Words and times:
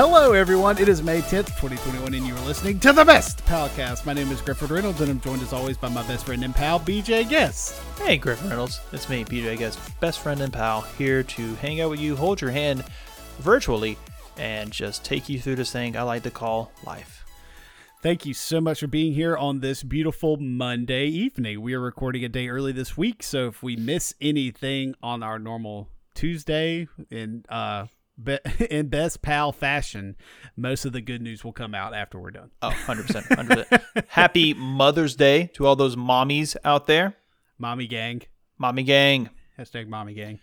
Hello, 0.00 0.32
everyone. 0.32 0.78
It 0.78 0.88
is 0.88 1.02
May 1.02 1.22
10th, 1.22 1.58
2021, 1.58 2.14
and 2.14 2.24
you 2.24 2.32
are 2.32 2.46
listening 2.46 2.78
to 2.78 2.92
the 2.92 3.04
best 3.04 3.44
Palcast. 3.46 4.06
My 4.06 4.12
name 4.12 4.30
is 4.30 4.40
Griffin 4.40 4.68
Reynolds, 4.68 5.00
and 5.00 5.10
I'm 5.10 5.20
joined 5.20 5.42
as 5.42 5.52
always 5.52 5.76
by 5.76 5.88
my 5.88 6.06
best 6.06 6.26
friend 6.26 6.44
and 6.44 6.54
pal, 6.54 6.78
BJ 6.78 7.28
Guest. 7.28 7.82
Hey, 7.98 8.16
Griffin 8.16 8.48
Reynolds. 8.48 8.80
It's 8.92 9.08
me, 9.08 9.24
BJ 9.24 9.58
Guest, 9.58 9.80
best 9.98 10.20
friend 10.20 10.40
and 10.40 10.52
pal, 10.52 10.82
here 10.82 11.24
to 11.24 11.54
hang 11.56 11.80
out 11.80 11.90
with 11.90 11.98
you, 11.98 12.14
hold 12.14 12.40
your 12.40 12.52
hand 12.52 12.84
virtually, 13.40 13.98
and 14.36 14.70
just 14.70 15.04
take 15.04 15.28
you 15.28 15.40
through 15.40 15.56
this 15.56 15.72
thing 15.72 15.96
I 15.96 16.02
like 16.02 16.22
to 16.22 16.30
call 16.30 16.70
life. 16.86 17.24
Thank 18.00 18.24
you 18.24 18.34
so 18.34 18.60
much 18.60 18.78
for 18.78 18.86
being 18.86 19.14
here 19.14 19.36
on 19.36 19.58
this 19.58 19.82
beautiful 19.82 20.36
Monday 20.36 21.06
evening. 21.06 21.60
We 21.60 21.74
are 21.74 21.80
recording 21.80 22.24
a 22.24 22.28
day 22.28 22.46
early 22.46 22.70
this 22.70 22.96
week, 22.96 23.24
so 23.24 23.48
if 23.48 23.64
we 23.64 23.74
miss 23.74 24.14
anything 24.20 24.94
on 25.02 25.24
our 25.24 25.40
normal 25.40 25.88
Tuesday 26.14 26.86
and 27.10 27.44
uh 27.48 27.86
be- 28.22 28.38
in 28.70 28.88
best 28.88 29.22
pal 29.22 29.52
fashion, 29.52 30.16
most 30.56 30.84
of 30.84 30.92
the 30.92 31.00
good 31.00 31.22
news 31.22 31.44
will 31.44 31.52
come 31.52 31.74
out 31.74 31.94
after 31.94 32.18
we're 32.18 32.30
done. 32.30 32.50
Oh, 32.62 32.70
100%. 32.70 33.22
100%. 33.28 34.04
Happy 34.08 34.54
Mother's 34.54 35.16
Day 35.16 35.50
to 35.54 35.66
all 35.66 35.76
those 35.76 35.96
mommies 35.96 36.56
out 36.64 36.86
there. 36.86 37.16
Mommy 37.58 37.86
gang. 37.86 38.22
Mommy 38.58 38.82
gang. 38.82 39.30
Hashtag 39.58 39.88
mommy 39.88 40.14
gang. 40.14 40.38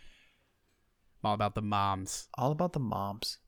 All 1.23 1.33
about 1.33 1.55
the 1.55 1.61
moms. 1.61 2.27
All 2.37 2.51
about 2.51 2.73
the 2.73 2.79
moms. 2.79 3.39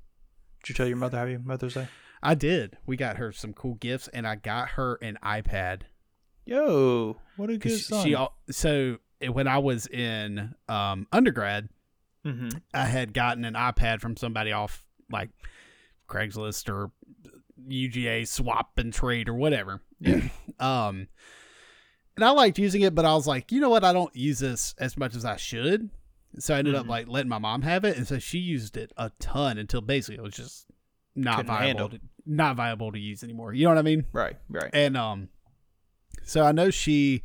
Did 0.64 0.70
you 0.70 0.76
tell 0.76 0.88
your 0.88 0.98
mother 0.98 1.18
Happy 1.18 1.38
Mother's 1.38 1.76
Day? 1.76 1.88
I 2.24 2.34
did. 2.34 2.78
We 2.86 2.98
got 2.98 3.18
her 3.18 3.32
some 3.32 3.54
cool 3.54 3.76
gifts, 3.76 4.08
and 4.08 4.28
I 4.28 4.36
got 4.36 4.70
her 4.70 4.96
an 5.02 5.20
iPad. 5.24 5.82
Yo, 6.46 7.18
what 7.36 7.50
a 7.50 7.58
good 7.58 7.78
son. 7.80 8.04
She, 8.06 8.16
al- 8.16 8.34
so 8.50 8.98
when 9.30 9.48
I 9.48 9.60
was 9.60 9.86
in 9.86 10.56
um, 10.68 11.08
undergrad, 11.12 11.70
hmm 12.32 12.50
I 12.74 12.86
had 12.86 13.14
gotten 13.14 13.46
an 13.46 13.54
iPad 13.54 14.02
from 14.02 14.18
somebody 14.18 14.52
off 14.52 14.86
like 15.12 15.30
Craigslist 16.08 16.70
or 16.70 16.92
UGA 17.68 18.28
swap 18.28 18.78
and 18.78 18.94
trade 18.94 19.30
or 19.30 19.34
whatever. 19.34 19.82
Yeah. 20.00 20.22
um, 20.60 21.08
and 22.16 22.24
I 22.26 22.30
liked 22.32 22.58
using 22.60 22.82
it, 22.82 22.96
but 22.96 23.06
I 23.06 23.14
was 23.14 23.28
like, 23.28 23.52
you 23.52 23.60
know 23.60 23.70
what? 23.70 23.84
I 23.84 23.94
don't 23.94 24.16
use 24.16 24.40
this 24.40 24.74
as 24.78 24.98
much 24.98 25.16
as 25.16 25.24
I 25.26 25.36
should. 25.38 25.90
So 26.40 26.54
I 26.54 26.60
ended 26.60 26.76
up 26.76 26.86
Mhm. 26.86 26.90
like 26.90 27.08
letting 27.08 27.30
my 27.30 27.38
mom 27.40 27.62
have 27.64 27.84
it, 27.86 27.98
and 27.98 28.08
so 28.08 28.20
she 28.20 28.38
used 28.38 28.78
it 28.78 28.92
a 28.98 29.12
ton 29.20 29.58
until 29.58 29.82
basically 29.82 30.16
it 30.16 30.22
was 30.24 30.36
just 30.36 30.66
not 31.16 31.38
Couldn't 31.38 31.48
viable, 31.56 31.90
to, 31.90 32.00
not 32.26 32.56
viable 32.56 32.92
to 32.92 33.00
use 33.00 33.24
anymore. 33.24 33.54
You 33.54 33.64
know 33.64 33.70
what 33.72 33.78
I 33.80 33.84
mean? 33.84 34.06
Right, 34.14 34.36
right. 34.50 34.70
And 34.74 34.96
um, 34.98 35.30
so 36.24 36.44
I 36.44 36.52
know 36.52 36.70
she 36.70 37.24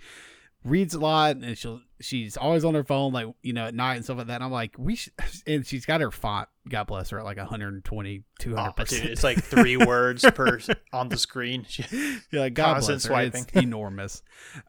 reads 0.65 0.95
a 0.95 0.99
lot, 1.01 1.37
and 1.37 1.57
she'll 1.59 1.81
she's 2.01 2.37
always 2.37 2.65
on 2.65 2.75
her 2.75 2.85
phone, 2.85 3.13
like 3.13 3.27
you 3.43 3.53
know, 3.53 3.67
at 3.67 3.75
night 3.75 3.95
and 3.97 4.05
stuff 4.05 4.19
like 4.19 4.27
that. 4.29 4.37
And 4.37 4.45
I'm 4.45 4.51
like, 4.53 4.75
we 4.79 4.95
should, 4.97 5.13
and 5.47 5.67
she's 5.67 5.87
got 5.87 6.01
her 6.01 6.11
font, 6.11 6.49
God 6.69 6.85
bless 6.89 7.11
her, 7.11 7.19
at 7.19 7.25
like 7.25 7.37
120, 7.37 8.25
200 8.39 8.73
Oh, 8.79 8.85
dude, 8.85 9.05
it's 9.07 9.25
like 9.25 9.43
three 9.43 9.77
words 9.87 10.25
per 10.35 10.59
on 10.93 11.09
the 11.09 11.17
screen. 11.17 11.67
You're 12.31 12.41
like, 12.43 12.55
God 12.55 12.81
bless 12.85 13.05
her, 13.07 13.21
it's 13.23 13.45
enormous. 13.55 14.23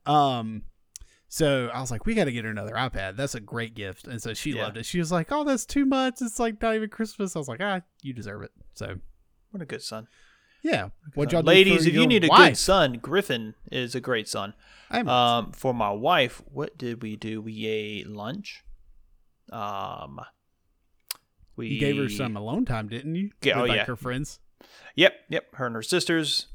Um, 0.05 0.63
so 1.27 1.69
I 1.73 1.81
was 1.81 1.89
like, 1.89 2.05
we 2.05 2.13
got 2.13 2.25
to 2.25 2.31
get 2.31 2.45
her 2.45 2.51
another 2.51 2.73
iPad. 2.73 3.17
That's 3.17 3.33
a 3.35 3.39
great 3.39 3.73
gift, 3.73 4.07
and 4.07 4.21
so 4.21 4.33
she 4.33 4.51
Yeah. 4.51 4.63
loved 4.65 4.77
it. 4.77 4.85
She 4.85 4.99
was 4.99 5.11
like, 5.11 5.31
oh, 5.31 5.43
that's 5.43 5.65
too 5.65 5.85
much. 5.85 6.21
It's 6.21 6.39
like 6.39 6.61
not 6.61 6.75
even 6.75 6.89
Christmas. 6.89 7.35
I 7.35 7.39
was 7.39 7.47
like, 7.47 7.61
ah, 7.61 7.81
you 8.01 8.13
deserve 8.13 8.43
it. 8.43 8.51
So 8.75 8.99
What 9.51 9.61
a 9.63 9.65
good 9.65 9.81
son. 9.81 10.07
Yeah, 10.63 10.89
what 11.13 11.31
y'all 11.31 11.43
Ladies, 11.43 11.85
if 11.85 11.93
you 11.93 12.07
need 12.07 12.23
a 12.23 12.29
good 12.29 12.57
son, 12.57 12.93
Griffin 12.93 13.55
is 13.71 13.95
a 13.95 13.99
great 13.99 14.27
son. 14.27 14.53
I'm 14.89 15.09
Um, 15.09 15.51
for 15.51 15.73
my 15.73 15.91
wife, 15.91 16.41
what 16.45 16.77
did 16.77 17.01
we 17.01 17.15
do? 17.15 17.41
We 17.41 17.65
ate 17.65 18.07
lunch. 18.07 18.63
Um, 19.51 20.21
we 21.55 21.67
you 21.67 21.79
gave 21.79 21.97
her 21.97 22.09
some 22.09 22.37
alone 22.37 22.65
time, 22.65 22.87
didn't 22.87 23.15
you? 23.15 23.31
Yeah, 23.41 23.61
With, 23.61 23.65
oh, 23.65 23.67
like 23.67 23.77
yeah. 23.77 23.85
her 23.85 23.95
friends. 23.95 24.39
Yep, 24.95 25.13
yep. 25.29 25.55
Her 25.55 25.67
and 25.67 25.75
her 25.75 25.83
sisters 25.83 26.47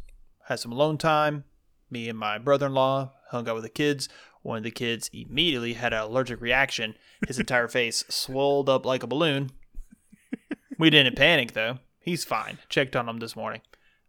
had 0.47 0.59
some 0.59 0.73
alone 0.73 0.99
time. 0.99 1.45
Me 1.91 2.09
and 2.09 2.19
my 2.19 2.39
brother-in-law 2.39 3.13
hung 3.31 3.49
out 3.49 3.55
with 3.55 3.65
the 3.65 3.71
kids. 3.71 4.09
One 4.43 4.59
of 4.59 4.65
the 4.65 4.71
kids 4.71 5.11
immediately 5.13 5.75
had 5.75 5.93
an 5.93 6.01
allergic 6.01 6.41
reaction. 6.41 6.95
His 7.27 7.39
entire 7.39 7.69
face 7.79 8.05
swelled 8.09 8.69
up 8.69 8.87
like 8.87 9.03
a 9.03 9.07
balloon. 9.07 9.51
We 10.79 10.91
didn't 10.91 11.17
panic 11.17 11.53
though. 11.53 11.79
He's 12.01 12.25
fine. 12.25 12.59
Checked 12.69 12.97
on 12.97 13.09
him 13.09 13.19
this 13.19 13.37
morning. 13.37 13.61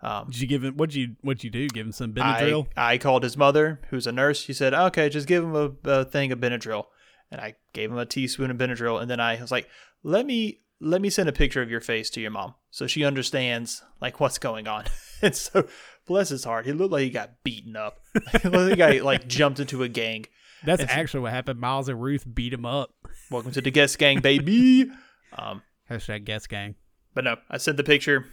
Um, 0.02 0.28
Did 0.28 0.40
you 0.40 0.48
give 0.48 0.64
him? 0.64 0.76
What'd 0.76 0.96
you 0.96 1.16
What'd 1.22 1.44
you 1.44 1.50
do? 1.50 1.68
Give 1.68 1.86
him 1.86 1.92
some 1.92 2.14
Benadryl? 2.14 2.68
I 2.78 2.98
called 2.98 3.24
his 3.24 3.36
mother, 3.36 3.82
who's 3.90 4.08
a 4.08 4.12
nurse. 4.12 4.40
She 4.40 4.54
said, 4.54 4.74
"Okay, 4.74 5.10
just 5.10 5.28
give 5.28 5.44
him 5.44 5.56
a, 5.56 5.72
a 5.90 6.06
thing 6.06 6.32
of 6.32 6.40
Benadryl." 6.40 6.86
And 7.32 7.42
I 7.42 7.56
gave 7.74 7.92
him 7.92 7.98
a 7.98 8.06
teaspoon 8.06 8.50
of 8.50 8.58
Benadryl, 8.58 9.02
and 9.02 9.12
then 9.12 9.20
I 9.20 9.40
was 9.40 9.52
like, 9.52 9.68
"Let 10.04 10.26
me 10.26 10.62
let 10.80 11.02
me 11.02 11.10
send 11.10 11.28
a 11.28 11.34
picture 11.34 11.62
of 11.62 11.70
your 11.70 11.82
face 11.82 12.10
to 12.12 12.22
your 12.22 12.32
mom, 12.32 12.56
so 12.72 12.88
she 12.88 13.04
understands 13.04 13.84
like 14.02 14.20
what's 14.20 14.38
going 14.38 14.68
on." 14.68 14.86
and 15.22 15.36
so, 15.36 15.68
bless 16.08 16.30
his 16.30 16.46
heart, 16.46 16.66
he 16.66 16.72
looked 16.72 16.94
like 16.94 17.04
he 17.04 17.10
got 17.10 17.44
beaten 17.44 17.76
up. 17.76 18.00
He 18.42 18.48
looked 18.50 18.56
like 18.56 18.92
he 18.92 19.00
got 19.00 19.06
like 19.06 19.28
jumped 19.28 19.60
into 19.60 19.84
a 19.84 19.90
gang. 19.90 20.26
That's 20.64 20.82
it's- 20.82 20.98
actually 20.98 21.22
what 21.22 21.34
happened. 21.34 21.60
Miles 21.60 21.90
and 21.90 22.02
Ruth 22.02 22.26
beat 22.34 22.54
him 22.54 22.66
up. 22.66 22.92
Welcome 23.32 23.52
to 23.52 23.62
the 23.62 23.72
guest 23.72 23.98
gang, 24.00 24.22
baby. 24.22 24.90
Um, 25.38 25.62
Hashtag 25.90 26.24
guest 26.24 26.48
gang. 26.50 26.76
but 27.14 27.26
no, 27.26 27.36
I 27.50 27.58
sent 27.58 27.76
the 27.78 27.84
picture. 27.84 28.28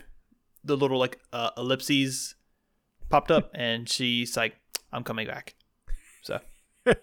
The 0.67 0.77
little 0.77 0.99
like 0.99 1.19
uh, 1.33 1.51
ellipses 1.57 2.35
popped 3.09 3.31
up, 3.31 3.51
and 3.55 3.89
she's 3.89 4.37
like, 4.37 4.57
"I'm 4.93 5.05
coming 5.05 5.27
back." 5.27 5.55
So. 6.23 6.41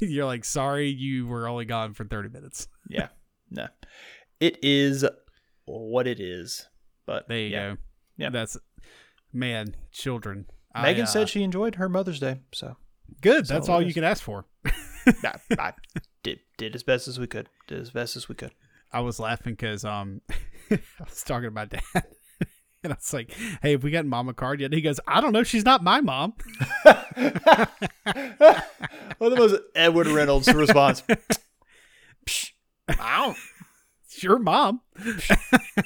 You're 0.00 0.26
like, 0.26 0.44
sorry, 0.44 0.88
you 0.88 1.24
were 1.26 1.46
only 1.46 1.64
gone 1.64 1.94
for 1.94 2.04
30 2.04 2.30
minutes. 2.30 2.66
yeah 2.88 3.08
no 3.50 3.68
it 4.40 4.58
is 4.62 5.04
what 5.66 6.06
it 6.06 6.18
is 6.18 6.68
but 7.06 7.28
There 7.28 7.38
you 7.38 7.48
yeah. 7.48 7.70
go. 7.70 7.76
Yeah. 8.16 8.30
That's, 8.30 8.56
man, 9.32 9.74
children. 9.90 10.46
I, 10.74 10.82
megan 10.82 11.02
uh, 11.02 11.06
said 11.06 11.28
she 11.28 11.42
enjoyed 11.42 11.74
her 11.74 11.88
mother's 11.88 12.20
day 12.20 12.40
so 12.52 12.76
good. 13.20 13.46
so 13.46 13.54
That's 13.54 13.68
all 13.68 13.82
you 13.82 13.92
can 13.92 14.04
ask 14.04 14.22
for. 14.22 14.46
I, 14.66 15.34
I 15.58 15.72
did 16.22 16.40
did 16.56 16.74
as 16.76 16.82
best 16.82 17.08
as 17.08 17.18
we 17.18 17.26
could 17.26 17.48
did 17.66 17.80
as 17.80 17.90
best 17.90 18.16
as 18.16 18.28
we 18.28 18.36
could 18.36 18.52
I 18.92 19.00
was 19.00 19.18
laughing 19.18 19.54
because 19.54 19.84
um, 19.84 20.20
I 20.70 20.78
was 21.00 21.22
talking 21.24 21.48
to 21.48 21.50
my 21.50 21.64
dad. 21.64 21.82
And 22.84 22.92
I 22.92 22.96
was 22.96 23.12
like, 23.12 23.32
hey, 23.62 23.72
have 23.72 23.84
we 23.84 23.92
got 23.92 24.06
mom 24.06 24.28
a 24.28 24.34
card 24.34 24.60
yet? 24.60 24.66
And 24.66 24.74
he 24.74 24.80
goes, 24.80 24.98
I 25.06 25.20
don't 25.20 25.32
know. 25.32 25.44
She's 25.44 25.64
not 25.64 25.84
my 25.84 26.00
mom. 26.00 26.34
well 26.84 26.96
the 29.30 29.36
most 29.36 29.54
edward 29.76 30.08
reynolds 30.08 30.52
response 30.52 31.02
Psh, 32.26 32.50
I, 32.88 33.24
don't, 33.24 33.36
It's 34.04 34.22
your 34.24 34.40
mom. 34.40 34.80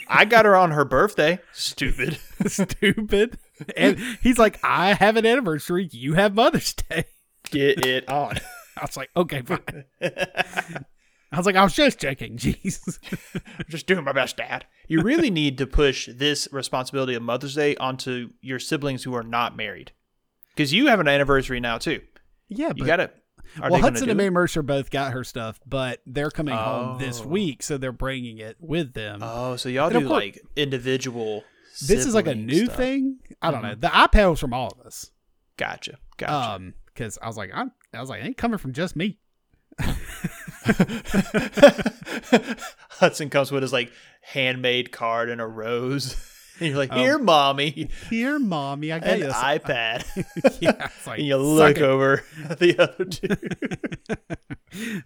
I 0.09 0.25
got 0.25 0.47
her 0.47 0.57
on 0.57 0.71
her 0.71 0.87
birthday 0.87 1.39
stupid 1.53 2.19
Stupid. 2.47 3.39
And 3.77 3.99
he's 4.23 4.39
like, 4.39 4.59
I 4.63 4.95
have 4.95 5.17
an 5.17 5.27
anniversary. 5.27 5.89
You 5.93 6.15
have 6.15 6.35
Mother's 6.35 6.73
Day. 6.73 7.05
get 7.51 7.85
it 7.85 8.09
on 8.09 8.39
I 8.77 8.83
was 8.83 8.97
like, 8.97 9.11
okay, 9.17 9.43
fine. 9.43 10.85
I 11.37 11.39
was 11.39 11.45
like, 11.47 11.57
I 11.57 11.63
was 11.63 11.75
just 11.75 11.99
checking. 12.01 12.37
Jeez. 12.39 12.99
I'm 13.35 13.67
just 13.69 13.87
doing 13.87 14.05
my 14.05 14.13
best, 14.13 14.39
Dad. 14.39 14.65
You 14.89 15.03
really 15.03 15.29
need 15.29 15.59
to 15.59 15.67
push 15.67 16.09
this 16.11 16.49
responsibility 16.51 17.15
of 17.15 17.23
Mother's 17.23 17.55
Day 17.55 17.77
onto 17.77 18.31
your 18.41 18.59
siblings 18.59 19.05
who 19.05 19.15
are 19.15 19.23
not 19.23 19.55
married, 19.57 19.93
because 20.55 20.73
you 20.73 20.87
have 20.87 20.99
an 21.01 21.09
anniversary 21.09 21.61
now 21.61 21.77
too. 21.79 22.01
Yeah, 22.49 22.73
You 22.75 22.87
got 22.87 22.97
to. 22.97 23.11
Are 23.61 23.71
well, 23.71 23.81
Hudson 23.81 24.09
and 24.09 24.17
May? 24.17 24.31
Mercer 24.31 24.63
both 24.63 24.91
got 24.91 25.13
her 25.13 25.23
stuff, 25.23 25.61
but 25.67 26.01
they're 26.07 26.31
coming 26.31 26.55
home 26.55 26.99
this 26.99 27.21
Oh. 27.21 27.27
week, 27.29 27.63
so 27.63 27.77
they're 27.79 27.93
bringing 27.93 28.39
it 28.39 28.57
with 28.59 28.95
them. 28.95 29.21
Oh, 29.23 29.57
so 29.57 29.69
y'all 29.69 29.89
And 29.95 30.01
do 30.01 30.09
like 30.09 30.41
individual. 30.57 31.45
this 31.87 32.07
is 32.07 32.15
like 32.15 32.27
a 32.27 32.35
new 32.35 32.65
stuff. 32.65 32.77
thing. 32.79 33.19
I 33.43 33.51
don't 33.51 33.63
know. 33.63 33.75
Mhm. 33.77 33.81
The 33.83 33.89
iPad 33.89 34.31
was 34.31 34.41
from 34.41 34.53
all 34.55 34.75
of 34.81 34.85
us. 34.87 35.11
Gotcha. 35.59 35.99
Gotcha. 36.17 36.55
Um, 36.55 36.75
because 36.87 37.19
I 37.23 37.27
was 37.27 37.37
like, 37.37 37.51
I'm, 37.53 37.73
I 37.93 38.01
was 38.01 38.09
like, 38.09 38.23
it 38.23 38.27
ain't 38.27 38.37
coming 38.37 38.59
from 38.59 38.73
just 38.73 38.97
me. 38.97 39.19
Hudson 42.91 43.31
comes 43.31 43.51
with 43.53 43.63
his 43.63 43.73
like 43.73 43.93
handmade 44.23 44.93
card 44.93 45.29
and 45.31 45.41
a 45.41 45.47
rose, 45.47 46.17
and 46.61 46.69
you're 46.69 46.77
like, 46.79 46.93
Um, 46.93 46.99
"Here, 46.99 47.19
mommy, 47.19 47.91
Here, 48.11 48.39
mommy, 48.39 48.93
I 48.93 48.99
got 48.99 49.09
an 49.11 49.19
you. 49.19 49.25
this." 49.27 49.35
iPad." 49.35 50.59
yeah, 50.61 50.89
like, 51.07 51.19
and 51.19 51.27
you 51.29 51.37
look 51.37 51.79
over 51.79 52.25
at 52.49 52.59
the 52.59 52.79
other 52.79 53.05
two. 53.05 53.29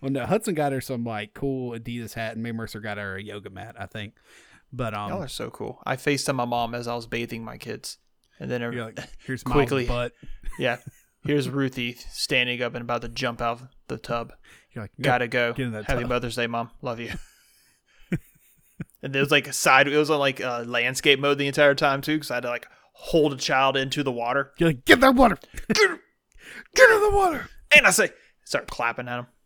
well, 0.01 0.11
no, 0.11 0.27
Hudson 0.27 0.55
got 0.55 0.73
her 0.73 0.81
some 0.81 1.05
like 1.05 1.35
cool 1.35 1.73
Adidas 1.79 2.15
hat, 2.15 2.35
and 2.35 2.43
May 2.43 2.53
Mercer 2.53 2.81
got 2.81 2.99
her 2.99 3.17
a 3.17 3.23
yoga 3.23 3.51
mat, 3.51 3.77
I 3.79 3.87
think. 3.87 4.15
But 4.73 4.95
um, 4.95 5.11
Y'all 5.11 5.23
are 5.23 5.29
so 5.29 5.51
cool. 5.51 5.81
I 5.85 5.97
FaceTime 5.97 6.37
my 6.37 6.45
mom 6.45 6.75
as 6.77 6.87
I 6.87 6.95
was 6.95 7.07
bathing 7.09 7.45
my 7.45 7.57
kids, 7.59 7.99
and 8.39 8.49
then 8.51 8.61
you're 8.61 8.85
like, 8.85 9.01
here's 9.27 9.45
my 9.45 9.53
quickly- 9.53 9.87
butt. 9.87 10.13
yeah, 10.61 10.77
here's 11.25 11.49
Ruthie 11.49 11.95
standing 11.95 12.63
up 12.63 12.75
and 12.75 12.83
about 12.83 13.03
to 13.03 13.09
jump 13.09 13.41
out 13.41 13.61
of 13.63 13.69
the 13.89 13.99
tub. 13.99 14.33
You're 14.73 14.85
like, 14.85 14.93
Gotta 15.01 15.29
go. 15.29 15.53
get 15.53 15.67
in 15.67 15.73
that 15.73 15.85
Happy 15.85 16.03
tub. 16.03 16.09
Mother's 16.11 16.37
Day, 16.37 16.47
mom. 16.47 16.71
Love 16.83 17.01
you. 17.01 17.13
and 19.03 19.15
it 19.15 19.21
was 19.21 19.31
like 19.31 19.49
a 19.49 19.53
side. 19.53 19.89
It 19.89 19.97
was 19.97 20.11
on 20.11 20.19
like 20.19 20.41
uh, 20.41 20.65
landscape 20.67 21.19
mode 21.19 21.39
the 21.39 21.47
entire 21.47 21.75
time 21.75 22.01
too, 22.03 22.17
because 22.17 22.31
I 22.31 22.35
had 22.35 22.43
to 22.43 22.51
like 22.51 22.67
hold 22.93 23.33
a 23.33 23.37
child 23.37 23.77
into 23.77 24.03
the 24.03 24.13
water. 24.13 24.53
You're 24.59 24.71
like, 24.71 24.85
get 24.85 25.01
that 25.01 25.15
water. 25.15 25.39
Get, 25.73 25.77
get 26.75 26.91
in 26.91 27.01
the 27.01 27.11
water. 27.11 27.49
And 27.75 27.87
I 27.87 27.91
say, 27.91 28.11
start 28.45 28.69
clapping 28.69 29.09
at 29.09 29.21
him. 29.21 29.27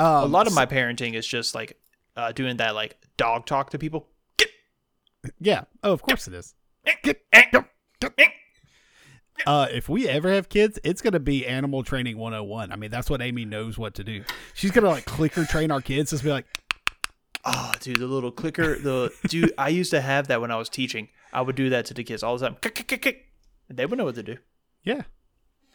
Um, 0.00 0.06
a 0.22 0.26
lot 0.26 0.46
of 0.46 0.54
my 0.54 0.64
parenting 0.64 1.14
is 1.14 1.26
just 1.26 1.56
like 1.56 1.76
uh, 2.16 2.30
doing 2.30 2.58
that 2.58 2.76
like 2.76 2.96
dog 3.16 3.46
talk 3.46 3.70
to 3.70 3.80
people. 3.80 4.06
Get 4.36 4.48
Yeah. 5.40 5.64
Oh, 5.82 5.92
of 5.92 6.02
course 6.02 6.28
it 6.28 6.34
is. 6.34 6.54
Uh, 9.46 9.66
if 9.72 9.88
we 9.88 10.08
ever 10.08 10.30
have 10.30 10.48
kids, 10.48 10.78
it's 10.84 11.00
gonna 11.00 11.20
be 11.20 11.46
animal 11.46 11.82
training 11.82 12.18
101. 12.18 12.72
I 12.72 12.76
mean, 12.76 12.90
that's 12.90 13.08
what 13.08 13.22
Amy 13.22 13.44
knows 13.44 13.78
what 13.78 13.94
to 13.94 14.04
do. 14.04 14.24
She's 14.54 14.70
gonna 14.70 14.88
like 14.88 15.04
clicker 15.04 15.44
train 15.44 15.70
our 15.70 15.80
kids. 15.80 16.10
Just 16.10 16.24
be 16.24 16.30
like, 16.30 16.46
Oh, 17.44 17.72
dude, 17.80 17.98
the 18.00 18.06
little 18.06 18.32
clicker. 18.32 18.76
The 18.78 19.12
dude, 19.28 19.52
I 19.56 19.68
used 19.68 19.90
to 19.92 20.00
have 20.00 20.26
that 20.28 20.40
when 20.40 20.50
I 20.50 20.56
was 20.56 20.68
teaching. 20.68 21.08
I 21.32 21.40
would 21.40 21.56
do 21.56 21.70
that 21.70 21.86
to 21.86 21.94
the 21.94 22.04
kids 22.04 22.22
all 22.22 22.36
the 22.36 22.46
time. 22.46 22.56
Kick, 22.60 22.74
kick, 22.74 22.88
kick, 22.88 23.02
kick. 23.02 23.26
They 23.70 23.86
would 23.86 23.96
know 23.98 24.04
what 24.04 24.16
to 24.16 24.22
do. 24.22 24.36
yeah. 24.82 25.02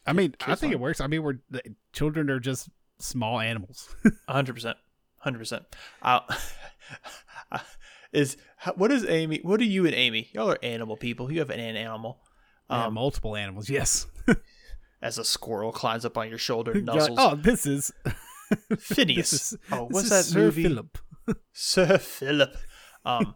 I 0.06 0.12
mean, 0.12 0.36
I 0.42 0.56
think 0.56 0.63
learn. 0.63 0.71
it 0.74 0.80
works. 0.81 1.00
I 1.00 1.07
mean, 1.07 1.24
we're 1.24 1.39
the 1.50 1.62
children 1.94 2.30
are 2.30 2.39
just 2.39 2.68
small 3.00 3.39
animals. 3.39 3.95
hundred 4.27 4.54
percent, 4.54 4.77
hundred 5.19 5.39
percent. 5.39 5.63
Is 8.12 8.38
what 8.75 8.92
is 8.92 9.06
Amy? 9.07 9.39
What 9.42 9.60
are 9.60 9.63
you 9.63 9.86
and 9.88 9.95
Amy? 9.95 10.30
Y'all 10.33 10.51
are 10.51 10.60
animal 10.62 10.98
people. 10.98 11.31
You 11.31 11.39
have 11.39 11.50
an 11.50 11.60
animal. 11.60 12.19
Yeah, 12.69 12.86
Um, 12.88 12.94
multiple 12.95 13.36
animals. 13.36 13.69
Yes. 13.69 14.07
as 15.01 15.18
a 15.18 15.24
squirrel 15.25 15.71
climbs 15.71 16.06
up 16.06 16.18
on 16.18 16.30
your 16.30 16.38
shoulder, 16.38 16.71
and 16.71 16.88
nuzzles. 16.88 17.15
oh, 17.18 17.36
this 17.36 17.65
is 17.65 17.92
Phineas. 18.80 19.31
this 19.31 19.54
is- 19.54 19.57
oh, 19.71 19.88
what's 19.89 20.10
that 20.10 20.25
Sir 20.25 20.39
movie? 20.39 20.63
Philip. 20.63 20.98
Sir 21.54 21.98
Philip. 21.98 22.56
Um, 23.06 23.36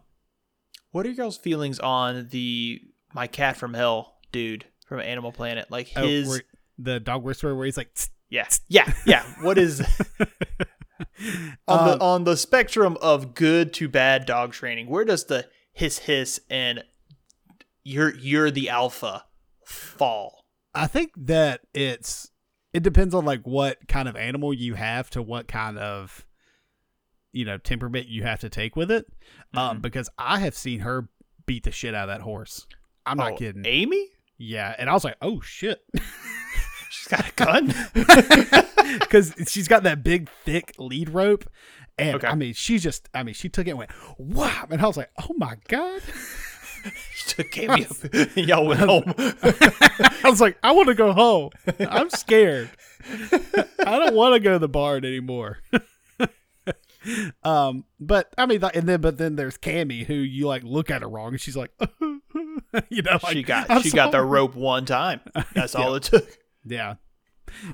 what 0.92 1.04
are 1.06 1.10
y'all's 1.10 1.36
feelings 1.38 1.78
on 1.78 2.28
the 2.30 2.80
my 3.14 3.26
cat 3.26 3.56
from 3.56 3.74
hell 3.74 4.16
dude 4.32 4.64
from 4.86 5.00
Animal 5.00 5.32
Planet? 5.32 5.70
Like 5.70 5.90
Oh, 5.96 6.06
his, 6.06 6.28
where- 6.28 6.42
the 6.78 7.00
dog 7.00 7.22
whisperer, 7.22 7.54
where 7.54 7.66
he's 7.66 7.76
like, 7.76 7.92
"Tsk." 7.94 8.10
yeah, 8.30 8.46
yeah, 8.68 8.92
yeah. 9.06 9.24
What 9.42 9.58
is 9.58 9.80
on 9.80 11.78
Um, 11.78 11.86
the 11.86 11.98
on 12.00 12.24
the 12.24 12.36
spectrum 12.36 12.96
of 13.02 13.34
good 13.34 13.72
to 13.74 13.88
bad 13.88 14.24
dog 14.26 14.52
training? 14.52 14.88
Where 14.88 15.04
does 15.04 15.24
the 15.24 15.48
hiss 15.72 15.98
hiss 16.00 16.40
and 16.50 16.82
you're 17.84 18.14
you're 18.14 18.50
the 18.50 18.68
alpha 18.70 19.24
fall? 19.64 20.44
I 20.74 20.86
think 20.86 21.12
that 21.16 21.60
it's 21.74 22.30
it 22.72 22.82
depends 22.82 23.14
on 23.14 23.24
like 23.24 23.42
what 23.46 23.88
kind 23.88 24.08
of 24.08 24.16
animal 24.16 24.52
you 24.52 24.74
have 24.74 25.10
to 25.10 25.22
what 25.22 25.48
kind 25.48 25.78
of 25.78 26.26
you 27.32 27.44
know 27.44 27.58
temperament 27.58 28.06
you 28.08 28.22
have 28.24 28.40
to 28.40 28.48
take 28.50 28.76
with 28.76 28.90
it. 28.90 29.06
Um, 29.54 29.78
Mhm. 29.78 29.82
because 29.82 30.08
I 30.18 30.38
have 30.40 30.54
seen 30.56 30.80
her 30.80 31.08
beat 31.46 31.64
the 31.64 31.72
shit 31.72 31.94
out 31.94 32.08
of 32.08 32.14
that 32.18 32.22
horse. 32.22 32.66
I'm 33.06 33.16
not 33.16 33.32
Oh, 33.32 33.36
kidding. 33.36 33.64
Amy, 33.66 34.08
Yeah, 34.36 34.74
and 34.78 34.88
I 34.90 34.92
was 34.92 35.02
like, 35.04 35.16
oh 35.22 35.40
shit, 35.40 35.80
she's 36.90 37.08
got 37.08 37.28
a 37.28 37.32
gun. 37.32 37.74
because 39.00 39.34
she's 39.48 39.66
got 39.68 39.82
that 39.84 40.02
big 40.04 40.28
thick 40.44 40.74
lead 40.78 41.08
rope. 41.10 41.48
And 41.98 42.16
Okay. 42.16 42.28
I 42.28 42.34
mean, 42.34 42.54
she 42.54 42.78
just, 42.78 43.08
I 43.14 43.22
mean, 43.24 43.34
she 43.34 43.48
took 43.48 43.66
it 43.66 43.70
and 43.70 43.78
went, 43.78 43.90
wow. 44.18 44.66
And 44.70 44.80
I 44.80 44.86
was 44.86 44.96
like, 44.96 45.10
oh 45.28 45.34
my 45.36 45.56
God. 45.68 46.02
she 47.14 47.28
took 47.34 47.58
Amy 47.58 47.86
up. 47.86 47.96
and 48.12 48.48
Y'all 48.48 48.66
went 48.66 48.80
home. 48.80 49.14
I 49.18 50.22
was 50.30 50.40
like, 50.40 50.58
I 50.62 50.72
want 50.72 50.88
to 50.88 50.94
go 50.94 51.12
home. 51.12 51.50
I'm 51.80 52.10
scared. 52.10 52.70
I 53.10 53.98
don't 53.98 54.14
want 54.14 54.34
to 54.34 54.40
go 54.40 54.52
to 54.52 54.58
the 54.58 54.68
barn 54.68 55.04
anymore. 55.04 55.58
um, 57.44 57.84
but 58.00 58.32
I 58.36 58.46
mean, 58.46 58.62
and 58.74 58.88
then 58.88 59.00
but 59.00 59.18
then 59.18 59.36
there's 59.36 59.56
Cammy 59.56 60.04
who 60.04 60.14
you 60.14 60.46
like 60.46 60.62
look 60.64 60.90
at 60.90 61.02
her 61.02 61.08
wrong, 61.08 61.28
and 61.32 61.40
she's 61.40 61.56
like, 61.56 61.70
you 62.90 63.02
know, 63.02 63.18
like, 63.22 63.32
she 63.32 63.42
got 63.42 63.70
"I'm 63.70 63.82
she 63.82 63.90
got 63.90 64.12
the 64.12 64.22
rope 64.22 64.54
one 64.54 64.84
time. 64.84 65.20
That's 65.54 65.74
all 65.74 65.94
it 65.94 66.02
took. 66.04 66.28
Yeah, 66.64 66.94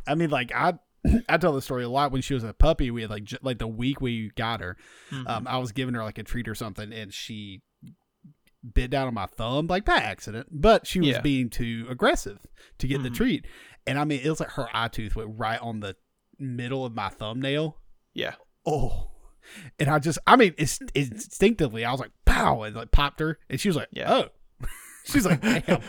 I 0.07 0.15
mean, 0.15 0.31
like 0.31 0.53
I. 0.55 0.75
I 1.29 1.37
tell 1.37 1.53
the 1.53 1.61
story 1.61 1.85
a 1.85 1.89
lot 1.91 2.13
when 2.13 2.23
she 2.23 2.33
was 2.33 2.45
a 2.45 2.55
puppy. 2.55 2.91
We 2.91 3.03
had 3.03 3.11
like 3.11 3.25
j- 3.25 3.37
like 3.43 3.59
the 3.59 3.67
week 3.67 4.01
we 4.01 4.31
got 4.37 4.61
her, 4.61 4.77
Mm-hmm. 5.11 5.27
um, 5.27 5.47
I 5.47 5.59
was 5.59 5.71
giving 5.73 5.95
her 5.95 6.03
like 6.03 6.17
a 6.17 6.23
treat 6.23 6.49
or 6.49 6.55
something, 6.55 6.93
and 6.95 7.13
she 7.13 7.61
bit 8.73 8.91
down 8.91 9.07
on 9.07 9.15
my 9.15 9.27
thumb 9.27 9.67
like 9.67 9.85
by 9.85 9.97
accident, 9.97 10.49
but 10.51 10.87
she 10.87 11.01
was 11.01 11.09
Yeah. 11.11 11.21
being 11.21 11.51
too 11.51 11.87
aggressive 11.91 12.39
to 12.79 12.87
get 12.89 13.03
the 13.03 13.11
Mhm. 13.11 13.15
treat, 13.15 13.47
and 13.87 13.99
I 13.99 14.05
mean 14.05 14.21
it 14.23 14.31
was 14.31 14.41
like 14.41 14.51
her 14.53 14.69
eye 14.73 14.89
tooth 14.89 15.15
went 15.17 15.39
right 15.39 15.61
on 15.61 15.81
the 15.81 15.97
middle 16.39 16.85
of 16.87 16.95
my 16.95 17.09
thumbnail. 17.11 17.79
Yeah. 18.15 18.35
Oh, 18.67 19.11
and 19.79 19.89
I 19.91 19.99
just 19.99 20.19
I 20.27 20.37
mean 20.37 20.55
it's 20.57 20.79
instinctively 20.95 21.85
I 21.85 21.91
was 21.91 22.01
like 22.01 22.13
pow 22.25 22.63
and 22.63 22.75
like 22.75 22.91
popped 22.91 23.21
her, 23.21 23.39
and 23.51 23.61
she 23.61 23.69
was 23.69 23.77
like 23.77 23.89
Yeah. 23.93 24.13
oh, 24.13 24.29
she's 25.05 25.27
like 25.27 25.41
damn, 25.43 25.83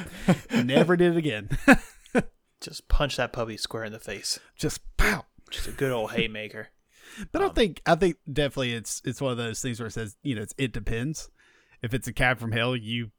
never 0.65 0.97
did 0.97 1.13
it 1.13 1.17
again, 1.17 1.49
Just 2.61 2.87
punch 2.87 3.17
that 3.17 3.31
puppy 3.33 3.57
square 3.57 3.83
in 3.83 3.91
the 3.91 3.99
face. 3.99 4.39
just 4.57 4.79
pow. 4.97 5.25
Just 5.51 5.67
a 5.67 5.71
good 5.71 5.91
old 5.91 6.11
haymaker. 6.13 6.69
But 7.31 7.41
I 7.43 7.45
Um, 7.45 7.53
think 7.53 7.81
I 7.85 7.95
think 7.95 8.17
definitely 8.31 8.73
it's 8.73 9.01
it's 9.05 9.21
one 9.21 9.31
of 9.31 9.37
those 9.37 9.61
things 9.61 9.79
where 9.79 9.87
it 9.87 9.91
says 9.91 10.17
you 10.23 10.35
know 10.35 10.41
it's, 10.41 10.55
it 10.57 10.71
depends. 10.73 11.29
If 11.85 11.93
it's 11.93 12.07
a 12.07 12.13
cat 12.13 12.39
from 12.39 12.51
hell, 12.51 12.75
you 12.75 13.11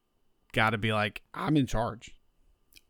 got 0.53 0.71
to 0.71 0.79
be 0.79 0.93
like 0.93 1.23
I'm 1.33 1.57
in 1.57 1.67
charge. 1.67 2.11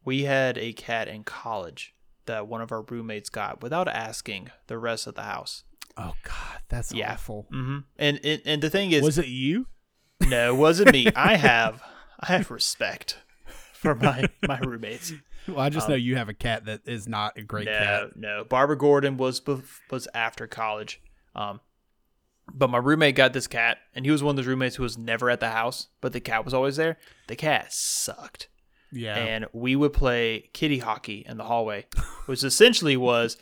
We 0.05 0.23
had 0.23 0.57
a 0.57 0.73
cat 0.73 1.07
in 1.07 1.23
college 1.25 1.95
that 2.25 2.47
one 2.49 2.61
of 2.63 2.73
our 2.73 2.83
roommates 2.83 3.29
got 3.29 3.63
without 3.63 3.87
asking 3.89 4.51
the 4.69 4.79
rest 4.79 5.07
of 5.07 5.15
the 5.17 5.23
house. 5.23 5.65
Oh 5.97 6.15
God, 6.23 6.61
that's 6.69 6.93
Yeah. 6.95 7.13
awful. 7.13 7.47
hmm 7.51 7.79
And, 7.99 8.19
and 8.25 8.41
and 8.47 8.63
the 8.63 8.71
thing 8.71 8.93
is, 8.93 9.03
Was 9.03 9.19
it 9.19 9.27
you? 9.29 9.67
no, 10.27 10.55
it 10.55 10.57
wasn't 10.57 10.93
me. 10.93 11.09
I 11.15 11.37
have 11.51 11.83
I 12.21 12.27
have 12.33 12.51
respect 12.51 13.19
for 13.75 13.95
my 13.95 14.29
my 14.49 14.59
roommates. 14.61 15.13
Well, 15.47 15.61
I 15.61 15.69
just 15.69 15.87
Um, 15.87 15.91
know 15.93 15.97
you 15.97 16.17
have 16.17 16.29
a 16.31 16.35
cat 16.35 16.65
that 16.65 16.81
is 16.87 17.07
not 17.07 17.37
a 17.37 17.43
great 17.43 17.67
no, 17.67 17.73
cat. 17.79 18.17
no. 18.17 18.45
Barbara 18.45 18.77
Gordon 18.79 19.17
was 19.19 19.41
bef- 19.41 19.81
was 19.91 20.09
after 20.15 20.47
college. 20.47 21.01
Um, 21.35 21.61
but 22.53 22.71
my 22.71 22.79
roommate 22.79 23.17
got 23.17 23.33
this 23.33 23.47
cat, 23.47 23.79
and 23.95 24.05
he 24.05 24.11
was 24.11 24.23
one 24.23 24.33
of 24.33 24.37
those 24.37 24.47
roommates 24.47 24.77
who 24.77 24.83
was 24.83 24.97
never 24.99 25.31
at 25.31 25.41
the 25.41 25.51
house, 25.51 25.89
but 26.01 26.13
the 26.13 26.21
cat 26.21 26.45
was 26.45 26.55
always 26.55 26.77
there. 26.77 26.97
The 27.27 27.37
cat 27.37 27.73
sucked. 27.73 28.49
Yeah, 28.93 29.17
and 29.17 29.47
we 29.53 29.75
would 29.77 29.93
play 29.93 30.51
kitty 30.53 30.79
hockey 30.79 31.25
in 31.29 31.37
the 31.37 31.45
hallway, 31.45 31.87
which 32.27 32.45
essentially 32.45 32.97
was 32.97 33.37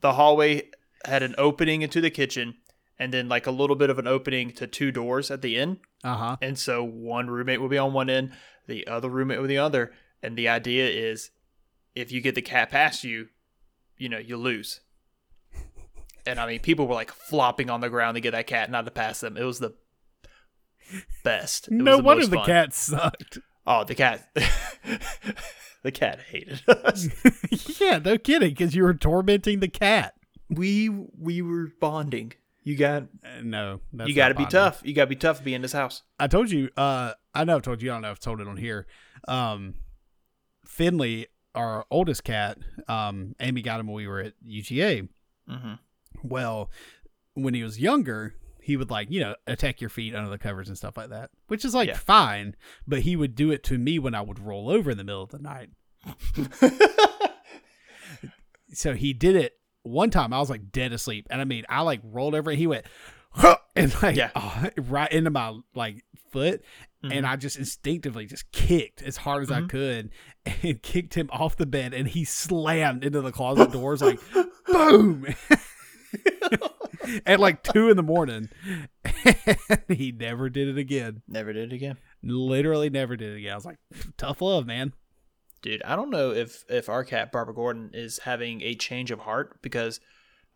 the 0.00 0.14
hallway 0.14 0.70
had 1.04 1.22
an 1.22 1.34
opening 1.36 1.82
into 1.82 2.00
the 2.00 2.10
kitchen 2.10 2.54
and 2.98 3.12
then 3.12 3.28
like 3.28 3.46
a 3.46 3.50
little 3.50 3.76
bit 3.76 3.90
of 3.90 3.98
an 3.98 4.06
opening 4.06 4.52
to 4.52 4.66
two 4.66 4.92
doors 4.92 5.30
at 5.30 5.42
the 5.42 5.56
end. 5.58 5.78
uh 6.04 6.14
huh. 6.14 6.36
And 6.40 6.58
so 6.58 6.84
one 6.84 7.28
roommate 7.28 7.60
would 7.60 7.70
be 7.70 7.78
on 7.78 7.92
one 7.92 8.08
end, 8.08 8.32
the 8.66 8.86
other 8.86 9.08
roommate 9.08 9.40
with 9.40 9.50
the 9.50 9.58
other. 9.58 9.92
And 10.22 10.36
the 10.36 10.48
idea 10.48 10.88
is 10.88 11.30
if 11.94 12.12
you 12.12 12.20
get 12.20 12.34
the 12.34 12.42
cat 12.42 12.70
past 12.70 13.02
you, 13.02 13.28
you 13.96 14.08
know, 14.08 14.18
you 14.18 14.36
lose. 14.36 14.80
And 16.26 16.38
I 16.38 16.46
mean, 16.46 16.60
people 16.60 16.86
were 16.86 16.94
like 16.94 17.10
flopping 17.10 17.70
on 17.70 17.80
the 17.80 17.90
ground 17.90 18.14
to 18.14 18.20
get 18.20 18.32
that 18.32 18.46
cat 18.46 18.70
not 18.70 18.84
to 18.84 18.90
pass 18.90 19.20
them. 19.20 19.36
It 19.36 19.44
was 19.44 19.58
the 19.58 19.74
best. 21.24 21.68
It 21.68 21.74
No 21.74 21.98
wonder 21.98 22.26
the 22.26 22.42
cat 22.42 22.72
sucked. 22.74 23.38
Oh, 23.66 23.84
the 23.84 23.94
cat. 23.94 24.28
the 25.82 25.92
cat 25.92 26.20
hated 26.30 26.62
us. 26.68 27.08
yeah, 27.80 27.98
no 27.98 28.18
kidding, 28.18 28.50
because 28.50 28.74
you 28.74 28.82
were 28.82 28.94
tormenting 28.94 29.60
the 29.60 29.68
cat. 29.68 30.14
we 30.48 30.88
we 30.88 31.42
were 31.42 31.72
bonding. 31.80 32.32
You 32.64 32.76
got 32.76 33.04
Uh, 33.24 33.42
no, 33.42 33.80
that's 33.92 34.08
you 34.08 34.14
got 34.14 34.28
to 34.28 34.34
be 34.34 34.46
tough. 34.46 34.82
You 34.84 34.94
got 34.94 35.04
to 35.04 35.08
be 35.08 35.16
tough 35.16 35.38
to 35.38 35.44
be 35.44 35.54
in 35.54 35.62
this 35.62 35.72
house. 35.72 36.02
I 36.20 36.28
told 36.28 36.50
you. 36.50 36.70
Uh, 36.76 37.14
I 37.34 37.44
know 37.44 37.56
I've 37.56 37.62
told 37.62 37.82
you. 37.82 37.90
I 37.90 37.94
don't 37.94 38.02
know 38.02 38.08
if 38.08 38.12
I've 38.12 38.20
told 38.20 38.40
it 38.40 38.46
on 38.46 38.56
here. 38.56 38.86
Um, 39.26 39.74
Finley, 40.64 41.26
our 41.54 41.84
oldest 41.90 42.24
cat, 42.24 42.58
um, 42.88 43.34
Amy 43.40 43.62
got 43.62 43.80
him 43.80 43.86
when 43.86 43.96
we 43.96 44.06
were 44.06 44.20
at 44.20 44.34
UGA. 44.46 45.08
Mm-hmm. 45.50 45.72
Well, 46.22 46.70
when 47.34 47.54
he 47.54 47.62
was 47.62 47.78
younger, 47.80 48.34
he 48.60 48.76
would 48.76 48.90
like, 48.90 49.10
you 49.10 49.20
know, 49.20 49.34
attack 49.46 49.80
your 49.80 49.90
feet 49.90 50.14
under 50.14 50.30
the 50.30 50.38
covers 50.38 50.68
and 50.68 50.76
stuff 50.76 50.96
like 50.96 51.08
that, 51.10 51.30
which 51.48 51.64
is 51.64 51.74
like 51.74 51.88
Yeah. 51.88 51.96
fine, 51.96 52.54
but 52.86 53.00
he 53.00 53.16
would 53.16 53.34
do 53.34 53.50
it 53.50 53.62
to 53.64 53.78
me 53.78 53.98
when 53.98 54.14
I 54.14 54.20
would 54.20 54.38
roll 54.38 54.70
over 54.70 54.90
in 54.92 54.98
the 54.98 55.04
middle 55.04 55.22
of 55.22 55.30
the 55.30 55.38
night. 55.38 55.70
So 58.74 58.94
he 58.94 59.12
did 59.12 59.36
it 59.36 59.52
one 59.82 60.08
time. 60.10 60.32
I 60.32 60.38
was 60.40 60.48
like 60.48 60.72
dead 60.72 60.92
asleep. 60.94 61.26
And 61.28 61.40
I 61.42 61.44
mean, 61.44 61.64
I 61.68 61.82
like 61.82 62.00
rolled 62.04 62.34
over 62.34 62.50
and 62.50 62.58
he 62.58 62.66
went, 62.66 62.86
"Huh," 63.30 63.58
and 63.76 63.94
like 64.02 64.16
Yeah. 64.16 64.30
oh, 64.34 64.68
right 64.78 65.12
into 65.12 65.28
my 65.30 65.58
like 65.74 66.04
foot. 66.30 66.62
And 67.04 67.26
I 67.26 67.34
just 67.36 67.58
instinctively 67.58 68.26
just 68.26 68.50
kicked 68.52 69.02
as 69.02 69.16
hard 69.18 69.42
as 69.42 69.50
I 69.50 69.60
Mhm. 69.62 69.68
could 69.68 70.10
and 70.62 70.80
kicked 70.82 71.14
him 71.14 71.28
off 71.32 71.56
the 71.56 71.66
bed 71.66 71.92
and 71.92 72.06
he 72.08 72.24
slammed 72.24 73.04
into 73.04 73.20
the 73.20 73.32
closet 73.32 73.72
doors 73.72 74.00
like 74.00 74.20
boom 74.66 75.26
at 77.26 77.40
like 77.40 77.62
two 77.62 77.90
in 77.90 77.96
the 77.96 78.02
morning. 78.02 78.48
and 79.04 79.84
he 79.88 80.12
never 80.12 80.48
did 80.50 80.68
it 80.68 80.78
again. 80.78 81.22
Never 81.28 81.52
did 81.52 81.72
it 81.72 81.74
again, 81.74 81.96
Literally 82.22 82.90
never 82.90 83.16
did 83.16 83.32
it 83.34 83.38
again. 83.38 83.52
I 83.52 83.56
was 83.56 83.64
like, 83.64 83.78
tough 84.16 84.40
love, 84.40 84.66
man. 84.66 84.92
dude. 85.62 85.82
I 85.84 85.96
don't 85.96 86.10
know 86.10 86.30
if 86.32 86.64
if 86.68 86.88
our 86.88 87.04
cat 87.04 87.32
Barbara 87.32 87.54
Gordon 87.54 87.90
is 87.92 88.20
having 88.20 88.62
a 88.62 88.74
change 88.74 89.10
of 89.10 89.20
heart 89.20 89.60
because 89.62 90.00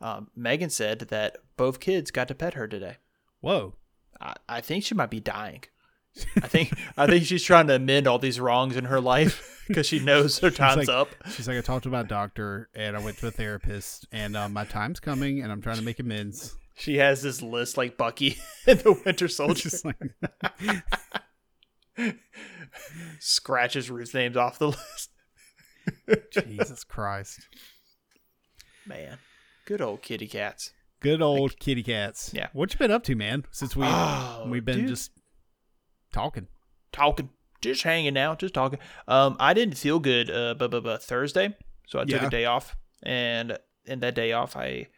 um, 0.00 0.28
Megan 0.36 0.70
said 0.70 1.00
that 1.00 1.38
both 1.56 1.80
kids 1.80 2.10
got 2.10 2.28
to 2.28 2.34
pet 2.34 2.54
her 2.54 2.68
today. 2.68 2.96
Whoa. 3.40 3.74
I, 4.20 4.34
I 4.48 4.60
think 4.60 4.84
she 4.84 4.94
might 4.94 5.10
be 5.10 5.20
dying. 5.20 5.62
I 6.42 6.48
think 6.48 6.72
I 6.96 7.06
think 7.06 7.24
she's 7.26 7.42
trying 7.42 7.66
to 7.68 7.74
amend 7.76 8.06
all 8.06 8.18
these 8.18 8.40
wrongs 8.40 8.76
in 8.76 8.84
her 8.86 9.00
life 9.00 9.64
because 9.68 9.86
she 9.86 9.98
knows 9.98 10.38
her 10.38 10.50
time's 10.50 10.88
like- 10.88 10.96
up. 10.96 11.08
She's 11.30 11.46
like, 11.48 11.58
I 11.58 11.60
talked 11.60 11.84
to 11.84 11.90
my 11.90 12.02
doctor 12.02 12.68
and 12.74 12.96
I 12.96 13.00
went 13.04 13.18
to 13.18 13.26
a 13.26 13.30
therapist 13.30 14.06
and 14.12 14.36
uh, 14.36 14.48
my 14.48 14.64
time's 14.64 15.00
coming 15.00 15.40
and 15.42 15.50
I'm 15.52 15.60
trying 15.60 15.76
to 15.76 15.82
make 15.82 15.98
amends. 15.98 16.56
She 16.78 16.96
has 16.98 17.22
this 17.22 17.40
list 17.42 17.76
like 17.76 17.96
Bucky 17.96 18.36
in 18.66 18.78
the 18.78 19.00
Winter 19.04 19.28
Soldier. 19.28 19.70
Like, 19.84 19.96
Scratches 23.18 23.90
Ruth's 23.90 24.14
names 24.14 24.36
off 24.36 24.58
the 24.58 24.68
list. 24.68 25.10
Jesus 26.32 26.84
Christ. 26.84 27.46
Man, 28.86 29.18
good 29.66 29.80
old 29.80 30.02
kitty 30.02 30.26
cats. 30.26 30.72
Good 31.00 31.22
old 31.22 31.58
kitty 31.58 31.82
cats. 31.82 32.30
Yeah. 32.34 32.48
What 32.52 32.72
you 32.72 32.78
been 32.78 32.90
up 32.90 33.04
to, 33.04 33.14
man? 33.14 33.44
Since 33.50 33.76
we 33.76 33.84
Oh, 33.86 34.46
we've 34.48 34.64
been 34.64 34.80
dude. 34.80 34.88
just 34.88 35.10
talking. 36.16 36.48
talking, 36.92 37.28
just 37.60 37.82
hanging 37.82 38.16
out, 38.16 38.38
just 38.38 38.54
talking. 38.54 38.78
Um, 39.06 39.36
I 39.38 39.52
didn't 39.54 39.76
feel 39.76 39.98
good, 39.98 40.30
uh, 40.30 40.54
Thursday, 40.98 41.54
so 41.86 41.98
I 42.00 42.04
took 42.04 42.22
Yeah. 42.22 42.26
a 42.26 42.30
day 42.30 42.44
off, 42.46 42.74
and 43.02 43.58
in 43.84 44.00
that 44.00 44.14
day 44.14 44.32
off, 44.32 44.56
I 44.56 44.88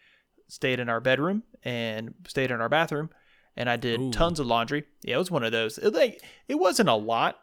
stayed 0.49 0.79
in 0.81 0.89
our 0.89 1.01
bedroom 1.01 1.43
and 1.65 2.15
stayed 2.27 2.51
in 2.51 2.61
our 2.61 2.69
bathroom, 2.69 3.11
and 3.57 3.69
I 3.69 3.77
did 3.77 4.01
Ooh. 4.01 4.11
tons 4.13 4.39
of 4.41 4.47
laundry. 4.47 4.85
Yeah, 5.03 5.17
it 5.17 5.19
was 5.19 5.31
one 5.31 5.43
of 5.45 5.51
those. 5.53 5.77
It, 5.79 5.93
like 5.93 6.23
it 6.47 6.55
wasn't 6.55 6.89
a 6.89 6.95
lot 6.95 7.37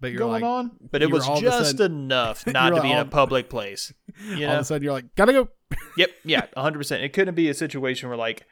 But 0.00 0.10
you're 0.10 0.18
going 0.18 0.42
like 0.42 0.42
on, 0.42 0.70
but 0.90 1.02
it 1.02 1.10
was 1.10 1.26
all 1.28 1.40
just 1.40 1.76
sudden- 1.78 1.92
enough 2.04 2.46
not 2.58 2.70
to 2.70 2.82
be 2.82 2.90
in 2.90 2.98
a 2.98 3.04
public 3.04 3.48
place. 3.48 3.92
You 4.28 4.40
know? 4.40 4.48
all 4.48 4.54
of 4.56 4.60
a 4.60 4.64
sudden 4.64 4.82
you're 4.82 4.92
like, 4.92 5.14
gotta 5.14 5.32
go. 5.32 5.48
yep, 5.96 6.10
yeah, 6.24 6.46
hundred 6.56 6.78
percent. 6.78 7.02
It 7.04 7.12
couldn't 7.12 7.34
be 7.36 7.48
a 7.48 7.54
situation 7.54 8.08
where 8.08 8.18
like 8.18 8.44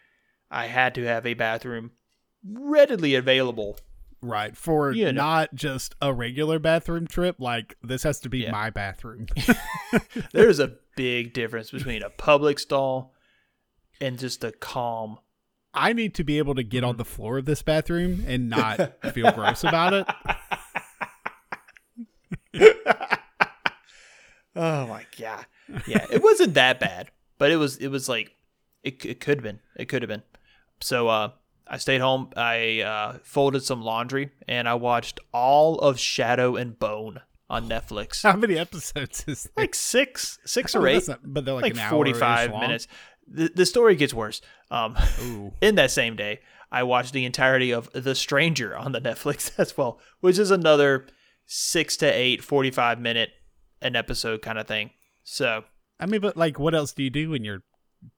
I 0.50 0.66
had 0.66 0.94
to 0.94 1.04
have 1.04 1.26
a 1.26 1.34
bathroom 1.34 1.90
readily 2.48 3.14
available. 3.16 3.78
Right. 4.20 4.56
For 4.56 4.92
You 4.92 5.06
know. 5.06 5.10
not 5.12 5.54
just 5.54 5.94
a 6.02 6.12
regular 6.12 6.58
bathroom 6.58 7.06
trip, 7.06 7.36
like 7.38 7.76
this 7.82 8.02
has 8.02 8.18
to 8.20 8.28
be 8.28 8.38
Yeah. 8.38 8.50
my 8.50 8.70
bathroom. 8.70 9.26
There's 10.32 10.58
a 10.58 10.72
big 10.96 11.32
difference 11.32 11.70
between 11.70 12.02
a 12.02 12.10
public 12.10 12.58
stall 12.58 13.14
and 14.00 14.18
just 14.18 14.42
a 14.44 14.50
calm. 14.52 15.18
I 15.74 15.92
need 15.92 16.14
to 16.16 16.24
be 16.24 16.38
able 16.38 16.54
to 16.56 16.62
get 16.64 16.82
on 16.82 16.92
Mm-hmm. 16.94 16.98
the 16.98 17.04
floor 17.04 17.38
of 17.38 17.44
this 17.44 17.62
bathroom 17.62 18.24
and 18.26 18.48
not 18.48 19.04
feel 19.14 19.30
gross 19.32 19.62
about 19.64 19.94
it. 19.94 20.06
Oh 24.56 24.86
my 24.86 25.04
god. 25.18 25.46
Yeah, 25.86 26.06
it 26.10 26.22
wasn't 26.22 26.54
that 26.54 26.80
bad, 26.80 27.10
but 27.38 27.50
it 27.50 27.56
was 27.56 27.76
it 27.76 27.88
was 27.88 28.08
like 28.08 28.34
it 28.82 29.04
it 29.04 29.20
could 29.20 29.38
have 29.38 29.44
been. 29.44 29.60
It 29.76 29.86
could 29.86 30.02
have 30.02 30.08
been. 30.08 30.22
So 30.80 31.08
uh 31.08 31.30
I 31.70 31.76
stayed 31.78 32.00
home. 32.00 32.30
I 32.36 32.80
uh, 32.80 33.18
folded 33.22 33.62
some 33.62 33.82
laundry 33.82 34.30
and 34.46 34.68
I 34.68 34.74
watched 34.74 35.20
all 35.32 35.78
of 35.78 35.98
Shadow 35.98 36.56
and 36.56 36.78
Bone 36.78 37.20
on 37.50 37.68
Netflix. 37.68 38.22
How 38.22 38.36
many 38.36 38.58
episodes 38.58 39.24
is 39.26 39.44
there? 39.44 39.64
like 39.64 39.74
six, 39.74 40.38
six 40.44 40.74
or 40.74 40.86
eight, 40.86 41.06
not- 41.08 41.20
but 41.24 41.44
they're 41.44 41.54
like, 41.54 41.62
like 41.64 41.72
an 41.74 41.78
hour 41.78 41.90
forty-five 41.90 42.50
minutes. 42.52 42.88
The, 43.26 43.50
the 43.54 43.66
story 43.66 43.96
gets 43.96 44.14
worse. 44.14 44.40
Um, 44.70 44.96
in 45.60 45.74
that 45.74 45.90
same 45.90 46.16
day, 46.16 46.40
I 46.72 46.82
watched 46.82 47.12
the 47.12 47.24
entirety 47.24 47.72
of 47.72 47.90
The 47.92 48.14
Stranger 48.14 48.76
on 48.76 48.92
the 48.92 49.00
Netflix 49.08 49.52
as 49.58 49.76
well, 49.76 50.00
which 50.20 50.38
is 50.38 50.50
another 50.50 51.06
six 51.46 51.96
to 51.98 52.06
eight, 52.06 52.42
45 52.42 53.00
minute 53.00 53.30
an 53.80 53.96
episode 53.96 54.42
kind 54.42 54.58
of 54.58 54.66
thing. 54.66 54.90
So 55.24 55.64
I 56.00 56.06
mean, 56.06 56.20
but 56.20 56.36
like, 56.36 56.58
what 56.58 56.74
else 56.74 56.92
do 56.92 57.02
you 57.02 57.10
do 57.10 57.30
when 57.30 57.44
you're 57.44 57.62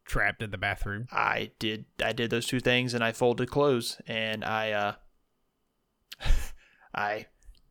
trapped 0.04 0.42
in 0.42 0.50
the 0.50 0.58
bathroom? 0.58 1.06
I 1.12 1.52
did 1.58 1.84
I 2.02 2.12
did 2.12 2.30
those 2.30 2.46
two 2.46 2.60
things 2.60 2.94
and 2.94 3.02
I 3.04 3.12
folded 3.12 3.50
clothes 3.50 4.00
and 4.06 4.44
I 4.44 4.72
uh 4.72 4.92
I 6.94 7.26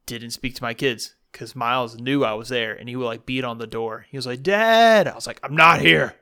didn't 0.06 0.32
speak 0.32 0.56
to 0.56 0.64
my 0.64 0.74
kids 0.74 1.16
because 1.32 1.56
Miles 1.56 1.98
knew 1.98 2.24
I 2.24 2.34
was 2.34 2.50
there 2.50 2.74
and 2.74 2.90
he 2.90 2.96
would 2.96 3.06
like 3.06 3.26
beat 3.26 3.44
on 3.44 3.58
the 3.58 3.68
door. 3.68 4.06
He 4.10 4.18
was 4.18 4.26
like, 4.26 4.42
Dad. 4.44 5.08
I 5.08 5.16
was 5.16 5.28
like, 5.28 5.40
I'm 5.44 5.56
not 5.56 5.82
here. 5.82 6.16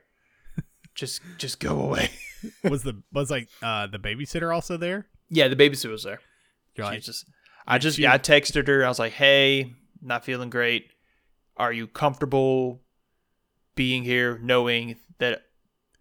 just 0.94 1.20
just 1.38 1.60
go 1.60 1.80
away. 1.80 2.10
Was 2.62 2.84
the 2.84 3.02
was 3.12 3.32
like 3.32 3.48
uh 3.62 3.88
the 3.88 3.98
babysitter 3.98 4.54
also 4.54 4.76
there? 4.76 5.08
yeah, 5.28 5.48
the 5.48 5.56
babysitter 5.56 5.90
was 5.90 6.04
there. 6.04 6.20
Like, 6.78 7.02
just 7.02 7.24
I 7.66 7.78
just 7.78 7.96
she- 7.96 8.04
yeah, 8.04 8.12
I 8.12 8.18
texted 8.18 8.68
her. 8.68 8.84
I 8.84 8.88
was 8.88 9.00
like, 9.00 9.12
"Hey, 9.14 9.74
not 10.00 10.24
feeling 10.24 10.48
great. 10.48 10.92
Are 11.56 11.72
you 11.72 11.88
comfortable 11.88 12.80
being 13.74 14.04
here 14.04 14.38
knowing 14.40 14.98
that 15.18 15.46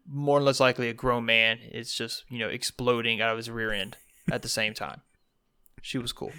more 0.07 0.39
or 0.39 0.41
less 0.41 0.59
likely 0.59 0.89
a 0.89 0.93
grown 0.93 1.25
man 1.25 1.59
is 1.59 1.93
just, 1.93 2.23
you 2.29 2.39
know, 2.39 2.49
exploding 2.49 3.21
out 3.21 3.31
of 3.31 3.37
his 3.37 3.49
rear 3.49 3.71
end 3.71 3.97
at 4.31 4.41
the 4.41 4.49
same 4.49 4.73
time?" 4.73 5.01
She 5.81 5.97
was 5.97 6.11
cool. 6.13 6.31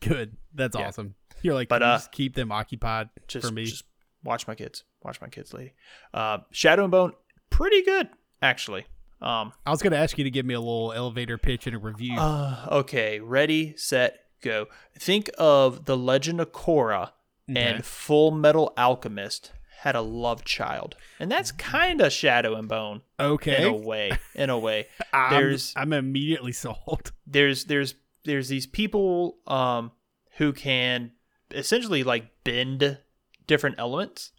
good. 0.00 0.36
That's 0.54 0.76
Yeah. 0.76 0.88
awesome. 0.88 1.14
You're 1.42 1.54
like, 1.54 1.68
But, 1.68 1.82
you 1.82 1.88
uh, 1.88 1.96
just 1.96 2.12
keep 2.12 2.34
them 2.34 2.52
occupied 2.52 3.08
Just 3.26 3.46
for 3.48 3.52
me. 3.52 3.64
just 3.66 3.84
watch 4.24 4.46
my 4.46 4.54
kids. 4.54 4.84
Watch 5.02 5.20
my 5.20 5.28
kids, 5.28 5.52
lady. 5.54 5.72
Uh, 6.12 6.38
Shadow 6.50 6.82
and 6.84 6.90
Bone 6.90 7.12
pretty 7.50 7.82
good 7.82 8.08
actually. 8.42 8.86
Um 9.20 9.52
I 9.66 9.70
was 9.70 9.82
gonna 9.82 9.96
ask 9.96 10.16
you 10.16 10.24
to 10.24 10.30
give 10.30 10.46
me 10.46 10.54
a 10.54 10.60
little 10.60 10.92
elevator 10.92 11.36
pitch 11.36 11.66
and 11.66 11.76
a 11.76 11.78
review. 11.78 12.18
uh, 12.18 12.66
okay, 12.70 13.20
ready, 13.20 13.74
set, 13.76 14.20
go. 14.40 14.66
Think 14.98 15.30
of 15.38 15.84
The 15.84 15.96
Legend 15.96 16.40
of 16.40 16.52
Korra 16.52 17.10
Okay. 17.50 17.60
and 17.60 17.82
Fullmetal 17.82 18.72
Alchemist 18.78 19.52
had 19.80 19.96
a 19.96 20.00
love 20.00 20.44
child, 20.44 20.96
and 21.18 21.30
that's 21.30 21.52
kind 21.52 22.00
of 22.00 22.12
Shadow 22.12 22.54
and 22.54 22.68
Bone 22.68 23.02
Okay, 23.18 23.62
in 23.62 23.68
a 23.68 23.76
way. 23.76 24.12
In 24.34 24.50
a 24.50 24.58
way, 24.58 24.86
I'm, 25.12 25.30
there's 25.30 25.72
I'm 25.76 25.92
immediately 25.92 26.52
sold. 26.52 27.12
there's 27.26 27.64
there's 27.64 27.94
there's 28.24 28.48
these 28.48 28.66
people 28.66 29.38
um 29.46 29.92
who 30.36 30.52
can 30.52 31.12
essentially 31.50 32.02
like 32.02 32.30
bend 32.44 32.98
different 33.46 33.76
elements. 33.78 34.32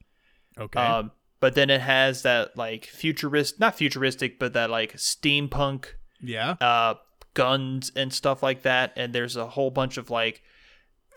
Okay, 0.58 0.80
Um, 0.80 1.12
but 1.42 1.56
then 1.56 1.70
it 1.70 1.82
has 1.82 2.22
that 2.22 2.56
like 2.56 2.86
futurist, 2.86 3.60
not 3.60 3.76
futuristic, 3.76 4.40
but 4.40 4.54
that 4.54 4.70
like 4.70 4.94
steampunk 4.94 5.88
yeah. 6.22 6.52
uh, 6.62 6.96
guns 7.34 7.92
and 7.96 8.14
stuff 8.14 8.44
like 8.44 8.62
that. 8.62 8.94
And 8.96 9.14
there's 9.14 9.36
a 9.36 9.48
whole 9.48 9.72
bunch 9.72 9.98
of 9.98 10.10
like, 10.10 10.44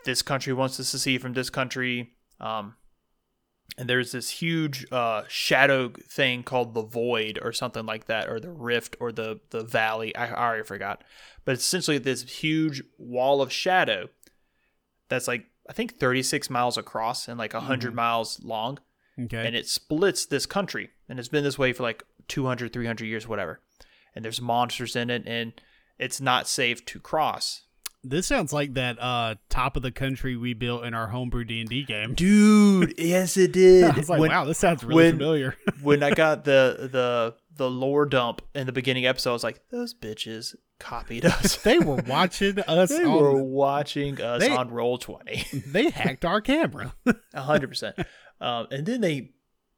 this 0.04 0.22
country 0.22 0.52
wants 0.52 0.76
to 0.76 0.84
secede 0.84 1.20
from 1.20 1.34
this 1.34 1.50
country. 1.50 2.14
Um, 2.40 2.74
and 3.76 3.88
there's 3.88 4.12
this 4.12 4.30
huge 4.30 4.86
uh, 4.92 5.22
shadow 5.28 5.92
thing 6.08 6.42
called 6.42 6.74
the 6.74 6.82
void 6.82 7.38
or 7.42 7.52
something 7.52 7.86
like 7.86 8.06
that, 8.06 8.28
or 8.28 8.38
the 8.38 8.50
rift 8.50 8.96
or 9.00 9.12
the 9.12 9.40
the 9.50 9.64
valley. 9.64 10.14
I, 10.14 10.26
I 10.26 10.48
already 10.48 10.64
forgot, 10.64 11.02
but 11.44 11.52
it's 11.52 11.64
essentially 11.64 11.98
this 11.98 12.22
huge 12.22 12.82
wall 12.98 13.42
of 13.42 13.52
shadow 13.52 14.08
that's 15.08 15.28
like 15.28 15.46
I 15.68 15.72
think 15.72 15.98
36 15.98 16.50
miles 16.50 16.78
across 16.78 17.28
and 17.28 17.38
like 17.38 17.54
100 17.54 17.94
miles 17.94 18.40
long. 18.42 18.78
Okay, 19.20 19.46
and 19.46 19.54
it 19.56 19.68
splits 19.68 20.26
this 20.26 20.46
country. 20.46 20.90
And 21.08 21.18
it's 21.18 21.28
been 21.28 21.44
this 21.44 21.58
way 21.58 21.72
for 21.72 21.82
like 21.82 22.02
200 22.28 22.72
300 22.72 23.04
years 23.04 23.28
whatever. 23.28 23.60
And 24.14 24.24
there's 24.24 24.40
monsters 24.40 24.96
in 24.96 25.10
it 25.10 25.24
and 25.26 25.52
it's 25.98 26.20
not 26.20 26.48
safe 26.48 26.84
to 26.86 27.00
cross 27.00 27.63
this 28.04 28.26
sounds 28.26 28.52
like 28.52 28.74
that 28.74 29.00
uh 29.00 29.34
top 29.48 29.76
of 29.76 29.82
the 29.82 29.90
country 29.90 30.36
we 30.36 30.54
built 30.54 30.84
in 30.84 30.94
our 30.94 31.08
homebrew 31.08 31.44
D 31.44 31.60
and 31.60 31.68
D 31.68 31.82
game. 31.84 32.14
dude 32.14 32.94
yes 32.98 33.36
it 33.36 33.52
did 33.52 33.84
I 33.84 33.96
was 33.96 34.08
like, 34.08 34.20
when, 34.20 34.30
wow, 34.30 34.44
this 34.44 34.58
sounds 34.58 34.84
really 34.84 34.96
when- 35.04 35.12
familiar. 35.18 35.56
when 35.82 36.02
i 36.02 36.10
got 36.10 36.44
the 36.44 36.88
the 36.92 37.34
the 37.56 37.70
lore 37.70 38.04
dump 38.06 38.42
in 38.54 38.66
the 38.66 38.72
beginning 38.72 39.06
episode 39.06 39.30
i 39.30 39.32
was 39.32 39.44
like 39.44 39.60
those 39.70 39.94
bitches 39.94 40.54
copied 40.80 41.24
us 41.24 41.56
they 41.62 41.78
were 41.78 41.96
watching 42.06 42.58
us. 42.60 42.90
they 42.90 43.04
on, 43.04 43.16
were 43.16 43.42
watching 43.42 44.20
us 44.20 44.40
They- 44.40 44.50
on 44.50 44.70
roll 44.70 44.98
20 44.98 45.62
They 45.66 45.90
hacked 45.90 46.24
our 46.24 46.40
camera. 46.40 46.94
A 47.32 47.42
hundred 47.42 47.68
percent. 47.68 47.96
Um, 48.40 48.66
and 48.72 48.84
then 48.84 49.00
they 49.00 49.30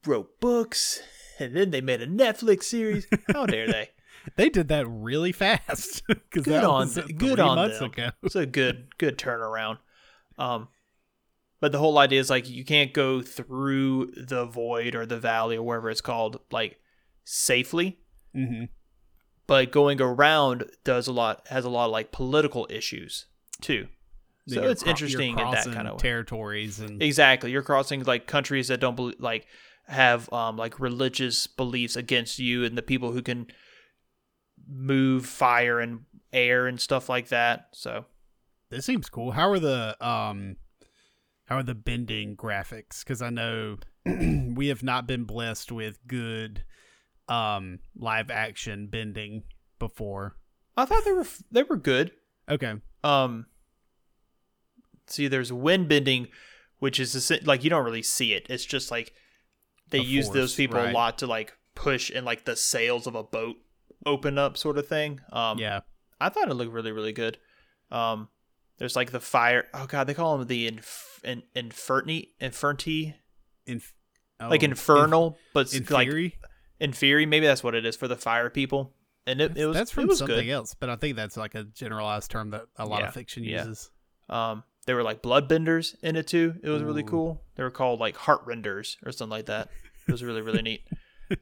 wrote 0.07 0.41
books, 0.41 1.01
and 1.39 1.55
then 1.55 1.71
they 1.71 1.83
made 1.83 2.01
a 2.01 2.07
Netflix 2.07 2.63
series. 2.65 3.07
How 3.33 3.45
dare 3.45 3.67
they? 3.67 3.91
They 4.37 4.49
did 4.49 4.69
that 4.69 4.87
really 4.89 5.33
fast 5.33 6.03
because 6.09 6.45
Good 6.45 6.65
on 6.65 6.81
was 6.87 6.95
th- 6.95 7.07
three 7.07 7.15
good 7.15 7.41
on 7.41 7.69
them. 7.71 7.85
ago. 7.85 8.11
It's 8.23 8.35
a 8.37 8.47
good 8.47 8.89
good 8.99 9.17
turnaround. 9.19 9.79
Um, 10.39 10.69
but 11.61 11.73
the 11.73 11.79
whole 11.79 11.97
idea 11.99 12.21
is 12.21 12.29
like 12.29 12.49
you 12.49 12.65
can't 12.65 12.93
go 12.93 13.23
through 13.23 14.13
the 14.17 14.45
void 14.45 14.95
or 14.95 15.07
the 15.07 15.19
valley 15.19 15.57
or 15.57 15.63
wherever 15.63 15.89
it's 15.91 16.01
called 16.01 16.41
like 16.51 16.79
safely. 17.25 17.99
hmm 18.35 18.65
But 19.47 19.71
going 19.73 20.01
around 20.01 20.65
does 20.85 21.07
a 21.07 21.13
lot 21.13 21.47
has 21.49 21.65
a 21.65 21.71
lot 21.71 21.87
of 21.87 21.93
like 21.93 22.13
political 22.13 22.67
issues 22.71 23.27
too. 23.61 23.89
So 24.49 24.63
it's 24.69 24.85
interesting 24.85 25.39
in 25.39 25.51
that 25.51 25.65
kind 25.65 25.89
of 25.89 25.95
way. 25.95 25.99
territories 25.99 26.79
and 26.79 27.03
Exactly. 27.03 27.51
You're 27.51 27.63
crossing 27.63 28.05
like 28.05 28.29
countries 28.29 28.69
that 28.69 28.79
don't 28.79 28.95
believe, 28.95 29.19
like 29.19 29.47
have 29.89 30.33
um 30.33 30.57
like 30.57 30.79
religious 30.81 31.47
beliefs 31.47 31.97
against 31.97 32.39
you 32.39 32.65
and 32.65 32.77
the 32.79 32.83
people 32.83 33.13
who 33.13 33.23
can 33.23 33.47
move 34.69 35.27
fire 35.27 35.81
and 35.81 36.01
air 36.33 36.67
and 36.67 36.81
stuff 36.81 37.09
like 37.09 37.29
that. 37.29 37.69
So 37.73 38.07
this 38.71 38.85
seems 38.85 39.09
cool. 39.09 39.33
How 39.33 39.51
are 39.51 39.59
the 39.59 39.97
um 40.07 40.57
how 41.47 41.57
are 41.57 41.63
the 41.63 41.75
bending 41.75 42.37
graphics? 42.37 43.01
Because 43.01 43.23
I 43.23 43.31
know 43.31 43.79
we 44.05 44.69
have 44.69 44.83
not 44.83 45.07
been 45.07 45.25
blessed 45.25 45.73
with 45.73 45.99
good 46.07 46.65
um 47.29 47.81
live 47.97 48.31
action 48.31 48.89
bending 48.89 49.45
before. 49.79 50.37
I 50.77 50.85
thought 50.85 51.05
they 51.05 51.13
were 51.13 51.27
they 51.51 51.63
were 51.63 51.77
good. 51.77 52.13
Okay. 52.49 52.75
Um 53.05 53.47
see 55.07 55.29
there's 55.29 55.53
wind 55.53 55.89
bending 55.89 56.29
which 56.79 57.01
is 57.01 57.33
like 57.45 57.65
you 57.65 57.71
don't 57.71 57.85
really 57.85 58.03
see 58.03 58.35
it. 58.35 58.47
It's 58.51 58.65
just 58.65 58.91
like 58.91 59.13
they 59.91 59.99
A 59.99 60.03
use 60.03 60.31
those 60.31 60.55
people 60.55 60.77
right. 60.77 60.91
a 60.91 60.93
lot 60.93 61.19
to 61.19 61.27
like 61.27 61.57
push 61.75 62.11
and 62.11 62.27
like 62.27 62.45
the 62.45 62.57
sails 62.57 63.07
of 63.07 63.15
a 63.15 63.23
boat 63.23 63.57
open 64.07 64.39
up 64.39 64.57
sort 64.57 64.79
of 64.79 64.87
thing. 64.89 65.21
Um 65.33 65.59
yeah. 65.59 65.81
I 66.21 66.31
thought 66.31 66.49
it 66.51 66.55
looked 66.55 66.73
really, 66.73 66.93
really 66.93 67.13
good. 67.13 67.37
Um, 67.91 68.29
There's 68.79 68.97
like 68.97 69.11
the 69.11 69.21
fire. 69.21 69.67
Oh 69.75 69.85
god, 69.87 70.07
they 70.07 70.15
call 70.15 70.39
them 70.39 70.47
the 70.47 70.67
inf- 70.67 71.21
in, 71.25 71.43
inferni 71.55 72.29
infernti, 72.41 73.15
In, 73.67 73.83
oh, 74.41 74.49
like 74.49 74.63
infernal, 74.63 75.37
but 75.53 75.73
in, 75.75 75.85
like 75.91 76.09
theory, 76.09 76.37
inferi. 76.81 77.29
Maybe 77.29 77.47
that's 77.47 77.63
what 77.63 77.75
it 77.75 77.85
is 77.85 77.97
for 77.97 78.09
the 78.09 78.17
fire 78.17 78.49
people. 78.49 78.95
And 79.27 79.41
it, 79.41 79.57
it 79.59 79.67
was 79.67 79.77
that's 79.77 79.91
from 79.91 80.07
was 80.07 80.19
something 80.19 80.47
good. 80.47 80.53
else, 80.53 80.75
but 80.75 80.89
I 80.89 80.97
think 80.97 81.17
that's 81.17 81.37
like 81.37 81.55
a 81.55 81.65
generalized 81.65 82.31
term 82.31 82.51
that 82.51 82.63
a 82.77 82.87
lot 82.87 83.01
Yeah, 83.01 83.09
of 83.09 83.15
fiction 83.15 83.45
yeah. 83.45 83.65
uses. 83.67 83.91
Um, 84.31 84.63
there 84.87 84.95
were 84.97 85.03
like 85.03 85.21
bloodbenders 85.21 85.97
in 86.03 86.17
it 86.17 86.29
too. 86.29 86.55
It 86.63 86.69
was 86.71 86.83
really 86.83 87.03
cool. 87.03 87.43
They 87.57 87.63
were 87.65 87.71
called 87.73 87.99
like 88.01 88.17
heart 88.17 88.43
renders 88.47 88.97
or 89.05 89.11
something 89.13 89.31
like 89.37 89.47
that. 89.47 89.69
It 90.09 90.13
was 90.13 90.23
really 90.25 90.41
really 90.43 90.63
neat. 90.63 90.83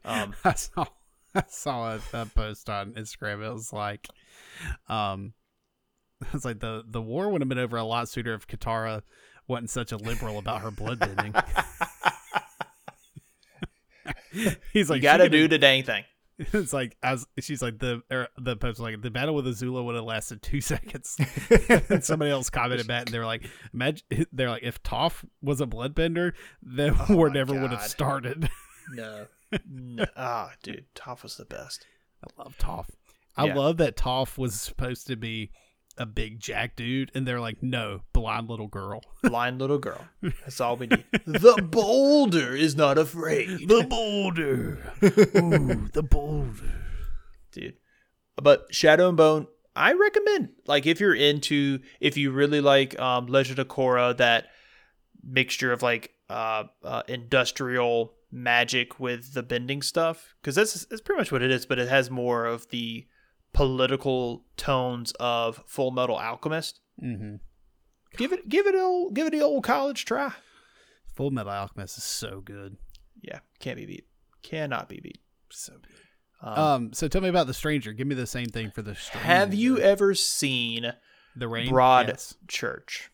Um, 0.05 0.35
I 0.43 0.55
saw 0.55 0.87
I 1.35 1.45
saw 1.49 1.95
a, 1.95 2.01
a 2.13 2.27
post 2.27 2.71
on 2.71 2.93
Instagram. 2.93 3.45
It 3.45 3.53
was 3.53 3.73
like, 3.73 4.09
um, 4.89 5.33
it's 6.33 6.45
like 6.45 6.61
the 6.61 6.85
the 6.87 7.03
war 7.03 7.31
would 7.31 7.41
have 7.41 7.49
been 7.49 7.59
over 7.59 7.77
a 7.77 7.85
lot 7.85 8.09
sooner 8.09 8.35
if 8.35 8.47
Katara 8.47 9.03
wasn't 9.47 9.71
such 9.71 9.93
a 9.93 9.97
liberal 9.97 10.39
about 10.39 10.63
her 10.63 10.71
bloodbending. 10.71 11.35
He's 14.73 14.91
like, 14.91 14.97
you 14.97 15.03
got 15.03 15.19
to 15.19 15.29
do 15.29 15.47
the 15.49 15.59
dang 15.59 15.85
thing. 15.85 16.05
It's 16.37 16.73
like 16.73 16.97
as 17.01 17.25
she's 17.39 17.63
like 17.63 17.79
the 17.79 18.03
er, 18.11 18.27
the 18.37 18.57
post 18.57 18.81
like 18.81 19.01
the 19.01 19.11
battle 19.11 19.37
with 19.37 19.47
Azula 19.47 19.85
would 19.85 19.95
have 19.95 20.03
lasted 20.05 20.43
two 20.43 20.61
seconds. 20.61 21.17
and 21.89 22.03
somebody 22.03 22.33
else 22.33 22.51
commented 22.51 22.89
back 22.89 23.07
and 23.07 23.15
they 23.15 23.21
were 23.21 23.25
like, 23.25 23.49
imagine 23.73 24.05
they're 24.33 24.51
like 24.51 24.65
if 24.65 24.83
Toph 24.83 25.25
was 25.41 25.61
a 25.61 25.67
bloodbender, 25.67 26.33
the 26.61 26.97
Oh 27.09 27.15
war 27.15 27.31
never 27.31 27.55
would 27.55 27.71
have 27.71 27.83
started. 27.83 28.51
No, 28.91 29.27
no. 29.69 30.05
ah, 30.17 30.53
dude, 30.63 30.87
Toph 30.95 31.23
was 31.23 31.37
the 31.37 31.45
best. 31.45 31.87
I 32.23 32.43
love 32.43 32.57
Toph. 32.59 32.89
I 33.37 33.47
Yeah. 33.47 33.55
love 33.55 33.77
that 33.79 33.97
Toph 33.97 34.39
was 34.39 34.61
supposed 34.61 35.07
to 35.09 35.17
be 35.17 35.51
a 35.97 36.07
big 36.07 36.41
jack 36.41 36.75
dude, 36.77 37.11
and 37.15 37.27
they're 37.27 37.41
like, 37.41 37.63
no, 37.63 38.01
blind 38.13 38.49
little 38.49 38.67
girl. 38.67 39.01
Blind 39.23 39.61
little 39.61 39.79
girl. 39.79 40.05
That's 40.23 40.61
all 40.61 40.77
we 40.77 40.87
need. 40.89 41.05
the 41.25 41.63
boulder 41.71 42.55
is 42.57 42.75
not 42.77 42.99
afraid. 42.99 43.69
The 43.69 43.85
boulder. 43.89 44.79
Ooh, 45.03 45.89
the 45.93 46.03
boulder. 46.03 46.73
dude. 47.53 47.77
But 48.37 48.67
Shadow 48.75 49.09
and 49.09 49.17
Bone, 49.17 49.47
I 49.77 49.93
recommend. 49.93 50.51
Like 50.67 50.87
if 50.87 50.99
you're 51.01 51.15
into, 51.15 51.79
if 52.01 52.17
you 52.17 52.33
really 52.33 52.61
like 52.61 52.99
um, 52.99 53.27
Legend 53.27 53.61
of 53.61 53.69
Korra, 53.69 54.17
that 54.17 54.47
mixture 55.23 55.73
of 55.73 55.83
like 55.83 56.11
uh, 56.29 56.65
uh, 56.83 57.03
industrial 57.09 58.13
magic 58.35 58.99
with 58.99 59.33
the 59.33 59.43
bending 59.43 59.81
stuff, 59.81 60.35
because 60.43 60.55
that's 60.57 60.85
that's 60.87 61.01
pretty 61.01 61.21
much 61.21 61.31
what 61.33 61.43
it 61.43 61.51
is. 61.51 61.65
But 61.65 61.79
it 61.79 61.89
has 61.89 62.11
more 62.11 62.45
of 62.45 62.69
the 62.71 63.07
political 63.53 64.45
tones 64.57 65.13
of 65.21 65.65
Fullmetal 65.67 66.21
Alchemist. 66.21 66.81
Mm-hmm. 67.03 67.37
Give 68.17 68.33
it, 68.33 68.49
give 68.49 68.67
it, 68.67 68.75
a 68.75 68.81
old, 68.81 69.15
give 69.15 69.27
it 69.27 69.31
the 69.31 69.41
old 69.43 69.65
college 69.65 70.05
try. 70.05 70.33
Fullmetal 71.17 71.53
Alchemist 71.53 71.97
is 71.99 72.05
so 72.05 72.41
good. 72.41 72.77
Yeah, 73.23 73.39
can't 73.61 73.77
be 73.77 73.87
beat. 73.87 74.07
Cannot 74.43 74.89
be 74.89 75.01
beat. 75.01 75.21
So 75.51 75.73
good. 75.73 76.49
Um, 76.49 76.59
Um, 76.59 76.93
so 76.93 77.09
tell 77.09 77.23
me 77.23 77.29
about 77.29 77.47
the 77.47 77.55
stranger. 77.55 77.93
Give 77.93 78.07
me 78.07 78.15
the 78.15 78.27
same 78.27 78.47
thing 78.47 78.71
for 78.71 78.83
the 78.83 78.95
stranger. 78.95 79.27
have 79.27 79.55
you 79.55 79.79
ever 79.79 80.15
seen 80.15 80.93
the 81.35 81.49
rain? 81.49 81.71
Broad 81.71 82.09
Yes. 82.09 82.35
Church. 82.49 83.11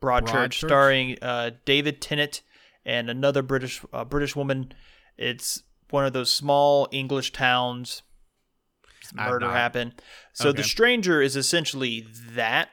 Broad, 0.00 0.26
Broadchurch, 0.26 0.32
Church? 0.50 0.58
starring 0.58 1.18
uh, 1.22 1.50
David 1.64 2.00
Tennant 2.02 2.42
and 2.84 3.08
another 3.10 3.42
British 3.42 3.82
uh, 3.92 4.04
British 4.04 4.36
woman. 4.36 4.72
It's 5.16 5.62
one 5.90 6.04
of 6.04 6.12
those 6.12 6.32
small 6.32 6.88
English 6.92 7.32
towns. 7.32 8.02
Murder 9.14 9.50
happened. 9.52 10.00
So 10.32 10.48
Okay. 10.48 10.56
the 10.58 10.62
stranger 10.64 11.20
is 11.22 11.36
essentially 11.36 12.06
that. 12.30 12.70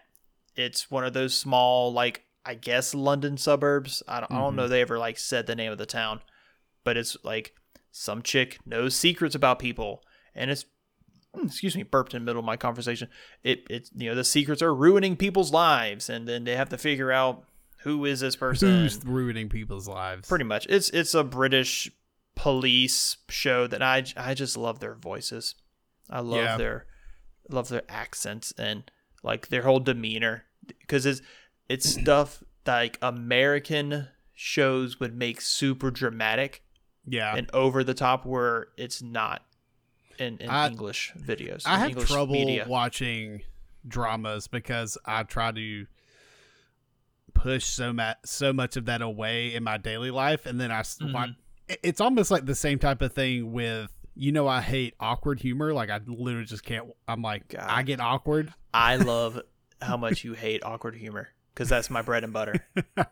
It's 0.55 0.89
one 0.91 1.03
of 1.05 1.13
those 1.13 1.33
small, 1.33 1.93
like 1.93 2.23
I 2.45 2.55
guess 2.55 2.93
London 2.93 3.37
suburbs. 3.37 4.01
I 4.07 4.19
don't, 4.21 4.31
I 4.31 4.37
don't 4.37 4.55
know. 4.55 4.67
They 4.67 4.81
ever 4.81 4.97
like 4.97 5.17
said 5.17 5.45
the 5.47 5.55
name 5.55 5.71
of 5.71 5.77
the 5.77 5.85
town, 5.85 6.21
but 6.83 6.97
it's 6.97 7.15
like 7.23 7.53
some 7.91 8.21
chick 8.21 8.59
knows 8.65 8.95
secrets 8.95 9.35
about 9.35 9.59
people, 9.59 10.03
and 10.35 10.49
it's 10.51 10.65
hmm, 11.35 11.45
excuse 11.45 11.75
me, 11.75 11.83
burped 11.83 12.13
in 12.13 12.21
the 12.21 12.25
middle 12.25 12.39
of 12.39 12.45
my 12.45 12.57
conversation. 12.57 13.07
It 13.43 13.65
it's 13.69 13.91
you 13.95 14.09
know 14.09 14.15
the 14.15 14.23
secrets 14.23 14.61
are 14.61 14.73
ruining 14.73 15.15
people's 15.15 15.51
lives, 15.53 16.09
and 16.09 16.27
then 16.27 16.43
they 16.43 16.55
have 16.55 16.69
to 16.69 16.77
figure 16.77 17.11
out 17.11 17.45
who 17.83 18.05
is 18.05 18.19
this 18.19 18.35
person. 18.35 18.69
Who's 18.83 19.03
ruining 19.05 19.49
people's 19.49 19.87
lives? 19.87 20.27
Pretty 20.27 20.45
much, 20.45 20.65
it's 20.69 20.89
it's 20.91 21.13
a 21.13 21.23
British 21.23 21.89
police 22.35 23.17
show 23.29 23.67
that 23.67 23.81
I 23.81 24.03
I 24.17 24.33
just 24.33 24.57
love 24.57 24.79
their 24.79 24.95
voices. 24.95 25.55
I 26.09 26.19
love 26.21 26.43
Yeah. 26.43 26.57
their 26.57 26.85
love 27.49 27.69
their 27.69 27.83
accents 27.89 28.53
and 28.57 28.89
like 29.23 29.49
their 29.49 29.63
whole 29.63 29.79
demeanor 29.79 30.45
because 30.79 31.05
it's 31.05 31.21
it's 31.69 31.89
stuff 32.01 32.43
that 32.63 32.75
like 32.77 32.97
American 33.01 34.07
shows 34.33 34.99
would 34.99 35.15
make 35.15 35.39
super 35.41 35.91
dramatic 35.91 36.63
yeah. 37.05 37.35
and 37.35 37.49
over 37.53 37.83
the 37.83 37.93
top 37.93 38.25
where 38.25 38.67
it's 38.77 39.01
not 39.01 39.45
in, 40.17 40.37
in 40.37 40.49
I- 40.49 40.67
English 40.67 41.13
videos. 41.17 41.63
I 41.65 41.77
have 41.79 41.89
English 41.89 42.09
trouble 42.09 42.33
media. 42.33 42.65
watching 42.67 43.41
dramas 43.87 44.47
because 44.47 44.97
I 45.05 45.23
try 45.23 45.51
to 45.51 45.85
push 47.41 47.65
so 47.65 47.91
much 47.93 48.17
so 48.25 48.53
much 48.53 48.77
of 48.77 48.85
that 48.85 49.01
away 49.01 49.53
in 49.53 49.63
my 49.63 49.77
daily 49.77 50.11
life, 50.11 50.45
and 50.45 50.59
then 50.59 50.71
I 50.71 50.79
s- 50.79 50.97
Mhm. 51.01 51.13
wa- 51.13 51.27
it- 51.67 51.79
It's 51.83 52.01
almost 52.01 52.31
like 52.31 52.45
the 52.45 52.55
same 52.55 52.79
type 52.79 53.01
of 53.01 53.13
thing 53.13 53.51
with 53.51 53.91
you 54.15 54.31
know 54.31 54.47
I 54.47 54.61
hate 54.61 54.93
awkward 54.99 55.39
humor. 55.39 55.73
Like 55.73 55.89
I 55.89 55.99
literally 56.05 56.45
just 56.45 56.63
can't. 56.63 56.89
I'm 57.07 57.21
like 57.21 57.47
God. 57.49 57.65
I 57.67 57.83
get 57.83 57.99
awkward. 58.01 58.53
I 58.73 58.95
love 58.97 59.41
how 59.81 59.97
much 59.97 60.23
you 60.23 60.33
hate 60.33 60.63
awkward 60.63 60.95
humor 60.95 61.29
because 61.53 61.69
that's 61.69 61.89
my 61.89 62.01
bread 62.01 62.23
and 62.23 62.33
butter. 62.33 62.55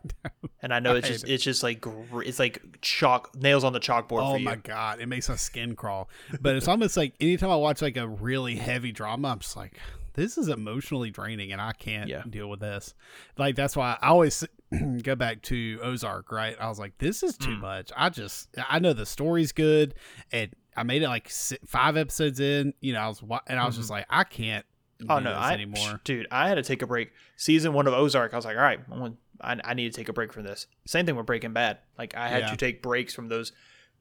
And 0.62 0.74
I 0.74 0.78
know 0.78 0.94
it's 0.94 1.06
I 1.06 1.12
just 1.12 1.24
hate 1.26 1.32
it's 1.34 1.42
just 1.44 1.62
like 1.62 1.86
it's 2.16 2.38
like 2.38 2.62
chalk 2.82 3.34
nails 3.34 3.64
on 3.64 3.72
the 3.72 3.80
chalkboard 3.80 4.20
oh 4.22 4.32
for 4.32 4.38
you. 4.38 4.44
my 4.44 4.56
god, 4.56 5.00
it 5.00 5.06
makes 5.06 5.26
my 5.30 5.36
skin 5.36 5.74
crawl. 5.74 6.10
But 6.38 6.54
it's 6.56 6.68
almost 6.68 6.98
like 6.98 7.14
anytime 7.18 7.48
I 7.50 7.56
watch 7.56 7.80
like 7.80 7.96
a 7.96 8.06
really 8.06 8.56
heavy 8.56 8.92
drama, 8.92 9.28
I'm 9.28 9.38
just 9.38 9.56
like, 9.56 9.78
this 10.14 10.36
is 10.38 10.48
emotionally 10.48 11.10
draining, 11.10 11.52
and 11.52 11.60
I 11.60 11.72
can't 11.72 12.08
Yeah. 12.08 12.22
deal 12.28 12.48
with 12.48 12.60
this. 12.60 12.94
Like 13.38 13.54
that's 13.56 13.76
why 13.76 13.96
I 14.00 14.08
always 14.08 14.44
go 15.02 15.14
back 15.14 15.42
to 15.42 15.78
Ozark. 15.82 16.30
Right? 16.32 16.56
I 16.60 16.68
was 16.68 16.78
like, 16.78 16.98
this 16.98 17.22
is 17.22 17.36
too 17.36 17.56
Mm. 17.56 17.60
much. 17.60 17.90
I 17.96 18.08
just 18.10 18.48
I 18.68 18.78
know 18.78 18.92
the 18.92 19.06
story's 19.06 19.52
good, 19.52 19.94
and 20.32 20.50
I 20.76 20.82
made 20.82 21.02
it 21.02 21.08
like 21.08 21.28
five 21.66 21.96
episodes 21.96 22.40
in. 22.40 22.74
You 22.80 22.92
know, 22.94 23.00
I 23.00 23.08
was 23.08 23.22
and 23.46 23.58
I 23.58 23.66
was 23.66 23.76
just 23.76 23.90
like, 23.90 24.06
I 24.10 24.24
can't. 24.24 24.64
Oh 25.08 25.18
no, 25.18 25.30
this 25.30 25.38
I 25.38 25.52
anymore. 25.54 26.00
dude, 26.04 26.26
I 26.30 26.48
had 26.48 26.56
to 26.56 26.62
take 26.62 26.82
a 26.82 26.86
break. 26.86 27.12
Season 27.36 27.72
one 27.72 27.86
of 27.86 27.94
Ozark, 27.94 28.34
I 28.34 28.36
was 28.36 28.44
like, 28.44 28.56
all 28.58 28.62
right, 28.62 28.80
I'm 28.92 28.98
gonna- 28.98 29.14
I, 29.40 29.56
I 29.64 29.72
need 29.74 29.90
to 29.90 29.96
take 29.96 30.10
a 30.10 30.12
break 30.12 30.30
from 30.30 30.42
this. 30.42 30.66
Same 30.86 31.06
thing 31.06 31.16
with 31.16 31.24
Breaking 31.24 31.54
Bad. 31.54 31.78
Like 31.96 32.14
I 32.14 32.28
had 32.28 32.40
Yeah. 32.42 32.50
to 32.50 32.56
take 32.58 32.82
breaks 32.82 33.14
from 33.14 33.28
those 33.28 33.52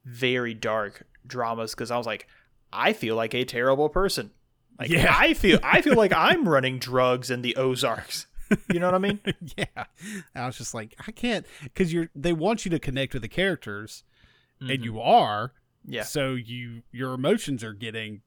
very 0.03 0.53
dark 0.53 1.03
dramas 1.25 1.71
because 1.71 1.89
I 1.91 1.97
was 1.97 2.05
like, 2.05 2.27
I 2.73 2.91
feel 2.91 3.15
like 3.15 3.33
a 3.33 3.45
terrible 3.45 3.87
person. 3.87 4.31
Like 4.79 4.89
Yeah. 4.89 5.13
I 5.15 5.33
feel 5.33 5.59
I 5.63 5.81
feel 5.81 5.95
like 5.95 6.13
I'm 6.15 6.47
running 6.47 6.79
drugs 6.79 7.29
in 7.29 7.41
the 7.41 7.55
Ozarks. 7.57 8.27
You 8.73 8.79
know 8.79 8.87
what 8.87 8.95
I 8.95 8.99
mean? 8.99 9.19
yeah, 9.57 9.83
I 10.33 10.45
was 10.47 10.57
just 10.57 10.73
like, 10.73 10.95
I 11.07 11.11
can't 11.11 11.45
because 11.63 11.93
you're. 11.93 12.09
They 12.15 12.33
want 12.33 12.65
you 12.65 12.71
to 12.71 12.79
connect 12.79 13.13
with 13.13 13.21
the 13.21 13.27
characters, 13.27 14.03
and 14.59 14.69
Mhm. 14.71 14.83
you 14.85 14.99
are. 14.99 15.53
yeah. 15.85 16.01
So 16.03 16.33
you 16.33 16.81
your 16.91 17.13
emotions 17.13 17.63
are 17.63 17.73
getting 17.73 18.21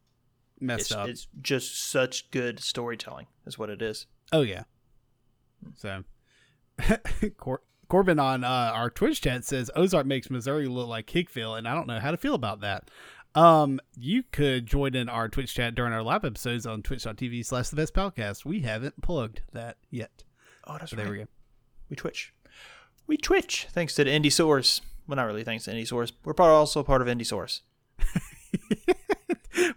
messed 0.60 0.82
It's, 0.82 0.92
up. 0.92 1.08
it's 1.08 1.26
just 1.40 1.76
such 1.90 2.30
good 2.30 2.60
storytelling, 2.60 3.26
is 3.46 3.58
what 3.58 3.68
it 3.68 3.82
is. 3.82 4.06
oh 4.30 4.42
yeah. 4.42 4.62
So 5.74 6.04
Cor- 7.36 7.62
Corbin 7.88 8.18
on 8.20 8.44
uh, 8.44 8.48
our 8.48 8.90
Twitch 8.90 9.20
chat 9.22 9.44
says 9.44 9.70
Ozark 9.74 10.06
makes 10.06 10.30
Missouri 10.30 10.66
look 10.68 10.88
like 10.88 11.08
Hickville, 11.08 11.58
and 11.58 11.66
I 11.66 11.74
don't 11.74 11.86
know 11.88 11.98
how 12.00 12.10
to 12.10 12.16
feel 12.16 12.34
about 12.34 12.60
that. 12.60 12.90
Um, 13.34 13.80
you 13.96 14.24
could 14.30 14.66
join 14.66 14.94
in 14.94 15.08
our 15.08 15.28
Twitch 15.28 15.54
chat 15.54 15.74
during 15.74 15.92
our 15.92 16.02
live 16.02 16.24
episodes 16.24 16.66
on 16.66 16.82
twitch.tv 16.82 17.44
slash 17.46 17.68
the 17.70 17.76
best 17.76 17.94
podcast. 17.94 18.44
We 18.44 18.60
haven't 18.60 19.00
plugged 19.00 19.40
that 19.52 19.78
yet. 19.90 20.22
Oh, 20.66 20.76
that's 20.78 20.90
So 20.90 20.96
right. 20.96 21.04
there 21.04 21.12
we 21.12 21.18
go. 21.20 21.26
We 21.88 21.96
Twitch. 21.96 22.34
We 23.06 23.16
Twitch. 23.16 23.66
Thanks 23.70 23.94
to 23.94 24.04
the 24.04 24.10
Indiesaurus. 24.10 24.80
Well, 25.06 25.16
not 25.16 25.24
really 25.26 25.44
thanks 25.44 25.64
to 25.64 25.72
Indiesaurus. 25.72 26.12
We're 26.24 26.34
part, 26.34 26.50
also 26.50 26.82
part 26.82 27.00
of 27.02 27.08
Indiesaurus. 27.08 27.60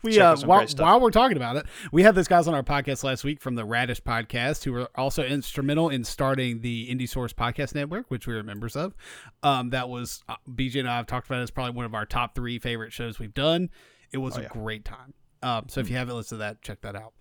we 0.06 0.20
uh, 0.20 0.36
while, 0.46 0.66
while 0.78 1.00
we're 1.02 1.12
talking 1.12 1.36
about 1.38 1.58
it, 1.58 1.66
we 1.92 2.04
had 2.04 2.16
those 2.16 2.28
guys 2.28 2.48
on 2.48 2.54
our 2.54 2.64
podcast 2.64 3.04
last 3.04 3.24
week 3.24 3.42
from 3.42 3.56
the 3.56 3.66
Radish 3.66 4.02
podcast 4.02 4.64
who 4.64 4.72
were 4.72 4.90
also 4.96 5.24
instrumental 5.24 5.90
in 5.90 6.04
starting 6.04 6.62
the 6.62 6.88
Indiesaurus 6.90 7.34
Podcast 7.34 7.76
Network, 7.76 8.10
which 8.10 8.28
we 8.28 8.34
are 8.36 8.44
members 8.44 8.76
of. 8.76 8.96
Um, 9.44 9.72
that 9.72 9.90
was 9.90 10.24
uh, 10.30 10.36
BJ 10.50 10.80
and 10.80 10.90
I 10.90 10.98
have 10.98 11.08
talked 11.08 11.28
about. 11.28 11.40
it. 11.40 11.44
It's 11.44 11.52
probably 11.52 11.74
one 11.74 11.86
of 11.86 11.94
our 11.94 12.06
top 12.06 12.36
three 12.36 12.60
favorite 12.60 12.94
shows 12.94 13.20
we've 13.20 13.34
done. 13.34 13.70
It 14.12 14.20
was 14.20 14.36
Oh, 14.38 14.40
a 14.40 14.44
yeah. 14.44 14.50
great 14.50 14.86
time. 14.86 15.14
Um, 15.44 15.66
so 15.68 15.82
if 15.82 15.90
you 15.90 15.98
haven't 15.98 16.16
listened 16.16 16.40
to 16.40 16.44
that, 16.46 16.62
check 16.62 16.82
that 16.82 16.96
out. 16.96 17.14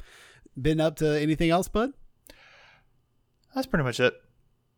Been 0.61 0.81
up 0.81 0.97
to 0.97 1.21
anything 1.21 1.51
else, 1.51 1.67
bud? 1.69 1.93
That's 3.55 3.67
pretty 3.67 3.85
much 3.85 3.99
it. 4.01 4.15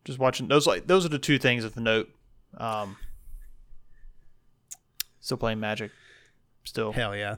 Just 0.05 0.19
watching 0.19 0.47
those 0.47 0.65
like 0.65 0.87
those 0.87 1.05
are 1.05 1.09
the 1.09 1.19
two 1.19 1.37
things 1.37 1.63
of 1.63 1.75
the 1.75 1.81
note. 1.81 2.09
Um, 2.57 2.95
still 5.19 5.37
playing 5.37 5.59
Magic. 5.59 5.91
Still, 6.63 6.91
Hell 6.91 7.15
yeah, 7.15 7.35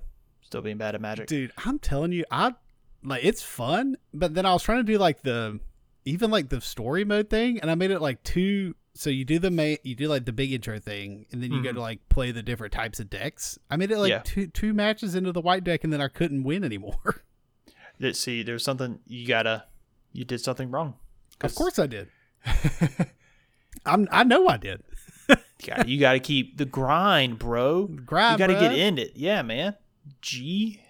still 0.50 0.62
being 0.62 0.78
bad 0.78 0.96
at 0.96 1.02
Magic. 1.02 1.28
dude! 1.28 1.52
I'm 1.66 1.78
telling 1.80 2.12
you, 2.12 2.26
I 2.32 2.56
like 3.04 3.24
it's 3.24 3.42
fun, 3.44 3.98
but 4.14 4.34
then 4.34 4.46
I 4.46 4.54
was 4.54 4.64
trying 4.64 4.80
to 4.86 4.92
do 4.92 4.98
like 4.98 5.22
the 5.22 5.60
even 6.06 6.32
like 6.32 6.50
the 6.50 6.60
story 6.60 7.06
mode 7.06 7.30
thing, 7.30 7.60
and 7.62 7.70
I 7.70 7.76
made 7.76 7.92
it 7.92 8.00
like 8.02 8.24
two. 8.24 8.76
So 8.96 9.10
you 9.12 9.24
do 9.24 9.38
the 9.40 9.52
main, 9.52 9.78
you 9.84 9.96
do 9.96 10.08
like 10.08 10.26
the 10.26 10.34
big 10.34 10.52
intro 10.52 10.80
thing, 10.80 11.26
and 11.32 11.42
then 11.42 11.52
you 11.54 11.62
go 11.64 11.70
Mhm. 11.70 11.76
to 11.76 11.82
like 11.82 12.10
play 12.10 12.32
the 12.32 12.42
different 12.42 12.74
types 12.74 13.00
of 13.00 13.10
decks. 13.10 13.58
I 13.70 13.78
made 13.78 13.92
it 13.92 13.98
like 14.00 14.10
Yeah. 14.10 14.22
two 14.26 14.48
two 14.48 14.74
matches 14.74 15.14
into 15.16 15.32
the 15.32 15.42
white 15.42 15.64
deck, 15.64 15.84
and 15.84 15.94
then 15.94 16.02
I 16.02 16.08
couldn't 16.08 16.44
win 16.44 16.64
anymore. 16.64 17.24
Let's 18.00 18.20
see. 18.20 18.42
There's 18.44 18.64
something 18.64 19.00
you 19.06 19.28
gotta. 19.28 19.66
You 20.12 20.26
did 20.26 20.42
something 20.42 20.72
wrong. 20.72 20.96
of 21.42 21.54
course 21.56 21.78
I 21.80 21.86
did. 21.88 22.10
I'm 23.86 24.08
I 24.12 24.24
know 24.24 24.48
I 24.48 24.58
did. 24.58 24.82
You 25.62 25.68
gotta, 25.68 25.90
you 25.90 26.00
gotta 26.00 26.20
keep 26.20 26.58
the 26.58 26.64
grind, 26.66 27.38
bro. 27.38 27.86
Grind, 27.88 28.40
you 28.40 28.48
gotta 28.48 28.54
bruh. 28.58 28.60
get 28.62 28.72
in 28.80 28.98
it. 28.98 29.12
Yeah, 29.16 29.42
man. 29.42 29.76
G. 30.22 30.82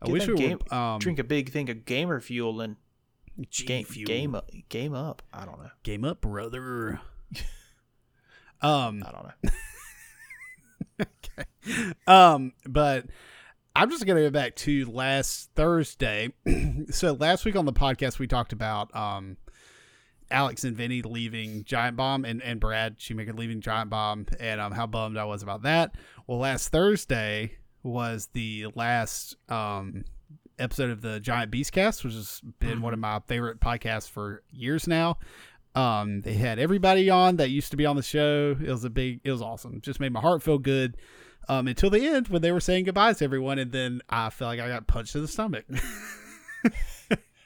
I 0.00 0.06
Get 0.06 0.12
wish 0.12 0.26
we 0.28 0.34
game- 0.36 0.58
would 0.58 0.72
um, 0.72 0.98
Drink 1.00 1.18
a 1.18 1.24
big 1.24 1.50
thing 1.50 1.68
of 1.70 1.84
gamer 1.84 2.20
fuel 2.20 2.60
and 2.60 2.76
G 3.50 3.64
game 3.64 3.84
Fuel. 3.84 4.06
game 4.06 4.34
up. 4.34 4.50
Game 4.68 4.94
up. 4.94 5.22
I 5.32 5.44
don't 5.44 5.58
know. 5.60 5.70
game 5.82 6.04
up, 6.04 6.20
brother. 6.20 7.00
um, 8.62 9.02
I 9.06 9.10
don't 9.12 9.24
know. 9.24 9.50
Okay. 11.00 11.92
Um, 12.08 12.52
but 12.66 13.06
I'm 13.76 13.88
just 13.90 14.04
gonna 14.04 14.20
go 14.22 14.30
back 14.30 14.56
to 14.56 14.84
last 14.86 15.50
Thursday. 15.54 16.32
so 16.90 17.12
last 17.12 17.44
week 17.44 17.54
on 17.54 17.66
the 17.66 17.72
podcast 17.72 18.18
we 18.18 18.26
talked 18.26 18.52
about 18.52 18.94
um 18.96 19.36
Alex 20.28 20.64
and 20.64 20.76
Vinny 20.76 21.02
leaving 21.02 21.62
Giant 21.64 21.96
Bomb 21.96 22.24
and, 22.24 22.42
and 22.42 22.58
Brad 22.58 22.96
Shoemaker 22.98 23.32
leaving 23.32 23.60
Giant 23.60 23.90
Bomb 23.90 24.26
and 24.40 24.60
um 24.60 24.72
how 24.72 24.88
bummed 24.88 25.16
I 25.16 25.24
was 25.24 25.44
about 25.44 25.62
that. 25.62 25.94
Well 26.26 26.38
last 26.38 26.70
Thursday 26.70 27.58
was 27.88 28.28
the 28.32 28.66
last 28.74 29.36
um 29.48 30.04
episode 30.58 30.90
of 30.90 31.00
the 31.00 31.20
Giant 31.20 31.50
Beastcast, 31.52 32.04
which 32.04 32.14
has 32.14 32.40
been 32.58 32.82
one 32.82 32.92
of 32.92 32.98
my 32.98 33.20
favorite 33.26 33.60
podcasts 33.60 34.08
for 34.08 34.42
years 34.50 34.86
now. 34.86 35.18
Um, 35.74 36.22
they 36.22 36.34
had 36.34 36.58
everybody 36.58 37.08
on 37.10 37.36
that 37.36 37.50
used 37.50 37.70
to 37.70 37.76
be 37.76 37.86
on 37.86 37.96
the 37.96 38.02
show. 38.02 38.56
It 38.60 38.68
was 38.68 38.84
a 38.84 38.90
big, 38.90 39.20
it 39.22 39.30
was 39.30 39.42
awesome. 39.42 39.80
Just 39.80 40.00
made 40.00 40.12
my 40.12 40.20
heart 40.20 40.42
feel 40.42 40.58
good. 40.58 40.96
Um, 41.48 41.66
until 41.68 41.88
the 41.88 42.06
end 42.06 42.28
when 42.28 42.42
they 42.42 42.52
were 42.52 42.60
saying 42.60 42.84
goodbyes 42.84 43.18
to 43.18 43.24
everyone, 43.24 43.58
and 43.58 43.72
then 43.72 44.02
I 44.08 44.28
felt 44.30 44.48
like 44.50 44.60
I 44.60 44.68
got 44.68 44.86
punched 44.86 45.14
in 45.14 45.22
the 45.22 45.28
stomach. 45.28 45.64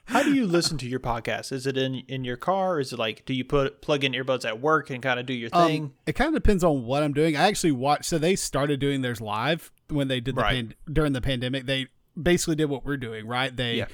How 0.06 0.22
do 0.24 0.34
you 0.34 0.46
listen 0.46 0.76
to 0.78 0.88
your 0.88 0.98
podcast? 0.98 1.52
Is 1.52 1.66
it 1.66 1.76
in 1.76 2.02
in 2.08 2.24
your 2.24 2.36
car? 2.36 2.80
Is 2.80 2.92
it 2.92 2.98
like 2.98 3.24
do 3.24 3.32
you 3.32 3.44
put 3.44 3.80
plug 3.80 4.02
in 4.02 4.12
earbuds 4.12 4.44
at 4.44 4.60
work 4.60 4.90
and 4.90 5.00
kind 5.02 5.20
of 5.20 5.26
do 5.26 5.32
your 5.32 5.50
thing? 5.50 5.82
Um, 5.84 5.92
it 6.06 6.14
kind 6.14 6.28
of 6.28 6.34
depends 6.34 6.64
on 6.64 6.84
what 6.84 7.04
I'm 7.04 7.12
doing. 7.12 7.36
I 7.36 7.46
actually 7.46 7.72
watched. 7.72 8.06
So 8.06 8.18
they 8.18 8.34
started 8.34 8.80
doing 8.80 9.02
theirs 9.02 9.20
live 9.20 9.70
when 9.92 10.08
they 10.08 10.20
did 10.20 10.34
the 10.36 10.40
Right. 10.42 10.54
pan, 10.68 10.74
during 10.92 11.12
the 11.12 11.20
pandemic. 11.20 11.66
They 11.66 11.86
basically 12.20 12.56
did 12.56 12.66
what 12.66 12.84
we're 12.84 12.96
doing, 12.96 13.26
right? 13.26 13.54
They 13.54 13.76
Yeah. 13.76 13.86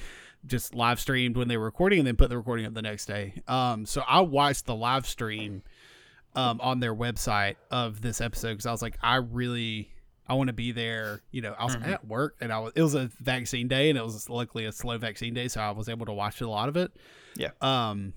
just 0.45 0.73
live 0.75 0.99
streamed 0.99 1.37
when 1.37 1.47
they 1.47 1.57
were 1.57 1.65
recording 1.65 1.99
and 1.99 2.07
then 2.07 2.15
put 2.15 2.29
the 2.29 2.37
recording 2.37 2.65
up 2.65 2.73
the 2.73 2.81
next 2.81 3.05
day. 3.05 3.41
Um, 3.47 3.85
so 3.85 4.01
I 4.07 4.21
watched 4.21 4.65
the 4.65 4.75
live 4.75 5.05
stream 5.07 5.63
um, 6.35 6.61
on 6.61 6.79
their 6.79 6.93
website 6.93 7.55
of 7.71 8.01
this 8.01 8.21
episode 8.21 8.51
because 8.51 8.65
I 8.67 8.71
was 8.71 8.81
like, 8.81 8.97
I 9.01 9.15
really. 9.15 9.91
I 10.27 10.35
want 10.35 10.49
to 10.49 10.53
be 10.53 10.71
there. 10.71 11.23
You 11.31 11.41
know, 11.41 11.55
I 11.57 11.65
was 11.65 11.75
Mhm. 11.75 11.87
at 11.87 12.05
work 12.05 12.35
and 12.39 12.53
I 12.53 12.59
was. 12.59 12.73
It 12.75 12.83
was 12.83 12.93
a 12.93 13.09
vaccine 13.19 13.67
day, 13.67 13.89
and 13.89 13.97
it 13.97 14.03
was 14.03 14.29
luckily 14.29 14.65
a 14.65 14.71
slow 14.71 14.95
vaccine 14.99 15.33
day, 15.33 15.47
so 15.47 15.59
I 15.59 15.71
was 15.71 15.89
able 15.89 16.05
to 16.05 16.13
watch 16.13 16.39
a 16.39 16.47
lot 16.47 16.69
of 16.69 16.77
it. 16.77 16.91
Yeah. 17.35 17.49
Um, 17.61 18.13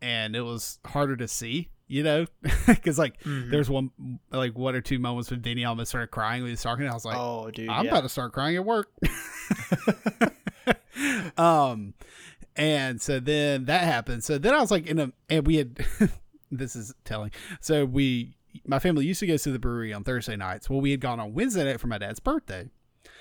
and 0.00 0.36
it 0.36 0.42
was 0.42 0.78
harder 0.86 1.16
to 1.16 1.26
see, 1.26 1.68
you 1.86 2.02
know, 2.02 2.26
because 2.66 2.98
like 2.98 3.20
Mhm. 3.22 3.50
there's 3.50 3.68
one 3.70 3.90
like 4.30 4.56
one 4.56 4.74
or 4.74 4.80
two 4.80 4.98
moments 4.98 5.30
when 5.30 5.40
Danny 5.42 5.64
almost 5.64 5.90
started 5.90 6.10
crying 6.10 6.42
when 6.42 6.48
he 6.48 6.52
was 6.52 6.62
talking. 6.62 6.84
And 6.84 6.90
I 6.90 6.94
was 6.94 7.04
like, 7.04 7.16
oh, 7.18 7.50
dude, 7.50 7.68
I'm 7.68 7.84
yeah. 7.84 7.90
about 7.90 8.02
to 8.02 8.08
start 8.08 8.32
crying 8.32 8.56
at 8.56 8.64
work. 8.64 8.88
um, 11.36 11.94
and 12.56 13.00
so 13.00 13.20
then 13.20 13.66
that 13.66 13.84
happened. 13.84 14.24
So 14.24 14.38
then 14.38 14.54
I 14.54 14.60
was 14.60 14.70
like, 14.70 14.86
in 14.86 14.98
a, 14.98 15.12
and 15.28 15.46
we 15.46 15.56
had, 15.56 15.84
this 16.50 16.76
is 16.76 16.94
telling. 17.04 17.30
So 17.60 17.84
we, 17.84 18.36
my 18.66 18.78
family 18.78 19.04
used 19.04 19.20
to 19.20 19.26
go 19.26 19.36
to 19.36 19.52
the 19.52 19.58
brewery 19.58 19.92
on 19.92 20.04
Thursday 20.04 20.36
nights. 20.36 20.70
Well, 20.70 20.80
we 20.80 20.92
had 20.92 21.00
gone 21.00 21.20
on 21.20 21.34
Wednesday 21.34 21.64
night 21.64 21.80
for 21.80 21.88
my 21.88 21.98
dad's 21.98 22.20
birthday. 22.20 22.68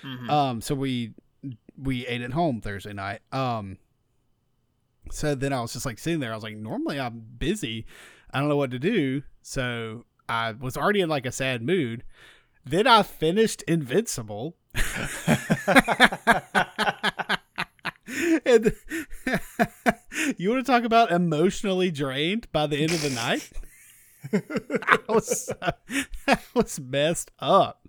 Mhm. 0.04 0.30
Um, 0.30 0.62
so 0.62 0.76
we 0.76 1.14
we 1.78 2.06
ate 2.08 2.22
at 2.22 2.32
home 2.34 2.62
Thursday 2.62 2.94
night. 2.94 3.22
Um, 3.32 3.78
so 5.12 5.34
then 5.36 5.52
I 5.52 5.62
was 5.62 5.74
just 5.74 5.86
like 5.86 5.98
sitting 5.98 6.20
there. 6.20 6.32
I 6.32 6.36
was 6.36 6.44
like, 6.44 6.56
normally 6.56 7.00
I'm 7.00 7.20
busy. 7.38 7.86
I 8.34 8.40
don't 8.40 8.50
know 8.50 8.58
what 8.58 8.72
to 8.72 8.80
do. 8.80 9.24
So 9.42 10.06
I 10.28 10.52
was 10.52 10.76
already 10.76 11.02
in 11.02 11.10
like 11.10 11.26
a 11.26 11.32
sad 11.32 11.62
mood. 11.62 12.04
Then 12.66 12.88
I 12.88 13.04
finished 13.04 13.62
Invincible. 13.64 14.56
and 18.46 18.74
you 20.38 20.50
want 20.50 20.66
to 20.66 20.72
talk 20.72 20.84
about 20.84 21.12
emotionally 21.12 21.92
drained 21.92 22.48
by 22.52 22.68
the 22.68 22.78
end 22.78 22.92
of 22.92 23.02
the 23.02 23.10
night? 23.10 23.50
I 24.32 25.00
was 25.10 25.52
I 26.28 26.38
was 26.54 26.80
messed 26.80 27.32
up. 27.40 27.88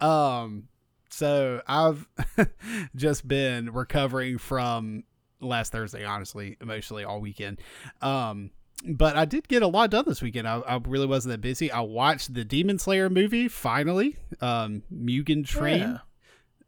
Um, 0.00 0.68
so 1.08 1.62
I've 1.66 2.06
just 2.96 3.26
been 3.26 3.72
recovering 3.72 4.38
from 4.38 5.04
last 5.40 5.72
Thursday, 5.72 6.04
honestly, 6.04 6.56
emotionally 6.60 7.04
all 7.04 7.20
weekend. 7.20 7.60
Um, 8.02 8.50
but 8.86 9.16
I 9.16 9.24
did 9.24 9.48
get 9.48 9.62
a 9.62 9.66
lot 9.66 9.90
done 9.90 10.04
this 10.06 10.22
weekend. 10.22 10.46
I, 10.48 10.58
I 10.60 10.80
really 10.86 11.06
wasn't 11.06 11.32
that 11.32 11.40
busy. 11.40 11.70
I 11.70 11.80
watched 11.80 12.34
the 12.34 12.44
Demon 12.44 12.78
Slayer 12.78 13.10
movie 13.10 13.48
finally, 13.48 14.16
um, 14.40 14.82
Mugen 14.92 15.44
Train, 15.46 16.00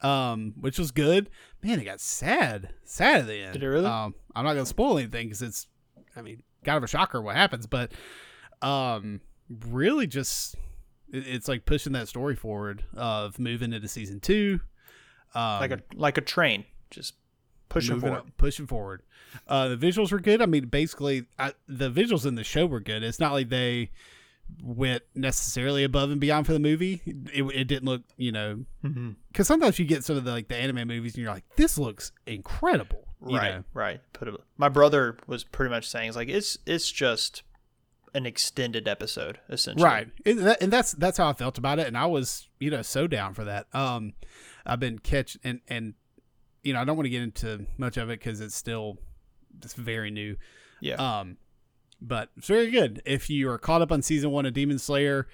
um, 0.03 0.55
which 0.61 0.79
was 0.79 0.91
good. 0.91 1.31
Man, 1.63 1.79
it 1.79 1.85
got 1.85 2.01
sad, 2.01 2.71
sad 2.85 3.21
at 3.21 3.27
the 3.27 3.43
end. 3.43 3.53
Did 3.55 3.63
it 3.63 3.69
really? 3.69 3.87
Um, 3.87 4.15
I'm 4.35 4.45
not 4.45 4.55
gonna 4.55 4.67
spoil 4.67 4.99
anything 4.99 5.27
because 5.29 5.43
it's, 5.43 5.67
I 6.17 6.23
mean, 6.23 6.43
kind 6.65 6.77
of 6.77 6.83
a 6.83 6.89
shocker 6.89 7.21
what 7.23 7.37
happens, 7.37 7.67
but 7.67 7.93
um, 8.63 9.21
really 9.69 10.07
just 10.07 10.55
it- 11.13 11.27
it's 11.27 11.49
like 11.49 11.65
pushing 11.65 11.93
that 11.93 12.09
story 12.09 12.35
forward 12.37 12.85
of 12.95 13.39
moving 13.39 13.73
into 13.73 13.89
season 13.89 14.21
two. 14.21 14.61
Um, 15.35 15.61
like 15.61 15.71
a 15.71 15.81
like 15.95 16.19
a 16.19 16.23
train, 16.23 16.65
just 16.91 17.15
pushing 17.71 17.95
moving 17.95 18.11
forward. 18.11 18.19
up- 18.29 18.37
pushing 18.37 18.67
forward. 18.67 19.03
Uh, 19.49 19.69
the 19.69 19.77
visuals 19.77 20.13
were 20.13 20.21
good. 20.21 20.43
I 20.43 20.47
mean, 20.47 20.67
basically, 20.67 21.25
I, 21.39 21.55
the 21.67 21.91
visuals 21.91 22.27
in 22.27 22.35
the 22.35 22.45
show 22.45 22.67
were 22.67 22.81
good. 22.81 23.03
It's 23.03 23.19
not 23.21 23.33
like 23.33 23.49
they 23.49 23.91
went 24.63 25.03
necessarily 25.15 25.85
above 25.85 26.11
and 26.11 26.21
beyond 26.21 26.45
for 26.45 26.53
the 26.53 26.59
movie. 26.59 27.01
It, 27.07 27.43
it 27.55 27.65
didn't 27.65 27.85
look, 27.85 28.03
you 28.17 28.33
know, 28.33 28.65
because 29.33 29.47
sometimes 29.47 29.79
you 29.79 29.85
get 29.87 30.05
some 30.05 30.17
of 30.17 30.25
the 30.25 30.33
like 30.33 30.49
the 30.49 30.57
anime 30.57 30.87
movies 30.89 31.15
and 31.15 31.23
you're 31.23 31.33
like, 31.33 31.45
this 31.57 31.79
looks 31.79 32.13
incredible. 32.27 33.07
Right, 33.21 33.57
know? 33.57 33.65
right. 33.75 34.01
Put. 34.13 34.29
My 34.57 34.69
brother 34.69 35.17
was 35.27 35.45
pretty 35.45 35.71
much 35.71 35.89
saying 35.89 36.09
it's 36.09 36.17
like 36.17 36.29
it's 36.29 36.59
it's 36.67 36.91
just 36.91 37.43
an 38.15 38.27
extended 38.27 38.89
episode 38.89 39.39
essentially. 39.49 39.85
right 39.85 40.09
and, 40.27 40.41
that, 40.41 40.61
and 40.61 40.73
that's 40.73 40.91
that's 40.93 41.17
how 41.17 41.29
i 41.29 41.33
felt 41.33 41.59
about 41.59 41.79
it 41.79 41.87
and 41.87 41.97
i 41.97 42.05
was 42.07 42.49
you 42.59 42.69
know 42.69 42.83
so 42.83 43.07
down 43.07 43.35
for 43.35 43.45
that 43.45 43.67
um 43.73 44.15
i've 44.67 44.81
been 44.81 44.99
catch 44.99 45.37
and 45.45 45.61
and 45.69 45.95
you 46.63 46.73
know 46.73 46.81
i 46.81 46.85
don't 46.85 46.97
want 46.97 47.05
to 47.07 47.11
get 47.11 47.23
into 47.23 47.67
much 47.79 47.97
of 47.97 48.11
it 48.11 48.19
because 48.19 48.41
it's 48.41 48.55
still 48.55 48.99
it's 49.63 49.75
very 49.75 50.11
new 50.11 50.37
Yeah. 50.81 50.95
um 51.21 51.37
but 52.01 52.31
it's 52.37 52.47
very 52.49 52.71
good 52.71 53.03
if 53.05 53.29
you 53.31 53.51
are 53.51 53.59
caught 53.59 53.83
up 53.83 53.93
on 53.93 54.03
season 54.03 54.31
one 54.31 54.47
of 54.47 54.53
demon 54.55 54.79
slayer 54.79 55.27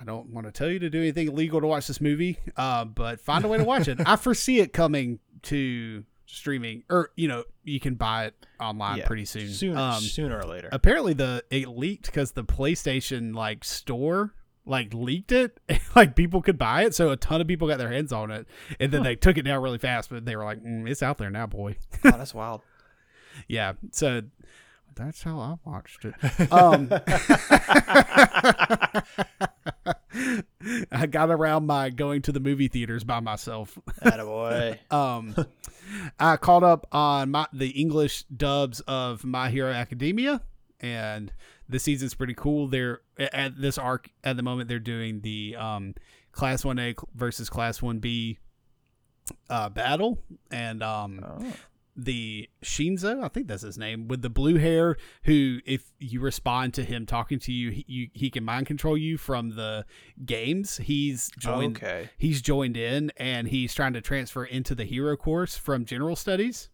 i 0.00 0.04
don't 0.04 0.30
want 0.30 0.46
to 0.46 0.52
tell 0.52 0.68
you 0.70 0.78
to 0.78 0.90
do 0.90 0.98
anything 1.00 1.28
illegal 1.28 1.60
to 1.60 1.66
watch 1.66 1.86
this 1.86 2.00
movie 2.00 2.38
uh, 2.56 2.84
but 2.84 3.20
find 3.20 3.44
a 3.44 3.48
way 3.48 3.58
to 3.58 3.64
watch 3.64 3.88
it 3.88 3.98
i 4.06 4.16
foresee 4.16 4.60
it 4.60 4.72
coming 4.72 5.18
to 5.42 6.04
streaming 6.26 6.84
or 6.88 7.10
you 7.16 7.26
know 7.26 7.42
you 7.64 7.80
can 7.80 7.94
buy 7.96 8.26
it 8.26 8.34
online 8.60 8.98
Yeah. 8.98 9.06
pretty 9.06 9.24
soon 9.24 9.48
Sooner, 9.48 9.78
um 9.78 10.00
sooner 10.00 10.38
or 10.38 10.44
later. 10.44 10.68
apparently 10.70 11.12
the 11.12 11.42
it 11.50 11.66
leaked 11.68 12.06
because 12.06 12.32
the 12.32 12.44
PlayStation 12.44 13.34
like 13.34 13.64
store 13.64 14.32
like 14.66 14.92
leaked 14.94 15.32
it, 15.32 15.58
like 15.96 16.14
people 16.14 16.42
could 16.42 16.58
buy 16.58 16.84
it, 16.84 16.94
so 16.94 17.10
a 17.10 17.16
ton 17.16 17.40
of 17.40 17.46
people 17.46 17.66
got 17.68 17.78
their 17.78 17.90
hands 17.92 18.12
on 18.12 18.30
it, 18.30 18.46
and 18.78 18.92
then 18.92 19.00
Huh. 19.00 19.04
they 19.08 19.16
took 19.16 19.38
it 19.38 19.42
down 19.42 19.62
really 19.62 19.78
fast. 19.78 20.10
But 20.10 20.24
they 20.24 20.36
were 20.36 20.44
like, 20.44 20.62
mm, 20.62 20.88
"It's 20.88 21.02
out 21.02 21.18
there 21.18 21.30
now, 21.30 21.46
boy." 21.46 21.76
oh, 22.04 22.10
that's 22.12 22.34
wild. 22.34 22.60
Yeah, 23.48 23.72
so 23.92 24.22
that's 24.94 25.22
how 25.22 25.38
I 25.38 25.54
watched 25.64 26.04
it. 26.04 26.14
Um, 26.52 26.90
I 30.92 31.06
got 31.06 31.30
around 31.30 31.66
my 31.66 31.90
going 31.90 32.22
to 32.22 32.32
the 32.32 32.40
movie 32.40 32.68
theaters 32.68 33.04
by 33.04 33.20
myself. 33.20 33.78
Attaboy. 34.02 34.78
Um, 34.92 35.34
I 36.18 36.36
caught 36.36 36.62
up 36.64 36.86
on 36.92 37.30
my 37.30 37.46
the 37.52 37.68
English 37.70 38.24
dubs 38.24 38.80
of 38.80 39.24
My 39.24 39.50
Hero 39.50 39.72
Academia, 39.72 40.42
and 40.80 41.32
the 41.70 41.78
season's 41.78 42.14
pretty 42.14 42.34
cool. 42.34 42.66
They're 42.68 43.00
at 43.18 43.60
this 43.60 43.78
arc 43.78 44.10
at 44.24 44.36
the 44.36 44.42
moment. 44.42 44.68
They're 44.68 44.78
doing 44.78 45.20
the 45.20 45.56
um, 45.56 45.94
Class 46.32 46.64
One 46.64 46.78
A 46.78 46.94
versus 47.14 47.48
Class 47.48 47.80
One 47.80 47.98
B 47.98 48.38
uh, 49.48 49.68
battle, 49.68 50.18
and 50.50 50.82
um, 50.82 51.20
Oh. 51.24 51.52
the 51.96 52.48
Shinso, 52.64 53.22
I 53.22 53.28
think 53.28 53.46
that's 53.46 53.62
his 53.62 53.78
name, 53.78 54.08
with 54.08 54.22
the 54.22 54.30
blue 54.30 54.56
hair, 54.56 54.96
who 55.24 55.58
if 55.66 55.92
you 55.98 56.20
respond 56.20 56.74
to 56.74 56.84
him 56.84 57.06
talking 57.06 57.38
to 57.40 57.52
you, 57.52 57.70
he, 57.70 57.84
you, 57.86 58.08
he 58.12 58.30
can 58.30 58.44
mind 58.44 58.66
control 58.66 58.96
you 58.96 59.18
from 59.18 59.50
the 59.56 59.84
games. 60.24 60.78
He's 60.78 61.30
joined 61.38 61.76
Okay. 61.76 62.10
he's 62.18 62.40
joined 62.42 62.76
in 62.76 63.12
and 63.16 63.48
he's 63.48 63.74
trying 63.74 63.92
to 63.92 64.00
transfer 64.00 64.44
into 64.44 64.74
the 64.74 64.84
hero 64.84 65.16
course 65.16 65.56
from 65.56 65.84
general 65.84 66.16
studies 66.16 66.70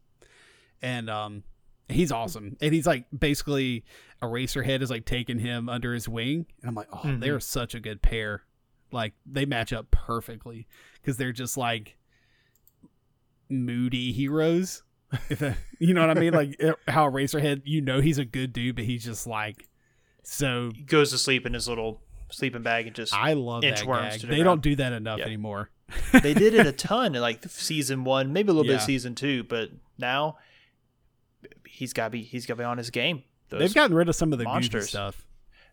and 0.83 1.09
um 1.11 1.43
He's 1.89 2.11
awesome, 2.11 2.57
and 2.61 2.75
he's 2.75 2.87
like 2.87 3.07
basically 3.17 3.85
Eraserhead 4.21 4.83
is 4.83 4.91
like 4.91 5.05
taking 5.05 5.39
him 5.39 5.69
under 5.69 5.95
his 5.95 6.09
wing, 6.09 6.47
and 6.63 6.69
I'm 6.69 6.75
like, 6.75 6.89
oh, 6.93 6.99
Mhm. 7.05 7.21
they're 7.21 7.39
such 7.41 7.75
a 7.77 7.81
good 7.81 8.03
pair. 8.03 8.43
Like 8.91 9.13
they 9.25 9.45
match 9.47 9.73
up 9.73 9.91
perfectly 9.93 10.67
because 11.01 11.17
they're 11.17 11.33
just 11.33 11.57
like 11.57 11.97
moody 13.49 14.13
heroes. 14.13 14.83
If 15.31 15.39
that- 15.41 15.59
you 15.79 15.95
know 15.95 16.07
what 16.07 16.17
I 16.17 16.21
mean, 16.21 16.33
like 16.33 16.61
how 16.89 17.09
Eraserhead, 17.09 17.63
you 17.65 17.81
know, 17.81 18.01
he's 18.01 18.19
a 18.19 18.25
good 18.25 18.53
dude, 18.53 18.77
but 18.77 18.85
he's 18.85 19.05
just 19.05 19.27
like 19.27 19.69
so. 20.23 20.71
He 20.75 20.83
goes 20.83 21.11
to 21.13 21.19
sleep 21.19 21.47
in 21.47 21.55
his 21.55 21.69
little 21.69 22.03
sleeping 22.31 22.63
bag 22.63 22.87
and 22.87 22.97
just. 22.97 23.15
I 23.15 23.35
love 23.35 23.63
that 23.63 23.79
Inchworms 23.79 24.11
gag. 24.11 24.21
to 24.21 24.27
They 24.27 24.39
the 24.39 24.45
don't 24.45 24.63
do 24.63 24.75
that 24.77 24.93
enough 24.93 25.21
Yeah. 25.21 25.27
anymore. 25.27 25.71
they 26.21 26.35
did 26.35 26.53
it 26.55 26.67
a 26.67 26.73
ton 26.73 27.15
in 27.15 27.21
like 27.21 27.45
season 27.49 28.03
one, 28.03 28.33
maybe 28.33 28.51
a 28.51 28.53
little 28.53 28.69
Yeah. 28.69 28.79
bit 28.79 28.85
season 28.85 29.15
two, 29.15 29.45
but 29.45 29.71
now 29.99 30.39
he's 31.67 31.93
got 31.93 32.05
to 32.05 32.11
be 32.11 32.23
he's 32.23 32.47
got 32.47 32.55
to 32.55 32.59
be 32.59 32.65
on 32.65 32.79
his 32.79 32.91
game. 32.91 33.23
They've 33.49 33.73
gotten 33.73 33.97
rid 33.97 34.09
of 34.09 34.17
some 34.17 34.33
of 34.33 34.39
the 34.39 34.45
goofy 34.45 34.55
monsters. 34.55 34.89
stuff, 34.89 35.27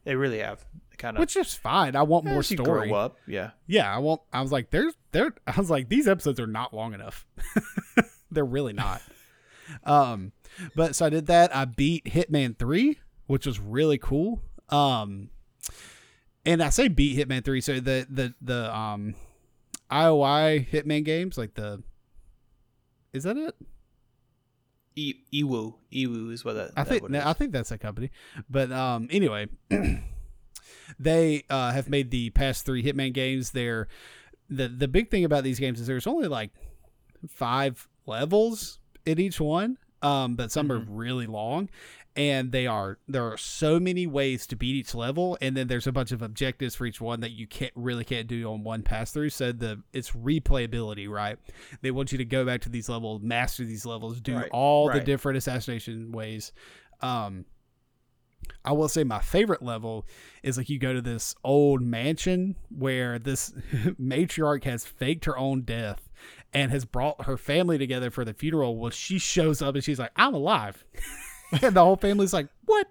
they 0.04 0.16
really 0.16 0.40
have 0.40 0.64
kind 0.98 1.18
of 1.18 1.20
which 1.22 1.36
is 1.36 1.54
fine. 1.54 1.96
I 1.96 2.04
want 2.04 2.26
more 2.26 2.44
story. 2.44 2.90
grow 2.90 2.98
up. 2.98 3.18
Yeah, 3.28 3.52
Yeah, 3.68 3.94
I 3.94 4.00
want. 4.00 4.22
I 4.32 4.42
was 4.42 4.52
like, 4.52 4.70
there's 4.70 4.94
there. 5.12 5.34
I 5.48 5.56
was 5.58 5.70
like, 5.70 5.90
these 5.90 6.08
episodes 6.08 6.40
are 6.40 6.48
not 6.48 6.74
long 6.74 6.94
enough. 6.94 7.26
They're 8.32 8.46
really 8.46 8.74
not. 8.74 9.02
um, 9.84 10.32
but 10.76 10.96
so 10.96 11.06
I 11.06 11.10
did 11.10 11.28
that. 11.28 11.56
I 11.56 11.66
beat 11.66 12.06
Hitman 12.06 12.58
three, 12.58 13.00
which 13.28 13.46
was 13.46 13.60
really 13.60 13.98
cool. 13.98 14.42
Um, 14.70 15.30
and 16.46 16.62
I 16.62 16.70
say 16.70 16.88
beat 16.88 17.18
Hitman 17.18 17.44
three. 17.44 17.62
So 17.62 17.80
the 17.80 18.08
the 18.10 18.34
the 18.42 18.76
um, 18.76 19.16
IOI 19.92 20.68
Hitman 20.70 21.04
games, 21.04 21.38
like 21.38 21.56
the. 21.56 21.84
Is 23.14 23.24
that 23.24 23.38
it? 23.38 23.56
E- 24.96 25.16
Ewu 25.34 25.76
Ewu 25.92 26.32
is 26.32 26.44
what 26.46 26.56
that. 26.56 26.72
I 26.76 26.84
that 26.84 26.90
think 26.90 27.02
what 27.04 27.12
no, 27.12 27.20
is. 27.20 27.26
I 27.26 27.34
think 27.34 27.52
that's 27.52 27.72
a 27.72 27.78
company. 27.78 28.12
But 28.50 28.72
um, 28.72 29.08
anyway, 29.12 29.48
they 31.00 31.44
uh, 31.50 31.72
have 31.72 31.90
made 31.90 32.12
the 32.12 32.30
past 32.32 32.66
three 32.66 32.84
Hitman 32.84 33.14
games. 33.14 33.52
They're 33.52 33.88
the 34.50 34.68
the 34.68 34.88
big 34.88 35.10
thing 35.10 35.26
about 35.26 35.44
these 35.44 35.60
games 35.60 35.80
is 35.80 35.88
there's 35.88 36.08
only 36.08 36.28
like 36.28 36.52
five 37.28 37.88
levels 38.06 38.80
in 39.06 39.20
each 39.20 39.40
one, 39.40 39.78
um, 40.02 40.36
but 40.36 40.52
some 40.52 40.72
are 40.72 40.80
really 40.80 41.28
long. 41.28 41.70
And 42.16 42.52
they 42.52 42.68
are 42.68 43.00
there 43.08 43.24
are 43.24 43.38
so 43.38 43.80
many 43.80 44.06
ways 44.06 44.46
to 44.48 44.56
beat 44.56 44.76
each 44.76 44.94
level, 44.94 45.36
and 45.42 45.58
then 45.58 45.68
there's 45.68 45.88
a 45.88 45.92
bunch 45.92 46.12
of 46.12 46.22
objectives 46.22 46.76
for 46.76 46.86
each 46.86 47.02
one 47.02 47.22
that 47.22 47.32
you 47.32 47.48
can't 47.48 47.72
really 47.76 48.04
can't 48.04 48.28
do 48.28 48.52
on 48.52 48.64
one 48.64 48.84
pass 48.84 49.12
through. 49.12 49.32
So 49.32 49.52
the 49.52 49.82
it's 49.94 50.12
replayability, 50.12 51.10
right? 51.10 51.40
They 51.82 51.90
want 51.90 52.12
you 52.12 52.20
to 52.20 52.26
go 52.26 52.46
back 52.46 52.62
to 52.62 52.70
these 52.70 52.88
levels, 52.88 53.22
master 53.24 53.66
these 53.66 53.86
levels, 53.86 54.22
do 54.22 54.36
Right, 54.36 54.50
all 54.52 54.92
the 54.92 55.00
different 55.00 55.40
assassination 55.40 56.12
ways. 56.12 56.52
Um, 57.02 57.46
I 58.66 58.72
will 58.72 58.88
say 58.88 59.04
my 59.04 59.20
favorite 59.20 59.62
level 59.62 60.06
is 60.42 60.58
like 60.58 60.70
you 60.70 60.80
go 60.80 60.94
to 60.94 61.02
this 61.02 61.36
old 61.44 61.82
mansion 61.82 62.56
where 62.70 63.20
this 63.20 63.52
matriarch 64.02 64.64
has 64.64 64.86
faked 64.86 65.26
her 65.26 65.38
own 65.38 65.62
death 65.62 66.10
and 66.54 66.72
has 66.72 66.86
brought 66.86 67.26
her 67.26 67.38
family 67.38 67.78
together 67.78 68.10
for 68.10 68.24
the 68.24 68.34
funeral. 68.34 68.78
Well, 68.78 68.92
she 68.92 69.20
shows 69.20 69.62
up 69.62 69.76
and 69.76 69.84
she's 69.84 70.00
like, 70.00 70.12
I'm 70.16 70.34
alive. 70.34 70.86
and 71.62 71.76
the 71.76 71.84
whole 71.84 71.98
family's 71.98 72.34
like, 72.34 72.48
What? 72.66 72.88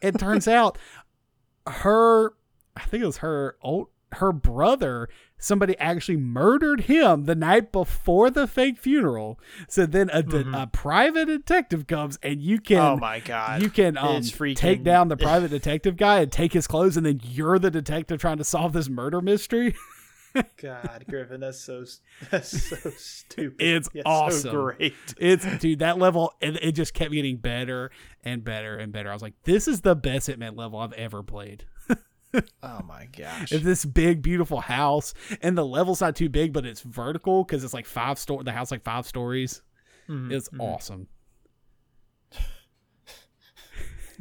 It 0.00 0.18
turns 0.18 0.46
out 0.48 0.78
her, 1.66 2.34
I 2.76 2.84
think 2.84 3.02
it 3.02 3.06
was 3.06 3.18
her 3.18 3.56
old, 3.62 3.88
her 4.12 4.32
brother, 4.32 5.08
somebody 5.38 5.76
actually 5.78 6.16
murdered 6.16 6.82
him 6.82 7.24
the 7.24 7.34
night 7.34 7.72
before 7.72 8.30
the 8.30 8.46
fake 8.46 8.78
funeral. 8.78 9.38
So 9.68 9.86
then 9.86 10.08
a, 10.12 10.22
de- 10.22 10.50
a 10.54 10.66
private 10.66 11.26
detective 11.26 11.86
comes 11.86 12.18
and 12.22 12.40
you 12.40 12.60
can 12.60 12.78
oh 12.78 12.96
my 12.96 13.20
god, 13.20 13.62
you 13.62 13.70
can 13.70 13.96
um, 13.96 14.22
freaking- 14.22 14.56
take 14.56 14.84
down 14.84 15.08
the 15.08 15.16
private 15.18 15.50
detective 15.50 15.96
guy 15.96 16.20
and 16.20 16.30
take 16.30 16.52
his 16.52 16.66
clothes, 16.66 16.96
and 16.96 17.04
then 17.04 17.20
you're 17.24 17.58
the 17.58 17.70
detective 17.70 18.20
trying 18.20 18.38
to 18.38 18.44
solve 18.44 18.72
this 18.72 18.88
murder 18.88 19.20
mystery. 19.20 19.74
God, 20.56 21.04
Griffin, 21.08 21.40
that's 21.40 21.60
so 21.60 21.84
that's 22.30 22.62
so 22.68 22.90
stupid. 22.96 23.60
It's 23.60 23.88
Yeah, 23.92 24.02
awesome. 24.06 24.40
So 24.40 24.50
great. 24.52 24.94
It's 25.18 25.44
dude, 25.58 25.78
that 25.80 25.98
level 25.98 26.32
it, 26.40 26.62
it 26.62 26.72
just 26.72 26.94
kept 26.94 27.12
getting 27.12 27.36
better 27.36 27.90
and 28.24 28.42
better 28.44 28.76
and 28.76 28.92
better. 28.92 29.10
I 29.10 29.12
was 29.12 29.22
like, 29.22 29.34
this 29.44 29.68
is 29.68 29.80
the 29.82 29.94
best 29.94 30.28
Hitman 30.28 30.56
level 30.56 30.78
I've 30.78 30.92
ever 30.94 31.22
played. 31.22 31.64
Oh 32.64 32.80
my 32.84 33.06
gosh. 33.16 33.52
It's 33.52 33.62
this 33.64 33.84
big, 33.84 34.20
beautiful 34.20 34.60
house, 34.60 35.14
and 35.40 35.56
the 35.56 35.64
level's 35.64 36.00
not 36.00 36.16
too 36.16 36.28
big, 36.28 36.52
but 36.52 36.66
it's 36.66 36.80
vertical 36.80 37.44
because 37.44 37.62
it's 37.62 37.72
like 37.74 37.86
five 37.86 38.18
store. 38.18 38.42
The 38.42 38.50
house 38.50 38.72
like 38.72 38.82
five 38.82 39.06
stories. 39.06 39.62
Mhm, 40.08 40.32
It's 40.32 40.48
mhm. 40.48 40.60
awesome. 40.60 41.06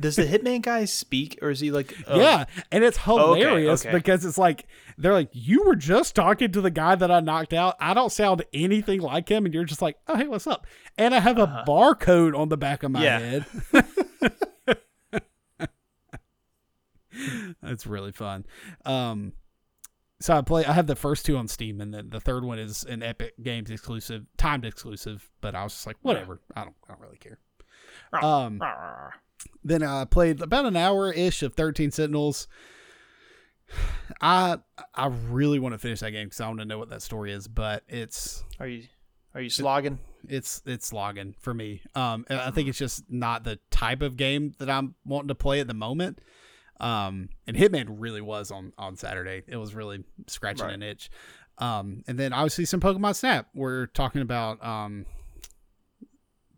Does 0.03 0.15
the 0.17 0.25
hitman 0.25 0.61
guy 0.61 0.85
speak, 0.85 1.39
or 1.41 1.49
is 1.49 1.59
he 1.59 1.71
like? 1.71 1.93
uh, 2.07 2.15
Yeah, 2.17 2.45
and 2.71 2.83
it's 2.83 2.97
hilarious 2.99 3.83
okay. 3.85 3.91
because 3.95 4.23
it's 4.25 4.37
like 4.37 4.65
they're 4.97 5.13
like, 5.13 5.29
"You 5.33 5.63
were 5.63 5.75
just 5.75 6.15
talking 6.15 6.51
to 6.51 6.61
the 6.61 6.69
guy 6.69 6.93
that 6.95 7.09
I 7.09 7.19
knocked 7.21 7.53
out. 7.53 7.75
I 7.79 7.93
don't 7.95 8.11
sound 8.11 8.43
anything 8.53 9.01
like 9.01 9.29
him," 9.29 9.45
and 9.45 9.53
you're 9.53 9.63
just 9.63 9.81
like, 9.81 9.97
"Oh, 10.07 10.15
hey, 10.15 10.27
what's 10.27 10.45
up?" 10.45 10.67
And 10.97 11.15
I 11.15 11.19
have 11.19 11.39
a 11.39 11.63
barcode 11.67 12.37
on 12.37 12.49
the 12.49 12.57
back 12.57 12.83
of 12.83 12.91
my 12.91 13.03
Yeah. 13.03 13.19
head. 13.19 13.45
That's 17.61 17.85
really 17.85 18.11
fun. 18.11 18.45
Um, 18.85 19.33
so 20.19 20.35
I 20.35 20.41
play. 20.41 20.65
I 20.65 20.73
have 20.73 20.87
the 20.87 20.95
first 20.95 21.25
two 21.25 21.37
on 21.37 21.47
Steam, 21.47 21.79
and 21.81 21.93
then 21.93 22.09
the 22.09 22.19
third 22.19 22.43
one 22.43 22.57
is 22.59 22.83
an 22.83 23.03
Epic 23.03 23.33
Games 23.41 23.69
exclusive, 23.69 24.25
timed 24.37 24.65
exclusive. 24.65 25.29
But 25.41 25.53
I 25.55 25.63
was 25.63 25.73
just 25.73 25.85
like, 25.87 25.97
whatever. 26.01 26.39
I 26.55 26.63
don't. 26.63 26.75
I 26.87 26.93
don't 26.93 27.01
really 27.01 27.17
care. 27.17 27.39
Um, 28.21 28.59
then 29.63 29.83
I 29.83 30.05
played 30.05 30.41
about 30.41 30.65
an 30.65 30.75
hour 30.75 31.11
ish 31.11 31.43
of 31.43 31.53
Thirteen 31.55 31.91
Sentinels. 31.91 32.47
I 34.21 34.57
I 34.93 35.07
really 35.07 35.59
want 35.59 35.73
to 35.73 35.79
finish 35.79 35.99
that 36.01 36.11
game 36.11 36.27
because 36.27 36.41
I 36.41 36.47
want 36.47 36.59
to 36.59 36.65
know 36.65 36.77
what 36.77 36.89
that 36.89 37.01
story 37.01 37.31
is, 37.31 37.47
but 37.47 37.83
it's 37.87 38.43
Are 38.59 38.67
you 38.67 38.83
are 39.33 39.41
you 39.41 39.49
slogging? 39.49 39.99
it's 40.27 40.61
it's 40.65 40.87
slogging 40.87 41.35
for 41.39 41.53
me. 41.53 41.81
Um, 41.95 42.25
I 42.29 42.51
think 42.51 42.69
it's 42.69 42.77
just 42.77 43.03
not 43.09 43.43
the 43.43 43.59
type 43.71 44.01
of 44.01 44.15
game 44.15 44.53
that 44.59 44.69
I'm 44.69 44.95
wanting 45.05 45.29
to 45.29 45.35
play 45.35 45.59
at 45.59 45.67
the 45.67 45.73
moment. 45.73 46.19
Um, 46.79 47.29
and 47.47 47.55
Hitman 47.57 47.87
really 47.89 48.21
was 48.21 48.51
on 48.51 48.73
on 48.77 48.95
Saturday. 48.95 49.43
It 49.47 49.57
was 49.57 49.73
really 49.73 50.03
scratching 50.27 50.65
Right. 50.67 50.75
an 50.75 50.83
itch. 50.83 51.09
Um, 51.59 52.03
and 52.07 52.17
then 52.19 52.33
obviously 52.33 52.65
some 52.65 52.79
Pokemon 52.79 53.15
Snap. 53.15 53.47
We're 53.53 53.85
talking 53.87 54.21
about 54.21 54.63
um, 54.63 55.05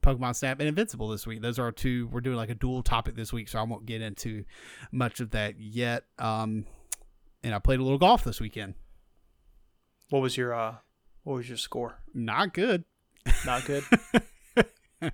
Pokemon 0.06 0.36
Snap 0.36 0.60
and 0.60 0.70
Invincible 0.70 1.08
this 1.10 1.26
week. 1.26 1.42
Those 1.42 1.58
are 1.58 1.64
our 1.64 1.72
two. 1.72 2.08
We're 2.12 2.22
doing 2.22 2.38
like 2.38 2.50
a 2.50 2.56
dual 2.56 2.84
topic 2.84 3.16
this 3.16 3.34
week, 3.34 3.50
so 3.50 3.60
I 3.60 3.64
won't 3.64 3.86
get 3.86 4.02
into 4.02 4.46
much 4.92 5.20
of 5.20 5.32
that 5.32 5.60
yet. 5.60 6.04
Um, 6.20 6.66
and 7.44 7.56
I 7.56 7.60
played 7.60 7.80
a 7.80 7.84
little 7.84 7.98
golf 7.98 8.24
this 8.24 8.40
weekend. 8.40 8.76
What 10.10 10.22
was 10.22 10.38
your 10.38 10.54
uh? 10.54 10.76
What 11.24 11.36
was 11.38 11.50
your 11.50 11.58
score? 11.58 12.02
Not 12.14 12.54
good. 12.54 12.84
Not 13.46 13.66
good. 13.66 13.84
Uh, 15.02 15.10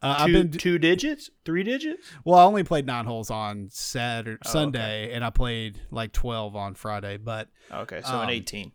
I've 0.00 0.26
two, 0.28 0.32
been 0.32 0.50
two 0.52 0.78
digits, 0.78 1.28
three 1.44 1.62
digits. 1.62 2.08
Well, 2.24 2.38
I 2.38 2.44
only 2.44 2.62
played 2.62 2.86
nine 2.86 3.04
holes 3.04 3.30
on 3.30 3.68
Saturday, 3.70 4.38
Oh, 4.46 4.48
okay. 4.48 4.50
Sunday, 4.50 5.12
and 5.12 5.22
I 5.24 5.28
played 5.30 5.78
like 5.90 6.12
twelve 6.12 6.56
on 6.56 6.74
Friday. 6.74 7.18
But 7.18 7.48
Okay, 7.70 8.00
so 8.02 8.14
Um, 8.14 8.22
an 8.22 8.30
eighteen. 8.30 8.72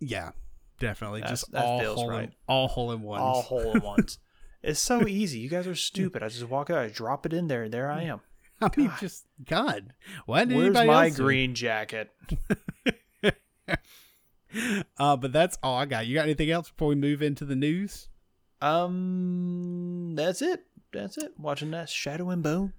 yeah, 0.00 0.30
definitely 0.78 1.20
That's- 1.20 1.40
just 1.42 1.54
all 1.54 1.84
hole 1.94 2.10
in, 2.10 2.16
right. 2.16 2.32
all 2.48 2.68
hole 2.68 2.92
in 2.92 3.02
ones. 3.02 3.20
All 3.22 3.42
hole 3.42 3.72
in 3.72 3.82
ones. 3.82 4.18
It's 4.62 4.80
so 4.80 5.06
easy. 5.08 5.38
You 5.38 5.48
guys 5.48 5.66
are 5.66 5.74
stupid. 5.74 6.22
I 6.22 6.28
just 6.28 6.48
walk 6.48 6.70
out, 6.70 6.78
I 6.78 6.88
drop 6.88 7.26
it 7.26 7.32
in 7.32 7.48
there, 7.48 7.64
and 7.64 7.72
there 7.72 7.90
I 7.90 8.02
am. 8.02 8.20
I 8.60 8.70
mean, 8.76 8.88
God. 8.88 8.98
just 9.00 9.26
God. 9.44 9.92
Why 10.24 10.44
did 10.44 10.56
Where's 10.56 10.66
anybody 10.66 10.88
my 10.88 11.06
else 11.06 11.16
green 11.16 11.54
jacket? 11.54 12.10
Uh, 14.98 15.16
but 15.16 15.32
that's 15.32 15.58
all 15.62 15.76
I 15.76 15.84
got. 15.84 16.06
You 16.06 16.14
got 16.14 16.22
anything 16.22 16.50
else 16.50 16.70
before 16.70 16.88
we 16.88 16.94
move 16.94 17.20
into 17.20 17.44
the 17.44 17.56
news? 17.56 18.08
Um, 18.62 20.14
that's 20.14 20.40
it. 20.40 20.64
That's 20.92 21.18
it. 21.18 21.32
Watching 21.38 21.72
that 21.72 21.90
Shadow 21.90 22.30
and 22.30 22.42
Bone. 22.42 22.72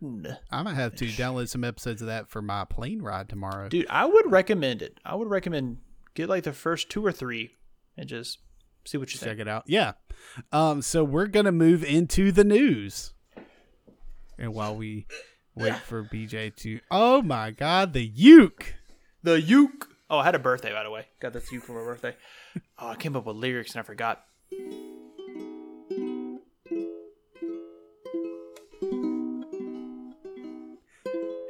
I 0.50 0.63
might 0.63 0.74
have 0.74 0.96
to 0.96 1.06
download 1.06 1.50
some 1.50 1.63
episodes 1.63 2.02
of 2.02 2.08
that 2.08 2.30
for 2.30 2.42
my 2.42 2.66
plane 2.66 3.02
ride 3.02 3.30
tomorrow. 3.30 3.70
Dude, 3.70 3.86
I 3.90 4.06
would 4.06 4.32
recommend 4.32 4.82
it. 4.82 5.00
I 5.06 5.13
would 5.16 5.28
recommend 5.30 5.78
get 6.16 6.30
like 6.30 6.46
the 6.46 6.54
first 6.54 6.90
two 6.90 7.06
or 7.06 7.12
three 7.12 7.52
and 7.96 8.10
just 8.10 8.40
see 8.88 8.97
what 8.97 9.13
you 9.13 9.19
Check 9.19 9.30
think. 9.30 9.39
it 9.41 9.47
out. 9.47 9.63
Yeah. 9.67 9.93
Um, 10.52 10.82
so 10.82 11.04
we're 11.04 11.28
gonna 11.28 11.52
move 11.52 11.84
into 11.84 12.32
the 12.32 12.43
news, 12.43 13.13
and 14.38 14.54
while 14.54 14.76
we 14.76 15.06
wait 15.56 15.76
for 15.76 16.04
BJ 16.04 16.56
to, 16.58 16.80
oh 16.91 17.21
my 17.21 17.52
God, 17.52 17.93
the 17.93 18.04
uke. 18.06 18.76
The 19.23 19.39
uke. 19.41 19.89
Oh, 20.10 20.19
I 20.19 20.23
had 20.26 20.36
a 20.36 20.39
birthday 20.39 20.71
by 20.71 20.84
the 20.84 20.89
way. 20.89 21.06
Got 21.19 21.34
this 21.34 21.52
uke 21.52 21.63
for 21.63 21.73
my 21.73 21.84
birthday. 21.86 22.15
Oh, 22.80 22.88
I 22.89 22.95
came 22.95 23.15
up 23.15 23.26
with 23.26 23.36
lyrics 23.36 23.73
and 23.73 23.80
I 23.82 23.84
forgot. 23.84 24.23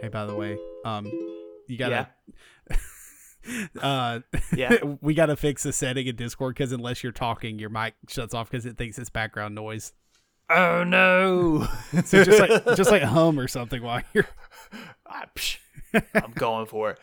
Hey, 0.01 0.09
by 0.09 0.25
the 0.25 0.35
way, 0.35 0.57
um, 0.85 1.05
you 1.67 1.77
gotta, 1.77 2.09
uh, 3.81 4.19
Yeah. 4.55 4.77
we 5.01 5.13
gotta 5.13 5.35
fix 5.35 5.63
the 5.63 5.73
setting 5.73 6.07
in 6.07 6.15
Discord 6.15 6.55
because 6.55 6.71
unless 6.71 7.03
you're 7.03 7.11
talking, 7.11 7.59
your 7.59 7.69
mic 7.69 7.95
shuts 8.07 8.33
off 8.33 8.49
because 8.49 8.65
it 8.65 8.77
thinks 8.77 8.97
it's 8.99 9.09
background 9.09 9.55
noise. 9.55 9.93
Oh 10.49 10.83
no! 10.83 11.67
So 12.05 12.23
just 12.23 12.39
like 12.39 12.65
just 12.77 12.89
like 12.91 13.01
hum 13.03 13.39
or 13.39 13.47
something 13.47 13.81
while 13.81 14.01
you're. 14.13 14.27
Ah, 15.09 15.23
I'm 16.15 16.33
going 16.35 16.65
for 16.65 16.91
it. 16.91 16.99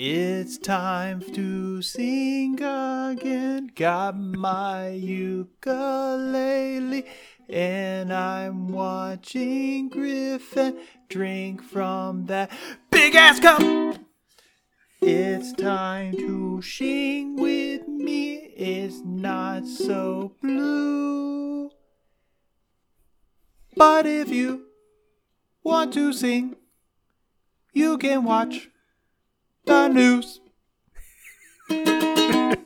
It's 0.00 0.58
time 0.58 1.20
to 1.34 1.82
sing 1.82 2.54
again. 2.62 3.70
Got 3.74 4.16
my 4.18 4.90
ukulele, 4.90 5.44
and 7.48 8.12
I'm 8.12 8.68
watching 8.68 9.88
Griffin 9.88 10.78
drink 11.08 11.62
from 11.62 12.26
that 12.26 12.50
big 12.90 13.14
ass 13.14 13.40
cup. 13.40 13.62
It's 15.00 15.52
time 15.52 16.12
to 16.12 16.60
sing 16.60 17.36
with 17.36 17.86
me. 17.88 18.34
It's 18.34 19.00
not 19.04 19.66
so 19.66 20.34
blue. 20.42 21.70
But 23.76 24.06
if 24.06 24.28
you 24.28 24.66
want 25.62 25.94
to 25.94 26.12
sing, 26.12 26.56
you 27.72 27.96
can 27.96 28.24
watch 28.24 28.68
the 29.64 29.88
news. 29.88 30.40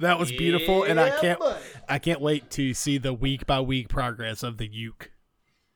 That 0.00 0.18
was 0.18 0.32
beautiful, 0.32 0.84
and 0.84 0.98
I 0.98 1.10
can't 1.20 1.38
buddy. 1.38 1.60
I 1.88 1.98
can't 1.98 2.20
wait 2.20 2.50
to 2.52 2.74
see 2.74 2.98
the 2.98 3.12
week 3.12 3.46
by 3.46 3.60
week 3.60 3.88
progress 3.88 4.42
of 4.42 4.58
the 4.58 4.66
uke. 4.66 5.10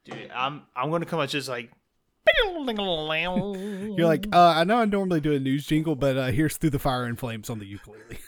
Dude, 0.05 0.31
I'm 0.35 0.63
I'm 0.77 0.91
gonna 0.91 1.07
come 1.07 1.21
out 1.21 1.29
just 1.29 1.49
like 1.49 1.71
You're 3.97 4.07
like, 4.07 4.27
uh, 4.33 4.55
I 4.57 4.65
know 4.65 4.79
I 4.79 4.85
normally 4.85 5.21
do 5.21 5.33
a 5.33 5.41
news 5.41 5.67
jingle, 5.67 5.97
but 5.97 6.17
uh, 6.17 6.27
here's 6.27 6.57
through 6.57 6.71
the 6.71 6.79
fire 6.79 7.05
and 7.05 7.19
flames 7.19 7.51
on 7.51 7.59
the 7.59 7.67
ukulele. 7.67 8.19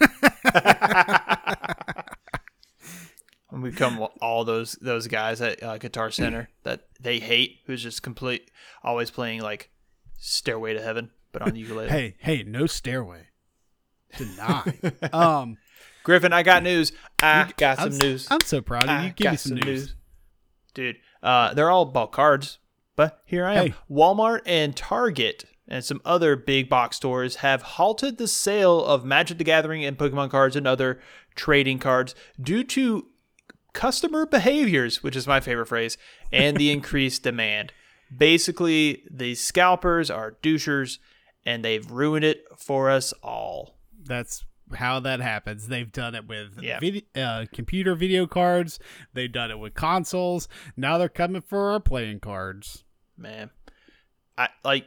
And 3.50 3.62
we 3.62 3.70
become 3.70 4.04
all 4.20 4.44
those 4.44 4.72
those 4.80 5.06
guys 5.06 5.40
at 5.40 5.62
uh, 5.62 5.78
Guitar 5.78 6.10
Center 6.10 6.48
that 6.64 6.88
they 7.00 7.20
hate, 7.20 7.60
who's 7.66 7.84
just 7.84 8.02
complete, 8.02 8.50
always 8.82 9.12
playing 9.12 9.42
like 9.42 9.70
Stairway 10.18 10.74
to 10.74 10.82
Heaven, 10.82 11.10
but 11.30 11.42
on 11.42 11.52
the 11.52 11.60
ukulele. 11.60 11.88
hey, 11.88 12.16
hey, 12.18 12.42
no 12.42 12.66
stairway. 12.66 13.28
Deny. 14.16 14.74
um, 15.12 15.56
Griffin, 16.04 16.32
I 16.32 16.42
got 16.42 16.62
news. 16.62 16.92
I 17.20 17.50
got 17.56 17.80
I'm, 17.80 17.90
some 17.90 17.98
news. 17.98 18.28
I'm 18.30 18.40
so 18.42 18.60
proud 18.60 18.84
of 18.84 18.90
you. 18.90 18.96
I 18.96 19.08
Give 19.16 19.24
me 19.24 19.30
got 19.32 19.40
some 19.40 19.56
news. 19.56 19.94
dude. 20.74 20.96
Uh, 21.22 21.54
they're 21.54 21.70
all 21.70 21.82
about 21.82 22.12
cards, 22.12 22.58
but 22.94 23.20
here 23.24 23.46
I 23.46 23.54
am. 23.54 23.66
Hey. 23.68 23.74
Walmart 23.90 24.42
and 24.44 24.76
Target 24.76 25.46
and 25.66 25.82
some 25.82 26.02
other 26.04 26.36
big 26.36 26.68
box 26.68 26.96
stores 26.96 27.36
have 27.36 27.62
halted 27.62 28.18
the 28.18 28.28
sale 28.28 28.84
of 28.84 29.04
Magic 29.04 29.38
the 29.38 29.44
Gathering 29.44 29.84
and 29.84 29.96
Pokemon 29.96 30.30
cards 30.30 30.56
and 30.56 30.66
other 30.66 31.00
trading 31.34 31.78
cards 31.78 32.14
due 32.40 32.62
to 32.64 33.06
customer 33.72 34.26
behaviors, 34.26 35.02
which 35.02 35.16
is 35.16 35.26
my 35.26 35.40
favorite 35.40 35.66
phrase, 35.66 35.96
and 36.30 36.58
the 36.58 36.70
increased 36.70 37.22
demand. 37.22 37.72
Basically, 38.14 39.02
these 39.10 39.40
scalpers 39.40 40.10
are 40.10 40.36
douchers, 40.42 40.98
and 41.46 41.64
they've 41.64 41.90
ruined 41.90 42.24
it 42.24 42.44
for 42.58 42.90
us 42.90 43.14
all. 43.22 43.78
That's 44.04 44.44
how 44.74 45.00
that 45.00 45.20
happens. 45.20 45.68
They've 45.68 45.90
done 45.90 46.14
it 46.14 46.26
with 46.26 46.58
Yeah. 46.62 46.78
vid- 46.80 47.04
uh, 47.16 47.46
computer 47.52 47.94
video 47.94 48.26
cards. 48.26 48.78
They've 49.12 49.30
done 49.32 49.50
it 49.50 49.58
with 49.58 49.74
consoles. 49.74 50.48
Now 50.76 50.98
they're 50.98 51.08
coming 51.08 51.42
for 51.42 51.70
our 51.72 51.80
playing 51.80 52.20
cards. 52.20 52.84
man. 53.16 53.50
I 54.36 54.48
like 54.64 54.86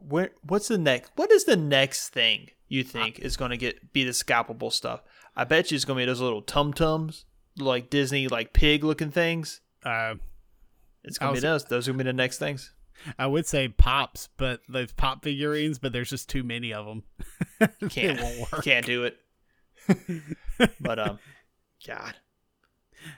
where 0.00 0.30
what's 0.42 0.68
the 0.68 0.78
next 0.78 1.12
what 1.16 1.30
is 1.30 1.44
the 1.44 1.56
next 1.56 2.08
thing 2.10 2.50
you 2.68 2.82
think 2.84 3.18
is 3.20 3.36
going 3.36 3.50
to 3.52 3.56
get 3.56 3.92
be 3.92 4.04
the 4.04 4.10
scalpable 4.10 4.72
stuff? 4.72 5.02
I 5.36 5.44
bet 5.44 5.70
you 5.70 5.76
it's 5.76 5.84
going 5.84 5.96
to 5.98 6.02
be 6.02 6.06
those 6.06 6.20
little 6.20 6.42
Tsum 6.42 6.74
Tsums, 6.74 7.24
like 7.58 7.90
Disney 7.90 8.26
like 8.28 8.52
pig 8.52 8.82
looking 8.84 9.10
things. 9.12 9.60
Uh, 9.84 10.16
It's 11.04 11.18
going 11.18 11.34
to 11.34 11.40
be 11.40 11.46
those. 11.46 11.64
Those 11.64 11.86
are 11.86 11.92
going 11.92 11.98
to 11.98 12.04
be 12.04 12.08
the 12.08 12.12
next 12.12 12.38
things. 12.38 12.72
I 13.18 13.26
would 13.26 13.46
say 13.46 13.68
pops, 13.68 14.28
but 14.36 14.60
those 14.68 14.92
pop 14.92 15.22
figurines, 15.24 15.78
but 15.78 15.92
there's 15.92 16.10
just 16.10 16.28
too 16.28 16.42
many 16.42 16.72
of 16.72 16.86
them. 17.60 17.88
Can't 17.90 18.20
won't 18.20 18.52
work. 18.52 18.64
can't 18.64 18.84
do 18.86 19.04
it. 19.04 19.18
but 20.80 20.98
um 20.98 21.18
god. 21.86 22.16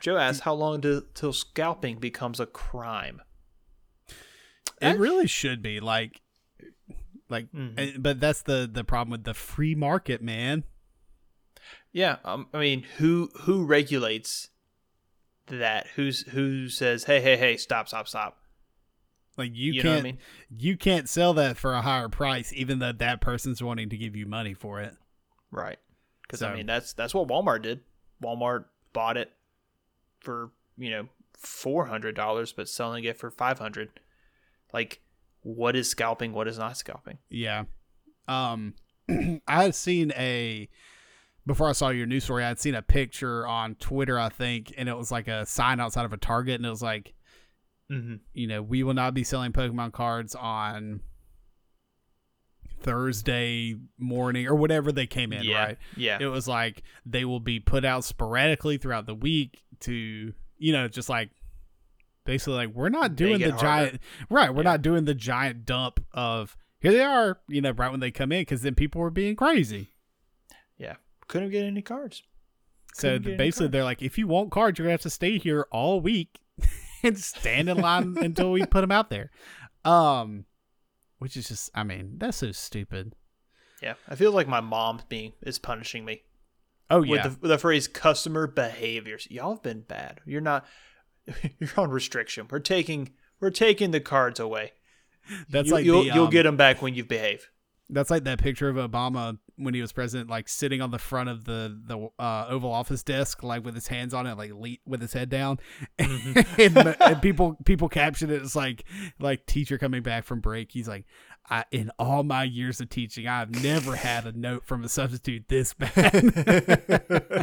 Joe 0.00 0.18
asked 0.18 0.42
how 0.42 0.52
long 0.54 0.80
do, 0.80 1.04
till 1.14 1.32
scalping 1.32 1.96
becomes 1.98 2.38
a 2.38 2.46
crime. 2.46 3.22
It 4.80 4.98
really 4.98 5.26
should 5.26 5.62
be 5.62 5.80
like, 5.80 6.20
like, 7.28 7.50
Mhm. 7.52 7.74
eh, 7.78 7.92
but 7.98 8.20
that's 8.20 8.42
the 8.42 8.68
the 8.70 8.84
problem 8.84 9.10
with 9.10 9.24
the 9.24 9.34
free 9.34 9.74
market, 9.74 10.22
man. 10.22 10.64
Yeah, 11.92 12.16
um, 12.24 12.48
I 12.54 12.58
mean, 12.60 12.84
who 12.98 13.30
who 13.40 13.64
regulates 13.64 14.48
that? 15.46 15.86
Who's 15.96 16.22
who 16.28 16.68
says, 16.68 17.04
"Hey, 17.04 17.20
hey, 17.20 17.36
hey, 17.36 17.56
stop, 17.56 17.88
stop, 17.88 18.06
stop"? 18.08 18.39
Like 19.36 19.50
you, 19.54 19.72
You 19.72 19.82
can't 19.82 20.00
I 20.00 20.02
mean? 20.02 20.18
you 20.56 20.76
can't 20.76 21.08
sell 21.08 21.32
that 21.34 21.56
for 21.56 21.72
a 21.74 21.82
higher 21.82 22.08
price, 22.08 22.52
even 22.52 22.78
though 22.78 22.92
that 22.92 23.20
person's 23.20 23.62
wanting 23.62 23.88
to 23.90 23.96
give 23.96 24.14
you 24.16 24.26
money 24.26 24.54
for 24.54 24.80
it. 24.80 24.94
Right. 25.50 25.78
Because 26.22 26.40
So- 26.40 26.48
I 26.48 26.54
mean, 26.56 26.66
that's 26.66 26.92
that's 26.92 27.14
what 27.14 27.28
Walmart 27.28 27.62
did. 27.62 27.80
Walmart 28.22 28.66
bought 28.92 29.16
it 29.16 29.32
for 30.20 30.50
you 30.76 30.90
know 30.90 31.08
four 31.38 31.86
hundred 31.86 32.14
dollars, 32.14 32.52
but 32.52 32.68
selling 32.68 33.04
it 33.04 33.16
for 33.16 33.30
five 33.30 33.58
hundred. 33.58 33.88
Like, 34.72 35.00
what 35.42 35.74
is 35.74 35.88
scalping? 35.88 36.32
What 36.32 36.46
is 36.48 36.58
not 36.58 36.76
scalping? 36.76 37.18
Yeah. 37.28 37.64
Um 38.28 38.74
I 39.08 39.62
had 39.64 39.74
seen 39.74 40.12
a 40.16 40.68
before 41.46 41.68
I 41.68 41.72
saw 41.72 41.88
your 41.88 42.06
news 42.06 42.24
story, 42.24 42.44
I 42.44 42.48
had 42.48 42.60
seen 42.60 42.74
a 42.74 42.82
picture 42.82 43.46
on 43.46 43.74
Twitter, 43.76 44.18
I 44.18 44.28
think, 44.28 44.74
and 44.76 44.88
it 44.88 44.96
was 44.96 45.10
like 45.10 45.26
a 45.26 45.46
sign 45.46 45.80
outside 45.80 46.04
of 46.04 46.12
a 46.12 46.18
Target 46.18 46.56
and 46.56 46.66
it 46.66 46.70
was 46.70 46.82
like, 46.82 47.14
Mm-hmm. 47.90 48.14
you 48.34 48.46
know, 48.46 48.62
we 48.62 48.82
will 48.84 48.94
not 48.94 49.14
be 49.14 49.24
selling 49.24 49.52
Pokemon 49.52 49.92
cards 49.92 50.34
on 50.36 51.00
Thursday 52.82 53.74
morning 53.98 54.46
or 54.46 54.54
whatever 54.54 54.90
they 54.92 55.06
came 55.06 55.32
in, 55.32 55.42
yeah, 55.44 55.64
right? 55.64 55.78
yeah, 55.96 56.18
It 56.20 56.26
was 56.26 56.48
like 56.48 56.82
they 57.04 57.24
will 57.24 57.40
be 57.40 57.60
put 57.60 57.84
out 57.84 58.04
sporadically 58.04 58.78
throughout 58.78 59.06
the 59.06 59.14
week 59.14 59.62
to, 59.80 60.32
you 60.58 60.72
know, 60.72 60.88
just 60.88 61.08
like 61.08 61.30
basically 62.24 62.54
like 62.54 62.74
we're 62.74 62.88
not 62.88 63.16
doing 63.16 63.38
the 63.40 63.50
harder. 63.50 63.60
giant 63.60 64.00
right, 64.30 64.54
we're 64.54 64.62
Yeah. 64.62 64.70
not 64.70 64.82
doing 64.82 65.04
the 65.04 65.14
giant 65.14 65.66
dump 65.66 66.00
of 66.12 66.56
here 66.80 66.92
they 66.92 67.02
are, 67.02 67.38
you 67.48 67.60
know, 67.60 67.72
right 67.72 67.90
when 67.90 68.00
they 68.00 68.10
come 68.10 68.32
in 68.32 68.44
cuz 68.46 68.62
then 68.62 68.74
people 68.74 69.00
were 69.00 69.10
being 69.10 69.36
crazy. 69.36 69.88
yeah. 70.78 70.94
Couldn't 71.28 71.50
get 71.50 71.64
any 71.64 71.82
cards. 71.82 72.22
So 72.94 73.08
Couldn't 73.12 73.26
any 73.28 73.36
basically 73.36 73.64
cards. 73.66 73.72
they're 73.72 73.84
like 73.84 74.02
if 74.02 74.16
you 74.16 74.26
want 74.26 74.50
cards, 74.50 74.78
you're 74.78 74.84
going 74.86 74.90
to 74.92 74.94
have 74.94 75.02
to 75.02 75.10
stay 75.10 75.38
here 75.38 75.66
all 75.70 76.00
week 76.00 76.38
and 77.02 77.18
stand 77.18 77.68
in 77.68 77.78
line 77.78 78.16
until 78.20 78.52
we 78.52 78.64
put 78.66 78.80
them 78.80 78.92
out 78.92 79.10
there. 79.10 79.30
Um 79.84 80.44
which 81.18 81.36
is 81.36 81.48
just 81.48 81.70
I 81.74 81.84
mean, 81.84 82.14
that's 82.18 82.38
so 82.38 82.52
stupid. 82.52 83.14
Yeah, 83.82 83.94
I 84.08 84.14
feel 84.14 84.32
like 84.32 84.48
my 84.48 84.60
mom 84.60 85.00
being 85.08 85.32
is 85.42 85.58
punishing 85.58 86.04
me 86.04 86.22
Oh 86.90 87.02
yeah. 87.02 87.28
the, 87.28 87.38
with 87.40 87.50
the 87.50 87.58
phrase 87.58 87.86
customer 87.86 88.46
behaviors. 88.46 89.28
Y'all 89.30 89.54
have 89.54 89.62
been 89.62 89.82
bad. 89.82 90.20
You're 90.26 90.40
not. 90.40 90.66
You're 91.58 91.70
on 91.76 91.90
restriction. 91.90 92.48
We're 92.50 92.58
taking 92.58 93.10
we're 93.38 93.50
taking 93.50 93.92
the 93.92 94.00
cards 94.00 94.40
away. 94.40 94.72
that's 95.48 95.68
you, 95.68 95.74
like 95.74 95.84
you'll 95.84 96.02
the, 96.02 96.10
you'll 96.12 96.24
um, 96.24 96.30
get 96.30 96.42
them 96.42 96.56
back 96.56 96.82
when 96.82 96.94
you 96.94 97.04
behave. 97.04 97.48
That's 97.88 98.10
like 98.10 98.24
that 98.24 98.40
picture 98.40 98.68
of 98.68 98.76
Obama 98.76 99.38
when 99.60 99.74
he 99.74 99.80
was 99.80 99.92
president, 99.92 100.30
like 100.30 100.48
sitting 100.48 100.80
on 100.80 100.90
the 100.90 100.98
front 100.98 101.28
of 101.28 101.44
the 101.44 101.78
the 101.86 102.08
uh, 102.18 102.46
Oval 102.48 102.72
Office 102.72 103.02
desk, 103.02 103.42
like 103.42 103.64
with 103.64 103.74
his 103.74 103.86
hands 103.88 104.14
on 104.14 104.26
it, 104.26 104.36
like 104.36 104.52
le- 104.52 104.76
with 104.86 105.00
his 105.00 105.12
head 105.12 105.28
down, 105.28 105.58
and, 105.98 106.96
and 107.00 107.22
people 107.22 107.56
people 107.64 107.88
caption 107.88 108.30
it 108.30 108.42
as 108.42 108.56
like 108.56 108.84
like 109.18 109.46
teacher 109.46 109.78
coming 109.78 110.02
back 110.02 110.24
from 110.24 110.40
break. 110.40 110.72
He's 110.72 110.88
like, 110.88 111.04
I, 111.48 111.64
in 111.70 111.90
all 111.98 112.22
my 112.22 112.44
years 112.44 112.80
of 112.80 112.88
teaching, 112.88 113.26
I've 113.26 113.62
never 113.62 113.96
had 113.96 114.26
a 114.26 114.32
note 114.32 114.64
from 114.64 114.84
a 114.84 114.88
substitute 114.88 115.48
this 115.48 115.74
bad. 115.74 116.32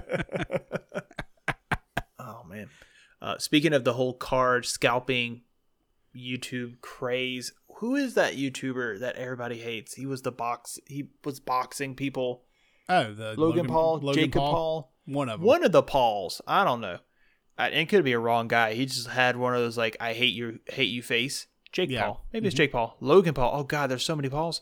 Oh 2.20 2.43
man. 2.47 2.70
Uh, 3.22 3.38
speaking 3.38 3.74
of 3.74 3.84
the 3.84 3.93
whole 3.93 4.13
card 4.13 4.65
scalping 4.65 5.41
YouTube 6.18 6.82
craze, 6.82 7.53
who 7.78 7.95
is 7.95 8.15
that 8.15 8.36
YouTuber 8.36 8.99
that 8.99 9.15
everybody 9.15 9.57
hates? 9.59 9.93
He 9.93 10.05
was 10.05 10.22
the 10.24 10.32
box. 10.32 10.80
He 10.88 11.09
was 11.24 11.39
boxing 11.39 11.95
people. 11.95 12.43
oh, 12.89 13.13
the 13.13 13.36
Logan, 13.38 13.68
Paul, 13.68 13.99
Logan 14.01 14.24
Jacob 14.24 14.41
Paul. 14.41 14.93
one 15.05 15.30
of 15.30 15.39
them. 15.39 15.47
One 15.47 15.63
of 15.63 15.72
the 15.72 15.84
Pauls. 15.84 16.41
I 16.47 16.63
don't 16.63 16.82
know. 16.82 16.97
I, 17.57 17.70
it 17.70 17.89
could 17.89 18.03
be 18.03 18.13
a 18.13 18.20
wrong 18.20 18.47
guy. 18.47 18.74
He 18.74 18.86
just 18.86 19.07
had 19.07 19.36
one 19.38 19.53
of 19.55 19.61
those 19.61 19.78
like 19.78 19.97
I 19.99 20.13
hate 20.13 20.34
you, 20.34 20.59
hate 20.68 20.89
you 20.89 21.01
face. 21.01 21.47
Jake 21.72 21.89
Yeah. 21.89 22.03
Paul. 22.05 22.26
Maybe 22.34 22.47
it's 22.47 22.53
Mhm. 22.53 22.57
Jake 22.57 22.72
Paul. 22.72 22.97
Logan 22.99 23.34
Paul. 23.34 23.51
Oh 23.53 23.63
God, 23.63 23.88
there's 23.91 24.05
so 24.05 24.15
many 24.15 24.30
Pauls. 24.30 24.61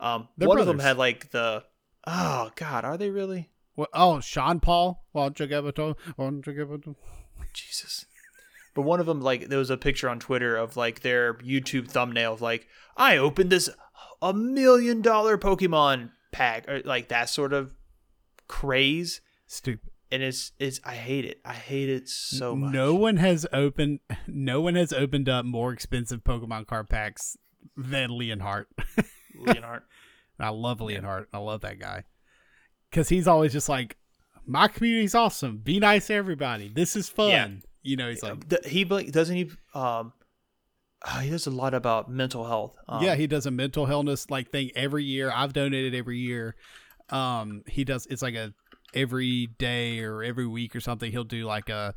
Um, 0.00 0.28
They're 0.38 0.48
one 0.48 0.58
of 0.58 0.66
them 0.66 0.78
had 0.78 0.96
like 0.96 1.30
the. 1.30 1.64
Oh 2.06 2.50
God, 2.56 2.84
are 2.84 2.96
they 2.96 3.10
really? 3.10 3.50
What- 3.74 3.90
oh, 3.92 4.20
Sean 4.20 4.58
Paul. 4.60 5.04
Well, 5.12 5.30
Jagabato. 5.30 5.96
Well, 6.16 6.30
Jagabato. 6.32 6.96
Jesus. 7.52 8.06
But 8.74 8.82
one 8.82 9.00
of 9.00 9.06
them, 9.06 9.20
like, 9.20 9.48
there 9.48 9.58
was 9.58 9.70
a 9.70 9.76
picture 9.76 10.08
on 10.08 10.20
Twitter 10.20 10.56
of 10.56 10.76
like 10.76 11.00
their 11.00 11.34
YouTube 11.34 11.88
thumbnail 11.88 12.34
of 12.34 12.40
like, 12.40 12.68
I 12.96 13.16
opened 13.16 13.50
this 13.50 13.68
a 14.22 14.32
million 14.32 15.02
dollar 15.02 15.38
Pokemon 15.38 16.10
pack 16.32 16.68
or 16.68 16.80
like 16.84 17.08
that 17.08 17.28
sort 17.28 17.52
of 17.52 17.72
craze. 18.48 19.20
Stupid. 19.46 19.90
And 20.12 20.22
it's 20.22 20.52
it's 20.58 20.80
I 20.84 20.94
hate 20.94 21.24
it. 21.24 21.40
I 21.44 21.52
hate 21.52 21.88
it 21.88 22.08
so 22.08 22.56
much. 22.56 22.72
No 22.72 22.94
one 22.94 23.16
has 23.16 23.46
opened. 23.52 24.00
No 24.26 24.60
one 24.60 24.74
has 24.74 24.92
opened 24.92 25.28
up 25.28 25.44
more 25.44 25.72
expensive 25.72 26.24
Pokemon 26.24 26.66
card 26.66 26.88
packs 26.88 27.36
than 27.76 28.10
Leonhart. 28.10 28.66
Leonhart. 29.38 29.82
I 30.38 30.48
love 30.48 30.78
Leonhart. 30.78 31.26
I 31.32 31.38
love 31.38 31.60
that 31.60 31.78
guy 31.78 32.04
because 32.90 33.08
he's 33.08 33.28
always 33.28 33.52
just 33.52 33.68
like, 33.68 33.96
my 34.46 34.68
community's 34.68 35.14
awesome. 35.14 35.58
Be 35.58 35.78
nice 35.78 36.08
to 36.08 36.14
everybody. 36.14 36.68
This 36.68 36.96
is 36.96 37.08
fun. 37.08 37.28
Yeah. 37.30 37.48
You 37.82 37.96
know, 37.96 38.08
he's 38.10 38.22
like, 38.22 38.48
The- 38.48 38.60
he 38.68 38.84
doesn't 38.84 39.36
he 39.36 39.50
um 39.74 40.12
uh, 41.02 41.20
he 41.20 41.30
does 41.30 41.46
a 41.46 41.50
lot 41.50 41.72
about 41.72 42.10
mental 42.10 42.44
health. 42.44 42.76
Um, 42.86 43.02
yeah, 43.02 43.14
he 43.14 43.26
does 43.26 43.46
a 43.46 43.50
mental 43.50 43.86
illness 43.90 44.28
like 44.28 44.50
thing 44.50 44.70
every 44.76 45.02
year. 45.04 45.32
I've 45.34 45.54
donated 45.54 45.94
every 45.94 46.18
year. 46.18 46.56
Um, 47.08 47.62
he 47.66 47.84
does. 47.84 48.06
It's 48.06 48.20
like 48.22 48.34
a 48.34 48.52
every 48.94 49.46
day 49.46 50.00
or 50.00 50.22
every 50.22 50.46
week 50.46 50.76
or 50.76 50.80
something. 50.80 51.10
He'll 51.10 51.24
do 51.24 51.44
like 51.46 51.68
a. 51.70 51.94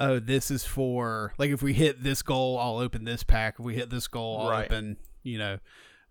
Oh, 0.00 0.18
this 0.18 0.50
is 0.50 0.64
for 0.64 1.32
like 1.38 1.50
if 1.50 1.62
we 1.62 1.74
hit 1.74 2.02
this 2.02 2.22
goal, 2.22 2.58
I'll 2.58 2.78
open 2.78 3.04
this 3.04 3.22
pack. 3.22 3.56
If 3.60 3.64
we 3.64 3.74
hit 3.76 3.88
this 3.90 4.08
goal, 4.08 4.40
I'll 4.40 4.50
Right. 4.50 4.64
open. 4.64 4.96
You 5.22 5.38
know, 5.38 5.58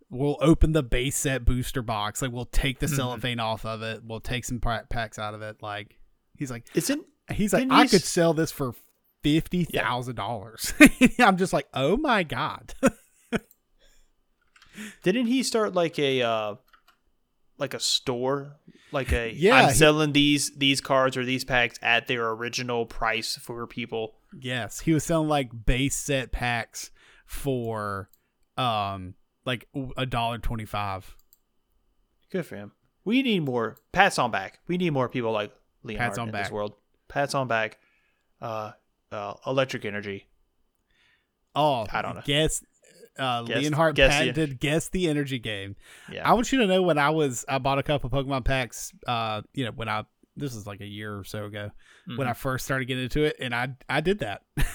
we'll 0.10 0.38
open 0.40 0.72
the 0.72 0.84
base 0.84 1.18
set 1.18 1.44
booster 1.44 1.82
box. 1.82 2.22
Like 2.22 2.32
we'll 2.32 2.46
take 2.46 2.80
the 2.80 2.86
Mhm. 2.86 2.96
cellophane 2.96 3.40
off 3.42 3.66
of 3.66 3.82
it. 3.82 4.02
We'll 4.06 4.20
take 4.22 4.46
some 4.46 4.60
packs 4.62 5.20
out 5.20 5.34
of 5.34 5.42
it. 5.42 5.62
Like 5.62 5.98
he's 6.38 6.52
like 6.52 6.68
Isn't 6.74 7.04
he's 7.32 7.52
like 7.52 7.68
I 7.70 7.84
he 7.84 7.90
could 7.90 8.04
sell 8.04 8.34
this 8.34 8.52
for 8.52 8.74
fifty 9.24 9.64
thousand 9.66 10.16
dollars. 10.16 10.74
I'm 11.20 11.38
just 11.38 11.54
like, 11.54 11.68
oh 11.74 11.98
my 11.98 12.24
god. 12.24 12.74
didn't 15.04 15.28
he 15.28 15.44
start 15.44 15.74
like 15.74 16.00
a 16.00 16.22
uh 16.22 16.56
like 17.58 17.74
a 17.74 17.80
store? 17.80 18.56
Like 18.92 19.12
a 19.12 19.32
Yeah, 19.34 19.56
I'm 19.56 19.68
he- 19.70 19.74
selling 19.76 20.14
these 20.14 20.52
these 20.58 20.82
cards 20.82 21.18
or 21.18 21.26
these 21.26 21.44
packs 21.44 21.78
at 21.82 22.08
their 22.08 22.30
original 22.32 22.86
price 22.86 23.36
for 23.38 23.68
people. 23.68 24.16
Yes, 24.40 24.80
he 24.82 24.94
was 24.94 25.04
selling 25.04 25.28
like 25.28 25.66
base 25.66 25.96
set 25.96 26.32
packs 26.32 26.92
for 27.26 28.10
um 28.58 29.16
like 29.46 29.68
a 29.98 30.06
dollar 30.06 30.38
twenty 30.38 30.66
five. 30.66 31.16
Good 32.32 32.46
for 32.46 32.56
him. 32.56 32.72
We 33.06 33.22
need 33.24 33.44
more 33.44 33.78
pats 33.92 34.20
on 34.20 34.32
back. 34.32 34.60
We 34.68 34.78
need 34.78 34.92
more 34.92 35.10
people 35.10 35.32
like 35.32 35.52
Leonard 35.84 36.20
on 36.20 36.30
in 36.30 36.34
this 36.36 36.52
world. 36.52 36.74
Pats 37.08 37.34
on 37.34 37.48
back. 37.48 37.80
Uh, 38.42 38.72
uh, 39.12 39.34
electric 39.46 39.86
energy. 39.86 40.28
Oh, 41.56 41.86
I 41.92 42.02
don't 42.02 42.16
know. 42.16 42.22
Guess 42.26 42.64
uh, 43.18 43.44
Guess- 43.44 43.64
Leonhart 43.64 43.96
guess 43.96 44.36
the- 44.36 44.48
guess 44.48 44.90
the 44.90 45.08
energy 45.08 45.40
game. 45.40 45.76
Yeah. 46.12 46.30
I 46.30 46.34
want 46.34 46.52
you 46.52 46.60
to 46.60 46.68
know 46.68 46.82
when 46.84 46.98
I 46.98 47.10
was 47.10 47.44
I 47.50 47.58
bought 47.58 47.80
a 47.80 47.84
couple 47.84 48.10
Pokemon 48.10 48.46
packs. 48.46 48.94
Uh, 49.08 49.42
you 49.54 49.66
know 49.66 49.72
when 49.72 49.90
I 49.90 50.06
this 50.38 50.56
is 50.56 50.66
like 50.66 50.80
a 50.82 50.86
year 50.88 51.18
or 51.18 51.24
so 51.26 51.46
ago 51.46 51.72
when 52.06 52.28
Mhm. 52.28 52.30
I 52.30 52.34
first 52.34 52.66
started 52.66 52.86
getting 52.86 53.04
into 53.04 53.24
it, 53.24 53.36
and 53.40 53.54
I 53.54 53.70
I 53.90 54.02
did 54.02 54.20
that. 54.20 54.42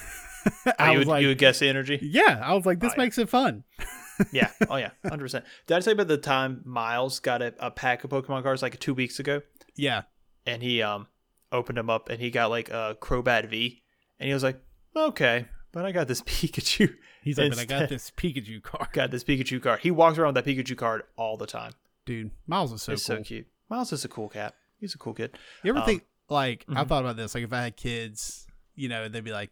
Oh, 0.66 0.72
I 0.78 0.92
you, 0.92 0.98
was 0.98 1.06
would, 1.06 1.10
like, 1.12 1.22
you 1.22 1.28
would 1.28 1.38
guess 1.38 1.58
the 1.60 1.70
energy. 1.70 1.98
yeah, 2.02 2.38
I 2.44 2.52
was 2.52 2.66
like, 2.66 2.78
this 2.78 2.90
Oh, 2.92 2.94
yeah. 2.98 3.02
makes 3.04 3.16
it 3.16 3.30
fun. 3.30 3.64
yeah. 4.30 4.50
Oh 4.68 4.76
yeah. 4.76 4.90
Hundred 5.02 5.24
percent. 5.24 5.46
Did 5.66 5.74
I 5.78 5.80
tell 5.80 5.92
you 5.92 5.94
about 5.94 6.08
the 6.08 6.18
time 6.18 6.60
Miles 6.66 7.18
got 7.18 7.40
a, 7.40 7.54
a 7.58 7.70
pack 7.70 8.04
of 8.04 8.10
Pokemon 8.10 8.42
cards 8.42 8.60
like 8.60 8.78
two 8.78 8.92
weeks 8.92 9.18
ago, 9.18 9.40
Yeah, 9.74 10.02
and 10.44 10.62
he 10.62 10.82
um 10.82 11.06
opened 11.50 11.78
them 11.78 11.88
up 11.88 12.10
and 12.10 12.20
he 12.20 12.30
got 12.30 12.50
like 12.50 12.68
a 12.68 12.94
Crobat 13.00 13.48
V, 13.48 13.83
and 14.18 14.28
he 14.28 14.34
was 14.34 14.42
like, 14.42 14.60
okay, 14.96 15.46
but 15.72 15.84
I 15.84 15.92
got 15.92 16.08
this 16.08 16.20
Pikachu. 16.26 16.94
he's 17.22 17.38
like, 17.38 17.50
but 17.50 17.58
I 17.58 17.64
got 17.64 17.88
this 17.88 18.10
Pikachu 18.10 18.62
card, 18.62 18.88
Got 18.92 19.10
this 19.10 19.24
Pikachu 19.24 19.62
card. 19.62 19.80
He 19.80 19.90
walks 19.90 20.18
around 20.18 20.34
with 20.34 20.44
that 20.44 20.50
Pikachu 20.50 20.76
card 20.76 21.02
all 21.16 21.36
the 21.36 21.46
time. 21.46 21.72
dude. 22.06 22.30
Miles 22.46 22.72
is 22.72 22.82
so 22.82 22.92
it's 22.92 23.06
cool. 23.06 23.16
so 23.18 23.22
cute. 23.22 23.46
Miles 23.68 23.92
is 23.92 24.04
a 24.04 24.08
cool 24.08 24.28
cat. 24.28 24.54
He's 24.78 24.94
a 24.94 24.98
cool 24.98 25.14
kid. 25.14 25.36
You 25.62 25.70
ever 25.70 25.80
Um, 25.80 25.86
think 25.86 26.04
like 26.28 26.64
I 26.68 26.84
mhm. 26.84 26.88
thought 26.88 27.02
about 27.04 27.16
this? 27.16 27.34
Like 27.34 27.44
if 27.44 27.52
I 27.52 27.62
had 27.62 27.76
kids, 27.76 28.46
you 28.74 28.88
know, 28.88 29.08
they'd 29.08 29.24
be 29.24 29.32
like, 29.32 29.50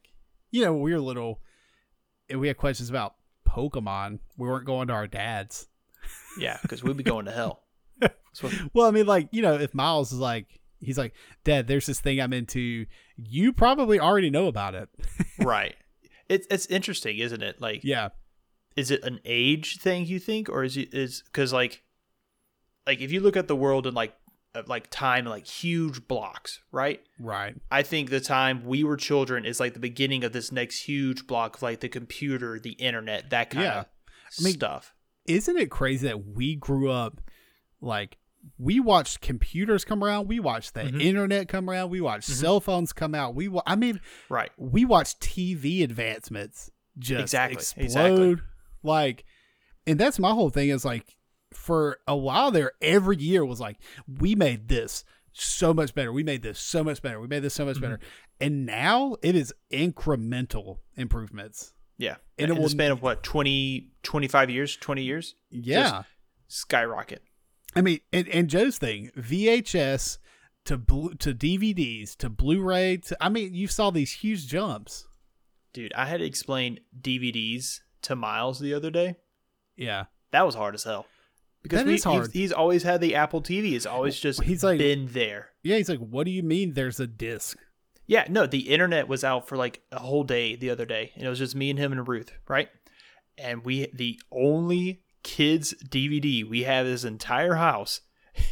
you 0.50 0.62
know, 0.64 0.72
when 0.74 0.82
we 0.82 0.92
were 0.92 1.00
little, 1.00 1.40
and 2.28 2.38
we 2.40 2.48
had 2.48 2.56
questions 2.58 2.90
about 2.90 3.14
Pokemon. 3.48 4.18
We 4.36 4.48
weren't 4.48 4.66
going 4.66 4.88
to 4.88 4.94
our 4.94 5.06
dads. 5.06 5.68
Yeah, 6.38 6.58
because 6.62 6.82
we'd 6.82 6.96
be 6.96 7.02
going 7.04 7.24
to 7.26 7.32
hell. 7.32 7.62
Well, 8.72 8.86
I 8.86 8.90
mean, 8.92 9.06
like 9.06 9.28
you 9.32 9.42
know, 9.42 9.54
if 9.58 9.74
Miles 9.74 10.10
is 10.12 10.18
like, 10.18 10.46
he's 10.82 10.98
like, 10.98 11.14
Dad, 11.44 11.66
there's 11.68 11.86
this 11.86 12.00
thing 12.00 12.20
I'm 12.20 12.32
into. 12.32 12.86
You 13.16 13.52
probably 13.52 13.98
already 13.98 14.30
know 14.30 14.46
about 14.46 14.74
it. 14.74 14.88
right. 15.40 15.74
It's 16.28 16.46
it's 16.50 16.66
interesting, 16.66 17.18
isn't 17.18 17.42
it? 17.42 17.60
Like, 17.60 17.80
yeah, 17.84 18.10
is 18.76 18.90
it 18.90 19.02
an 19.04 19.20
age 19.24 19.78
thing 19.78 20.06
you 20.06 20.18
think, 20.18 20.48
or 20.48 20.64
is 20.64 20.76
it 20.76 20.92
is 20.94 21.22
because 21.26 21.52
like, 21.52 21.82
like 22.86 23.00
if 23.00 23.12
you 23.12 23.20
look 23.20 23.36
at 23.36 23.48
the 23.48 23.56
world 23.56 23.86
in 23.86 23.94
like 23.94 24.14
uh, 24.54 24.62
like 24.66 24.88
time 24.90 25.24
like 25.24 25.46
huge 25.46 26.06
blocks, 26.08 26.60
right? 26.72 27.00
right. 27.18 27.54
I 27.70 27.82
think 27.82 28.10
the 28.10 28.20
time 28.20 28.64
we 28.64 28.84
were 28.84 28.96
children 28.96 29.44
is 29.44 29.60
like 29.60 29.74
the 29.74 29.80
beginning 29.80 30.24
of 30.24 30.32
this 30.32 30.52
next 30.52 30.80
huge 30.84 31.26
block 31.26 31.56
of 31.56 31.62
like 31.62 31.80
the 31.80 31.88
computer, 31.88 32.58
the 32.58 32.72
internet, 32.72 33.30
that 33.30 33.50
kind 33.50 33.64
Yeah. 33.64 33.80
of 33.80 33.86
I 34.40 34.44
mean, 34.44 34.54
stuff. 34.54 34.94
Isn't 35.26 35.56
it 35.58 35.70
crazy 35.70 36.06
that 36.08 36.26
we 36.26 36.54
grew 36.56 36.90
up 36.90 37.20
like 37.80 38.18
we 38.58 38.80
watched 38.80 39.20
computers 39.20 39.84
come 39.84 40.02
around, 40.02 40.28
we 40.28 40.40
watched 40.40 40.74
the 40.74 40.82
Mhm. 40.82 41.00
internet 41.00 41.48
come 41.48 41.68
around, 41.70 41.90
we 41.90 42.00
watched 42.00 42.28
Mhm. 42.30 42.34
cell 42.34 42.60
phones 42.60 42.92
come 42.92 43.14
out. 43.14 43.34
We, 43.34 43.48
wa- 43.48 43.62
I 43.66 43.76
mean, 43.76 44.00
Right. 44.28 44.50
we 44.56 44.84
watched 44.84 45.20
TV 45.20 45.82
advancements 45.82 46.70
just 46.98 47.20
Exactly, 47.22 47.56
explode. 47.56 47.84
exactly. 47.84 48.36
Like, 48.82 49.24
and 49.86 49.98
that's 49.98 50.18
my 50.18 50.30
whole 50.32 50.50
thing 50.50 50.70
is 50.70 50.84
like, 50.84 51.16
for 51.52 51.98
a 52.08 52.16
while 52.16 52.50
there, 52.50 52.72
every 52.80 53.16
year 53.18 53.44
was 53.44 53.60
like, 53.60 53.78
we 54.06 54.34
made 54.34 54.68
this 54.68 55.04
so 55.32 55.72
much 55.72 55.94
better. 55.94 56.12
We 56.12 56.22
made 56.22 56.42
this 56.42 56.58
so 56.58 56.82
much 56.82 57.00
better. 57.00 57.20
We 57.20 57.28
made 57.28 57.40
this 57.40 57.54
so 57.54 57.64
much 57.64 57.76
Mhm. 57.76 57.80
better. 57.82 58.00
And 58.40 58.66
now 58.66 59.16
it 59.22 59.34
is 59.36 59.54
incremental 59.70 60.78
improvements. 60.96 61.74
Yeah. 61.96 62.16
And 62.38 62.44
And 62.44 62.50
it 62.50 62.50
in 62.50 62.56
will- 62.56 62.64
the 62.64 62.70
span 62.70 62.90
of 62.90 63.02
what 63.02 63.22
20, 63.22 63.92
25 64.02 64.50
years, 64.50 64.76
20 64.76 65.04
years, 65.04 65.34
Yeah. 65.50 66.02
skyrocket. 66.48 67.22
I 67.74 67.80
mean, 67.80 68.00
and, 68.12 68.28
and 68.28 68.48
Joe's 68.50 68.78
thing, 68.78 69.10
VHS 69.16 70.18
to 70.64 70.76
to 70.76 71.34
DVDs 71.34 72.16
to 72.16 72.28
Blu-ray 72.28 72.98
to 72.98 73.16
I 73.20 73.28
mean, 73.28 73.54
you 73.54 73.66
saw 73.66 73.90
these 73.90 74.12
huge 74.12 74.46
jumps. 74.46 75.06
Dude, 75.72 75.92
I 75.94 76.06
had 76.06 76.18
to 76.20 76.26
explain 76.26 76.80
DVDs 77.00 77.80
to 78.02 78.14
Miles 78.14 78.60
the 78.60 78.74
other 78.74 78.90
day. 78.90 79.16
Yeah. 79.76 80.04
That 80.32 80.44
was 80.46 80.54
hard 80.54 80.74
as 80.74 80.84
hell. 80.84 81.06
Because 81.62 81.78
That 81.80 81.86
we, 81.86 81.94
is 81.94 82.04
hard. 82.04 82.26
He's, 82.26 82.32
he's 82.32 82.52
always 82.52 82.82
had 82.82 83.00
the 83.00 83.14
Apple 83.14 83.40
TV. 83.40 83.72
It's 83.72 83.86
always 83.86 84.18
just 84.18 84.42
He's 84.42 84.62
like- 84.64 84.78
been 84.78 85.08
there. 85.12 85.50
Yeah, 85.62 85.76
he's 85.76 85.88
like, 85.88 86.00
"What 86.00 86.24
do 86.24 86.32
you 86.32 86.42
mean 86.42 86.74
there's 86.74 86.98
a 87.00 87.06
disc. 87.06 87.56
Yeah, 88.06 88.24
no, 88.28 88.46
the 88.46 88.68
internet 88.68 89.06
was 89.06 89.22
out 89.22 89.46
for 89.48 89.56
like 89.56 89.80
a 89.92 90.00
whole 90.00 90.24
day 90.24 90.56
the 90.56 90.70
other 90.70 90.84
day, 90.84 91.12
and 91.14 91.24
it 91.24 91.28
was 91.28 91.38
just 91.38 91.54
me 91.54 91.70
and 91.70 91.78
him 91.78 91.92
and 91.92 92.06
Ruth, 92.06 92.32
right? 92.48 92.68
And 93.38 93.64
we, 93.64 93.86
the 93.94 94.18
only 94.32 95.02
kids 95.22 95.74
DVD 95.88 96.48
we 96.48 96.62
have 96.64 96.86
this 96.86 97.04
entire 97.04 97.54
house 97.54 98.00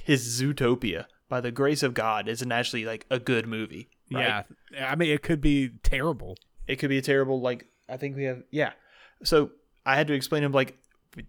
is 0.06 0.40
Zootopia. 0.40 1.06
By 1.28 1.40
the 1.40 1.52
grace 1.52 1.82
of 1.84 1.94
God, 1.94 2.26
isn't 2.28 2.50
actually 2.50 2.84
like 2.84 3.06
a 3.08 3.20
good 3.20 3.46
movie. 3.46 3.88
Right? 4.12 4.44
Yeah. 4.72 4.88
I 4.88 4.96
mean, 4.96 5.10
it 5.10 5.22
could 5.22 5.40
be 5.40 5.70
terrible. 5.84 6.36
it 6.66 6.76
could 6.76 6.90
be 6.90 6.98
a 6.98 7.02
terrible 7.02 7.40
like 7.40 7.66
i 7.88 7.96
think 7.96 8.14
we 8.16 8.24
have 8.24 8.42
yeah 8.52 8.72
so 9.24 9.50
i 9.84 9.96
had 9.96 10.06
to 10.06 10.12
explain 10.14 10.42
to 10.42 10.46
him 10.46 10.52
like 10.52 10.78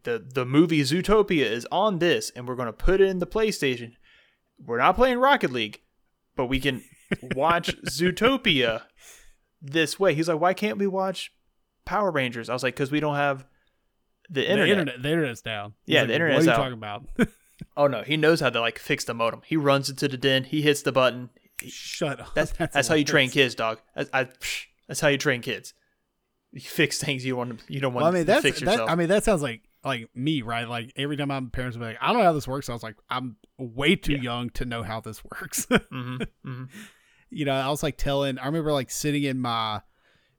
the 0.04 0.24
the 0.36 0.46
movie 0.46 0.82
zootopia 0.82 1.46
is 1.46 1.68
on 1.72 1.98
this 1.98 2.30
and 2.36 2.48
we're 2.48 2.56
going 2.56 2.68
to 2.68 2.74
put 2.74 3.02
it 3.02 3.10
in 3.10 3.18
the 3.18 3.26
playstation 3.26 3.94
we're 4.64 4.78
not 4.78 4.96
playing 4.96 5.18
rocket 5.18 5.52
league 5.52 5.80
but 6.36 6.46
we 6.46 6.60
can 6.60 6.84
watch 7.36 7.76
zootopia 7.90 8.84
this 9.62 10.00
way 10.00 10.14
he's 10.14 10.28
like 10.28 10.40
why 10.40 10.54
can't 10.54 10.78
we 10.78 10.86
watch 10.86 11.32
power 11.86 12.12
rangers 12.12 12.50
i 12.50 12.54
was 12.54 12.62
like 12.62 12.76
because 12.76 12.92
we 12.92 13.00
don't 13.00 13.16
have 13.16 13.44
the 14.32 14.50
internet. 14.50 14.66
The 14.66 14.72
internet, 14.72 15.04
the 15.04 15.10
internet's 15.10 15.42
down. 15.42 15.74
He's 15.86 15.94
Yeah, 15.94 16.00
like, 16.02 16.08
the 16.08 16.14
internet's 16.16 16.48
out. 16.48 16.58
What 16.58 16.68
are 16.68 16.68
you 16.72 16.78
out. 16.78 17.04
talking 17.04 17.28
about? 17.28 17.30
oh 17.78 17.86
no 17.86 18.02
he 18.02 18.18
knows 18.18 18.40
how 18.40 18.50
to 18.50 18.60
like 18.60 18.80
fix 18.80 19.04
the 19.04 19.14
modem 19.14 19.40
he 19.46 19.56
runs 19.56 19.88
into 19.88 20.08
the 20.08 20.18
den 20.18 20.44
he 20.46 20.64
hits 20.64 20.82
the 20.82 20.92
button 20.92 21.30
Shut 21.68 22.20
up. 22.20 22.30
that's 22.34 22.52
that's, 22.54 22.88
how 22.88 22.96
you 22.96 23.04
train 23.06 23.30
kids 23.30 23.54
dog 23.54 23.80
I, 23.96 24.08
I, 24.12 24.28
that's 24.88 25.00
how 25.00 25.10
you 25.10 25.20
train 25.20 25.42
kids 25.44 25.76
you 26.52 26.60
fix 26.62 26.98
things 26.98 27.24
you 27.24 27.36
want 27.36 27.60
to 27.60 27.72
you 27.72 27.80
don't 27.80 27.94
want 27.94 28.04
Well, 28.04 28.12
I 28.12 28.16
mean, 28.16 28.22
to 28.24 28.26
that's 28.32 28.42
fix 28.42 28.60
that. 28.62 28.66
yourself 28.66 28.90
I 28.90 28.96
mean, 28.96 29.10
that 29.10 29.24
sounds 29.24 29.44
like 29.44 29.62
like 29.84 30.10
me, 30.16 30.42
right? 30.42 30.68
Like 30.68 30.92
every 30.96 31.18
time 31.18 31.30
I'm 31.32 31.50
parents 31.52 31.78
will 31.78 31.82
be 31.86 31.90
like, 31.90 31.98
I 32.02 32.08
don't 32.08 32.18
know 32.18 32.24
how 32.24 32.34
this 32.34 32.48
works. 32.48 32.68
I 32.70 32.74
was 32.74 32.84
like, 32.84 32.98
I'm 33.12 33.38
way 33.60 33.96
too 33.96 34.14
Yeah. 34.14 34.22
young 34.22 34.50
to 34.52 34.66
know 34.66 34.82
how 34.84 35.00
this 35.00 35.24
works. 35.42 35.66
hmm 35.92 36.18
hmm 36.44 36.64
you 37.30 37.46
know, 37.46 37.54
I 37.54 37.70
was 37.70 37.82
like 37.84 37.96
telling. 37.98 38.38
I 38.40 38.48
remember 38.48 38.74
like 38.74 38.90
sitting 38.92 39.24
in 39.24 39.40
my 39.40 39.82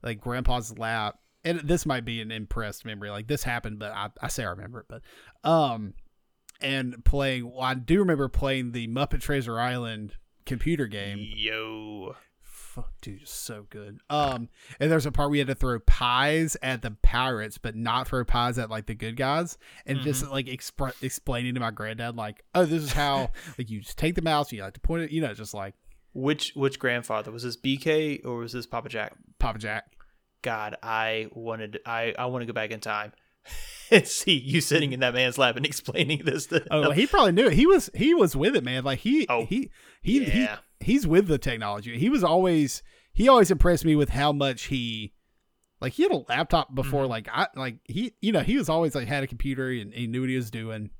like 0.03 0.19
grandpa's 0.19 0.77
lap, 0.77 1.15
and 1.45 1.59
this 1.61 1.85
might 1.85 2.05
be 2.05 2.21
an 2.21 2.31
impressed 2.31 2.85
memory. 2.85 3.09
Like 3.09 3.27
this 3.27 3.43
happened, 3.43 3.79
but 3.79 3.91
I, 3.91 4.09
I 4.21 4.27
say 4.27 4.43
I 4.43 4.49
remember 4.49 4.79
it. 4.81 4.85
But 4.89 5.01
um, 5.49 5.93
and 6.61 7.03
playing. 7.05 7.51
Well, 7.51 7.61
I 7.61 7.73
do 7.73 7.99
remember 7.99 8.27
playing 8.29 8.71
the 8.71 8.87
Muppet 8.87 9.21
Treasure 9.21 9.59
Island 9.59 10.15
computer 10.45 10.87
game. 10.87 11.19
Yo. 11.35 12.15
fuck, 12.41 12.91
dude, 13.01 13.27
so 13.27 13.65
good. 13.69 13.99
Um, 14.09 14.49
and 14.79 14.91
there's 14.91 15.05
a 15.05 15.11
part 15.11 15.29
we 15.29 15.37
had 15.37 15.47
to 15.47 15.55
throw 15.55 15.79
pies 15.79 16.57
at 16.63 16.81
the 16.81 16.91
pirates, 17.03 17.57
but 17.59 17.75
not 17.75 18.07
throw 18.07 18.25
pies 18.25 18.57
at 18.57 18.69
like 18.69 18.87
the 18.87 18.95
good 18.95 19.15
guys, 19.15 19.57
and 19.85 19.99
just 19.99 20.27
like 20.31 20.47
expre- 20.47 21.03
explaining 21.03 21.53
to 21.53 21.59
my 21.59 21.69
granddad 21.71 22.15
like, 22.15 22.43
oh, 22.55 22.65
this 22.65 22.81
is 22.81 22.93
how 22.93 23.29
like 23.57 23.69
you 23.69 23.81
just 23.81 23.97
take 23.97 24.15
the 24.15 24.21
mouse, 24.23 24.49
and 24.49 24.57
you 24.57 24.63
like 24.63 24.73
to 24.73 24.79
point 24.79 25.03
it, 25.03 25.11
you 25.11 25.21
know, 25.21 25.33
just 25.33 25.53
like 25.53 25.75
Which 26.13 26.53
which 26.55 26.79
grandfather 26.79 27.31
was 27.31 27.43
this? 27.43 27.57
BK 27.57 28.25
or 28.25 28.37
was 28.37 28.53
this 28.53 28.65
Papa 28.65 28.89
Jack? 28.89 29.13
Papa 29.39 29.59
Jack. 29.59 29.85
God, 30.43 30.75
I 30.83 31.27
wanted 31.33 31.79
I 31.85 32.13
I 32.17 32.27
want 32.27 32.43
to 32.43 32.45
go 32.45 32.53
back 32.53 32.69
in 32.69 32.79
time 32.79 33.11
and 33.91 34.07
see 34.07 34.37
you 34.37 34.61
sitting 34.61 34.93
in 34.93 34.99
that 34.99 35.15
man's 35.15 35.37
lap 35.39 35.55
and 35.55 35.65
explaining 35.65 36.21
this 36.23 36.45
to 36.47 36.63
Oh, 36.69 36.91
he 36.91 37.07
probably 37.07 37.31
knew 37.31 37.47
it. 37.47 37.53
He 37.53 37.65
was 37.65 37.89
he 37.95 38.13
was 38.13 38.35
with 38.35 38.55
it, 38.55 38.63
man. 38.63 38.83
Like 38.83 38.99
he 38.99 39.25
Oh, 39.27 39.45
he 39.45 39.71
he, 40.01 40.23
yeah. 40.25 40.57
he 40.79 40.85
he's 40.93 41.07
with 41.07 41.27
the 41.27 41.37
technology. 41.39 41.97
He 41.97 42.09
was 42.09 42.23
always 42.23 42.83
he 43.13 43.27
always 43.27 43.49
impressed 43.49 43.85
me 43.85 43.95
with 43.95 44.09
how 44.09 44.31
much 44.31 44.63
he 44.65 45.13
like 45.81 45.93
he 45.93 46.03
had 46.03 46.11
a 46.11 46.23
laptop 46.29 46.73
before 46.75 47.01
Mm-hmm. 47.03 47.09
like 47.11 47.27
I 47.31 47.47
like 47.55 47.77
he 47.85 48.13
you 48.21 48.31
know 48.31 48.41
he 48.41 48.57
was 48.57 48.69
always 48.69 48.95
like 48.95 49.07
had 49.07 49.23
a 49.23 49.27
computer 49.27 49.69
and 49.69 49.93
he 49.93 50.07
knew 50.07 50.21
what 50.21 50.29
he 50.29 50.35
was 50.35 50.51
doing. 50.51 50.91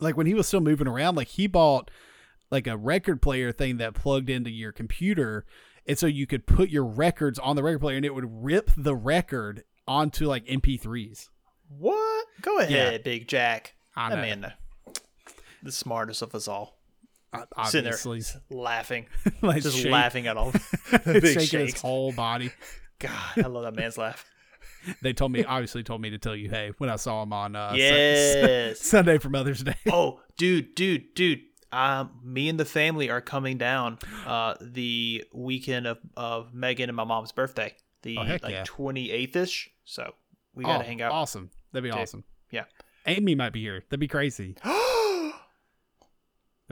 Like 0.00 0.16
when 0.16 0.26
he 0.26 0.34
was 0.34 0.46
still 0.48 0.60
moving 0.60 0.88
around, 0.88 1.14
like 1.16 1.28
he 1.28 1.46
bought 1.46 1.90
like 2.50 2.66
a 2.66 2.76
record 2.76 3.20
player 3.22 3.52
thing 3.52 3.76
that 3.78 3.94
plugged 3.94 4.28
into 4.30 4.50
your 4.50 4.72
computer, 4.72 5.44
and 5.86 5.98
so 5.98 6.06
you 6.06 6.26
could 6.26 6.46
put 6.46 6.68
your 6.70 6.84
records 6.84 7.38
on 7.38 7.56
the 7.56 7.62
record 7.62 7.80
player, 7.80 7.96
and 7.96 8.04
it 8.04 8.14
would 8.14 8.44
rip 8.44 8.70
the 8.76 8.94
record 8.94 9.64
onto 9.86 10.26
like 10.26 10.44
MP3s. 10.46 11.28
What? 11.68 12.26
Go 12.42 12.58
ahead, 12.58 12.70
yeah. 12.92 12.98
Big 12.98 13.28
Jack. 13.28 13.74
I 13.96 14.10
know. 14.10 14.16
man, 14.16 14.52
the, 15.62 15.72
smartest 15.72 16.22
of 16.22 16.34
us 16.34 16.46
all, 16.48 16.78
O- 17.32 17.44
sitting 17.66 17.90
Obviously, 17.92 18.20
there 18.20 18.58
laughing, 18.58 19.06
like 19.42 19.62
just 19.62 19.78
shake- 19.78 19.90
laughing 19.90 20.26
at 20.26 20.36
all 20.36 20.50
the 20.90 21.18
big 21.22 21.40
shaking 21.40 21.60
his 21.66 21.80
whole 21.80 22.12
body. 22.12 22.52
God, 22.98 23.10
I 23.36 23.48
love 23.48 23.64
that 23.64 23.74
man's 23.76 23.98
laugh. 23.98 24.24
They 25.02 25.12
told 25.12 25.32
me, 25.32 25.42
obviously, 25.44 25.82
told 25.82 26.00
me 26.00 26.10
to 26.10 26.18
tell 26.18 26.36
you, 26.36 26.48
hey, 26.48 26.70
when 26.78 26.88
I 26.88 26.94
saw 26.94 27.20
him 27.24 27.32
on 27.32 27.56
uh, 27.56 27.72
Yes. 27.74 28.78
Sunday 28.80 29.18
for 29.18 29.28
Mother's 29.28 29.64
Day. 29.64 29.74
oh, 29.90 30.20
dude, 30.38 30.76
dude, 30.76 31.12
dude. 31.14 31.40
Um, 31.72 32.20
me 32.22 32.48
and 32.48 32.60
the 32.60 32.64
family 32.64 33.10
are 33.10 33.20
coming 33.20 33.58
down 33.58 33.98
uh 34.26 34.54
the 34.60 35.24
weekend 35.32 35.86
of, 35.86 35.98
of 36.16 36.54
Megan 36.54 36.88
and 36.88 36.96
my 36.96 37.04
mom's 37.04 37.32
birthday, 37.32 37.74
the 38.02 38.18
Oh, 38.18 38.22
like 38.22 38.42
yeah. 38.48 38.62
twenty 38.64 39.10
eighth 39.10 39.36
ish. 39.36 39.70
So 39.84 40.14
we 40.54 40.64
gotta 40.64 40.84
Oh, 40.84 40.86
hang 40.86 41.02
out. 41.02 41.12
Awesome. 41.12 41.50
That'd 41.72 41.84
be 41.84 41.90
Dude. 41.90 42.00
awesome. 42.00 42.24
Yeah. 42.50 42.64
Amy 43.06 43.34
might 43.34 43.52
be 43.52 43.60
here. 43.60 43.82
That'd 43.88 44.00
be 44.00 44.08
crazy. 44.08 44.56
That'd 44.64 45.32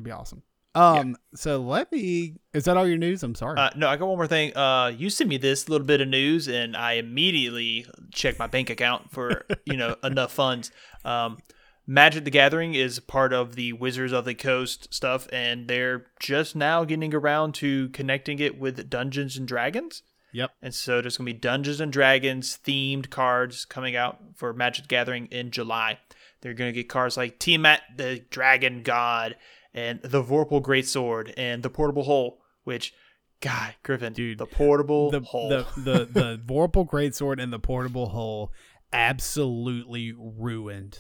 be 0.05 0.11
awesome. 0.11 0.42
Um. 0.76 1.16
So 1.36 1.61
let 1.61 1.92
me. 1.92 2.34
Is 2.53 2.64
that 2.64 2.76
all 2.76 2.86
your 2.86 2.97
news? 2.99 3.22
I'm 3.22 3.36
sorry. 3.36 3.59
Uh, 3.61 3.70
no, 3.76 3.86
I 3.88 3.97
got 3.97 4.07
one 4.09 4.16
more 4.16 4.26
thing. 4.26 4.57
Uh, 4.57 4.88
you 4.97 5.09
sent 5.09 5.30
me 5.30 5.36
this 5.36 5.68
little 5.68 5.86
bit 5.86 6.01
of 6.01 6.09
news, 6.09 6.49
and 6.49 6.76
I 6.76 6.95
immediately 6.95 7.86
checked 8.12 8.40
my 8.40 8.49
bank 8.49 8.70
account 8.70 9.12
for 9.12 9.47
you 9.66 9.76
know 9.76 9.95
enough 10.03 10.32
funds. 10.32 10.72
Um, 11.05 11.38
Magic 11.87 12.24
the 12.24 12.30
Gathering 12.30 12.74
is 12.74 12.99
part 12.99 13.32
of 13.32 13.57
the 13.57 13.74
Wizards 13.74 14.12
of 14.12 14.24
the 14.24 14.35
Coast 14.35 14.93
stuff, 14.93 15.28
and 15.32 15.68
they're 15.68 16.07
just 16.18 16.57
now 16.57 16.85
getting 16.85 17.14
around 17.14 17.55
to 17.57 17.91
connecting 17.91 18.39
it 18.39 18.59
with 18.59 18.89
Dungeons 18.89 19.37
and 19.37 19.47
Dragons. 19.47 20.03
yep. 20.32 20.53
And 20.62 20.74
so 20.74 21.01
there's 21.03 21.18
going 21.18 21.26
to 21.26 21.32
be 21.35 21.39
Dungeons 21.39 21.80
and 21.80 21.93
Dragons 21.93 22.59
themed 22.64 23.11
cards 23.11 23.64
coming 23.66 23.97
out 23.97 24.18
for 24.35 24.53
Magic 24.55 24.85
the 24.85 24.89
Gathering 24.89 25.26
in 25.26 25.51
July. 25.51 25.99
They're 26.41 26.55
going 26.55 26.72
to 26.72 26.80
get 26.80 26.89
cards 26.89 27.16
like 27.16 27.39
Tiamat 27.39 27.82
the 27.97 28.24
Dragon 28.30 28.82
God 28.82 29.37
and 29.74 30.01
the 30.03 30.22
Vorpal 30.22 30.62
Greatsword 30.62 31.35
and 31.37 31.62
the 31.62 31.70
Portable 31.70 32.05
Hole, 32.05 32.41
which, 32.64 32.95
God, 33.41 33.74
Griffin, 33.82 34.12
Dude, 34.14 34.39
the 34.39 34.47
Portable 34.47 35.11
The 35.11 35.20
Hole. 35.20 35.49
the 35.51 35.66
the 35.76 36.05
the 36.07 36.41
Vorpal 36.47 36.89
Greatsword 36.89 37.43
and 37.43 37.53
the 37.53 37.59
Portable 37.59 38.09
Hole 38.09 38.53
absolutely 38.93 40.14
ruined 40.16 40.99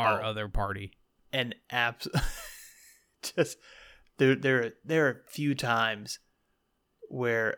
our 0.00 0.22
Oh. 0.22 0.26
other 0.26 0.48
party. 0.48 0.92
and 1.32 1.54
abs 1.70 2.08
just 3.36 3.56
there 4.18 4.34
there 4.34 4.72
there 4.84 5.06
are 5.06 5.10
a 5.26 5.30
few 5.30 5.54
times 5.54 6.18
where 7.08 7.56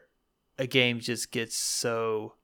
a 0.59 0.67
game 0.67 1.01
just 1.01 1.33
gets 1.33 1.57
so 1.57 2.35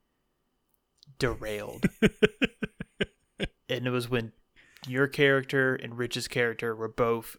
derailed 1.18 1.84
and 3.68 3.86
it 3.86 3.90
was 3.90 4.08
when 4.08 4.32
your 4.86 5.06
character 5.06 5.74
and 5.74 5.98
rich's 5.98 6.28
character 6.28 6.74
were 6.74 6.88
both 6.88 7.36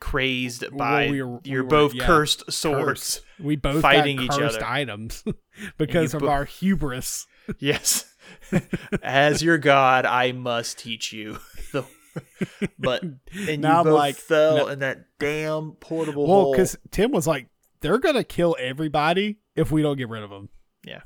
crazed 0.00 0.64
by 0.76 1.08
we 1.10 1.22
were- 1.22 1.40
you're 1.44 1.62
were- 1.64 1.68
both 1.68 1.94
yeah, 1.94 2.06
cursed 2.06 2.50
swords 2.52 2.84
Cursed. 2.84 3.20
We 3.40 3.56
both 3.56 3.82
Fighting 3.82 4.20
each 4.20 4.30
other. 4.30 4.64
items 4.64 5.24
because 5.78 6.14
of 6.14 6.20
bo- 6.22 6.28
our 6.28 6.44
hubris. 6.44 7.26
yes 7.58 8.13
as 9.02 9.42
your 9.42 9.58
god 9.58 10.06
i 10.06 10.32
must 10.32 10.78
teach 10.78 11.12
you 11.12 11.38
The- 11.72 11.84
but 12.78 13.02
and 13.02 13.60
Now 13.60 13.78
you 13.78 13.84
both 13.86 13.94
like- 13.94 14.14
fell 14.14 14.56
no. 14.56 14.66
in 14.68 14.78
that 14.80 15.06
damn 15.18 15.72
portable 15.72 16.26
Well, 16.28 16.42
hole 16.42 16.52
because 16.52 16.76
Tim 16.92 17.10
was 17.10 17.26
like, 17.26 17.48
they're 17.80 17.98
gonna 17.98 18.22
kill 18.22 18.54
everybody 18.60 19.38
if 19.56 19.72
we 19.72 19.82
don't 19.82 19.96
get 19.96 20.08
rid 20.08 20.22
of 20.22 20.30
them. 20.30 20.48
Yeah. 20.86 21.00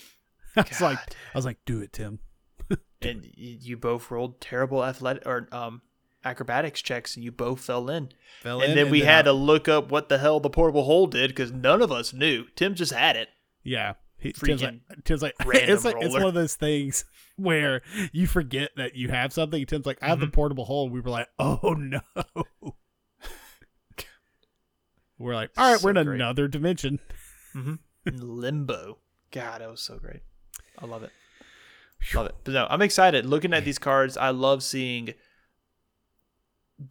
I 0.56 0.66
was 0.68 0.82
like, 0.82 0.98
I 0.98 1.38
was 1.38 1.46
like, 1.46 1.56
do 1.64 1.80
it, 1.80 1.94
Tim. 1.94 2.18
and 3.00 3.22
y- 3.22 3.56
you 3.62 3.78
both 3.78 4.10
rolled 4.10 4.38
terrible 4.42 4.84
athletic 4.84 5.22
or 5.24 5.48
um 5.50 5.80
acrobatics 6.26 6.82
checks 6.82 7.16
and 7.16 7.24
you 7.24 7.32
both 7.32 7.60
fell 7.60 7.88
in 7.88 8.10
Fell 8.42 8.60
and 8.60 8.72
in, 8.72 8.76
then 8.76 8.90
we 8.90 9.00
had 9.00 9.20
I- 9.20 9.30
to 9.30 9.32
look 9.32 9.66
up 9.66 9.90
what 9.90 10.10
the 10.10 10.18
hell 10.18 10.40
the 10.40 10.50
portable 10.50 10.84
hole 10.84 11.06
did 11.06 11.30
because 11.30 11.50
none 11.52 11.80
of 11.80 11.90
us 11.90 12.12
knew 12.12 12.44
tim 12.54 12.74
just 12.74 12.92
had 12.92 13.16
it 13.16 13.28
yeah. 13.62 13.94
He, 14.20 14.32
Tim's 14.32 14.62
like, 14.62 14.74
Tim's 15.04 15.22
like, 15.22 15.34
it's 15.40 15.84
like 15.84 15.96
it's 16.00 16.12
one 16.12 16.22
of 16.24 16.34
those 16.34 16.54
things 16.54 17.04
where 17.36 17.82
you 18.12 18.26
forget 18.26 18.70
that 18.76 18.94
you 18.94 19.08
have 19.08 19.32
something. 19.32 19.64
Tim's 19.66 19.86
like, 19.86 19.98
I 20.02 20.08
have 20.08 20.20
the 20.20 20.26
portable 20.28 20.64
hole. 20.64 20.88
We 20.90 21.00
were 21.00 21.10
like, 21.10 21.28
oh 21.38 21.74
no. 21.78 22.00
We're 25.18 25.34
like, 25.34 25.50
all 25.58 25.72
right, 25.72 25.82
we're 25.82 25.90
in 25.90 26.06
great. 26.06 26.14
another 26.16 26.48
dimension. 26.48 26.98
limbo 28.06 28.98
god 29.32 29.60
that 29.60 29.70
was 29.70 29.80
so 29.82 29.98
great 29.98 30.22
i 30.78 30.86
love 30.86 31.02
it 31.02 31.10
love 32.14 32.26
it 32.26 32.34
but 32.44 32.52
no 32.54 32.66
i'm 32.70 32.80
excited 32.82 33.26
looking 33.26 33.52
at 33.52 33.64
these 33.64 33.78
cards 33.78 34.16
i 34.16 34.30
love 34.30 34.62
seeing 34.62 35.12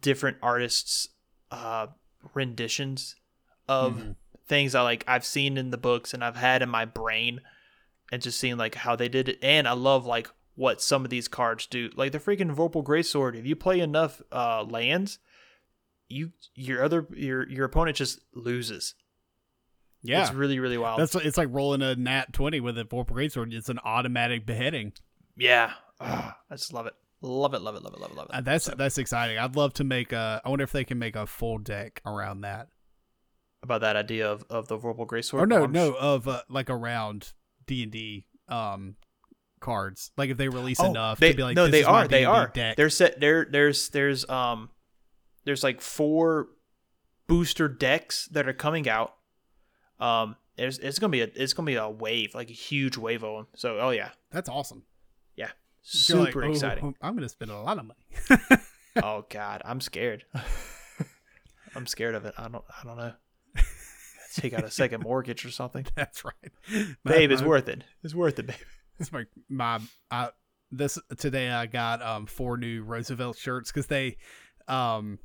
different 0.00 0.36
artists 0.42 1.08
uh 1.50 1.86
renditions 2.34 3.16
of 3.68 3.96
Mhm. 3.96 4.16
Things 4.50 4.74
i 4.74 4.82
like 4.82 5.02
i've 5.08 5.24
seen 5.24 5.56
in 5.56 5.70
the 5.70 5.78
books 5.78 6.12
and 6.12 6.22
i've 6.22 6.36
had 6.36 6.60
in 6.60 6.68
my 6.68 6.84
brain 6.84 7.40
and 8.12 8.20
just 8.20 8.38
seeing 8.38 8.58
like 8.58 8.74
how 8.74 8.94
they 8.94 9.08
did 9.08 9.28
it 9.28 9.38
and 9.42 9.66
i 9.66 9.72
love 9.72 10.04
like 10.04 10.28
what 10.56 10.82
some 10.82 11.04
of 11.04 11.10
these 11.10 11.28
cards 11.28 11.66
do 11.66 11.88
like 11.96 12.12
the 12.12 12.18
freaking 12.18 12.54
vorpal 12.54 12.84
greatsword 12.84 13.34
if 13.38 13.46
you 13.46 13.56
play 13.56 13.80
enough 13.80 14.20
uh 14.32 14.62
lands 14.64 15.18
you 16.08 16.32
your 16.54 16.82
other 16.84 17.06
your 17.14 17.48
your 17.48 17.64
opponent 17.64 17.96
just 17.96 18.20
loses 18.34 18.94
Yeah. 20.02 20.22
it's 20.22 20.34
really 20.34 20.58
really 20.58 20.76
wild 20.76 20.98
That's 21.00 21.14
it's 21.14 21.38
like 21.38 21.48
rolling 21.50 21.80
a 21.82 21.94
nat 21.94 22.32
twenty 22.32 22.58
with 22.60 22.76
a 22.78 22.84
Vorpal 22.84 23.10
Greatsword. 23.12 23.54
It's 23.54 23.68
an 23.68 23.78
automatic 23.84 24.44
beheading. 24.46 24.92
Yeah. 25.36 25.72
Ah, 26.00 26.36
I 26.50 26.54
just 26.56 26.72
love 26.72 26.86
it. 26.86 26.94
Love 27.22 27.52
it, 27.54 27.60
love 27.62 27.76
it, 27.76 27.82
love 27.82 27.92
it, 27.94 28.00
love 28.00 28.10
it, 28.10 28.16
love 28.16 28.26
it. 28.30 28.34
Uh, 28.34 28.40
that's 28.40 28.64
that's 28.64 28.96
exciting. 28.98 29.36
I'd 29.38 29.54
love 29.56 29.72
to 29.74 29.84
make 29.84 30.12
a. 30.12 30.40
I 30.44 30.48
wonder 30.48 30.64
if 30.64 30.72
they 30.72 30.84
can 30.84 30.98
make 30.98 31.16
a 31.16 31.26
full 31.26 31.58
deck 31.58 32.00
around 32.06 32.40
that. 32.40 32.68
About 33.62 33.82
that 33.82 33.96
idea 33.96 34.30
of, 34.30 34.44
of 34.48 34.68
the 34.68 34.78
Vorpal 34.78 35.06
Greatsword. 35.06 35.40
or 35.42 35.46
no, 35.46 35.62
arms. 35.62 35.74
no, 35.74 35.92
of 35.94 36.26
uh, 36.26 36.42
like 36.48 36.70
around 36.70 37.32
D 37.66 37.82
and 37.82 37.92
D 37.92 38.24
um 38.48 38.96
cards. 39.60 40.10
Like 40.16 40.30
if 40.30 40.36
they 40.38 40.48
release 40.48 40.80
Oh, 40.80 40.86
enough 40.90 41.20
they, 41.20 41.32
to 41.32 41.36
be 41.36 41.42
like, 41.42 41.56
no, 41.56 41.68
they 41.68 41.84
are. 41.84 42.08
They 42.08 42.24
are. 42.24 42.50
Set 42.88 43.20
there. 43.20 43.46
There's 43.50 43.90
there's 43.90 44.28
um 44.30 44.70
there's 45.44 45.62
like 45.62 45.80
four 45.82 46.48
booster 47.26 47.68
decks 47.68 48.26
that 48.32 48.48
are 48.48 48.52
coming 48.54 48.88
out. 48.88 49.14
Um, 49.98 50.36
there's 50.56 50.78
it's 50.78 50.98
gonna 50.98 51.10
be 51.10 51.20
a 51.20 51.28
it's 51.34 51.52
gonna 51.52 51.66
be 51.66 51.74
a 51.76 51.88
wave 51.88 52.34
like 52.34 52.48
a 52.48 52.54
huge 52.54 52.96
wave 52.96 53.22
of 53.22 53.36
them. 53.36 53.46
So 53.56 53.78
oh 53.80 53.90
yeah, 53.90 54.10
That's 54.30 54.48
awesome. 54.48 54.84
yeah, 55.36 55.50
You're 56.08 56.18
like, 56.20 56.28
super 56.32 56.44
"Oh, 56.44 56.50
exciting. 56.50 56.94
I'm 57.02 57.14
gonna 57.14 57.28
spend 57.28 57.50
a 57.50 57.60
lot 57.60 57.78
of 57.78 57.84
money. 57.84 58.62
oh 59.02 59.26
god, 59.28 59.60
I'm 59.66 59.82
scared. 59.82 60.24
I'm 61.74 61.86
scared 61.86 62.14
of 62.14 62.24
it. 62.24 62.34
I 62.38 62.48
don't 62.48 62.64
I 62.70 62.86
don't 62.86 62.96
know. 62.96 63.12
Take 64.34 64.52
out 64.54 64.64
a 64.64 64.70
second 64.70 65.02
mortgage 65.02 65.44
or 65.44 65.50
something. 65.50 65.86
That's 65.96 66.24
right, 66.24 66.52
Babe, 67.04 67.30
it's 67.30 67.42
worth 67.42 67.68
it. 67.68 67.84
It's 68.02 68.14
worth 68.14 68.38
it, 68.38 68.46
babe. 68.46 68.56
It's 69.00 69.10
my 69.12 69.24
my 69.48 69.80
I, 70.10 70.28
this 70.70 70.98
today 71.16 71.50
I 71.50 71.64
got 71.66 72.02
um 72.02 72.26
four 72.26 72.58
new 72.58 72.82
Roosevelt 72.82 73.38
shirts 73.38 73.72
because 73.72 73.86
they 73.86 74.18
um 74.68 75.18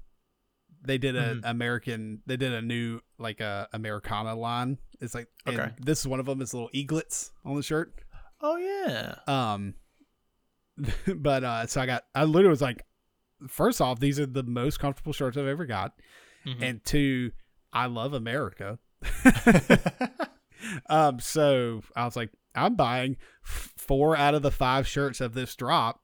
they 0.81 0.97
did 0.97 1.15
a 1.17 1.35
Mhm. 1.35 1.41
American 1.43 2.21
they 2.25 2.37
did 2.37 2.53
a 2.53 2.61
new 2.61 3.01
like 3.19 3.41
a 3.41 3.67
Americana 3.73 4.33
line. 4.33 4.77
It's 5.01 5.13
like 5.13 5.27
Okay. 5.45 5.71
this 5.81 5.99
is 5.99 6.07
one 6.07 6.21
of 6.21 6.25
them. 6.25 6.41
It's 6.41 6.53
little 6.53 6.69
eaglets 6.73 7.31
on 7.43 7.57
the 7.57 7.63
shirt. 7.63 7.93
Oh 8.39 8.55
yeah. 8.55 9.15
Um, 9.27 9.73
but 11.15 11.43
uh, 11.43 11.67
so 11.67 11.81
I 11.81 11.85
got 11.85 12.03
I 12.13 12.23
literally 12.23 12.49
was 12.51 12.61
like, 12.61 12.83
first 13.49 13.81
off, 13.81 13.99
these 13.99 14.19
are 14.19 14.25
the 14.25 14.43
most 14.43 14.79
comfortable 14.79 15.13
shirts 15.13 15.37
I've 15.37 15.47
ever 15.47 15.65
got, 15.65 15.93
Mhm. 16.45 16.61
and 16.61 16.83
two, 16.85 17.31
I 17.73 17.87
love 17.87 18.13
America. 18.13 18.79
um, 20.89 21.19
so 21.19 21.81
I 21.95 22.05
was 22.05 22.15
like, 22.15 22.31
I'm 22.55 22.75
buying 22.75 23.17
f- 23.45 23.73
four 23.77 24.15
out 24.17 24.35
of 24.35 24.41
the 24.41 24.51
five 24.51 24.87
shirts 24.87 25.21
of 25.21 25.33
this 25.33 25.55
drop. 25.55 26.01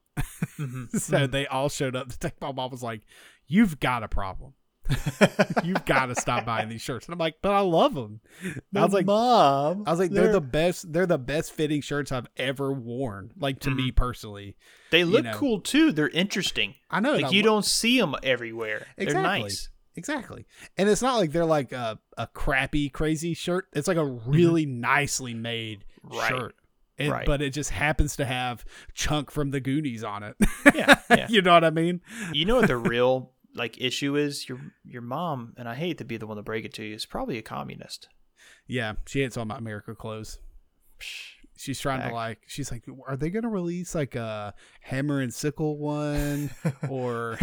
Mhm. 0.60 0.90
so 1.00 1.28
they 1.28 1.48
all 1.48 1.70
showed 1.70 1.96
up 1.96 2.12
my 2.42 2.52
mom 2.52 2.72
was 2.72 2.84
like, 2.84 3.02
You've 3.48 3.80
got 3.80 4.04
a 4.04 4.08
problem. 4.08 4.54
You've 5.64 5.86
got 5.86 6.08
to 6.08 6.16
stop 6.16 6.46
buying 6.46 6.70
these 6.70 6.82
shirts. 6.82 7.06
And 7.06 7.14
I'm 7.14 7.20
like, 7.20 7.36
but 7.42 7.52
I 7.54 7.60
love 7.60 7.94
them. 7.94 8.20
I 8.76 8.84
was 8.84 8.94
like, 8.94 9.06
mom. 9.06 9.84
I 9.86 9.92
was 9.92 10.00
like, 10.00 10.12
they're, 10.12 10.32
the 10.32 10.42
best. 10.42 10.92
They're 10.92 11.06
the 11.06 11.18
best 11.18 11.54
fitting 11.54 11.82
shirts 11.82 12.12
I've 12.12 12.28
ever 12.38 12.72
worn. 12.74 13.32
Like 13.38 13.60
to 13.62 13.72
me 13.72 13.92
personally, 13.92 14.56
they 14.90 15.04
look 15.04 15.24
know. 15.24 15.34
cool 15.34 15.62
too. 15.62 15.92
They're 15.92 16.10
interesting. 16.10 16.76
I 16.90 17.00
know 17.00 17.14
Like 17.14 17.26
I 17.26 17.30
you 17.30 17.42
lo- 17.44 17.50
don't 17.52 17.66
see 17.66 18.00
them 18.00 18.16
everywhere. 18.24 18.88
They're 18.98 19.14
nice. 19.14 19.70
Exactly. 19.96 20.46
And 20.78 20.88
it's 20.90 21.02
not 21.02 21.18
like 21.18 21.32
they're 21.32 21.46
like 21.46 21.72
a, 21.72 22.00
a 22.18 22.28
crappy, 22.28 22.90
crazy 22.90 23.34
shirt. 23.34 23.68
It's 23.74 23.88
like 23.88 23.98
a 23.98 24.06
really 24.06 24.66
nicely 24.66 25.34
made 25.34 25.86
Mm-hmm. 26.06 26.18
Right. 26.18 26.30
shirt. 26.30 26.56
And, 26.98 27.12
Right. 27.12 27.26
But 27.26 27.42
it 27.42 27.52
just 27.52 27.70
happens 27.72 28.16
to 28.18 28.26
have 28.26 28.66
Chunk 28.96 29.30
from 29.32 29.52
the 29.52 29.60
Goonies 29.60 30.04
on 30.04 30.24
it. 30.24 30.36
Yeah, 30.74 31.00
yeah. 31.10 31.28
you 31.30 31.42
know 31.42 31.54
what 31.54 31.64
I 31.64 31.70
mean? 31.70 32.02
You 32.34 32.46
know 32.46 32.56
what 32.58 32.68
the 32.68 32.78
real 32.78 33.32
like 33.56 33.80
issue 33.82 34.16
is? 34.16 34.48
Your 34.50 34.60
your 34.84 35.02
mom, 35.02 35.54
and 35.58 35.68
I 35.70 35.76
hate 35.76 35.98
to 36.00 36.06
be 36.06 36.18
the 36.18 36.26
one 36.28 36.38
to 36.38 36.44
break 36.44 36.66
it 36.66 36.74
to 36.76 36.84
you, 36.84 36.96
is 36.96 37.06
probably 37.06 37.38
a 37.38 37.42
communist. 37.44 38.08
Yeah, 38.68 38.94
she 39.08 39.22
hates 39.22 39.36
all 39.38 39.46
my 39.46 39.58
America 39.58 39.94
clothes. 39.96 40.40
She's 41.58 41.80
trying 41.80 42.00
Back. 42.00 42.10
to 42.10 42.16
like. 42.16 42.40
She's 42.48 42.72
like, 42.72 42.84
are 43.08 43.18
they 43.18 43.30
gonna 43.30 43.50
release 43.50 43.94
like 43.96 44.16
a 44.16 44.54
hammer 44.82 45.20
and 45.22 45.34
sickle 45.34 45.78
one 45.78 46.50
or? 46.90 47.38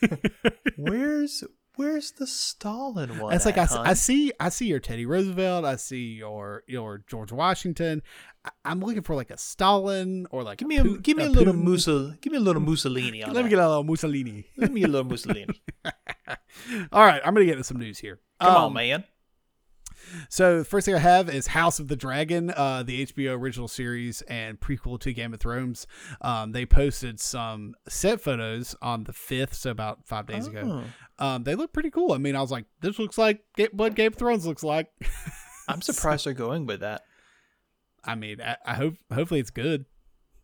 Where's 0.76 1.44
where's 1.76 2.12
the 2.12 2.26
Stalin 2.26 3.18
one? 3.18 3.32
It's 3.34 3.44
like 3.46 3.58
I, 3.58 3.62
at, 3.62 3.68
hun? 3.70 3.86
I 3.86 3.94
see 3.94 4.32
I 4.40 4.48
see 4.48 4.66
your 4.66 4.80
Teddy 4.80 5.06
Roosevelt. 5.06 5.64
I 5.64 5.76
see 5.76 6.14
your 6.14 6.62
your 6.66 7.02
George 7.06 7.32
Washington. 7.32 8.02
I, 8.44 8.50
I'm 8.64 8.80
looking 8.80 9.02
for 9.02 9.14
like 9.14 9.30
a 9.30 9.38
Stalin 9.38 10.26
or 10.30 10.42
like 10.42 10.58
Give 10.58 10.68
me 10.68 10.76
a 10.78 10.82
Pu- 10.84 11.00
give 11.00 11.16
me 11.16 11.24
a, 11.24 11.28
little 11.28 11.52
Putin. 11.54 11.64
Mussol, 11.64 12.20
give 12.20 12.32
me 12.32 12.38
a 12.38 12.42
little 12.42 12.62
Mussolini 12.62 13.22
on 13.24 13.32
Let 13.34 13.44
me 13.44 13.50
get 13.50 13.58
a 13.58 13.66
little 13.68 13.84
Mussolini. 13.84 14.46
Let 14.56 14.72
me 14.72 14.80
get 14.80 14.88
a 14.90 14.92
little 14.92 15.08
Mussolini. 15.10 15.60
All 16.92 17.04
right, 17.04 17.20
I'm 17.24 17.34
gonna 17.34 17.44
get 17.46 17.52
into 17.52 17.64
some 17.64 17.78
news 17.78 17.98
here. 17.98 18.20
Come 18.40 18.50
Um, 18.50 18.62
on, 18.64 18.72
man. 18.74 19.04
So 20.28 20.58
the 20.58 20.64
first 20.64 20.86
thing 20.86 20.94
I 20.94 20.98
have 20.98 21.28
is 21.28 21.48
House 21.48 21.78
of 21.78 21.88
the 21.88 21.96
Dragon, 21.96 22.50
uh, 22.50 22.82
the 22.82 23.06
HBO 23.06 23.38
original 23.38 23.68
series 23.68 24.22
and 24.22 24.60
prequel 24.60 24.98
to 25.00 25.12
Game 25.12 25.34
of 25.34 25.40
Thrones. 25.40 25.86
Um, 26.20 26.52
they 26.52 26.66
posted 26.66 27.20
some 27.20 27.74
set 27.88 28.20
photos 28.20 28.74
on 28.82 29.04
the 29.04 29.12
fifth, 29.12 29.54
so 29.54 29.70
about 29.70 30.06
five 30.06 30.26
days 30.26 30.46
ago. 30.46 30.84
Oh. 31.18 31.24
Um, 31.26 31.44
they 31.44 31.54
look 31.54 31.72
pretty 31.72 31.90
cool. 31.90 32.12
I 32.12 32.18
mean, 32.18 32.36
I 32.36 32.40
was 32.40 32.50
like, 32.50 32.64
this 32.80 32.98
looks 32.98 33.18
like 33.18 33.42
what 33.72 33.94
Game 33.94 34.08
of 34.08 34.14
Thrones 34.16 34.46
looks 34.46 34.62
like. 34.62 34.88
I'm 35.68 35.80
surprised 35.82 36.26
they're 36.26 36.34
going 36.34 36.66
with 36.66 36.80
that. 36.80 37.02
I 38.04 38.14
mean, 38.14 38.40
I, 38.40 38.56
I 38.66 38.74
hope 38.74 38.94
hopefully 39.12 39.40
it's 39.40 39.50
good. 39.50 39.86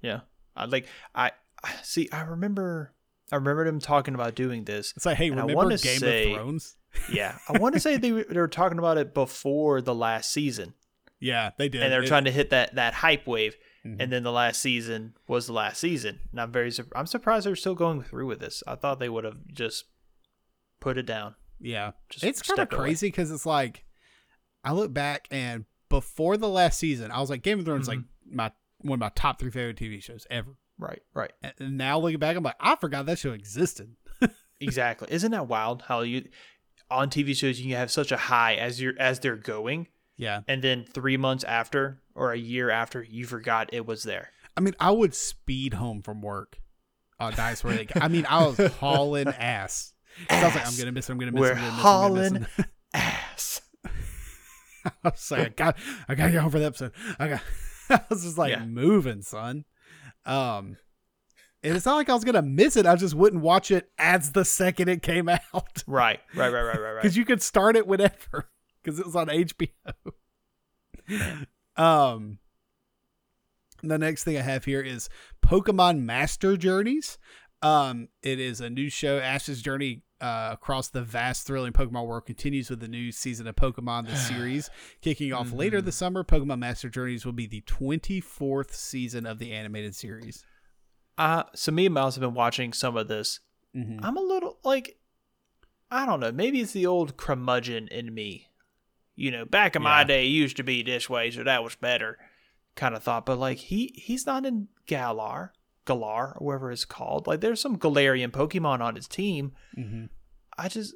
Yeah, 0.01 0.21
I 0.57 0.65
like 0.65 0.87
I- 1.15 1.33
see. 1.83 2.09
I 2.11 2.23
remember 2.23 2.95
I 3.33 3.37
remember 3.37 3.65
them 3.65 3.79
talking 3.81 4.15
about 4.15 4.35
doing 4.35 4.65
this. 4.65 4.93
It's 4.97 5.07
like, 5.07 5.17
hey, 5.17 5.31
remember 5.31 5.55
Game 5.69 5.79
say- 5.79 6.31
of 6.33 6.37
Thrones? 6.37 6.77
Yeah, 7.13 7.39
I 7.49 7.57
want 7.59 7.75
to 7.75 7.81
say 7.81 7.97
they 7.99 8.11
were, 8.17 8.25
they 8.29 8.41
were 8.41 8.49
talking 8.49 8.79
about 8.79 8.99
it 8.99 9.15
before 9.15 9.81
the 9.81 9.95
last 9.95 10.33
season, 10.33 10.75
Yeah, 11.21 11.51
they 11.57 11.69
did. 11.69 11.83
and 11.85 11.93
they're 11.93 12.05
trying 12.05 12.25
to 12.25 12.33
hit 12.33 12.51
that 12.51 12.75
that 12.75 12.95
hype 12.95 13.27
wave. 13.29 13.55
Mhm. 13.87 13.97
And 14.01 14.13
then 14.13 14.25
the 14.25 14.33
last 14.33 14.61
season 14.61 15.15
was 15.29 15.47
the 15.47 15.53
last 15.53 15.79
season, 15.81 16.19
and 16.33 16.41
I'm 16.41 16.51
very 16.51 16.73
I'm 16.97 17.07
surprised 17.07 17.47
they're 17.47 17.55
still 17.57 17.77
going 17.77 18.03
through 18.03 18.27
with 18.27 18.41
this. 18.41 18.63
I 18.67 18.75
thought 18.75 18.99
they 18.99 19.09
would 19.09 19.23
have 19.25 19.39
just 19.53 19.85
put 20.81 20.99
it 20.99 21.07
down. 21.07 21.37
Yeah, 21.61 21.93
Just 22.09 22.25
it's 22.25 22.43
kind 22.43 22.59
of 22.59 22.69
crazy 22.69 23.07
because 23.09 23.31
it's 23.31 23.47
like 23.47 23.85
I 24.65 24.73
look 24.73 24.93
back 24.93 25.29
and 25.31 25.65
before 25.89 26.37
the 26.37 26.49
last 26.49 26.79
season, 26.79 27.11
I 27.13 27.21
was 27.21 27.31
like, 27.31 27.43
Game 27.43 27.61
of 27.61 27.65
Thrones 27.67 27.87
like 27.89 27.99
Mm-hmm. 27.99 28.37
my 28.37 28.51
one 28.79 28.97
of 28.97 29.01
my 29.01 29.11
top 29.15 29.39
three 29.39 29.51
favorite 29.51 29.77
TV 29.77 30.03
shows 30.03 30.27
ever. 30.31 30.57
Right, 30.81 31.03
right. 31.15 31.33
And 31.59 31.77
now 31.77 31.99
looking 31.99 32.19
back, 32.19 32.37
I'm 32.37 32.43
like, 32.43 32.57
I 32.59 32.75
forgot 32.77 33.07
that 33.07 33.19
show 33.19 33.33
existed. 33.33 33.95
Exactly. 34.63 35.09
Isn't 35.11 35.31
that 35.31 35.47
wild 35.49 35.81
how 35.89 36.01
you 36.03 36.29
on 36.91 37.09
TV 37.09 37.35
shows 37.35 37.59
you 37.59 37.77
have 37.77 37.91
such 37.91 38.13
a 38.13 38.19
high 38.19 38.57
as 38.57 38.79
you're 38.79 38.93
as 38.99 39.19
they're 39.21 39.37
going, 39.37 39.87
Yeah, 40.19 40.43
and 40.47 40.61
then 40.63 40.85
three 40.85 41.17
months 41.17 41.45
after 41.45 42.03
or 42.15 42.33
a 42.33 42.39
year 42.39 42.69
after 42.69 43.03
you 43.03 43.25
forgot 43.25 43.71
it 43.73 43.87
was 43.87 44.03
there. 44.03 44.29
I 44.59 44.61
mean, 44.61 44.75
I 44.79 44.91
would 44.91 45.15
speed 45.15 45.73
home 45.73 46.03
from 46.03 46.21
work. 46.21 46.59
Uh, 47.19 47.31
Dice 47.31 47.65
where 47.65 47.87
I 48.03 48.09
mean, 48.09 48.27
I 48.29 48.47
was 48.47 48.59
hauling 48.81 49.29
ass. 49.29 49.95
'Cause 50.29 50.43
I 50.43 50.45
was 50.47 50.55
like, 50.57 50.67
I'm 50.67 50.77
gonna 50.77 50.93
miss. 50.93 51.09
it, 51.09 51.13
I'm 51.13 51.19
gonna 51.19 51.33
miss. 51.33 51.41
We're 51.41 51.53
I'm 51.55 51.59
it, 51.59 51.63
I'm 51.63 51.83
gonna 51.83 52.15
miss 52.21 52.29
hauling 52.33 52.47
it. 52.59 52.67
ass. 52.93 53.61
I 54.85 54.91
was 55.05 55.31
like, 55.31 55.41
I 55.41 55.49
got, 55.49 55.77
I 56.09 56.15
gotta 56.15 56.33
get 56.33 56.43
home 56.43 56.51
for 56.51 56.59
the 56.59 56.67
episode. 56.67 56.93
I 57.19 57.29
got, 57.29 57.41
I 57.89 58.01
was 58.11 58.25
just 58.25 58.37
like 58.39 58.51
Yeah. 58.53 58.65
moving, 58.67 59.23
son. 59.23 59.65
Um, 60.27 60.77
and 61.63 61.77
it's 61.77 61.87
not 61.87 61.97
like 61.97 62.09
I 62.09 62.15
was 62.15 62.25
gonna 62.25 62.43
miss 62.43 62.77
it. 62.77 62.87
I 62.87 62.97
just 62.97 63.15
wouldn't 63.15 63.43
watch 63.43 63.71
it 63.71 63.91
as 63.99 64.33
the 64.33 64.45
second 64.45 64.89
it 64.89 65.03
came 65.03 65.29
out 65.55 65.83
Right, 65.87 66.21
right, 66.35 66.53
right, 66.53 66.63
right, 66.63 66.81
right, 66.81 66.93
right. 66.93 67.03
because 67.03 67.17
you 67.17 67.25
could 67.25 67.43
start 67.43 67.77
it 67.77 67.87
whenever 67.87 68.51
because 68.83 68.99
it 68.99 69.07
was 69.07 69.17
on 69.17 69.29
HBO. 69.29 69.69
um, 71.77 72.39
the 73.83 73.99
next 73.99 74.25
thing 74.25 74.37
I 74.37 74.43
have 74.43 74.65
here 74.65 74.81
is 74.81 75.09
Pokemon 75.45 76.03
Master 76.03 76.57
Journeys. 76.57 77.19
Um, 77.63 78.09
it 78.23 78.39
is 78.41 78.61
a 78.61 78.71
new 78.71 78.89
show. 78.89 79.19
Ash's 79.19 79.61
journey 79.63 80.03
uh, 80.21 80.51
across 80.53 80.89
the 80.89 81.03
vast, 81.03 81.47
thrilling 81.47 81.73
Pokemon 81.73 82.07
world 82.07 82.27
continues 82.27 82.69
with 82.71 82.81
the 82.81 82.89
new 82.89 83.11
season 83.13 83.47
of 83.47 83.57
Pokemon, 83.57 84.07
the 84.07 84.17
series. 84.17 84.69
Kicking 85.01 85.33
off 85.33 85.53
later 85.53 85.81
this 85.81 85.97
summer, 85.97 86.23
Pokemon 86.25 86.59
Master 86.59 86.89
Journeys 86.89 87.25
will 87.25 87.33
be 87.33 87.47
the 87.47 87.63
24th 87.63 88.73
season 88.73 89.27
of 89.27 89.39
the 89.39 89.53
animated 89.53 89.95
series. 89.95 90.45
Uh, 91.19 91.45
so 91.55 91.73
me 91.73 91.87
and 91.87 91.95
Miles 91.95 92.15
have 92.15 92.23
been 92.23 92.35
watching 92.35 92.73
some 92.73 92.97
of 92.97 93.09
this. 93.09 93.41
Mhm. 93.77 94.01
I'm 94.03 94.17
a 94.17 94.23
little 94.23 94.59
like, 94.65 94.99
I 95.91 96.07
don't 96.07 96.21
know. 96.21 96.33
Maybe 96.33 96.61
it's 96.61 96.73
the 96.73 96.87
old 96.87 97.17
curmudgeon 97.17 97.89
in 97.89 98.15
me. 98.15 98.49
You 99.17 99.31
know, 99.31 99.45
back 99.45 99.77
in 99.77 99.83
my 99.83 100.03
day, 100.05 100.25
it 100.25 100.31
used 100.31 100.57
to 100.57 100.63
be 100.63 100.83
this 100.83 101.11
way, 101.11 101.31
so 101.31 101.45
that 101.45 101.63
was 101.63 101.75
better, 101.75 102.17
kind 102.75 102.95
of 102.95 103.03
thought. 103.03 103.27
But 103.27 103.39
like, 103.39 103.59
he 103.59 103.93
he's 103.97 104.25
not 104.25 104.47
in 104.47 104.69
Galar, 104.87 105.53
Galar, 105.95 106.37
or 106.39 106.53
whoever 106.53 106.71
it's 106.73 106.85
called. 106.85 107.27
Like, 107.27 107.41
there's 107.41 107.61
some 107.61 107.77
Galarian 107.79 108.31
Pokemon 108.31 108.81
on 108.81 108.95
his 108.97 109.09
team. 109.09 109.53
Mhm. 109.77 110.09
I 110.59 110.69
just 110.69 110.95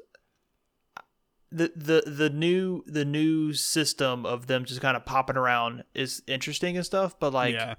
the 1.50 1.72
the 1.76 2.02
the 2.10 2.30
new 2.30 2.82
the 2.86 3.04
new 3.04 3.52
system 3.52 4.26
of 4.26 4.46
them 4.48 4.64
just 4.64 4.80
kind 4.80 4.96
of 4.96 5.04
popping 5.06 5.36
around 5.36 5.84
is 5.94 6.22
interesting 6.26 6.76
and 6.76 6.84
stuff. 6.84 7.18
But 7.20 7.32
like, 7.32 7.54
yeah, 7.54 7.74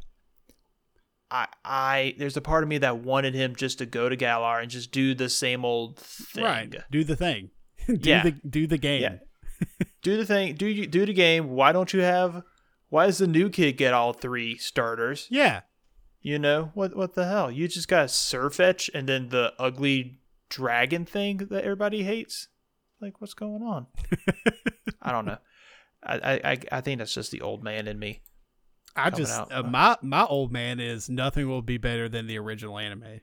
I 1.30 1.48
I 1.66 2.16
there's 2.18 2.38
a 2.38 2.42
part 2.42 2.64
of 2.64 2.70
me 2.70 2.78
that 2.80 3.00
wanted 3.00 3.36
him 3.36 3.56
just 3.56 3.80
to 3.80 3.86
go 3.86 4.08
to 4.10 4.16
Galar 4.16 4.60
and 4.60 4.70
just 4.72 4.92
do 4.92 5.14
the 5.14 5.30
same 5.30 5.66
old 5.66 5.98
thing. 6.00 6.44
right. 6.44 6.76
Do 6.92 7.04
the 7.04 7.16
thing. 7.16 7.50
do 7.88 7.98
Yeah. 8.10 8.24
the 8.24 8.32
do 8.32 8.66
the 8.68 8.78
game. 8.78 9.02
Yeah. 9.02 9.18
do 10.02 10.18
the 10.18 10.26
thing. 10.26 10.56
Do 10.56 10.68
you 10.68 10.88
do 10.88 11.06
the 11.06 11.14
game? 11.14 11.50
Why 11.50 11.72
don't 11.72 11.92
you 11.94 12.02
have? 12.02 12.44
Why 12.90 13.08
does 13.08 13.18
the 13.18 13.28
new 13.28 13.50
kid 13.50 13.74
get 13.74 13.94
all 13.94 14.14
three 14.14 14.58
starters? 14.58 15.28
yeah. 15.30 15.62
You 16.26 16.40
know 16.40 16.72
what? 16.74 16.96
What 16.96 17.14
the 17.14 17.28
hell? 17.28 17.52
You 17.52 17.68
just 17.68 17.88
got 17.88 18.06
a 18.06 18.08
Sirfetch'd 18.08 18.90
and 18.96 19.08
then 19.08 19.30
the 19.30 19.54
ugly 19.60 20.22
dragon 20.50 21.06
thing 21.06 21.38
that 21.38 21.64
everybody 21.64 22.02
hates. 22.02 22.48
Like, 23.00 23.22
what's 23.22 23.36
going 23.36 23.62
on? 23.62 23.86
I 25.04 25.12
don't 25.12 25.28
know. 25.28 25.38
I, 26.02 26.42
I 26.44 26.58
I- 26.72 26.82
think 26.82 26.98
that's 26.98 27.14
just 27.14 27.30
the 27.30 27.42
old 27.42 27.64
man 27.64 27.88
in 27.88 28.00
me. 28.00 28.24
I 28.96 29.12
just 29.12 29.40
uh, 29.52 29.62
my 29.62 29.98
my 30.02 30.26
old 30.26 30.52
man 30.52 30.80
is 30.80 31.10
nothing 31.10 31.48
will 31.48 31.62
be 31.62 31.78
better 31.78 32.10
than 32.10 32.26
the 32.26 32.40
original 32.40 32.80
anime. 32.80 33.20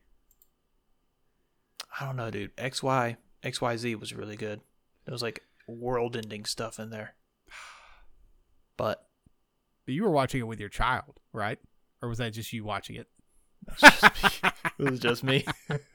I 1.98 2.06
don't 2.06 2.14
know, 2.14 2.30
dude. 2.30 2.52
X 2.56 2.84
Y 2.84 3.16
X 3.42 3.60
Y 3.60 3.76
Z 3.78 3.96
was 3.96 4.14
really 4.14 4.36
good. 4.36 4.60
There 5.06 5.12
was 5.12 5.22
like 5.22 5.42
world-ending 5.66 6.44
stuff 6.44 6.78
in 6.78 6.90
there. 6.90 7.16
But 8.76 9.04
But 9.86 9.94
you 9.94 10.04
were 10.04 10.10
watching 10.12 10.40
it 10.40 10.46
with 10.46 10.60
your 10.60 10.68
child, 10.68 11.18
right? 11.32 11.58
Or 12.02 12.08
was 12.08 12.18
that 12.18 12.32
just 12.32 12.52
you 12.52 12.64
watching 12.64 12.96
it? 12.96 13.06
it 14.78 14.90
was 14.90 14.98
just 14.98 15.22
me. 15.22 15.44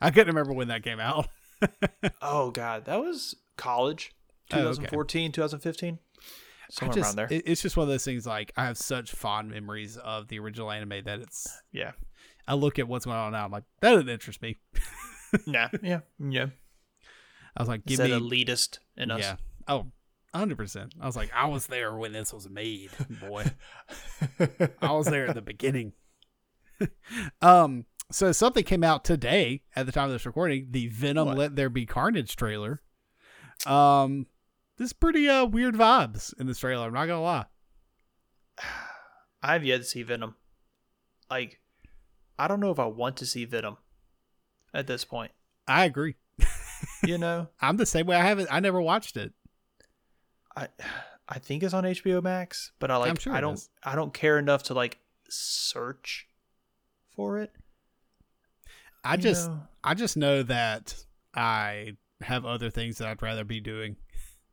I 0.00 0.10
couldn't 0.10 0.28
remember 0.28 0.54
when 0.54 0.68
that 0.68 0.82
came 0.82 0.98
out. 0.98 1.28
oh 2.22 2.50
god, 2.50 2.86
that 2.86 3.00
was 3.00 3.34
college. 3.56 4.12
Oh, 4.52 4.58
okay. 4.58 4.64
2014, 4.88 5.32
2015. 5.32 5.98
Somewhere 6.70 6.94
just, 6.94 7.06
around 7.06 7.16
there. 7.16 7.38
it- 7.38 7.44
it's 7.46 7.62
just 7.62 7.76
one 7.76 7.84
of 7.84 7.90
those 7.90 8.04
things. 8.04 8.26
Like 8.26 8.52
I 8.56 8.64
have 8.64 8.78
such 8.78 9.12
fond 9.12 9.50
memories 9.50 9.96
of 9.98 10.28
the 10.28 10.38
original 10.38 10.70
anime 10.70 11.04
that 11.04 11.20
it's. 11.20 11.60
yeah. 11.72 11.92
I 12.46 12.54
look 12.54 12.78
at 12.78 12.88
what's 12.88 13.04
going 13.04 13.18
on 13.18 13.32
now. 13.32 13.44
I'm 13.44 13.50
like, 13.50 13.64
that 13.82 13.90
doesn't 13.90 14.08
interest 14.08 14.40
me. 14.40 14.56
Nah. 15.46 15.68
Yeah. 15.82 16.00
Yeah. 16.18 16.46
I 17.54 17.62
was 17.62 17.68
like, 17.68 17.84
give 17.84 17.98
Said 17.98 18.08
me 18.08 18.18
elitist 18.18 18.78
in 18.96 19.10
us. 19.10 19.20
Yeah. 19.20 19.36
Oh, 19.66 19.88
100%. 20.34 20.92
I 21.00 21.06
was 21.06 21.16
like, 21.16 21.30
I 21.34 21.46
was 21.46 21.66
there 21.66 21.96
when 21.96 22.12
this 22.12 22.32
was 22.32 22.48
made, 22.48 22.90
boy. 23.20 23.44
I 24.82 24.92
was 24.92 25.06
there 25.06 25.26
at 25.26 25.34
the 25.34 25.42
beginning. 25.42 25.92
um, 27.42 27.86
so 28.10 28.32
something 28.32 28.64
came 28.64 28.84
out 28.84 29.04
today 29.04 29.62
at 29.76 29.86
the 29.86 29.92
time 29.92 30.06
of 30.06 30.12
this 30.12 30.26
recording, 30.26 30.68
the 30.70 30.88
Venom 30.88 31.28
What? 31.28 31.38
Let 31.38 31.56
There 31.56 31.68
Be 31.68 31.86
Carnage 31.86 32.36
trailer. 32.36 32.82
Um, 33.66 34.26
this 34.76 34.92
pretty 34.92 35.28
uh 35.28 35.44
weird 35.44 35.74
vibes 35.74 36.32
in 36.38 36.46
this 36.46 36.58
trailer. 36.58 36.86
I'm 36.86 36.94
not 36.94 37.06
gonna 37.06 37.22
lie. 37.22 37.46
I 39.42 39.52
have 39.52 39.64
yet 39.64 39.78
to 39.78 39.84
see 39.84 40.02
Venom. 40.02 40.36
Like, 41.30 41.60
I 42.38 42.48
don't 42.48 42.60
know 42.60 42.70
if 42.70 42.78
I 42.78 42.86
want 42.86 43.16
to 43.18 43.26
see 43.26 43.44
Venom 43.44 43.76
at 44.72 44.86
this 44.86 45.04
point. 45.04 45.32
I 45.66 45.84
agree. 45.84 46.14
You 47.04 47.18
know, 47.18 47.48
I'm 47.60 47.76
the 47.76 47.86
same 47.86 48.06
way. 48.06 48.16
I 48.16 48.24
haven't. 48.24 48.48
I 48.50 48.60
never 48.60 48.80
watched 48.80 49.16
it. 49.16 49.32
I 50.58 50.68
I 51.28 51.38
think 51.38 51.62
it's 51.62 51.74
on 51.74 51.84
HBO 51.84 52.22
Max, 52.22 52.72
but 52.78 52.90
I 52.90 52.96
like 52.96 53.20
sure 53.20 53.32
I 53.32 53.40
don't 53.40 53.54
is. 53.54 53.68
I 53.82 53.94
don't 53.94 54.12
care 54.14 54.38
enough 54.38 54.64
to 54.64 54.74
like 54.74 54.98
search 55.28 56.26
for 57.14 57.38
it. 57.38 57.52
I 59.04 59.14
you 59.14 59.22
just 59.22 59.48
know? 59.48 59.60
I 59.84 59.94
just 59.94 60.16
know 60.16 60.42
that 60.42 60.94
I 61.34 61.96
have 62.20 62.44
other 62.44 62.70
things 62.70 62.98
that 62.98 63.08
I'd 63.08 63.22
rather 63.22 63.44
be 63.44 63.60
doing. 63.60 63.96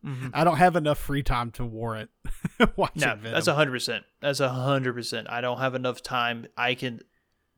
Mhm. 0.06 0.30
I 0.34 0.44
don't 0.44 0.58
have 0.58 0.76
enough 0.76 1.00
free 1.00 1.24
time 1.24 1.50
to 1.52 1.66
warrant 1.66 2.12
watching 2.76 3.02
No, 3.02 3.16
Venom. 3.16 3.32
that's 3.34 3.48
a 3.48 3.56
hundred 3.56 3.72
percent. 3.72 4.04
That's 4.22 4.40
a 4.40 4.50
hundred 4.50 4.94
percent. 4.94 5.28
I 5.30 5.42
don't 5.42 5.58
have 5.58 5.74
enough 5.74 6.04
time 6.04 6.46
I 6.56 6.76
can 6.76 7.02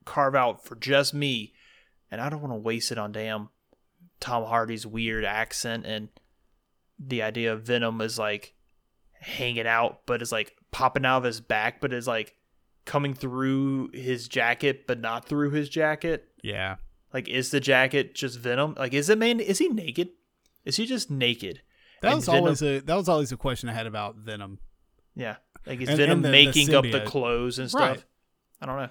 carve 0.06 0.34
out 0.34 0.64
for 0.64 0.74
just 0.74 1.12
me, 1.12 1.52
and 2.10 2.20
I 2.22 2.30
don't 2.30 2.40
want 2.40 2.52
to 2.54 2.58
waste 2.58 2.90
it 2.90 2.96
on 2.98 3.12
damn 3.12 3.50
Tom 4.20 4.44
Hardy's 4.44 4.86
weird 4.86 5.24
accent 5.26 5.84
and 5.84 6.08
the 6.98 7.22
idea 7.22 7.52
of 7.52 7.62
Venom 7.62 8.00
is 8.00 8.18
like 8.18 8.54
hanging 9.20 9.66
out, 9.66 10.00
but 10.06 10.22
is 10.22 10.32
like 10.32 10.56
popping 10.70 11.04
out 11.04 11.18
of 11.18 11.24
his 11.24 11.40
back, 11.40 11.80
but 11.80 11.92
is 11.92 12.06
like 12.06 12.34
coming 12.84 13.14
through 13.14 13.90
his 13.92 14.28
jacket, 14.28 14.86
but 14.86 15.00
not 15.00 15.26
through 15.26 15.50
his 15.50 15.68
jacket. 15.68 16.28
yeah. 16.42 16.76
Like, 17.12 17.26
is 17.26 17.50
the 17.50 17.58
jacket 17.60 18.14
just 18.14 18.38
Venom? 18.38 18.74
Like, 18.78 18.92
is 18.92 19.08
it 19.08 19.16
man? 19.16 19.40
Is 19.40 19.58
he 19.58 19.68
naked? 19.68 20.10
Is 20.66 20.76
he 20.76 20.84
just 20.84 21.10
naked? 21.10 21.62
That 22.02 22.08
And 22.08 22.16
was 22.16 22.26
Venom- 22.26 22.42
always 22.42 22.60
a 22.62 22.80
that 22.80 22.94
was 22.96 23.08
always 23.08 23.32
a 23.32 23.36
question 23.38 23.70
I 23.70 23.72
had 23.72 23.86
about 23.86 24.16
Venom. 24.16 24.58
Yeah. 25.16 25.36
Like, 25.66 25.80
is 25.80 25.88
And- 25.88 25.96
Venom 25.98 26.12
and 26.18 26.24
the- 26.26 26.28
the 26.28 26.32
making 26.32 26.74
up 26.74 26.84
the 26.84 27.00
clothes 27.00 27.58
and 27.58 27.70
stuff? 27.70 27.80
Right. 27.80 28.04
I 28.60 28.66
don't 28.66 28.76
know. 28.76 28.88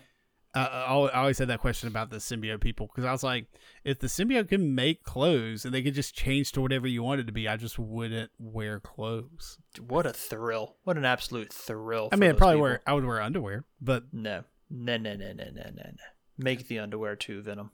Uh, 0.58 1.10
I 1.14 1.20
always 1.20 1.38
had 1.38 1.49
that 1.49 1.60
question 1.60 1.88
about 1.88 2.10
the 2.10 2.18
symbiote 2.18 2.62
people 2.62 2.88
because 2.88 3.05
I 3.05 3.12
was 3.12 3.22
like, 3.22 3.45
if 3.84 3.99
the 3.99 4.08
symbiote 4.08 4.49
can 4.49 4.74
make 4.74 5.03
clothes 5.03 5.66
and 5.66 5.74
they 5.74 5.84
could 5.84 5.93
just 5.93 6.16
change 6.16 6.51
to 6.53 6.62
whatever 6.62 6.88
you 6.88 7.03
want 7.03 7.22
it 7.22 7.28
to 7.28 7.32
be, 7.32 7.47
I 7.47 7.58
just 7.58 7.78
wouldn't 7.78 8.32
wear 8.39 8.80
clothes. 8.80 9.60
What 9.80 10.08
a 10.08 10.14
thrill! 10.14 10.78
What 10.84 10.97
an 10.97 11.05
absolute 11.05 11.53
thrill! 11.53 12.10
I 12.12 12.16
mean, 12.16 12.30
I'd 12.30 12.34
those 12.34 12.39
probably 12.39 12.55
people. 12.55 12.64
wear 12.64 12.82
I 12.88 12.93
would 12.93 13.05
wear 13.05 13.22
underwear, 13.22 13.66
but 13.80 14.05
no, 14.12 14.45
no, 14.72 14.97
no, 14.97 15.16
no, 15.16 15.28
no, 15.28 15.43
no, 15.43 15.64
no, 15.64 15.84
no. 15.84 15.91
Make 16.39 16.68
the 16.68 16.80
underwear 16.80 17.16
too, 17.16 17.43
Venom. 17.43 17.70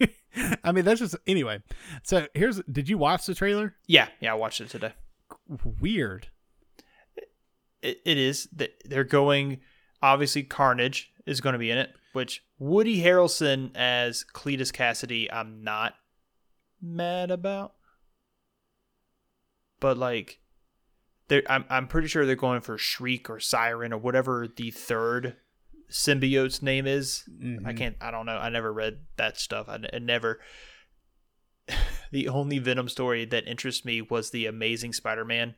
I 0.64 0.72
mean 0.72 0.84
that's 0.84 0.98
just 0.98 1.14
anyway. 1.24 1.62
So 2.02 2.26
here's 2.34 2.60
did 2.62 2.88
you 2.88 2.98
watch 2.98 3.26
the 3.26 3.34
trailer? 3.34 3.76
Yeah, 3.86 4.08
yeah, 4.18 4.32
I 4.32 4.34
watched 4.34 4.60
it 4.60 4.70
today. 4.70 4.94
Weird. 5.80 6.30
It, 7.80 8.00
it 8.04 8.18
is 8.18 8.48
that 8.56 8.72
they're 8.84 9.04
going. 9.04 9.60
Obviously, 10.02 10.42
Carnage 10.42 11.10
is 11.26 11.40
going 11.40 11.52
to 11.54 11.58
be 11.58 11.70
in 11.70 11.78
it. 11.78 11.90
Which 12.12 12.42
Woody 12.58 13.02
Harrelson 13.02 13.70
as 13.74 14.24
Cletus 14.32 14.72
Kasady, 14.72 15.28
I'm 15.32 15.62
not 15.62 15.94
mad 16.80 17.30
about. 17.30 17.74
But 19.80 19.98
like, 19.98 20.40
they're 21.28 21.42
I'm 21.48 21.64
I'm 21.68 21.88
pretty 21.88 22.08
sure 22.08 22.24
they're 22.24 22.36
going 22.36 22.60
for 22.62 22.78
Shriek 22.78 23.28
or 23.28 23.40
Siren 23.40 23.92
or 23.92 23.98
whatever 23.98 24.46
the 24.48 24.70
third 24.70 25.36
symbiote's 25.90 26.62
name 26.62 26.86
is. 26.86 27.24
I 27.28 27.42
Mhm. 27.72 27.76
can't. 27.76 27.96
I 28.00 28.10
don't 28.10 28.26
know. 28.26 28.38
I 28.38 28.48
never 28.48 28.72
read 28.72 29.00
that 29.16 29.36
stuff. 29.38 29.68
I, 29.68 29.78
I 29.92 29.98
never. 29.98 30.40
the 32.12 32.28
only 32.28 32.58
Venom 32.58 32.88
story 32.88 33.24
that 33.26 33.46
interests 33.46 33.84
me 33.84 34.00
was 34.00 34.30
the 34.30 34.46
Amazing 34.46 34.92
Spider-Man, 34.92 35.54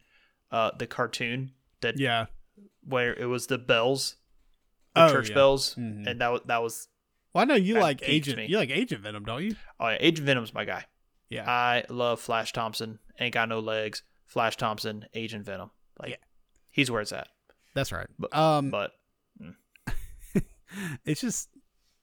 uh, 0.50 0.70
the 0.78 0.86
cartoon 0.86 1.52
that 1.82 1.98
Yeah. 1.98 2.26
where 2.82 3.14
it 3.14 3.26
was 3.26 3.46
the 3.46 3.58
bells, 3.58 4.16
Oh, 4.96 5.10
church 5.12 5.28
yeah. 5.28 5.34
bells, 5.34 5.74
Mhm. 5.76 6.06
and 6.06 6.20
that 6.20 6.28
was 6.28 6.40
that 6.46 6.62
was. 6.62 6.88
Well, 7.34 7.42
I 7.42 7.44
know 7.44 7.54
you 7.54 7.74
like 7.74 8.00
Agent. 8.02 8.38
me. 8.38 8.46
You 8.46 8.56
like 8.56 8.70
Agent 8.70 9.02
Venom, 9.02 9.24
don't 9.24 9.44
you? 9.44 9.54
Oh 9.78 9.88
yeah, 9.88 9.98
Agent 10.00 10.26
Venom's 10.26 10.52
my 10.54 10.64
guy. 10.64 10.86
Yeah. 11.28 11.48
I 11.48 11.84
love 11.90 12.20
Flash 12.20 12.52
Thompson. 12.52 12.98
Ain't 13.20 13.34
got 13.34 13.48
no 13.48 13.60
legs. 13.60 14.02
Flash 14.26 14.56
Thompson, 14.56 15.04
Agent 15.14 15.44
Venom. 15.44 15.70
Like, 16.00 16.10
Yeah. 16.12 16.16
he's 16.70 16.90
where 16.90 17.02
it's 17.02 17.12
at. 17.12 17.28
That's 17.74 17.92
right. 17.92 18.06
But- 18.18 18.34
um, 18.34 18.70
But 18.70 18.92
it's 21.04 21.20
just 21.20 21.48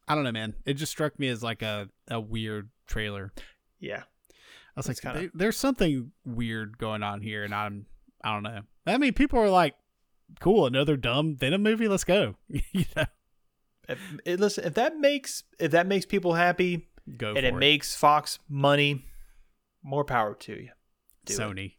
I 0.07 0.13
don't 0.15 0.23
know, 0.23 0.31
man. 0.31 0.53
It 0.65 0.75
just 0.75 0.91
struck 0.91 1.17
me 1.19 1.27
as 1.29 1.41
like 1.43 1.61
a 1.61 1.89
a 2.07 2.19
weird 2.19 2.69
trailer. 2.87 3.33
yeah, 3.79 4.03
I 4.03 4.33
was 4.75 4.87
It's 4.89 5.03
like, 5.03 5.13
kinda- 5.13 5.19
there, 5.29 5.31
there's 5.33 5.57
something 5.57 6.11
weird 6.23 6.77
going 6.77 7.01
on 7.03 7.21
here, 7.21 7.43
and 7.43 7.53
I'm 7.53 7.87
I 8.23 8.33
don't 8.33 8.43
know. 8.43 8.61
I 8.87 8.97
mean, 8.97 9.13
people 9.13 9.39
are 9.39 9.49
like, 9.49 9.75
cool, 10.39 10.65
another 10.65 10.97
dumb 10.97 11.35
Venom 11.35 11.63
movie. 11.63 11.87
Let's 11.87 12.03
go. 12.03 12.35
you 12.49 12.85
know, 12.95 13.05
if, 13.87 13.99
it, 14.25 14.39
listen, 14.39 14.65
if 14.65 14.73
that 14.75 14.97
makes 14.97 15.43
if 15.59 15.71
that 15.71 15.87
makes 15.87 16.05
people 16.05 16.33
happy, 16.33 16.87
go 17.17 17.29
and 17.29 17.37
it, 17.39 17.45
it. 17.45 17.55
makes 17.55 17.95
Fox 17.95 18.39
money, 18.49 19.05
more 19.83 20.03
power 20.03 20.33
to 20.35 20.53
you. 20.53 20.69
do. 21.25 21.33
Sony. 21.37 21.73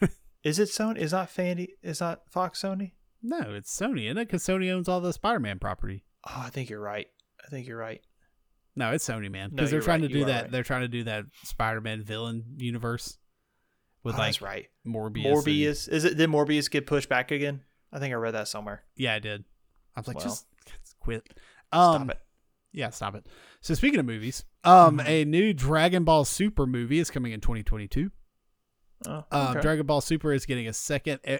Is 0.44 0.58
it 0.58 0.68
Sony? 0.70 0.98
Is 0.98 1.12
not 1.12 1.30
Fanny? 1.30 1.68
Is 1.82 2.00
not 2.00 2.22
Fox 2.30 2.60
Sony? 2.62 2.92
No, 3.22 3.54
it's 3.54 3.72
Sony, 3.78 4.06
isn't 4.06 4.18
it? 4.18 4.24
Because 4.26 4.42
Sony 4.42 4.72
owns 4.72 4.88
all 4.88 5.00
the 5.00 5.12
Spider-Man 5.12 5.60
property. 5.60 6.02
Oh, 6.26 6.42
I 6.46 6.50
think 6.50 6.68
you're 6.70 6.80
right. 6.80 7.06
I 7.44 7.48
think 7.48 7.68
you're 7.68 7.78
right. 7.78 8.00
No, 8.74 8.90
it's 8.92 9.06
Sony, 9.06 9.30
man. 9.30 9.50
No, 9.50 9.56
Because 9.56 9.70
they're 9.70 9.80
trying 9.80 10.00
right. 10.00 10.08
to 10.08 10.12
do 10.14 10.24
that. 10.24 10.42
right. 10.42 10.50
They're 10.50 10.62
trying 10.64 10.80
to 10.80 10.88
do 10.88 11.04
that 11.04 11.26
Spider-Man 11.44 12.02
villain 12.02 12.42
universe 12.56 13.18
with 14.02 14.16
Oh, 14.16 14.18
like 14.18 14.28
that's 14.28 14.42
right. 14.42 14.66
Morbius. 14.84 15.26
and- 15.26 15.36
Morbius. 15.36 15.88
Is 15.88 16.04
it? 16.04 16.16
Did 16.16 16.28
Morbius 16.30 16.68
get 16.68 16.86
pushed 16.88 17.08
back 17.08 17.30
again? 17.30 17.60
I 17.92 17.98
think 17.98 18.12
I 18.12 18.16
read 18.16 18.32
that 18.34 18.48
somewhere. 18.48 18.82
yeah, 18.96 19.14
I 19.14 19.18
did. 19.18 19.44
I 19.94 20.00
was 20.00 20.08
like, 20.08 20.16
Well, 20.18 20.24
just, 20.26 20.46
quit. 21.00 21.28
Um, 21.72 21.96
Stop 21.96 22.10
it. 22.10 22.18
Yeah, 22.72 22.90
stop 22.90 23.14
it. 23.14 23.26
So 23.60 23.74
speaking 23.74 24.00
of 24.00 24.06
movies, 24.06 24.44
um, 24.64 24.98
Mhm. 24.98 25.06
a 25.06 25.24
new 25.26 25.52
Dragon 25.52 26.04
Ball 26.04 26.24
Super 26.24 26.66
movie 26.66 26.98
is 26.98 27.10
coming 27.10 27.32
in 27.32 27.40
2022. 27.40 28.10
Oh, 29.06 29.24
Um. 29.30 29.60
Dragon 29.60 29.84
Ball 29.84 30.00
Super 30.00 30.32
is 30.32 30.46
getting 30.46 30.66
a 30.68 30.72
second, 30.72 31.20
e- 31.28 31.38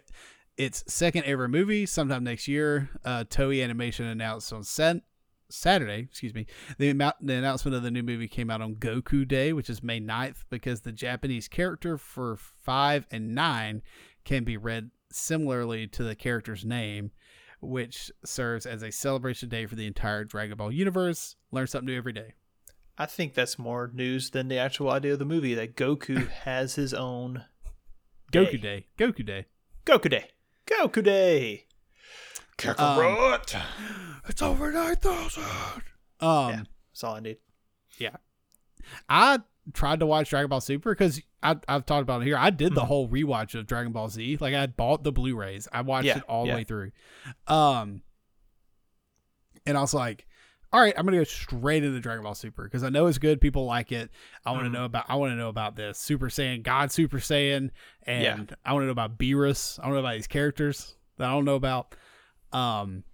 its 0.59 0.85
second 0.93 1.25
ever 1.25 1.49
movie 1.49 1.87
sometime 1.87 2.25
next 2.25 2.49
year. 2.49 2.91
Uh, 3.05 3.25
Toei 3.25 3.63
Animation 3.65 4.05
announced 4.07 4.53
on 4.53 4.63
Sat- 4.65 5.03
Saturday, 5.49 6.01
excuse 6.01 6.35
me, 6.35 6.47
the, 6.79 6.91
amount, 6.91 7.17
the 7.27 7.35
announcement 7.35 7.75
of 7.75 7.83
the 7.83 7.91
new 7.91 8.03
movie 8.03 8.29
came 8.29 8.51
out 8.51 8.61
on 8.63 8.75
Goku 8.77 9.27
Day, 9.27 9.53
which 9.53 9.71
is 9.71 9.83
May 9.83 10.01
9th, 10.01 10.45
because 10.51 10.81
the 10.81 10.93
Japanese 10.93 11.47
character 11.49 11.97
for 11.99 12.37
five 12.37 13.07
and 13.11 13.35
nine 13.35 13.83
can 14.25 14.45
be 14.45 14.57
read 14.57 14.91
similarly 15.15 15.87
to 15.89 16.03
the 16.05 16.15
character's 16.15 16.65
name, 16.65 17.11
which 17.61 18.11
serves 18.25 18.67
as 18.67 18.83
a 18.83 18.91
celebration 18.93 19.49
day 19.49 19.67
for 19.67 19.75
the 19.77 19.87
entire 19.87 20.25
Dragon 20.25 20.57
Ball 20.57 20.73
universe. 20.73 21.37
Learn 21.51 21.67
something 21.67 21.87
new 21.87 21.97
every 21.99 22.13
day. 22.13 22.35
I 22.99 23.07
think 23.07 23.35
that's 23.35 23.59
more 23.59 23.91
news 23.93 24.31
than 24.31 24.49
the 24.49 24.59
actual 24.59 24.91
idea 24.91 25.15
of 25.15 25.19
the 25.19 25.25
movie 25.25 25.55
that 25.55 25.77
Goku 25.77 26.29
has 26.45 26.75
his 26.75 26.93
own 26.93 27.45
Goku 28.33 28.61
Day. 28.61 28.87
Day. 28.97 29.05
Goku 29.07 29.25
Day. 29.25 29.47
Goku 29.87 30.11
Day. 30.11 30.29
Goku 30.67 31.03
Day. 31.03 31.67
Kakarot. 32.59 33.61
It's 34.29 34.41
over 34.41 34.71
9,000. 34.71 35.43
Um, 36.21 36.51
Yeah. 36.51 36.63
That's 36.93 37.03
all 37.03 37.17
I 37.17 37.21
need. 37.21 37.39
Yeah. 37.99 38.17
I 39.09 39.41
tried 39.73 39.99
to 39.99 40.07
watch 40.07 40.31
Dragon 40.31 40.49
Ball 40.49 40.61
Super 40.61 40.93
because 40.95 41.21
I've 41.43 41.85
talked 41.87 42.03
about 42.03 42.23
it 42.23 42.27
here. 42.27 42.37
I 42.37 42.51
did 42.51 42.75
the 42.75 42.83
Mhm. 42.83 42.87
whole 42.87 43.09
rewatch 43.09 43.59
of 43.59 43.67
Dragon 43.67 43.93
Ball 43.93 44.09
Z. 44.09 44.39
Like 44.41 44.55
I 44.55 44.67
bought 44.67 45.03
the 45.03 45.13
Blu-rays. 45.13 45.67
I 45.73 45.81
watched 45.83 46.07
Yeah, 46.07 46.19
it 46.19 46.25
all 46.29 46.47
the 46.47 46.53
way 46.53 46.65
through. 46.65 46.93
Um, 47.49 48.03
and 49.67 49.77
I 49.77 49.81
was 49.81 49.95
like, 49.95 50.27
all 50.73 50.81
right, 50.81 50.95
I'm 50.97 51.05
gonna 51.05 51.19
go 51.19 51.25
straight 51.25 51.85
into 51.85 52.01
Dragon 52.01 52.23
Ball 52.25 52.35
Super 52.35 52.65
because 52.65 52.83
I 52.83 52.89
know 52.89 53.07
it's 53.07 53.19
good. 53.19 53.41
People 53.41 53.67
like 53.67 53.93
it. 53.93 54.11
I 54.47 54.53
want 54.53 54.65
to 54.65 54.71
Mhm. 54.71 54.73
know 54.73 54.85
about. 54.87 55.05
I 55.09 55.17
want 55.17 55.33
to 55.33 55.37
know 55.37 55.49
about 55.51 55.77
this 55.77 55.99
Super 55.99 56.29
Saiyan, 56.29 56.63
God 56.63 56.91
Super 56.91 57.19
Saiyan, 57.19 57.71
and 58.05 58.49
Yeah. 58.51 58.57
I 58.65 58.73
want 58.73 58.83
to 58.83 58.87
know 58.87 58.93
about 58.93 59.19
Beerus. 59.19 59.79
I 59.79 59.83
want 59.83 59.91
to 59.91 59.95
know 59.97 60.01
about 60.07 60.15
these 60.15 60.27
characters 60.27 60.95
that 61.19 61.29
I 61.29 61.33
don't 61.33 61.45
know 61.45 61.57
about. 61.57 61.95
Um, 62.53 63.05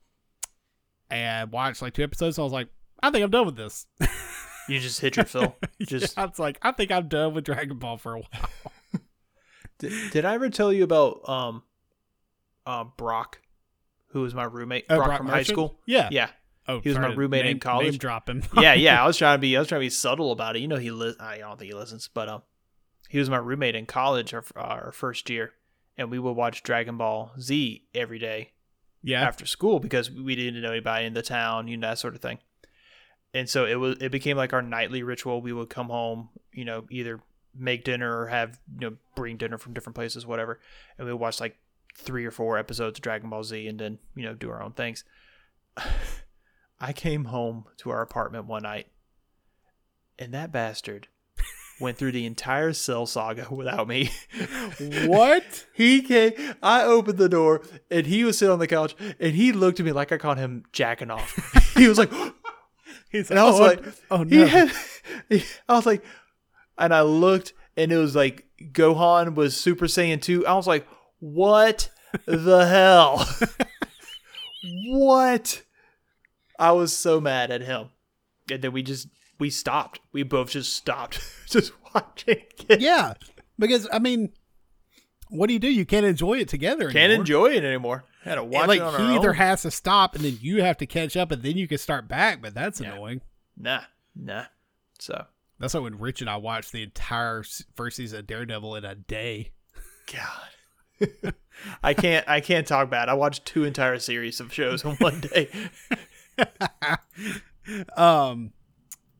and 1.10 1.50
watched 1.50 1.80
like 1.82 1.94
two 1.94 2.02
episodes. 2.04 2.38
And 2.38 2.42
I 2.42 2.44
was 2.44 2.52
like, 2.52 2.68
I 3.02 3.10
think 3.10 3.24
I'm 3.24 3.30
done 3.30 3.46
with 3.46 3.56
this. 3.56 3.86
You 4.68 4.78
just 4.78 5.00
hit 5.00 5.16
your 5.16 5.24
fill. 5.24 5.56
Just 5.80 6.16
yeah, 6.16 6.24
it's 6.24 6.38
like 6.38 6.58
I 6.62 6.72
think 6.72 6.90
I'm 6.90 7.08
done 7.08 7.34
with 7.34 7.44
Dragon 7.44 7.78
Ball 7.78 7.96
for 7.96 8.16
a 8.16 8.18
while. 8.20 8.50
did, 9.78 9.92
did 10.10 10.24
I 10.24 10.34
ever 10.34 10.50
tell 10.50 10.72
you 10.72 10.84
about 10.84 11.28
um 11.28 11.62
uh 12.66 12.84
Brock, 12.84 13.40
who 14.08 14.22
was 14.22 14.34
my 14.34 14.44
roommate, 14.44 14.86
Oh, 14.90 14.96
Brock, 14.96 15.08
Brock 15.08 15.18
from 15.18 15.28
high 15.28 15.42
school? 15.42 15.78
Yeah. 15.86 16.08
Yeah. 16.10 16.28
Oh, 16.68 16.80
He 16.80 16.90
was 16.90 16.98
my 16.98 17.04
sorry 17.04 17.14
to 17.14 17.18
roommate 17.18 17.46
in 17.46 17.60
college. 17.60 17.92
Name 17.92 17.98
drop 17.98 18.28
him. 18.28 18.42
yeah, 18.56 18.74
yeah. 18.74 19.02
I 19.02 19.06
was 19.06 19.16
trying 19.16 19.38
to 19.38 19.40
be, 19.40 19.56
I 19.56 19.60
was 19.60 19.68
trying 19.68 19.80
to 19.80 19.86
be 19.86 19.90
subtle 19.90 20.32
about 20.32 20.54
it. 20.54 20.60
You 20.60 20.68
know, 20.68 20.76
he 20.76 20.90
li- 20.90 21.16
I 21.18 21.38
don't 21.38 21.58
think 21.58 21.70
he 21.70 21.74
listens, 21.76 22.08
but 22.12 22.28
um, 22.28 22.42
he 23.08 23.18
was 23.18 23.30
my 23.30 23.38
roommate 23.38 23.74
in 23.74 23.86
college, 23.86 24.34
our, 24.34 24.44
our 24.54 24.92
first 24.92 25.30
year, 25.30 25.52
and 25.96 26.10
we 26.10 26.18
would 26.18 26.32
watch 26.32 26.62
Dragon 26.62 26.98
Ball 26.98 27.32
Z 27.40 27.86
every 27.94 28.18
day 28.18 28.52
yeah. 29.02 29.22
after 29.22 29.46
school 29.46 29.80
because 29.80 30.10
we 30.10 30.36
didn't 30.36 30.60
know 30.60 30.72
anybody 30.72 31.06
in 31.06 31.14
the 31.14 31.22
town, 31.22 31.68
you 31.68 31.78
know, 31.78 31.88
that 31.88 31.98
sort 31.98 32.14
of 32.14 32.20
thing. 32.20 32.38
And 33.34 33.48
so 33.48 33.66
it 33.66 33.74
was, 33.74 33.98
it 34.00 34.10
became 34.10 34.36
like 34.36 34.52
our 34.52 34.62
nightly 34.62 35.02
ritual. 35.02 35.42
We 35.42 35.52
would 35.52 35.68
come 35.68 35.88
home, 35.88 36.30
you 36.52 36.64
know, 36.64 36.84
either 36.90 37.20
make 37.56 37.84
dinner 37.84 38.20
or 38.20 38.26
have 38.28 38.58
you 38.78 38.90
know 38.90 38.96
bring 39.14 39.36
dinner 39.36 39.58
from 39.58 39.74
different 39.74 39.96
places, 39.96 40.26
whatever, 40.26 40.60
and 40.96 41.06
we 41.06 41.12
watch 41.12 41.40
like 41.40 41.56
three 41.94 42.24
or 42.24 42.30
four 42.30 42.56
episodes 42.58 42.98
of 42.98 43.02
Dragon 43.02 43.30
Ball 43.30 43.44
Z, 43.44 43.66
and 43.66 43.78
then 43.78 43.98
you 44.14 44.22
know 44.22 44.34
do 44.34 44.50
our 44.50 44.62
own 44.62 44.72
things. 44.72 45.04
I 46.80 46.92
came 46.92 47.26
home 47.26 47.64
to 47.78 47.90
our 47.90 48.02
apartment 48.02 48.46
one 48.46 48.62
night, 48.62 48.86
and 50.18 50.32
that 50.32 50.52
bastard 50.52 51.08
went 51.80 51.96
through 51.96 52.12
the 52.12 52.26
entire 52.26 52.72
Cell 52.72 53.06
saga 53.06 53.48
without 53.54 53.88
me. 53.88 54.10
What? 55.06 55.66
he 55.72 56.02
came. 56.02 56.32
I 56.62 56.84
opened 56.84 57.18
the 57.18 57.28
door, 57.28 57.62
and 57.90 58.06
he 58.06 58.22
was 58.24 58.38
sitting 58.38 58.52
on 58.52 58.58
the 58.58 58.66
couch, 58.66 58.94
and 59.18 59.34
he 59.34 59.52
looked 59.52 59.80
at 59.80 59.86
me 59.86 59.92
like 59.92 60.12
I 60.12 60.18
caught 60.18 60.38
him 60.38 60.64
jacking 60.72 61.10
off. 61.10 61.34
he 61.76 61.88
was 61.88 61.98
like, 61.98 62.12
He's 63.08 63.30
and 63.30 63.38
I 63.38 63.44
was 63.44 63.58
oh, 63.58 63.62
like, 63.62 63.84
oh 64.10 64.24
he 64.28 64.36
no. 64.38 64.46
had, 64.46 64.72
I 65.68 65.74
was 65.74 65.86
like, 65.86 66.04
and 66.76 66.94
I 66.94 67.02
looked, 67.02 67.54
and 67.76 67.90
it 67.90 67.96
was 67.96 68.14
like 68.14 68.46
Gohan 68.60 69.34
was 69.34 69.56
Super 69.56 69.86
Saiyan 69.86 70.20
2. 70.20 70.46
I 70.46 70.54
was 70.54 70.66
like, 70.66 70.86
what 71.20 71.90
the 72.26 72.66
hell? 72.68 73.26
what? 74.88 75.62
I 76.58 76.72
was 76.72 76.92
so 76.94 77.20
mad 77.20 77.50
at 77.50 77.62
him. 77.62 77.90
And 78.50 78.62
then 78.62 78.72
we 78.72 78.82
just, 78.82 79.08
we 79.38 79.50
stopped. 79.50 80.00
We 80.12 80.22
both 80.22 80.50
just 80.50 80.74
stopped 80.74 81.20
just 81.48 81.72
watching 81.94 82.42
it. 82.68 82.80
yeah, 82.80 83.14
because 83.58 83.88
I 83.92 83.98
mean, 83.98 84.32
what 85.30 85.46
do 85.46 85.52
you 85.52 85.58
do? 85.58 85.70
You 85.72 85.86
can't 85.86 86.06
enjoy 86.06 86.38
it 86.38 86.48
together. 86.48 86.90
Can't 86.90 87.12
enjoy 87.12 87.52
it 87.52 87.64
anymore. 87.64 88.04
Had 88.24 88.34
to 88.36 88.44
watch 88.44 88.68
like 88.68 88.78
it 88.80 88.82
on 88.82 88.98
he 89.10 89.16
either 89.16 89.30
own. 89.30 89.34
has 89.36 89.62
to 89.62 89.70
stop 89.70 90.14
and 90.14 90.24
then 90.24 90.38
you 90.40 90.62
have 90.62 90.76
to 90.78 90.86
catch 90.86 91.16
up 91.16 91.30
and 91.30 91.42
then 91.42 91.56
you 91.56 91.68
can 91.68 91.78
start 91.78 92.08
back. 92.08 92.42
But 92.42 92.54
that's 92.54 92.80
Yeah. 92.80 92.92
annoying. 92.92 93.20
nah, 93.56 93.82
nah. 94.16 94.44
So, 94.98 95.26
That's 95.60 95.74
like 95.74 95.82
when 95.84 95.98
Rich 95.98 96.20
and 96.20 96.28
I 96.30 96.36
watched 96.36 96.72
the 96.72 96.82
entire 96.82 97.44
first 97.76 97.96
season 97.96 98.18
of 98.20 98.26
Daredevil 98.26 98.74
in 98.76 98.84
a 98.84 98.94
day. 98.96 99.52
God. 100.12 101.34
I 101.82 101.94
can't 101.94 102.28
I 102.28 102.40
can't 102.40 102.66
talk 102.66 102.90
bad. 102.90 103.08
I 103.08 103.14
watched 103.14 103.44
two 103.44 103.62
entire 103.64 103.98
series 104.00 104.40
of 104.40 104.52
shows 104.52 104.84
in 104.84 104.92
one 104.96 105.20
day. 105.20 105.48
Um, 107.96 108.52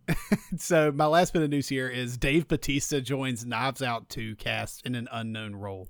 so 0.57 0.91
my 0.91 1.05
last 1.07 1.35
bit 1.35 1.43
of 1.43 1.51
news 1.51 1.69
here 1.69 1.89
is 1.89 2.17
Dave 2.17 2.49
Batista 2.49 3.01
joins 3.01 3.45
Knives 3.45 3.83
Out 3.83 4.09
2 4.09 4.37
cast 4.37 4.87
in 4.87 4.95
an 4.95 5.07
unknown 5.13 5.55
role. 5.55 5.89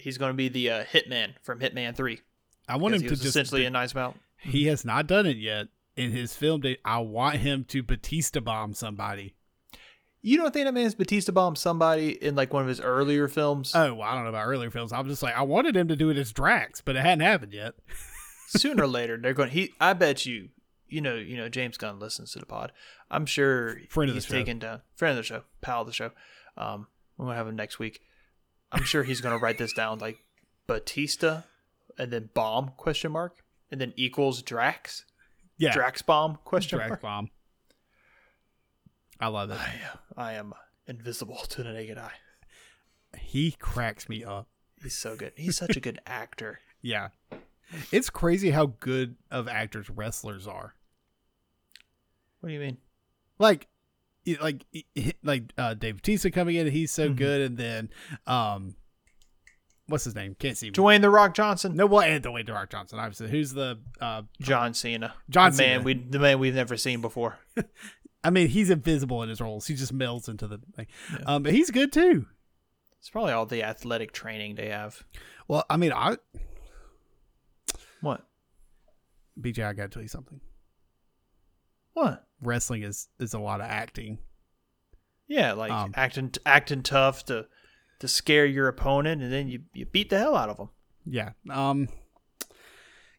He's 0.00 0.18
going 0.18 0.30
to 0.30 0.36
be 0.36 0.48
the 0.48 0.70
uh, 0.70 0.84
hitman 0.84 1.34
from 1.42 1.60
Hitman 1.60 1.94
3. 1.94 2.20
I 2.68 2.76
want 2.76 2.94
him 2.94 3.02
he 3.02 3.08
to 3.08 3.12
was 3.12 3.20
just. 3.20 3.30
essentially 3.36 3.64
a 3.64 3.70
nice 3.70 3.94
mount. 3.94 4.18
he 4.38 4.66
has 4.66 4.84
not 4.84 5.06
done 5.06 5.26
it 5.26 5.36
yet 5.36 5.68
in 5.96 6.12
his 6.12 6.34
film 6.34 6.60
date. 6.62 6.80
I 6.84 6.98
want 6.98 7.36
him 7.36 7.64
to 7.68 7.82
Batista 7.82 8.40
bomb 8.40 8.74
somebody. 8.74 9.34
You 10.22 10.36
don't 10.36 10.52
think 10.52 10.66
that 10.66 10.74
man's 10.74 10.94
Batista 10.94 11.32
bombed 11.32 11.56
somebody 11.56 12.10
in 12.22 12.34
like 12.34 12.52
one 12.52 12.62
of 12.62 12.68
his 12.68 12.80
earlier 12.80 13.26
films? 13.26 13.72
Oh, 13.74 13.94
well, 13.94 14.06
I 14.08 14.14
don't 14.14 14.24
know 14.24 14.28
about 14.30 14.46
earlier 14.46 14.70
films. 14.70 14.92
I'm 14.92 15.08
just 15.08 15.22
like, 15.22 15.34
I 15.34 15.42
wanted 15.42 15.74
him 15.76 15.88
to 15.88 15.96
do 15.96 16.10
it 16.10 16.18
as 16.18 16.30
Drax, 16.32 16.80
but 16.82 16.94
it 16.94 17.00
hadn't 17.00 17.20
happened 17.20 17.54
yet. 17.54 17.74
Sooner 18.48 18.84
or 18.84 18.86
later, 18.86 19.16
they're 19.16 19.32
going. 19.32 19.50
He, 19.50 19.72
I 19.80 19.94
bet 19.94 20.26
you, 20.26 20.50
you 20.88 21.00
know, 21.00 21.14
you 21.14 21.36
know, 21.38 21.48
James 21.48 21.78
Gunn 21.78 21.98
listens 21.98 22.32
to 22.32 22.38
the 22.38 22.46
pod. 22.46 22.70
I'm 23.10 23.24
sure 23.24 23.78
Friend 23.88 24.10
of 24.10 24.14
the 24.14 24.18
he's 24.18 24.26
show. 24.26 24.34
taken 24.34 24.58
down 24.58 24.82
friend 24.94 25.12
of 25.12 25.16
the 25.16 25.22
show, 25.22 25.42
pal 25.62 25.80
of 25.82 25.86
the 25.86 25.92
show. 25.94 26.10
Um, 26.56 26.86
we're 27.16 27.26
gonna 27.26 27.36
have 27.38 27.48
him 27.48 27.56
next 27.56 27.78
week. 27.78 28.00
I'm 28.72 28.84
sure 28.84 29.02
he's 29.02 29.20
gonna 29.20 29.38
write 29.38 29.58
this 29.58 29.72
down 29.72 29.98
like 29.98 30.18
Batista, 30.66 31.42
and 31.98 32.10
then 32.12 32.30
bomb 32.34 32.72
question 32.76 33.12
mark, 33.12 33.42
and 33.70 33.80
then 33.80 33.92
equals 33.96 34.42
Drax. 34.42 35.04
Yeah. 35.58 35.72
Drax 35.72 36.02
bomb 36.02 36.38
question 36.44 36.78
mark. 36.78 36.88
Drax 36.88 37.02
mark. 37.02 37.12
bomb. 37.14 37.30
I 39.20 39.26
love 39.28 39.50
it. 39.50 39.58
I 39.58 39.64
am, 39.74 39.98
I 40.16 40.32
am 40.34 40.54
invisible 40.86 41.36
to 41.50 41.62
the 41.62 41.72
naked 41.72 41.98
eye. 41.98 42.12
He 43.18 43.50
cracks 43.52 44.08
me 44.08 44.24
up. 44.24 44.48
He's 44.82 44.96
so 44.96 45.16
good. 45.16 45.32
He's 45.36 45.56
such 45.56 45.76
a 45.76 45.80
good 45.80 45.98
actor. 46.06 46.60
Yeah. 46.80 47.08
It's 47.92 48.08
crazy 48.08 48.50
how 48.50 48.66
good 48.80 49.16
of 49.30 49.46
actors 49.46 49.90
wrestlers 49.90 50.46
are. 50.46 50.74
What 52.40 52.48
do 52.48 52.54
you 52.54 52.60
mean? 52.60 52.78
Like 53.38 53.68
like 54.40 54.64
like 55.22 55.52
uh 55.58 55.74
Dave 55.74 55.96
Bautista 55.96 56.30
coming 56.30 56.56
in, 56.56 56.66
he's 56.70 56.92
so 56.92 57.08
Mhm. 57.10 57.16
good 57.16 57.40
and 57.42 57.56
then 57.58 57.90
um 58.26 58.74
what's 59.86 60.04
his 60.04 60.14
name? 60.14 60.36
Can't 60.38 60.56
see. 60.56 60.70
Dwayne 60.70 61.00
the 61.00 61.10
Rock 61.10 61.34
Johnson. 61.34 61.74
No, 61.74 61.86
well, 61.86 62.02
and 62.02 62.22
Dwayne 62.22 62.46
The 62.46 62.52
Rock 62.52 62.70
Johnson, 62.70 62.98
obviously. 62.98 63.28
Who's 63.30 63.52
the 63.52 63.78
uh 64.00 64.22
John 64.40 64.72
Cena. 64.74 65.14
John 65.28 65.50
the 65.50 65.56
Cena. 65.56 65.76
man 65.78 65.84
we 65.84 65.94
the 65.94 66.18
man 66.18 66.38
we've 66.38 66.54
never 66.54 66.76
seen 66.76 67.00
before. 67.00 67.38
I 68.24 68.28
mean, 68.30 68.48
he's 68.48 68.68
invisible 68.70 69.22
in 69.22 69.28
his 69.30 69.40
roles. 69.40 69.66
He 69.66 69.74
just 69.74 69.92
melts 69.92 70.28
into 70.28 70.46
the 70.46 70.60
thing. 70.76 70.86
Um 71.26 71.42
but 71.42 71.52
he's 71.52 71.70
good 71.70 71.92
too. 71.92 72.26
It's 72.98 73.08
probably 73.08 73.32
all 73.32 73.46
the 73.46 73.62
athletic 73.62 74.12
training 74.12 74.56
they 74.56 74.68
have. 74.68 75.04
Well, 75.48 75.64
I 75.70 75.76
mean, 75.78 75.92
I 75.92 76.18
What? 78.02 78.26
BJ, 79.40 79.64
I 79.64 79.72
gotta 79.72 79.88
tell 79.88 80.02
you 80.02 80.08
something. 80.08 80.40
What? 81.94 82.26
Wrestling 82.42 82.82
is 82.82 83.08
is 83.18 83.34
a 83.34 83.38
lot 83.38 83.60
of 83.60 83.66
acting. 83.66 84.18
Yeah, 85.28 85.52
like 85.52 85.70
Um, 85.70 85.92
acting 85.94 86.32
acting 86.44 86.82
tough 86.82 87.24
to 87.26 87.46
to 88.00 88.08
scare 88.08 88.46
your 88.46 88.66
opponent, 88.68 89.22
and 89.22 89.32
then 89.32 89.48
you, 89.48 89.60
you 89.74 89.86
beat 89.86 90.10
the 90.10 90.18
hell 90.18 90.34
out 90.36 90.48
of 90.48 90.56
them. 90.56 90.70
Yeah. 91.06 91.30
Um. 91.50 91.88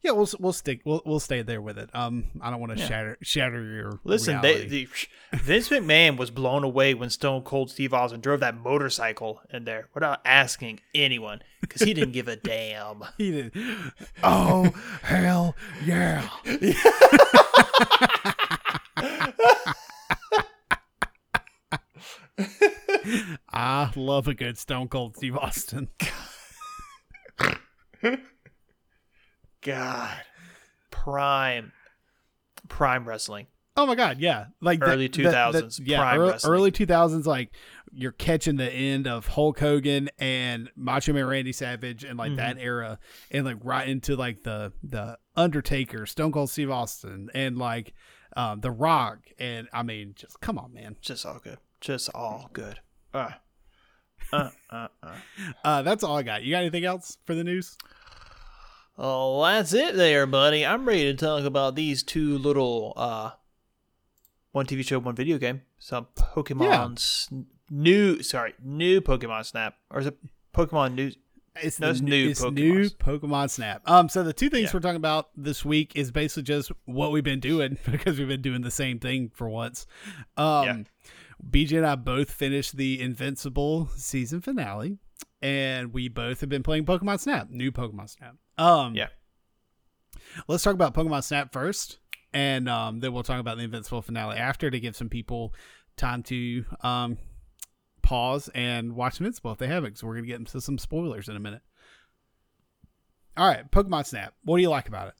Yeah, 0.04 0.12
we'll 0.12 0.28
we'll 0.40 0.52
stick 0.54 0.82
we'll 0.84 1.04
we'll 1.06 1.20
stay 1.20 1.44
there 1.44 1.62
with 1.62 1.78
it. 1.78 1.92
Um, 1.94 2.26
I 2.42 2.50
don't 2.50 2.60
want 2.60 2.72
to 2.74 2.80
Yeah. 2.80 2.88
shatter 2.88 3.18
shatter 3.22 3.64
your 3.64 4.00
Listen, 4.04 4.42
they, 4.42 4.56
reality. 4.56 4.88
the, 5.32 5.38
Vince 5.38 5.70
McMahon 5.70 6.18
was 6.18 6.32
blown 6.32 6.64
away 6.64 6.96
when 6.96 7.12
Stone 7.12 7.44
Cold 7.44 7.70
Steve 7.70 7.94
Austin 7.94 8.20
drove 8.20 8.40
that 8.40 8.56
motorcycle 8.56 9.42
in 9.54 9.66
there 9.66 9.90
without 9.94 10.20
asking 10.26 10.80
anyone 10.96 11.44
because 11.62 11.84
he 11.84 11.94
didn't 11.94 12.14
give 12.14 12.28
a 12.28 12.36
damn. 12.36 13.04
he 13.20 13.30
did. 13.32 13.56
Oh 14.24 14.72
hell 15.04 15.56
yeah! 15.86 16.28
I 23.50 23.92
love 23.96 24.28
a 24.28 24.34
good 24.34 24.58
Stone 24.58 24.88
Cold 24.90 25.16
Steve 25.18 25.38
Austin. 25.38 25.90
God, 29.64 30.18
prime, 30.90 31.72
prime 32.68 33.08
wrestling. 33.08 33.46
Oh 33.78 33.86
my 33.86 33.96
god, 33.96 34.20
yeah, 34.20 34.48
like 34.60 34.80
Early 34.82 35.08
the- 35.08 35.24
2000s, 35.24 35.80
yeah, 35.84 36.00
prime 36.00 36.20
early, 36.20 36.34
early 36.44 36.72
two 36.72 36.86
thousands. 36.86 37.26
Like 37.26 37.52
you're 37.94 38.12
catching 38.12 38.58
the 38.58 38.70
end 38.72 39.08
of 39.08 39.28
Hulk 39.28 39.60
Hogan 39.60 40.10
and 40.20 40.70
Macho 40.76 41.14
Man 41.14 41.26
Randy 41.26 41.54
Savage 41.54 42.04
and 42.04 42.18
like 42.18 42.36
that 42.36 42.56
Mm-hmm. 42.58 42.66
era, 42.66 43.00
and 43.30 43.46
like 43.46 43.58
right 43.64 43.88
into 43.88 44.16
like 44.16 44.44
the 44.44 44.74
the 44.84 45.18
Undertaker, 45.36 46.06
Stone 46.06 46.32
Cold 46.34 46.50
Steve 46.50 46.70
Austin, 46.72 47.30
and 47.34 47.58
like 47.58 47.94
um, 48.36 48.62
the 48.62 48.72
Rock, 48.72 49.20
and 49.40 49.68
I 49.74 49.84
mean, 49.84 50.14
just 50.16 50.40
come 50.42 50.58
on, 50.58 50.74
man. 50.74 50.96
Just 51.02 51.26
all 51.26 51.40
good. 51.44 51.58
Just 51.80 52.10
all 52.14 52.50
good. 52.54 52.80
Uh, 53.14 53.32
uh, 54.32 54.50
uh, 54.70 54.88
uh. 55.04 55.16
Uh, 55.64 55.82
that's 55.82 56.04
all 56.04 56.18
I 56.18 56.24
got. 56.24 56.44
You 56.44 56.52
got 56.52 56.60
anything 56.60 56.86
else 56.86 57.18
for 57.26 57.36
the 57.36 57.44
news? 57.44 57.78
Oh, 58.98 59.44
that's 59.44 59.74
it 59.74 59.96
there, 59.96 60.26
buddy. 60.28 60.66
I'm 60.66 60.86
ready 60.86 61.04
to 61.06 61.14
talk 61.14 61.44
about 61.44 61.76
these 61.76 62.04
two 62.04 62.38
little 62.38 62.94
uh 62.96 63.32
one 64.52 64.66
TV 64.66 64.86
show, 64.86 65.00
one 65.00 65.16
video 65.16 65.38
game. 65.38 65.62
Some 65.80 66.08
Pokemon 66.16 67.00
sn- 67.00 67.48
new 67.70 68.22
sorry, 68.22 68.54
new 68.64 69.02
Pokemon 69.02 69.46
Snap. 69.46 69.76
Or 69.90 70.00
is 70.02 70.08
it 70.08 70.18
Pokemon 70.54 70.94
New 70.94 71.12
It's 71.56 71.80
No, 71.80 71.92
the 71.92 72.02
new, 72.02 72.30
it's 72.30 72.42
new 72.42 72.90
Pokemon 72.90 73.50
Snap. 73.50 73.82
Um, 73.86 74.08
so 74.10 74.24
the 74.24 74.34
two 74.34 74.50
things 74.50 74.66
Yeah. 74.66 74.70
we're 74.74 74.80
talking 74.80 74.96
about 74.96 75.30
this 75.36 75.66
week 75.66 75.92
is 75.96 76.12
basically 76.12 76.44
just 76.44 76.72
what 76.86 77.12
we've 77.12 77.24
been 77.24 77.40
doing 77.42 77.78
because 77.92 78.18
we've 78.18 78.28
been 78.28 78.42
doing 78.42 78.62
the 78.62 78.72
same 78.72 79.00
thing 79.00 79.32
for 79.34 79.50
once. 79.50 79.86
Um, 80.38 80.66
Yeah. 80.66 80.78
BJ 81.50 81.78
and 81.78 81.86
I 81.86 81.96
both 81.96 82.30
finished 82.32 82.78
the 82.78 83.02
Invincible 83.02 83.90
season 83.96 84.42
finale, 84.42 85.00
and 85.42 85.92
we 85.92 86.08
both 86.08 86.40
have 86.42 86.50
been 86.50 86.62
playing 86.64 86.86
Pokemon 86.86 87.20
Snap, 87.20 87.50
new 87.50 87.72
Pokemon 87.72 88.10
Snap. 88.10 88.36
Um, 88.58 88.96
Yeah. 88.96 89.08
Let's 90.48 90.64
talk 90.64 90.76
about 90.76 90.94
Pokemon 90.94 91.24
Snap 91.24 91.52
first, 91.52 92.00
and 92.32 92.70
um, 92.70 93.00
then 93.00 93.12
we'll 93.12 93.24
talk 93.24 93.40
about 93.40 93.58
the 93.58 93.64
Invincible 93.64 94.02
finale 94.02 94.38
after 94.38 94.70
to 94.72 94.80
give 94.80 94.96
some 94.96 95.10
people 95.10 95.54
time 95.98 96.24
to 96.24 96.64
um, 96.82 97.18
pause 98.12 98.50
and 98.54 98.94
watch 98.94 99.20
Invincible 99.20 99.54
if 99.54 99.58
they 99.58 99.68
haven't, 99.68 99.92
because 99.92 100.04
we're 100.04 100.16
gonna 100.16 100.28
get 100.28 100.40
into 100.40 100.60
some 100.60 100.78
spoilers 100.78 101.30
in 101.30 101.36
a 101.38 101.40
minute. 101.40 101.62
All 103.38 103.48
right, 103.48 103.70
Pokemon 103.72 104.06
Snap. 104.06 104.34
What 104.44 104.58
do 104.58 104.62
you 104.62 104.70
like 104.70 104.88
about 104.90 105.14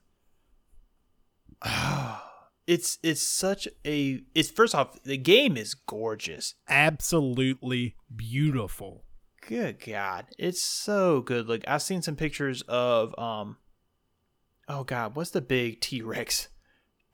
it? 1.64 1.68
It's 2.68 3.00
it's 3.02 3.28
such 3.28 3.68
a 3.86 4.22
it's 4.36 4.52
first 4.52 4.76
off, 4.76 5.02
the 5.04 5.18
game 5.18 5.58
is 5.58 5.74
gorgeous. 5.74 6.54
Absolutely 6.70 7.96
beautiful. 8.16 9.04
Good 9.46 9.84
God, 9.84 10.28
it's 10.38 10.62
so 10.62 11.22
good. 11.22 11.48
Look, 11.48 11.64
I've 11.68 11.82
seen 11.82 12.02
some 12.04 12.16
pictures 12.16 12.62
of 12.68 13.18
um. 13.18 13.58
Oh 14.70 14.84
God, 14.84 15.16
what's 15.16 15.32
the 15.32 15.42
big 15.42 15.82
T 15.82 16.02
Rex? 16.04 16.50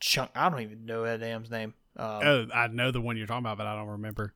Chunk. 0.01 0.31
I 0.35 0.49
don't 0.49 0.61
even 0.61 0.85
know 0.85 1.05
that 1.05 1.21
damn's 1.21 1.49
name. 1.49 1.73
Um, 1.95 2.21
Oh, 2.23 2.47
I 2.53 2.67
know 2.67 2.91
the 2.91 3.01
one 3.01 3.15
you're 3.15 3.25
talking 3.25 3.45
about, 3.45 3.57
but 3.57 3.67
I 3.67 3.75
don't 3.75 3.87
remember. 3.87 4.35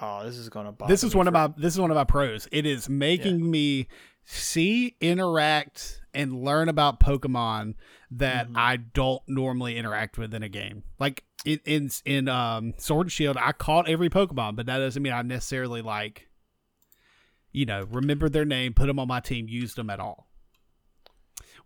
Oh, 0.00 0.24
this 0.24 0.36
is 0.36 0.48
gonna. 0.48 0.72
Bother 0.72 0.92
this 0.92 1.04
is 1.04 1.14
me 1.14 1.18
one 1.18 1.28
of 1.28 1.34
my 1.34 1.48
this 1.56 1.74
is 1.74 1.80
one 1.80 1.90
of 1.90 1.94
my 1.94 2.04
pros. 2.04 2.48
It 2.52 2.66
is 2.66 2.88
making 2.88 3.50
me 3.50 3.88
see, 4.24 4.96
interact, 5.00 6.00
and 6.14 6.42
learn 6.44 6.68
about 6.68 7.00
Pokemon 7.00 7.74
that 8.12 8.48
Mhm. 8.48 8.56
I 8.56 8.76
don't 8.76 9.22
normally 9.28 9.76
interact 9.76 10.18
with 10.18 10.32
in 10.34 10.42
a 10.42 10.48
game. 10.48 10.84
Like 10.98 11.24
in 11.44 11.60
in 11.64 11.90
in 12.04 12.28
um 12.28 12.74
Sword 12.78 13.06
and 13.06 13.12
Shield, 13.12 13.36
I 13.36 13.52
caught 13.52 13.88
every 13.88 14.08
Pokemon, 14.08 14.56
but 14.56 14.66
that 14.66 14.78
doesn't 14.78 15.02
mean 15.02 15.12
I 15.12 15.22
necessarily 15.22 15.82
like 15.82 16.28
you 17.52 17.66
know, 17.66 17.82
remember 17.90 18.28
their 18.28 18.44
name, 18.44 18.72
put 18.72 18.86
them 18.86 19.00
on 19.00 19.08
my 19.08 19.18
team, 19.18 19.48
used 19.48 19.74
them 19.74 19.90
at 19.90 19.98
all. 19.98 20.28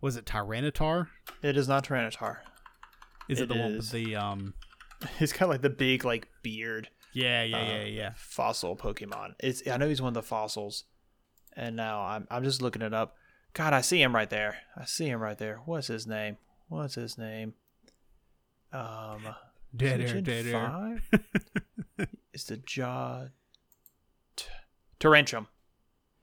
Was 0.01 0.15
it 0.17 0.25
Tyranitar? 0.25 1.09
It 1.43 1.55
is 1.57 1.67
not 1.67 1.85
Tyranitar. 1.85 2.37
Is 3.29 3.39
it, 3.39 3.43
It 3.43 3.49
the 3.49 3.59
one 3.59 3.77
with 3.77 3.91
the 3.91 4.15
um 4.15 4.53
He's 5.19 5.31
got 5.33 5.47
like 5.49 5.61
the 5.61 5.69
big 5.69 6.03
like 6.03 6.27
beard 6.41 6.89
yeah, 7.15 7.41
yeah, 7.43 7.57
Uh, 7.57 7.63
yeah, 7.65 7.83
yeah. 7.85 8.13
fossil 8.15 8.75
Pokemon. 8.77 9.33
It's 9.39 9.67
I 9.67 9.77
know 9.77 9.87
he's 9.87 10.01
one 10.01 10.09
of 10.09 10.13
the 10.13 10.21
fossils, 10.23 10.83
and 11.55 11.75
now 11.75 12.01
I'm 12.03 12.27
I'm 12.29 12.43
just 12.43 12.61
looking 12.61 12.81
it 12.83 12.93
up. 12.93 13.15
God, 13.53 13.73
I 13.73 13.81
see 13.81 14.01
him 14.01 14.13
right 14.13 14.29
there. 14.29 14.57
I 14.77 14.85
see 14.85 15.07
him 15.07 15.19
right 15.21 15.37
there. 15.37 15.61
What's 15.65 15.87
his 15.87 16.05
name? 16.05 16.37
What's 16.67 16.95
his 16.95 17.17
name? 17.17 17.53
Um, 18.73 19.25
Dead 19.75 20.01
is 20.01 20.11
air, 20.11 20.21
dead 20.21 20.45
air. 20.47 21.01
5? 21.11 22.07
It's 22.33 22.43
the 22.43 22.57
jaw. 22.57 23.27
T- 24.35 24.45
Tyrantrum. 24.99 25.47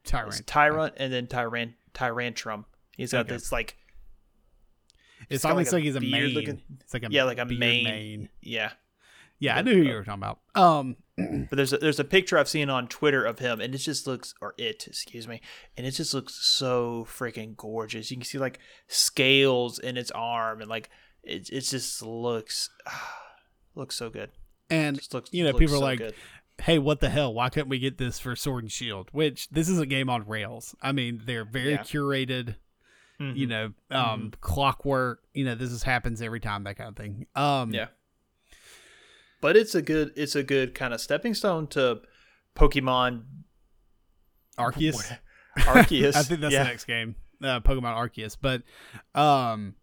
It's 0.03 0.11
Tyrant. 0.11 0.47
Tyrant 0.47 0.95
and 0.99 1.11
then 1.11 1.27
Tyrant 1.27 1.73
Tyrantrum. 1.95 2.67
He's 2.99 3.13
got 3.13 3.21
Okay. 3.21 3.33
this 3.33 3.51
like 3.51 3.77
It's 5.31 5.45
almost 5.47 5.69
like 5.69 5.79
like 5.79 5.85
he's 5.85 5.97
a 5.97 6.01
main. 6.01 6.35
looking- 6.35 6.61
It's 6.81 6.93
like 6.93 7.05
a 7.05 7.09
yeah, 7.11 7.25
like 7.25 7.39
a 7.39 7.47
beard 7.47 7.61
mane. 7.61 8.29
yeah. 8.43 8.73
Yeah, 9.43 9.57
I 9.57 9.63
knew 9.63 9.75
who 9.75 9.83
you 9.83 9.91
uh, 9.93 9.95
were 9.97 10.05
talking 10.05 10.23
about. 10.23 10.39
Um, 10.55 10.97
But 11.51 11.57
there's 11.57 11.73
a, 11.73 11.79
there's 11.79 12.01
a 12.01 12.05
picture 12.05 12.39
I've 12.39 12.49
seen 12.49 12.71
on 12.71 12.89
Twitter 12.89 13.25
of 13.25 13.39
him, 13.39 13.61
and 13.61 13.75
it 13.75 13.79
just 13.79 14.07
looks, 14.07 14.35
or 14.41 14.55
it, 14.57 14.87
excuse 14.87 15.29
me, 15.29 15.41
and 15.77 15.87
it 15.87 15.91
just 15.91 16.15
looks 16.15 16.35
so 16.35 17.07
freaking 17.09 17.55
gorgeous. 17.57 18.11
You 18.11 18.17
can 18.17 18.25
see 18.25 18.39
like 18.39 18.59
scales 18.89 19.79
in 19.79 19.97
its 19.97 20.11
arm, 20.13 20.61
and 20.61 20.71
like 20.71 20.89
it, 21.23 21.51
it 21.51 21.61
just 21.63 22.03
looks, 22.03 22.71
looks 23.75 23.97
so 23.97 24.11
good. 24.11 24.31
and 24.71 24.97
Just 24.97 25.13
looks, 25.15 25.31
you 25.33 25.45
know, 25.45 25.51
looks 25.51 25.59
people 25.61 25.77
are 25.77 25.81
like, 25.81 25.99
good. 25.99 26.15
hey, 26.63 26.79
what 26.79 27.01
the 27.01 27.11
hell? 27.11 27.35
Why 27.35 27.49
couldn't 27.51 27.69
we 27.69 27.79
get 27.79 27.99
this 27.99 28.19
for 28.19 28.35
Sword 28.37 28.65
and 28.65 28.73
Shield? 28.73 29.09
Which 29.13 29.49
this 29.51 29.69
is 29.69 29.79
a 29.79 29.87
game 29.87 30.09
on 30.09 30.27
rails. 30.27 30.75
I 30.81 30.93
mean, 30.93 31.23
they're 31.27 31.45
very 31.45 31.73
Yeah. 31.73 31.83
curated. 31.83 32.57
You 33.19 33.47
Mhm. 33.47 33.49
know, 33.49 33.73
um, 33.97 34.33
clockwork. 34.41 35.21
You 35.35 35.45
know, 35.45 35.55
this 35.55 35.71
is 35.71 35.83
happens 35.85 36.21
every 36.23 36.41
time. 36.41 36.65
That 36.65 36.77
kind 36.77 36.89
of 36.89 36.97
thing. 36.97 37.27
Um, 37.37 37.73
yeah. 37.73 37.89
But 39.43 39.59
it's 39.59 39.75
a 39.75 39.83
good, 39.83 40.13
it's 40.17 40.35
a 40.35 40.43
good 40.43 40.75
kind 40.75 40.95
of 40.95 41.03
stepping 41.03 41.35
stone 41.35 41.67
to 41.69 42.01
Pokemon 42.57 43.25
Arceus. 44.59 45.19
Arceus. 45.59 46.17
I 46.17 46.23
think 46.23 46.41
that's 46.41 46.55
yeah. 46.55 46.63
the 46.63 46.69
next 46.71 46.85
game, 46.85 47.15
uh, 47.43 47.61
Pokemon 47.61 47.95
Arceus. 47.95 48.39
But 48.41 48.63
um, 49.15 49.75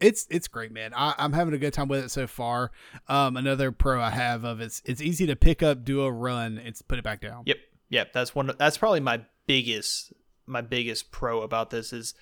it's 0.00 0.26
it's 0.30 0.48
great, 0.48 0.72
man. 0.72 0.92
I, 0.94 1.14
I'm 1.16 1.32
having 1.32 1.54
a 1.54 1.58
good 1.58 1.72
time 1.72 1.88
with 1.88 2.04
it 2.04 2.10
so 2.10 2.26
far. 2.26 2.72
Um, 3.08 3.36
another 3.36 3.72
pro 3.72 4.02
I 4.02 4.10
have 4.10 4.44
of 4.44 4.60
it's 4.60 4.82
it's 4.84 5.00
easy 5.00 5.26
to 5.26 5.36
pick 5.36 5.62
up, 5.62 5.84
do 5.84 6.02
a 6.02 6.12
run, 6.12 6.58
it's 6.58 6.82
put 6.82 6.98
it 6.98 7.04
back 7.04 7.22
down. 7.22 7.44
Yep, 7.46 7.56
yep. 7.88 8.12
That's 8.12 8.34
one. 8.34 8.52
That's 8.58 8.76
probably 8.76 9.00
my 9.00 9.22
biggest, 9.46 10.12
my 10.46 10.60
biggest 10.60 11.10
pro 11.10 11.40
about 11.40 11.70
this 11.70 11.92
is, 11.92 12.14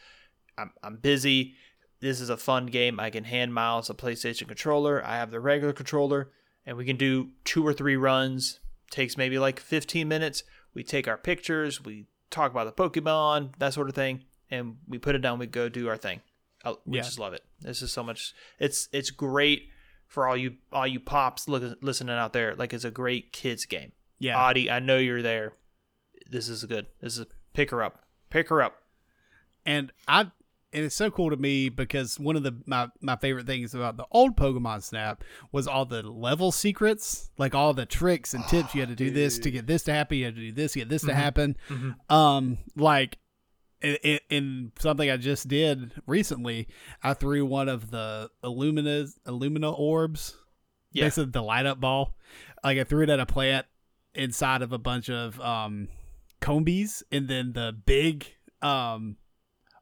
I'm 0.57 0.71
I'm 0.83 0.97
busy. 0.97 1.55
This 2.01 2.21
is 2.21 2.31
a 2.31 2.37
fun 2.37 2.67
game. 2.67 3.01
I 3.01 3.11
can 3.11 3.25
hand 3.25 3.53
Miles 3.53 3.91
a 3.91 3.95
PlayStation 3.95 4.47
controller. 4.47 5.05
I 5.05 5.17
have 5.17 5.31
the 5.31 5.41
regular 5.41 5.73
controller, 5.73 6.31
and 6.67 6.77
we 6.77 6.85
can 6.85 6.97
do 6.97 7.31
two 7.45 7.67
or 7.67 7.73
three 7.73 7.97
runs. 7.97 8.61
Takes 8.91 9.17
maybe 9.17 9.39
like 9.39 9.61
15 9.61 10.09
minutes. 10.09 10.43
We 10.75 10.83
take 10.83 11.07
our 11.07 11.17
pictures. 11.17 11.83
We 11.85 12.07
talk 12.31 12.51
about 12.51 12.65
the 12.77 12.83
Pokemon, 12.83 13.55
that 13.59 13.73
sort 13.75 13.89
of 13.89 13.95
thing, 13.95 14.25
and 14.51 14.77
we 14.89 14.99
put 14.99 15.15
it 15.15 15.19
down. 15.21 15.39
We 15.39 15.47
go 15.47 15.69
do 15.69 15.89
our 15.89 15.97
thing. 15.97 16.21
I, 16.65 16.75
we 16.85 16.99
Yeah. 16.99 17.03
just 17.05 17.19
love 17.19 17.33
it. 17.33 17.43
This 17.61 17.83
is 17.83 17.93
so 17.93 18.03
much. 18.03 18.35
It's 18.59 18.89
it's 18.93 19.11
great 19.11 19.69
for 20.07 20.27
all 20.27 20.37
you 20.37 20.57
all 20.73 20.87
you 20.87 20.99
pops 21.01 21.47
look, 21.49 21.79
listening 21.83 22.17
out 22.17 22.33
there. 22.33 22.55
Like 22.57 22.73
it's 22.73 22.85
a 22.85 22.91
great 22.91 23.33
kids 23.33 23.65
game. 23.65 23.93
Yeah, 24.19 24.39
Audie, 24.39 24.71
I 24.71 24.81
know 24.81 24.99
you're 24.99 25.23
there. 25.23 25.55
This 26.29 26.49
is 26.49 26.65
good. 26.65 26.87
This 27.01 27.17
is 27.17 27.27
pick 27.55 27.71
her 27.71 27.83
up. 27.83 28.05
Pick 28.29 28.49
her 28.49 28.61
up. 28.63 28.75
and 29.65 29.93
I 30.09 30.31
and 30.73 30.85
it's 30.85 30.95
so 30.95 31.11
cool 31.11 31.31
to 31.31 31.37
me 31.37 31.69
because 31.69 32.19
one 32.19 32.37
of 32.37 32.43
the 32.43 32.55
my, 32.67 32.89
my 33.01 33.17
favorite 33.17 33.47
things 33.47 33.75
about 33.75 33.97
the 33.97 34.07
old 34.11 34.37
Pokemon 34.37 34.83
Snap 34.83 35.25
was 35.53 35.67
all 35.67 35.85
the 35.85 36.03
level 36.03 36.53
secrets, 36.53 37.31
like 37.39 37.55
all 37.55 37.75
the 37.75 37.87
tricks 37.87 38.35
and 38.35 38.47
tips. 38.49 38.75
You 38.75 38.81
had 38.83 38.89
to 38.91 38.95
do 38.97 39.11
this 39.11 39.39
to 39.41 39.51
get 39.51 39.67
this 39.67 39.83
to 39.85 39.93
happen. 39.93 40.19
You 40.19 40.27
had 40.27 40.35
to 40.37 40.41
do 40.41 40.53
this 40.53 40.73
to 40.73 40.79
get 40.81 40.89
this 40.89 41.03
to 41.03 41.15
happen. 41.15 41.57
Um, 42.09 42.59
like 42.77 43.19
in, 43.83 43.97
in, 44.03 44.19
in 44.31 44.73
something 44.79 45.11
I 45.11 45.17
just 45.17 45.49
did 45.49 45.93
recently, 46.07 46.69
I 47.03 47.15
threw 47.15 47.45
one 47.47 47.69
of 47.69 47.91
the 47.91 48.31
Illumina 48.45 49.11
Illumina 49.27 49.77
orbs, 49.77 50.37
Yeah. 50.93 51.07
basically 51.07 51.31
the 51.33 51.43
light 51.43 51.67
up 51.67 51.81
ball. 51.81 52.15
Like 52.63 52.79
I 52.79 52.85
threw 52.85 53.03
it 53.03 53.11
at 53.11 53.19
a 53.21 53.27
plant 53.27 53.67
inside 54.15 54.61
of 54.63 54.73
a 54.73 54.79
bunch 54.79 55.09
of 55.11 55.41
um 55.41 55.89
Combees, 56.41 57.03
and 57.13 57.27
then 57.29 57.53
the 57.55 57.75
big 57.85 58.27
um 58.63 59.17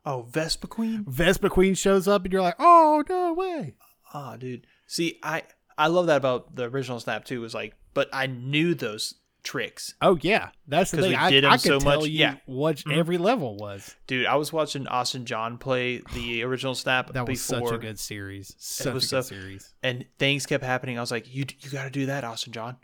Oh, 0.09 0.27
Vespiquen. 0.31 1.07
Vespa 1.07 1.51
Queen 1.51 1.75
shows 1.75 2.09
up, 2.09 2.25
and 2.25 2.33
you're 2.33 2.41
like, 2.43 2.57
oh 2.59 3.05
no 3.09 3.35
way. 3.35 3.75
Oh, 4.15 4.37
dude. 4.39 4.67
See, 4.87 5.19
I 5.23 5.43
I 5.77 5.89
love 5.89 6.07
that 6.07 6.17
about 6.17 6.57
the 6.57 6.65
original 6.65 6.99
Snap 6.99 7.25
too. 7.27 7.41
Was 7.43 7.55
like, 7.55 7.75
but 7.93 8.09
I 8.13 8.27
knew 8.27 8.75
those 8.75 9.15
tricks, 9.45 9.95
Oh 10.03 10.19
yeah, 10.21 10.51
that's 10.67 10.91
the 10.91 10.97
'Cause 10.99 11.05
thing. 11.05 11.13
we 11.13 11.17
I, 11.17 11.31
did 11.31 11.45
'em 11.45 11.53
I 11.53 11.57
could 11.57 11.63
so 11.63 11.79
tell 11.79 12.01
much- 12.01 12.09
you 12.11 12.19
yeah. 12.19 12.37
what 12.47 12.77
mm-hmm. 12.79 12.99
every 12.99 13.19
level 13.19 13.57
was. 13.57 13.95
dude. 14.07 14.27
I 14.27 14.35
was 14.37 14.53
watching 14.53 14.87
Austin 14.89 15.25
John 15.27 15.59
play 15.59 16.03
the 16.15 16.43
original 16.49 16.75
Snap 16.75 17.13
That 17.13 17.27
was 17.29 17.47
before, 17.47 17.69
such 17.69 17.77
a 17.77 17.79
good 17.79 17.99
series. 17.99 18.55
Such 18.59 18.93
was 18.93 19.11
a 19.13 19.17
good 19.17 19.23
series. 19.25 19.75
and 19.83 20.05
things 20.19 20.45
kept 20.47 20.65
happening. 20.65 20.99
I 20.99 21.01
was 21.01 21.11
like, 21.11 21.33
you 21.33 21.45
you 21.61 21.71
got 21.71 21.85
to 21.85 21.91
do 21.91 22.07
that, 22.07 22.25
Austin 22.25 22.53
John. 22.53 22.77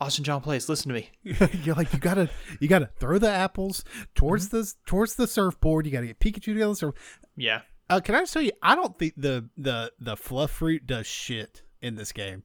Austin 0.00 0.24
John 0.24 0.40
plays. 0.42 0.68
Listen 0.68 0.92
to 0.92 0.94
me. 0.94 1.10
You're 1.64 1.74
like 1.74 1.92
you 1.92 1.98
gotta 1.98 2.28
you 2.60 2.68
gotta 2.68 2.90
throw 2.98 3.18
the 3.18 3.30
apples 3.30 3.84
towards 4.14 4.48
Mm-hmm. 4.48 4.58
the 4.58 4.72
towards 4.86 5.14
the 5.14 5.26
surfboard. 5.26 5.86
You 5.86 5.92
gotta 5.92 6.06
get 6.06 6.18
Pikachu 6.20 6.42
to 6.44 6.54
the 6.54 6.62
other 6.62 6.74
surf. 6.74 6.94
Yeah. 7.36 7.62
Uh, 7.88 8.00
can 8.00 8.14
I 8.14 8.20
just 8.20 8.32
tell 8.32 8.42
you? 8.42 8.52
I 8.62 8.74
don't 8.74 8.98
think 8.98 9.14
the 9.16 9.48
the 9.56 9.92
the 9.98 10.16
fluff 10.16 10.50
fruit 10.50 10.86
does 10.86 11.06
shit 11.06 11.62
in 11.80 11.94
this 11.94 12.12
game. 12.12 12.42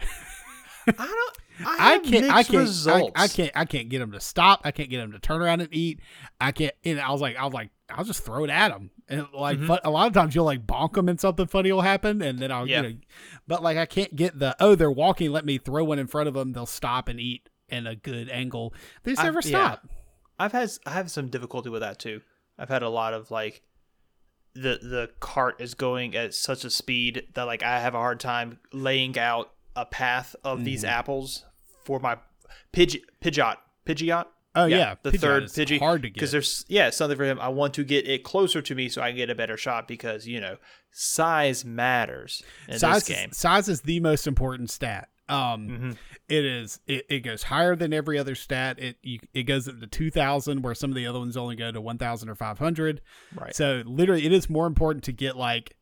I 0.98 1.06
don't. 1.06 1.38
I, 1.66 1.94
I 1.94 1.98
can't. 1.98 2.24
I 2.30 2.42
can't. 2.44 2.54
I, 2.56 2.60
Results. 2.60 3.12
I 3.16 3.28
can't. 3.28 3.50
I 3.54 3.64
can't 3.64 3.88
get 3.88 4.00
him 4.00 4.12
to 4.12 4.20
stop. 4.20 4.60
I 4.64 4.70
can't 4.70 4.88
get 4.90 5.00
him 5.00 5.12
to 5.12 5.18
turn 5.18 5.42
around 5.42 5.60
and 5.60 5.68
eat. 5.72 6.00
I 6.40 6.52
can't. 6.52 6.74
And 6.84 7.00
I 7.00 7.10
was 7.10 7.20
like, 7.20 7.36
I 7.36 7.44
was 7.44 7.52
like, 7.52 7.70
I'll 7.90 8.04
just 8.04 8.22
throw 8.24 8.44
it 8.44 8.50
at 8.50 8.70
him. 8.70 8.90
And 9.08 9.26
like, 9.34 9.58
Mhm. 9.58 9.66
fu- 9.66 9.78
a 9.82 9.90
lot 9.90 10.06
of 10.06 10.12
times 10.12 10.34
you'll 10.34 10.44
like 10.44 10.66
bonk 10.66 10.92
them 10.92 11.08
and 11.08 11.18
something 11.20 11.46
funny 11.46 11.72
will 11.72 11.80
happen, 11.80 12.22
and 12.22 12.38
then 12.38 12.52
I'll, 12.52 12.66
Yeah. 12.68 12.82
you 12.82 12.88
know, 12.90 12.94
but 13.48 13.62
like 13.62 13.76
I 13.76 13.86
can't 13.86 14.14
get 14.14 14.38
the 14.38 14.54
oh 14.60 14.74
they're 14.76 14.90
walking. 14.90 15.32
Let 15.32 15.44
me 15.44 15.58
throw 15.58 15.82
one 15.84 15.98
in 15.98 16.06
front 16.06 16.28
of 16.28 16.34
them. 16.34 16.52
They'll 16.52 16.66
stop 16.66 17.08
and 17.08 17.18
eat 17.18 17.48
in 17.68 17.86
a 17.86 17.96
good 17.96 18.28
angle. 18.28 18.72
They 19.02 19.12
just 19.12 19.22
I- 19.22 19.24
never 19.24 19.40
yeah. 19.40 19.48
stop. 19.48 19.88
I've 20.38 20.52
had 20.52 20.70
I 20.86 20.90
have 20.92 21.10
some 21.10 21.28
difficulty 21.28 21.70
with 21.70 21.80
that 21.80 21.98
too. 21.98 22.20
I've 22.56 22.68
had 22.68 22.82
a 22.82 22.88
lot 22.88 23.14
of 23.14 23.30
like 23.32 23.62
the 24.54 24.78
the 24.82 25.10
cart 25.20 25.60
is 25.60 25.74
going 25.74 26.14
at 26.16 26.34
such 26.34 26.64
a 26.64 26.70
speed 26.70 27.28
that 27.34 27.44
like 27.44 27.62
I 27.62 27.80
have 27.80 27.94
a 27.94 27.98
hard 27.98 28.20
time 28.20 28.58
laying 28.72 29.18
out 29.18 29.50
a 29.80 29.86
path 29.86 30.34
of 30.44 30.64
these 30.64 30.82
Mm-hmm. 30.82 30.98
apples 30.98 31.44
for 31.84 31.98
my 32.00 32.16
Pidge 32.72 33.00
Pidgeot 33.22 33.56
Pidgeot. 33.86 34.26
Oh 34.54 34.64
yeah, 34.66 34.96
the 35.02 35.10
Pidgeot 35.12 35.20
third 35.20 35.42
Pidgey 35.44 35.78
hard 35.78 36.02
to 36.02 36.08
get 36.08 36.14
because 36.14 36.32
there's 36.32 36.64
yeah 36.68 36.90
something 36.90 37.16
for 37.16 37.24
him. 37.24 37.38
I 37.40 37.48
want 37.48 37.74
to 37.74 37.84
get 37.84 38.08
it 38.08 38.24
closer 38.24 38.60
to 38.62 38.74
me 38.74 38.88
so 38.88 39.00
I 39.02 39.10
can 39.10 39.16
get 39.16 39.30
a 39.30 39.34
better 39.34 39.56
shot 39.56 39.86
because 39.86 40.26
you 40.26 40.40
know 40.40 40.56
size 40.90 41.64
matters 41.64 42.42
in 42.68 42.78
size. 42.78 43.04
this 43.06 43.16
game. 43.16 43.30
Is, 43.30 43.36
size 43.38 43.68
is 43.68 43.82
the 43.82 44.00
most 44.00 44.26
important 44.26 44.70
stat. 44.70 45.08
Um, 45.28 45.68
Mhm. 45.68 45.96
it 46.28 46.44
is. 46.44 46.80
It, 46.86 47.04
it 47.10 47.20
goes 47.20 47.44
higher 47.44 47.76
than 47.76 47.92
every 47.92 48.18
other 48.18 48.34
stat. 48.34 48.78
It 48.78 48.96
you, 49.02 49.20
it 49.34 49.42
goes 49.44 49.68
up 49.68 49.78
to 49.78 49.86
two 49.86 50.10
thousand, 50.10 50.62
where 50.62 50.74
some 50.74 50.90
of 50.90 50.96
the 50.96 51.06
other 51.06 51.18
ones 51.18 51.36
only 51.36 51.54
go 51.54 51.70
to 51.70 51.80
one 51.80 51.98
thousand 51.98 52.28
or 52.30 52.34
five 52.34 52.58
hundred. 52.58 53.00
Right. 53.34 53.54
So 53.54 53.82
literally, 53.84 54.24
it 54.26 54.32
is 54.32 54.48
more 54.48 54.66
important 54.66 55.04
to 55.04 55.12
get 55.12 55.36
like 55.36 55.76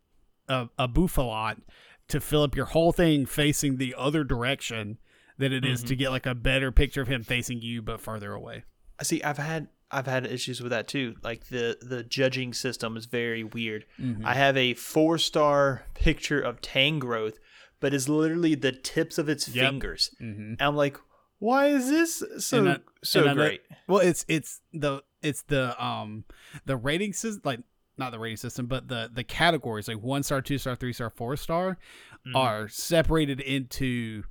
a, 0.49 0.69
a 0.79 0.89
Bouffalant 0.89 1.63
to 2.09 2.21
fill 2.21 2.43
up 2.43 2.55
your 2.57 2.67
whole 2.67 2.93
thing 2.93 3.27
facing 3.27 3.77
the 3.77 3.95
other 3.97 4.25
direction 4.25 4.99
than 5.39 5.53
it 5.53 5.65
is 5.65 5.81
Mm-hmm. 5.81 5.89
to 5.89 5.97
get 5.97 6.11
like 6.11 6.27
a 6.27 6.35
better 6.35 6.73
picture 6.73 7.03
of 7.03 7.09
him 7.09 7.23
facing 7.23 7.61
you 7.61 7.83
but 7.83 8.01
farther 8.01 8.33
away. 8.33 8.65
I 8.99 9.03
see, 9.03 9.23
I've 9.23 9.39
had 9.39 9.69
I've 9.91 10.07
had 10.07 10.27
issues 10.27 10.61
with 10.61 10.71
that 10.71 10.89
too. 10.89 11.15
Like 11.23 11.47
the 11.49 11.77
the 11.83 12.03
judging 12.03 12.53
system 12.55 12.97
is 12.97 13.07
very 13.07 13.45
weird. 13.45 13.85
Mm-hmm. 14.01 14.25
I 14.27 14.35
have 14.35 14.57
a 14.57 14.75
four 14.75 15.19
star 15.19 15.85
picture 15.95 16.41
of 16.41 16.61
Tangrowth, 16.61 17.35
but 17.81 17.93
it's 17.95 18.09
literally 18.09 18.55
the 18.55 18.73
tips 18.73 19.19
of 19.19 19.29
its 19.29 19.49
Yep. 19.49 19.69
fingers. 19.71 20.11
Mm-hmm. 20.21 20.41
And 20.53 20.63
I'm 20.63 20.75
like, 20.77 20.97
why 21.39 21.67
is 21.67 21.89
this 21.91 22.23
so 22.39 22.59
And 22.59 22.69
I- 22.71 22.79
so 23.05 23.21
and 23.21 23.31
I 23.31 23.33
know- 23.35 23.43
great? 23.49 23.61
Well, 23.87 23.99
it's 24.01 24.25
it's 24.29 24.61
the 24.73 25.03
it's 25.23 25.43
the 25.43 25.81
um 25.85 26.25
the 26.65 26.77
rating 26.77 27.13
system 27.13 27.43
like 27.45 27.61
not 27.99 28.13
the 28.13 28.19
rating 28.19 28.37
system, 28.37 28.67
but 28.67 28.89
the 28.89 29.11
the 29.13 29.25
categories 29.25 29.89
like 29.89 30.03
one 30.03 30.23
star, 30.23 30.41
two 30.43 30.59
star, 30.59 30.77
three 30.77 30.93
star, 30.93 31.11
four 31.11 31.37
star 31.37 31.79
Mhm. 32.27 32.35
are 32.35 32.69
separated 32.69 33.41
into 33.41 34.25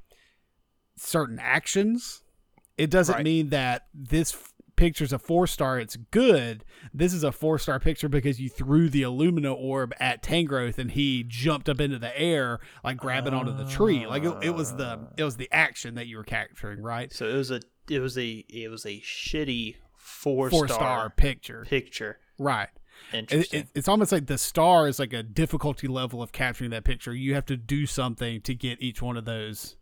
certain 0.97 1.39
actions 1.39 2.21
It 2.77 2.89
doesn't 2.89 3.15
Right. 3.15 3.23
mean 3.23 3.49
that 3.51 3.87
this 3.93 4.33
f- 4.33 4.51
picture's 4.75 5.13
a 5.13 5.17
four 5.17 5.47
star. 5.47 5.79
It's 5.79 5.95
good. 5.95 6.65
This 6.93 7.13
is 7.13 7.23
a 7.23 7.31
four 7.31 7.57
star 7.57 7.79
picture 7.79 8.09
because 8.09 8.41
you 8.41 8.49
threw 8.49 8.89
the 8.89 9.03
Illumina 9.03 9.55
orb 9.55 9.93
at 9.97 10.21
Tangrowth 10.21 10.77
and 10.77 10.91
he 10.91 11.23
jumped 11.25 11.69
up 11.69 11.79
into 11.79 11.97
the 11.97 12.11
air, 12.19 12.59
like 12.83 12.97
grabbing 12.97 13.33
onto 13.33 13.55
the 13.55 13.63
tree. 13.65 14.05
Like 14.05 14.23
it, 14.25 14.35
it 14.43 14.49
was 14.49 14.75
the 14.75 15.07
it 15.15 15.23
was 15.23 15.37
the 15.37 15.47
action 15.53 15.95
that 15.95 16.07
you 16.07 16.17
were 16.17 16.25
capturing, 16.25 16.81
right? 16.81 17.13
So 17.13 17.29
it 17.29 17.35
was 17.37 17.49
a 17.49 17.61
it 17.89 18.01
was 18.01 18.17
a 18.17 18.43
it 18.49 18.69
was 18.69 18.85
a 18.85 18.99
shitty 18.99 19.77
four, 19.95 20.49
Four 20.49 20.67
star, 20.67 20.77
star 20.77 21.09
picture, 21.11 21.63
picture. 21.65 22.19
right? 22.37 22.67
It, 23.13 23.53
it, 23.53 23.67
it's 23.75 23.87
almost 23.87 24.11
like 24.11 24.25
the 24.25 24.37
star 24.37 24.87
is 24.87 24.99
like 24.99 25.13
a 25.13 25.23
difficulty 25.23 25.87
level 25.87 26.21
of 26.21 26.31
capturing 26.31 26.71
that 26.71 26.83
picture. 26.83 27.13
You 27.13 27.33
have 27.35 27.45
to 27.45 27.55
do 27.57 27.85
something 27.85 28.41
to 28.41 28.53
get 28.53 28.81
each 28.81 29.01
one 29.01 29.15
of 29.15 29.25
those 29.25 29.75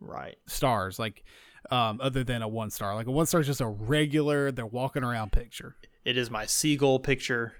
right. 0.00 0.36
stars, 0.46 0.98
like 0.98 1.24
um, 1.70 2.00
other 2.00 2.22
than 2.22 2.42
a 2.42 2.48
one 2.48 2.70
star. 2.70 2.94
Like 2.94 3.06
a 3.06 3.10
one 3.10 3.26
star 3.26 3.40
is 3.40 3.46
just 3.46 3.60
a 3.60 3.66
regular, 3.66 4.52
they're 4.52 4.66
walking 4.66 5.02
around 5.02 5.32
picture. 5.32 5.76
It 6.04 6.16
is 6.16 6.30
my 6.30 6.46
seagull 6.46 6.98
picture 7.00 7.54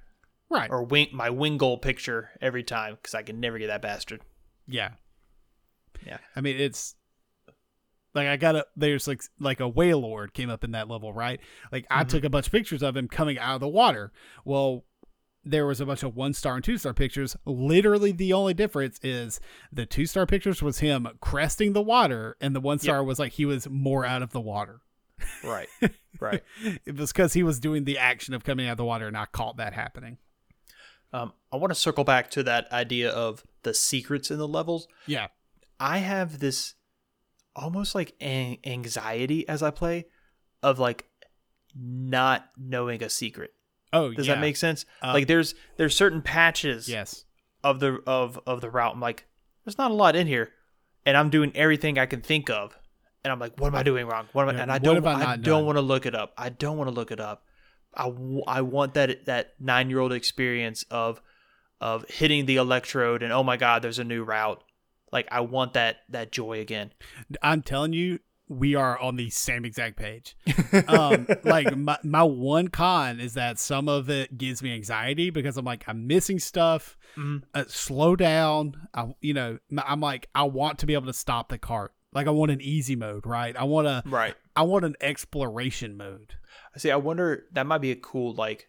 Right. 0.51 0.71
or 0.71 0.83
wing 0.85 1.09
my 1.13 1.29
wingull 1.29 1.83
picture 1.83 2.31
every 2.41 2.63
time 2.63 2.95
because 2.95 3.15
I 3.15 3.23
can 3.23 3.39
never 3.41 3.59
get 3.59 3.67
that 3.67 3.83
bastard. 3.83 4.23
yeah. 4.67 4.91
Yeah. 6.07 6.19
I 6.37 6.41
mean, 6.41 6.57
it's 6.61 6.95
like 8.15 8.27
I 8.29 8.37
got 8.37 8.57
a 8.57 8.67
there's 8.77 9.07
like 9.07 9.23
like 9.39 9.61
a 9.61 9.71
Wailord 9.71 10.33
came 10.33 10.51
up 10.51 10.65
in 10.65 10.73
that 10.73 10.89
level, 10.89 11.13
right? 11.13 11.41
Like 11.73 11.87
I 11.91 12.01
Mm-hmm. 12.03 12.09
took 12.09 12.25
a 12.25 12.31
bunch 12.31 12.47
of 12.47 12.53
pictures 12.53 12.83
of 12.83 12.97
him 12.97 13.09
coming 13.09 13.39
out 13.39 13.55
of 13.57 13.61
the 13.61 13.69
water. 13.69 14.13
Well, 14.45 14.85
there 15.45 15.67
was 15.67 15.81
a 15.81 15.87
bunch 15.87 16.03
of 16.03 16.15
one 16.17 16.35
star 16.35 16.57
and 16.57 16.65
two 16.65 16.77
star 16.79 16.93
pictures. 16.93 17.37
Literally, 17.47 18.13
the 18.13 18.33
only 18.33 18.55
difference 18.55 18.99
is 19.03 19.41
the 19.73 19.87
two 19.87 20.05
star 20.07 20.27
pictures 20.27 20.63
was 20.63 20.79
him 20.81 21.09
cresting 21.21 21.73
the 21.73 21.83
water, 21.83 22.37
and 22.41 22.55
the 22.55 22.61
one 22.61 22.79
star 22.79 23.03
was 23.05 23.19
like 23.19 23.33
he 23.33 23.45
was 23.47 23.69
more 23.69 24.05
out 24.05 24.23
of 24.23 24.31
the 24.31 24.41
water. 24.41 24.81
Right. 25.43 25.69
right. 26.21 26.43
It 26.85 26.97
was 26.97 27.13
because 27.13 27.33
he 27.33 27.43
was 27.43 27.61
doing 27.61 27.85
the 27.85 27.99
action 27.99 28.35
of 28.35 28.45
coming 28.45 28.67
out 28.69 28.73
of 28.73 28.77
the 28.79 28.85
water, 28.85 29.07
and 29.07 29.17
I 29.17 29.27
caught 29.27 29.57
that 29.57 29.73
happening. 29.73 30.19
Um, 31.13 31.33
I 31.53 31.57
want 31.57 31.71
to 31.71 31.75
circle 31.75 32.05
back 32.05 32.31
to 32.33 32.43
that 32.43 32.71
idea 32.71 33.11
of 33.11 33.43
the 33.63 33.73
secrets 33.73 34.31
in 34.31 34.39
the 34.39 34.47
levels. 34.49 34.87
Yeah. 35.07 35.29
I 35.81 35.99
have 35.99 36.41
this 36.41 36.75
almost 37.57 37.95
like 37.95 38.15
an- 38.21 38.59
anxiety 38.65 39.49
as 39.49 39.63
I 39.63 39.71
play 39.71 40.07
of 40.63 40.79
like 40.79 41.07
not 41.75 42.49
knowing 42.57 43.03
a 43.03 43.09
secret. 43.11 43.53
Oh, 43.93 44.13
Does 44.13 44.27
yeah. 44.27 44.35
that 44.35 44.41
make 44.41 44.57
sense? 44.57 44.85
Uh, 45.03 45.13
like 45.15 45.27
there's 45.27 45.55
there's 45.77 45.97
certain 45.97 46.21
patches 46.23 46.89
Yes. 46.89 47.25
of 47.65 47.81
the 47.81 48.01
of 48.07 48.39
of 48.47 48.61
the 48.61 48.71
route. 48.71 48.93
I'm 48.95 49.01
like, 49.01 49.25
there's 49.65 49.79
not 49.79 49.91
a 49.91 49.95
lot 49.95 50.15
in 50.17 50.27
here, 50.27 50.51
and 51.07 51.17
I'm 51.17 51.31
doing 51.31 51.53
everything 51.55 51.99
I 51.99 52.07
can 52.07 52.21
think 52.21 52.51
of, 52.51 52.77
and 53.25 53.33
I'm 53.33 53.39
like, 53.39 53.59
what 53.59 53.69
am 53.69 53.75
I 53.77 53.83
doing 53.83 54.07
wrong? 54.07 54.29
What 54.33 54.49
am 54.49 54.57
I? 54.57 54.61
And 54.61 54.71
I 54.73 54.79
don't 54.79 55.07
I 55.07 55.33
I, 55.33 55.37
don't 55.37 55.65
want 55.65 55.77
to 55.77 55.83
look 55.83 56.05
it 56.07 56.15
up. 56.15 56.33
I 56.37 56.51
don't 56.51 56.77
want 56.77 56.89
to 56.89 56.95
look 56.95 57.11
it 57.11 57.21
up. 57.21 57.45
I, 57.95 58.05
w- 58.05 58.43
I 58.47 58.61
want 58.61 58.95
that 58.95 59.25
that 59.25 59.55
nine 59.59 59.89
year 59.89 60.01
old 60.01 60.13
experience 60.13 60.85
of 60.91 61.23
of 61.81 62.05
hitting 62.09 62.45
the 62.47 62.57
electrode 62.57 63.23
and 63.23 63.33
oh 63.33 63.43
my 63.43 63.57
god, 63.57 63.83
there's 63.83 63.99
a 63.99 64.05
new 64.05 64.23
route. 64.23 64.63
Like 65.13 65.29
I 65.31 65.41
want 65.41 65.73
that 65.75 65.99
that 66.11 66.33
joy 66.33 66.61
again. 66.61 66.93
I'm 67.43 67.63
telling 67.63 67.93
you, 67.93 68.19
we 68.49 68.75
are 68.75 68.99
on 68.99 69.17
the 69.17 69.31
same 69.31 69.65
exact 69.65 69.97
page. 69.97 70.37
um, 70.89 71.27
like 71.45 71.77
my, 71.77 71.99
my 72.03 72.23
one 72.23 72.69
con 72.69 73.21
is 73.21 73.35
that 73.35 73.59
some 73.59 73.89
of 73.89 74.09
it 74.11 74.37
gives 74.39 74.63
me 74.63 74.73
anxiety 74.75 75.31
because 75.31 75.57
I'm 75.57 75.65
like 75.65 75.85
I'm 75.87 76.07
missing 76.07 76.39
stuff. 76.39 76.97
Mhm. 77.17 77.43
Uh, 77.55 77.65
slow 77.69 78.17
down. 78.17 78.89
I, 78.95 79.15
you 79.21 79.35
know, 79.35 79.59
I'm 79.85 80.01
like 80.01 80.29
I 80.35 80.45
want 80.45 80.79
to 80.81 80.87
be 80.87 80.95
able 80.95 81.07
to 81.07 81.13
stop 81.13 81.49
the 81.49 81.59
cart. 81.59 81.93
Like 82.13 82.27
I 82.27 82.31
want 82.31 82.51
an 82.51 82.61
easy 82.63 82.97
mode, 82.97 83.27
right? 83.27 83.55
I 83.57 83.65
want 83.65 83.87
a 83.87 84.03
Right. 84.07 84.35
I 84.57 84.63
want 84.63 84.85
an 84.87 84.97
exploration 85.01 85.97
mode. 85.97 86.35
I 86.75 86.79
see. 86.79 86.91
I 86.91 86.97
wonder 86.97 87.45
that 87.53 87.67
might 87.67 87.79
be 87.83 87.91
a 87.93 87.97
cool 87.97 88.35
like 88.35 88.69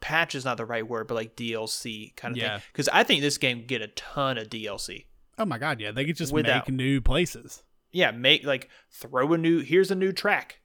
patch 0.00 0.34
is 0.34 0.44
not 0.44 0.56
the 0.56 0.64
right 0.66 0.86
word, 0.86 1.06
but 1.06 1.14
like 1.14 1.36
DLC 1.36 2.14
kind 2.16 2.32
of 2.32 2.38
Yeah. 2.42 2.58
thing. 2.58 2.66
Because 2.72 2.88
I 2.88 3.04
think 3.04 3.20
this 3.22 3.38
game 3.38 3.64
get 3.66 3.80
a 3.82 3.86
ton 3.88 4.38
of 4.38 4.48
DLC. 4.48 5.06
Oh 5.42 5.46
my 5.46 5.58
god, 5.58 5.80
yeah, 5.80 5.90
they 5.90 6.04
could 6.04 6.14
just 6.16 6.32
Without- 6.32 6.68
make 6.68 6.74
new 6.76 7.00
places. 7.00 7.64
Yeah, 7.90 8.12
make 8.12 8.44
like 8.44 8.70
throw 8.90 9.32
a 9.32 9.38
new. 9.38 9.58
Here's 9.60 9.90
a 9.90 9.94
new 9.96 10.12
track. 10.12 10.60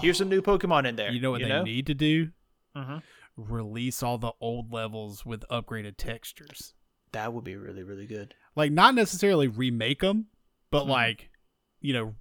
Here's 0.00 0.20
a 0.20 0.24
new 0.24 0.40
Pokemon 0.40 0.86
in 0.86 0.96
there. 0.96 1.10
You 1.12 1.20
know 1.20 1.30
what 1.32 1.42
they 1.42 1.62
need 1.62 1.86
to 1.88 1.94
do? 1.94 2.30
Mhm. 2.76 3.02
Release 3.36 4.02
all 4.02 4.18
the 4.18 4.32
old 4.40 4.72
levels 4.72 5.26
with 5.26 5.44
upgraded 5.50 5.96
textures. 5.98 6.74
That 7.12 7.32
would 7.34 7.44
be 7.44 7.56
really 7.56 7.82
really 7.82 8.06
good. 8.06 8.34
like 8.56 8.72
not 8.72 8.94
necessarily 8.94 9.46
remake 9.48 10.00
them, 10.00 10.26
but 10.70 10.84
Mhm. 10.84 10.88
like 10.88 11.30
you 11.80 11.92
know, 11.92 12.14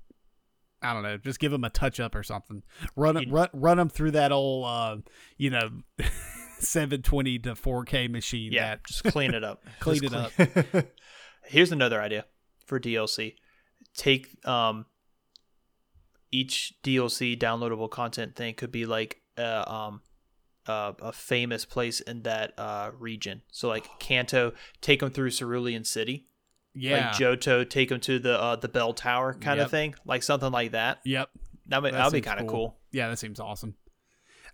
I 0.81 0.93
don't 0.93 1.03
know, 1.03 1.17
just 1.17 1.39
give 1.39 1.51
them 1.51 1.63
a 1.63 1.69
touch 1.69 1.99
up 1.99 2.13
or 2.15 2.23
something. 2.23 2.61
Run 2.95 3.21
You- 3.21 3.31
run 3.31 3.49
run 3.53 3.77
them 3.77 3.89
through 3.89 4.11
that 4.11 4.31
old 4.31 4.65
uh, 4.65 4.97
you 5.37 5.49
know, 5.49 5.81
720 6.59 7.39
to 7.39 7.55
4K 7.55 8.07
machine. 8.09 8.51
Yeah, 8.51 8.69
that 8.75 8.85
just 8.85 9.03
clean 9.05 9.33
it 9.33 9.43
up. 9.43 9.63
Clean 9.79 10.01
Just 10.01 10.39
it 10.39 10.71
clean- 10.71 10.83
Here's 11.49 11.71
another 11.71 12.01
idea 12.01 12.25
for 12.65 12.79
DLC. 12.79 13.35
Take 13.95 14.45
um 14.47 14.85
each 16.31 16.75
DLC 16.83 17.37
downloadable 17.37 17.89
content 17.89 18.35
thing 18.35 18.53
could 18.53 18.71
be 18.71 18.85
like 18.85 19.21
uh, 19.37 19.63
um 19.67 20.01
uh, 20.67 20.93
a 21.01 21.11
famous 21.11 21.65
place 21.65 21.99
in 22.01 22.21
that 22.23 22.53
uh 22.57 22.91
region. 22.97 23.41
So 23.51 23.67
like 23.67 23.87
Kanto, 23.99 24.53
take 24.81 24.99
them 24.99 25.09
through 25.09 25.31
Cerulean 25.31 25.83
City. 25.83 26.27
yeah, 26.75 27.07
Like 27.07 27.15
Johto, 27.15 27.67
take 27.67 27.89
them 27.89 27.99
to 28.01 28.19
the 28.19 28.39
uh, 28.39 28.55
the 28.55 28.67
bell 28.69 28.93
tower 28.93 29.33
kind 29.33 29.57
Yep. 29.57 29.65
of 29.65 29.71
thing, 29.71 29.95
like 30.05 30.21
something 30.23 30.51
like 30.51 30.71
that. 30.71 30.99
yep, 31.03 31.29
That 31.67 31.81
would 31.81 31.93
That 31.93 32.11
be 32.11 32.21
kind 32.21 32.39
of 32.39 32.47
cool. 32.47 32.55
cool. 32.69 32.77
yeah, 32.91 33.09
that 33.09 33.17
seems 33.17 33.39
awesome. 33.39 33.75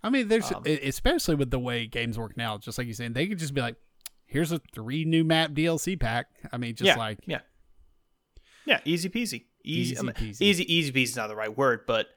I 0.02 0.08
mean, 0.10 0.28
there's 0.28 0.50
Um, 0.52 0.62
especially 0.66 1.34
with 1.34 1.50
the 1.50 1.58
way 1.58 1.86
games 1.86 2.18
work 2.18 2.36
now, 2.36 2.56
just 2.58 2.78
like 2.78 2.86
you're 2.86 2.94
saying, 2.94 3.12
they 3.14 3.26
could 3.26 3.38
just 3.38 3.52
be 3.54 3.60
like, 3.60 3.76
"Here's 4.26 4.52
a 4.52 4.60
three 4.74 5.04
new 5.04 5.24
map 5.24 5.52
DLC 5.52 5.98
pack." 5.98 6.26
I 6.52 6.58
mean, 6.58 6.74
just 6.74 6.86
yeah, 6.86 6.96
like 6.96 7.18
yeah, 7.26 7.40
yeah, 8.66 8.80
easy 8.84 9.08
peasy, 9.08 9.44
easy, 9.64 9.92
Easy 9.92 9.98
I 9.98 10.02
mean, 10.02 10.12
peasy. 10.12 10.42
easy, 10.42 10.74
easy 10.74 10.92
peasy 10.92 11.04
is 11.04 11.16
not 11.16 11.28
the 11.28 11.36
right 11.36 11.56
word, 11.56 11.80
but 11.86 12.08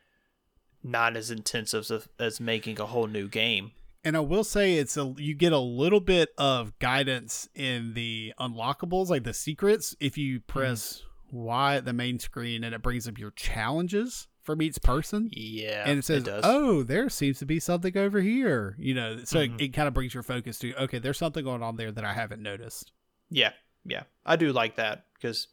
not 0.84 1.16
as 1.16 1.30
intensive 1.32 1.90
as, 1.92 2.08
as 2.20 2.40
making 2.40 2.80
a 2.80 2.86
whole 2.86 3.08
new 3.08 3.28
game. 3.28 3.72
And 4.04 4.16
I 4.16 4.22
will 4.22 4.46
say 4.46 4.76
it's 4.76 4.96
a 4.96 5.14
you 5.18 5.36
get 5.36 5.52
a 5.52 5.60
little 5.60 6.00
bit 6.00 6.30
of 6.38 6.78
guidance 6.80 7.50
in 7.54 7.94
the 7.94 8.34
unlockables, 8.40 9.10
like 9.10 9.24
the 9.24 9.34
secrets, 9.34 9.96
if 10.00 10.18
you 10.18 10.40
press 10.40 11.04
mm. 11.34 11.40
Y 11.40 11.76
at 11.76 11.86
the 11.86 11.94
main 11.94 12.18
screen 12.18 12.64
and 12.64 12.74
it 12.74 12.82
brings 12.82 13.08
up 13.08 13.20
your 13.20 13.32
challenges 13.32 14.29
from 14.42 14.62
each 14.62 14.82
person. 14.82 15.30
Yeah, 15.32 15.84
and 15.86 16.00
it 16.00 16.06
says, 16.06 16.24
does. 16.24 16.44
"Oh, 16.46 16.84
there 16.84 17.10
seems 17.10 17.40
to 17.40 17.46
be 17.46 17.60
something 17.60 17.96
over 17.98 18.22
here." 18.22 18.76
You 18.80 18.94
know, 18.94 19.24
so 19.24 19.40
Mhm. 19.40 19.56
it, 19.56 19.62
it 19.66 19.68
kind 19.70 19.88
of 19.88 19.94
brings 19.94 20.14
your 20.14 20.24
focus 20.24 20.60
to, 20.60 20.74
"Okay, 20.84 21.00
there's 21.00 21.18
something 21.18 21.44
going 21.44 21.64
on 21.64 21.76
there 21.78 21.92
that 21.92 22.04
I 22.06 22.14
haven't 22.14 22.42
noticed." 22.42 22.92
yeah, 23.30 23.52
yeah, 23.86 24.04
I 24.26 24.36
do 24.36 24.52
like 24.52 24.76
that 24.78 25.06
because 25.14 25.48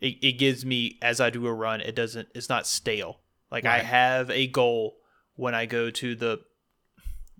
it, 0.00 0.16
it 0.22 0.32
gives 0.38 0.64
me 0.64 0.98
as 1.02 1.20
I 1.20 1.30
do 1.30 1.46
a 1.46 1.52
run, 1.52 1.80
it 1.80 1.94
doesn't, 1.94 2.28
it's 2.34 2.48
not 2.48 2.66
stale. 2.66 3.20
Like 3.50 3.66
I 3.66 3.80
have 3.80 4.30
a 4.30 4.46
goal 4.46 4.96
when 5.34 5.54
I 5.54 5.66
go 5.66 5.90
to 5.90 6.14
the 6.14 6.40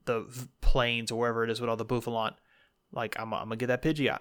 the 0.04 0.26
plains 0.60 1.10
or 1.10 1.18
wherever 1.18 1.42
it 1.44 1.50
is 1.50 1.60
with 1.60 1.70
all 1.70 1.76
the 1.76 1.86
Bouffalant. 1.86 2.34
Like 2.92 3.18
I'm, 3.18 3.32
I'm 3.32 3.44
gonna 3.44 3.56
get 3.56 3.68
that 3.68 3.82
Pidgeot, 3.82 4.18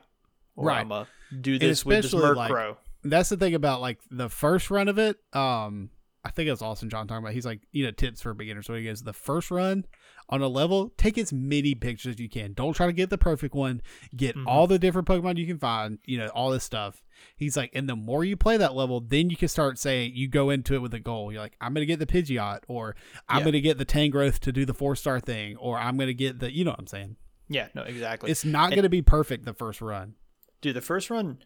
or 0.55 0.67
Right. 0.67 0.79
I'm 0.79 0.89
gonna 0.89 1.07
do 1.41 1.59
this 1.59 1.85
with 1.85 1.97
this 1.97 2.05
especially, 2.13 2.35
like, 2.35 2.51
Murkrow. 2.51 2.77
That's 3.03 3.29
the 3.29 3.37
thing 3.37 3.55
about 3.55 3.81
like 3.81 3.99
the 4.09 4.29
first 4.29 4.69
run 4.71 4.87
of 4.87 4.97
it. 4.97 5.17
Um, 5.33 5.89
I 6.23 6.29
think 6.29 6.47
it 6.47 6.51
was 6.51 6.61
Austin 6.61 6.89
John 6.89 7.07
talking 7.07 7.23
about. 7.23 7.33
He's 7.33 7.47
like, 7.47 7.61
you 7.71 7.83
know, 7.83 7.91
tips 7.91 8.21
for 8.21 8.33
beginners. 8.35 8.67
So 8.67 8.75
he 8.75 8.83
goes, 8.83 9.01
the 9.01 9.11
first 9.13 9.49
run 9.49 9.85
on 10.29 10.41
a 10.41 10.47
level, 10.47 10.93
take 10.95 11.17
as 11.17 11.33
many 11.33 11.73
pictures 11.73 12.13
as 12.15 12.19
you 12.19 12.29
can. 12.29 12.53
Don't 12.53 12.73
try 12.73 12.85
to 12.85 12.93
get 12.93 13.09
the 13.09 13.17
perfect 13.17 13.55
one. 13.55 13.81
Get 14.15 14.35
Mhm. 14.35 14.45
all 14.45 14.67
the 14.67 14.77
different 14.77 15.07
Pokemon 15.07 15.37
you 15.37 15.47
can 15.47 15.57
find. 15.57 15.97
You 16.05 16.19
know, 16.19 16.27
all 16.27 16.51
this 16.51 16.63
stuff. 16.63 17.01
He's 17.35 17.57
like, 17.57 17.71
and 17.73 17.89
the 17.89 17.95
more 17.95 18.23
you 18.23 18.37
play 18.37 18.55
that 18.57 18.75
level, 18.75 18.99
then 19.01 19.29
you 19.31 19.35
can 19.35 19.47
start 19.47 19.79
saying 19.79 20.11
you 20.15 20.27
go 20.27 20.51
into 20.51 20.75
it 20.75 20.79
with 20.81 20.93
a 20.93 20.99
goal. 20.99 21.31
You're 21.31 21.41
like, 21.41 21.55
I'm 21.59 21.73
gonna 21.73 21.85
get 21.87 21.97
the 21.99 22.05
Pidgeot, 22.05 22.59
or 22.67 22.95
I'm 23.27 23.39
Yeah. 23.39 23.45
gonna 23.45 23.61
get 23.61 23.77
the 23.79 23.85
Tangrowth 23.85 24.37
to 24.39 24.51
do 24.51 24.63
the 24.63 24.73
four 24.75 24.95
star 24.95 25.19
thing, 25.19 25.57
or 25.57 25.77
I'm 25.79 25.97
gonna 25.97 26.13
get 26.13 26.39
the, 26.39 26.51
you 26.53 26.63
know 26.63 26.71
what 26.71 26.79
I'm 26.79 26.87
saying. 26.87 27.15
Yeah, 27.49 27.69
no, 27.73 27.81
exactly. 27.81 28.29
It's 28.29 28.45
not 28.45 28.67
And- 28.67 28.75
gonna 28.75 28.89
be 28.89 29.01
perfect 29.01 29.45
the 29.45 29.53
first 29.53 29.81
run. 29.81 30.13
Dude, 30.61 30.75
the 30.75 30.81
first 30.81 31.09
run, 31.09 31.39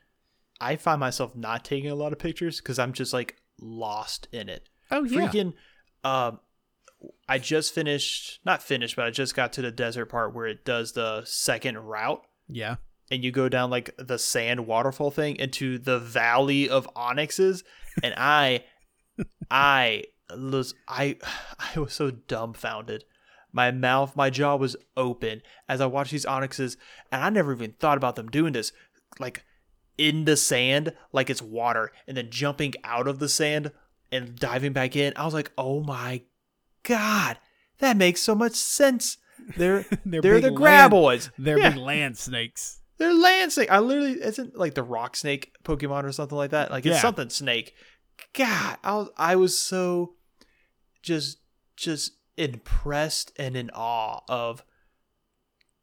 I 0.60 0.76
find 0.76 1.00
myself 1.00 1.34
not 1.36 1.64
taking 1.66 1.90
a 1.90 1.96
lot 1.96 2.12
of 2.14 2.20
pictures 2.20 2.58
because 2.60 2.78
I'm 2.78 2.92
just 2.94 3.14
like 3.14 3.38
lost 3.60 4.28
in 4.32 4.50
it. 4.50 4.70
Oh 4.92 5.04
yeah. 5.04 5.28
Freaking, 5.28 5.54
um, 6.04 6.40
I 7.28 7.38
just 7.40 7.74
finished, 7.74 8.40
not 8.46 8.64
finished, 8.64 8.96
but 8.96 9.06
I 9.06 9.12
just 9.12 9.36
got 9.36 9.54
to 9.54 9.62
the 9.62 9.72
desert 9.72 10.08
part 10.08 10.34
where 10.34 10.48
it 10.48 10.66
does 10.66 10.94
the 10.94 11.24
second 11.26 11.78
route, 11.78 12.22
yeah. 12.48 12.76
and 13.12 13.24
you 13.24 13.32
go 13.32 13.50
down 13.50 13.70
like 13.70 13.96
the 13.98 14.18
sand 14.18 14.68
waterfall 14.68 15.12
thing 15.12 15.36
into 15.38 15.78
the 15.78 16.00
valley 16.00 16.70
of 16.70 16.88
Onixes, 16.96 17.64
and 18.04 18.14
I, 18.18 18.64
I 19.52 20.06
was, 20.36 20.74
I, 20.88 21.18
I 21.76 21.80
was 21.80 21.94
so 21.94 22.12
dumbfounded. 22.12 23.04
My 23.52 23.72
mouth, 23.72 24.16
my 24.16 24.30
jaw 24.30 24.58
was 24.58 24.76
open 24.98 25.42
as 25.70 25.80
I 25.80 25.86
watched 25.86 26.12
these 26.12 26.26
Onixes, 26.26 26.76
and 27.12 27.24
I 27.24 27.30
never 27.30 27.54
even 27.54 27.74
thought 27.74 27.98
about 27.98 28.16
them 28.16 28.28
doing 28.28 28.54
this, 28.54 28.72
like 29.20 29.46
in 29.98 30.26
the 30.26 30.36
sand, 30.38 30.94
like 31.12 31.30
it's 31.30 31.42
water, 31.42 31.92
and 32.08 32.18
then 32.18 32.30
jumping 32.30 32.74
out 32.84 33.08
of 33.08 33.20
the 33.20 33.30
sand 33.30 33.72
and 34.12 34.36
diving 34.36 34.74
back 34.74 34.96
in, 34.96 35.14
I 35.16 35.26
was 35.26 35.34
like, 35.34 35.52
"Oh 35.58 35.82
my 35.84 36.22
god, 36.84 37.38
that 37.80 37.98
makes 37.98 38.22
so 38.22 38.36
much 38.36 38.54
sense." 38.54 39.18
They're 39.58 39.86
They're 40.06 40.22
they're, 40.22 40.42
the 40.42 40.50
graboids. 40.52 41.30
They're 41.38 41.58
yeah, 41.60 41.70
big 41.72 41.78
land 41.80 42.18
snakes. 42.18 42.80
they're 42.98 43.14
land 43.14 43.52
snake. 43.52 43.70
I 43.72 43.80
literally 43.80 44.14
isn't 44.14 44.58
like 44.58 44.74
the 44.74 44.84
rock 44.84 45.16
snake 45.16 45.54
Pokemon 45.64 46.04
or 46.04 46.12
something 46.12 46.38
like 46.38 46.52
that. 46.52 46.72
Like 46.72 46.86
it's 46.86 46.96
Yeah. 46.96 47.02
something 47.02 47.30
snake. 47.30 47.74
God, 48.34 48.78
I 48.84 48.96
was 48.96 49.10
I 49.18 49.36
was 49.36 49.60
so 49.60 50.16
just 51.04 51.40
just 51.76 52.14
impressed 52.38 53.32
and 53.38 53.56
in 53.56 53.70
awe 53.74 54.22
of 54.30 54.64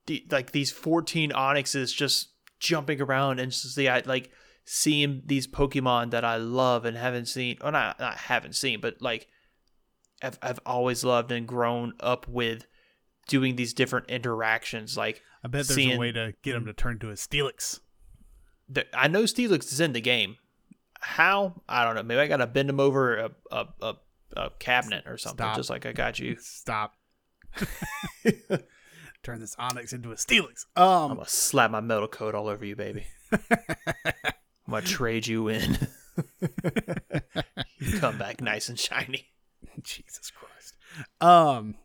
the 0.06 0.24
like 0.30 0.52
these 0.52 0.70
14 0.72 1.30
Onixes 1.30 1.94
just 1.94 2.30
jumping 2.62 3.02
around 3.02 3.40
and 3.40 3.50
just 3.50 3.74
the 3.74 3.88
I 3.88 4.02
like 4.06 4.30
seeing 4.64 5.22
these 5.26 5.48
Pokemon 5.48 6.12
that 6.12 6.24
I 6.24 6.36
love 6.36 6.84
and 6.84 6.96
haven't 6.96 7.26
seen 7.26 7.58
or 7.60 7.72
not 7.72 7.98
not 7.98 8.16
haven't 8.16 8.54
seen, 8.54 8.80
but 8.80 9.02
like 9.02 9.26
I've 10.22 10.38
I've 10.40 10.60
always 10.64 11.04
loved 11.04 11.32
and 11.32 11.46
grown 11.46 11.94
up 12.00 12.28
with 12.28 12.66
doing 13.26 13.56
these 13.56 13.74
different 13.74 14.08
interactions. 14.08 14.96
Like 14.96 15.22
I 15.44 15.48
bet 15.48 15.66
there's 15.66 15.78
a 15.78 15.98
way 15.98 16.12
to 16.12 16.34
get 16.42 16.54
him 16.54 16.64
to 16.66 16.72
turn 16.72 17.00
to 17.00 17.10
a 17.10 17.14
Steelix. 17.14 17.80
the, 18.68 18.86
I 18.96 19.08
know 19.08 19.24
Steelix 19.24 19.72
is 19.72 19.80
in 19.80 19.92
the 19.92 20.00
game. 20.00 20.36
How 21.00 21.62
I 21.68 21.84
don't 21.84 21.96
know. 21.96 22.04
Maybe 22.04 22.20
I 22.20 22.28
gotta 22.28 22.46
bend 22.46 22.70
him 22.70 22.78
over 22.78 23.16
a 23.16 23.30
a, 23.50 23.66
a, 23.82 23.94
a 24.36 24.50
cabinet 24.60 25.04
or 25.08 25.18
something, 25.18 25.44
Stop. 25.44 25.56
just 25.56 25.68
like 25.68 25.84
I 25.84 25.92
got 25.92 26.20
you. 26.20 26.36
Stop. 26.38 26.94
Turn 29.22 29.40
this 29.40 29.54
Onix 29.56 29.92
into 29.92 30.10
a 30.10 30.16
Steelix. 30.16 30.66
I'm 30.76 30.82
Um, 30.82 31.16
gonna 31.16 31.28
slap 31.28 31.70
my 31.70 31.80
metal 31.80 32.08
coat 32.08 32.34
all 32.34 32.48
over 32.48 32.64
you, 32.64 32.74
baby. 32.76 33.06
I'm 33.32 34.70
gonna 34.70 34.82
trade 34.82 35.26
you 35.26 35.48
in. 35.48 35.78
you 37.78 37.98
come 37.98 38.18
back 38.18 38.40
nice 38.40 38.68
and 38.68 38.78
shiny. 38.78 39.28
Jesus 39.82 40.30
Christ. 40.30 40.76
Um, 41.20 41.76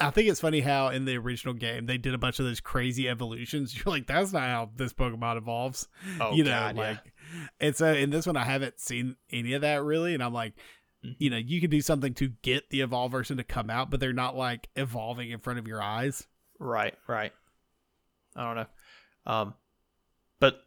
I 0.00 0.10
think 0.10 0.28
it's 0.28 0.40
funny 0.40 0.60
how 0.60 0.88
in 0.88 1.04
the 1.04 1.16
original 1.16 1.54
game 1.54 1.86
they 1.86 1.98
did 1.98 2.14
a 2.14 2.18
bunch 2.18 2.38
of 2.38 2.46
those 2.46 2.60
crazy 2.60 3.08
evolutions. 3.08 3.74
You're 3.84 3.92
like, 3.92 4.06
that's 4.06 4.32
not 4.32 4.42
how 4.42 4.70
this 4.76 4.92
Pokemon 4.92 5.36
evolves. 5.38 5.88
Oh 6.20 6.34
you 6.34 6.44
know, 6.44 6.50
God, 6.50 6.76
yeah. 6.76 6.96
and 7.60 7.74
so 7.76 7.92
in 7.92 8.10
this 8.10 8.26
one 8.26 8.36
I 8.36 8.44
haven't 8.44 8.78
seen 8.80 9.16
any 9.30 9.54
of 9.54 9.62
that 9.62 9.82
really, 9.82 10.14
and 10.14 10.22
I'm 10.22 10.32
like, 10.34 10.54
Mhm. 11.04 11.14
you 11.18 11.30
know, 11.30 11.36
you 11.36 11.60
can 11.60 11.70
do 11.70 11.80
something 11.80 12.12
to 12.14 12.30
get 12.42 12.70
the 12.70 12.80
evolve 12.80 13.12
version 13.12 13.36
to 13.36 13.44
come 13.44 13.70
out, 13.70 13.88
but 13.90 14.00
they're 14.00 14.12
not 14.12 14.36
like 14.36 14.68
evolving 14.76 15.30
in 15.30 15.38
front 15.38 15.58
of 15.60 15.66
your 15.68 15.80
eyes. 15.82 16.26
Right, 16.58 16.94
right. 17.06 17.32
I 18.36 18.44
don't 18.44 18.56
know. 18.56 19.32
Um 19.32 19.54
but 20.40 20.60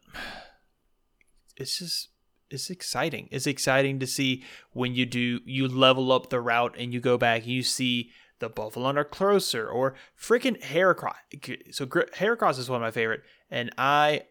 it's 1.56 1.78
just 1.78 2.08
it's 2.50 2.68
exciting. 2.70 3.28
It's 3.30 3.46
exciting 3.46 3.98
to 4.00 4.06
see 4.06 4.44
when 4.72 4.94
you 4.94 5.06
do 5.06 5.40
you 5.44 5.68
level 5.68 6.12
up 6.12 6.28
the 6.30 6.40
route 6.40 6.74
and 6.78 6.92
you 6.92 7.00
go 7.00 7.16
back 7.16 7.42
and 7.42 7.50
you 7.52 7.62
see 7.62 8.10
the 8.40 8.48
Buffalo 8.48 8.88
are 8.96 9.04
closer 9.04 9.68
or 9.68 9.94
freaking 10.20 10.60
Heracross. 10.62 11.14
So 11.74 11.86
Heracross 11.86 12.58
is 12.58 12.68
one 12.68 12.82
of 12.82 12.86
my 12.86 12.90
favorite 12.90 13.22
and 13.50 13.70
I 13.78 14.22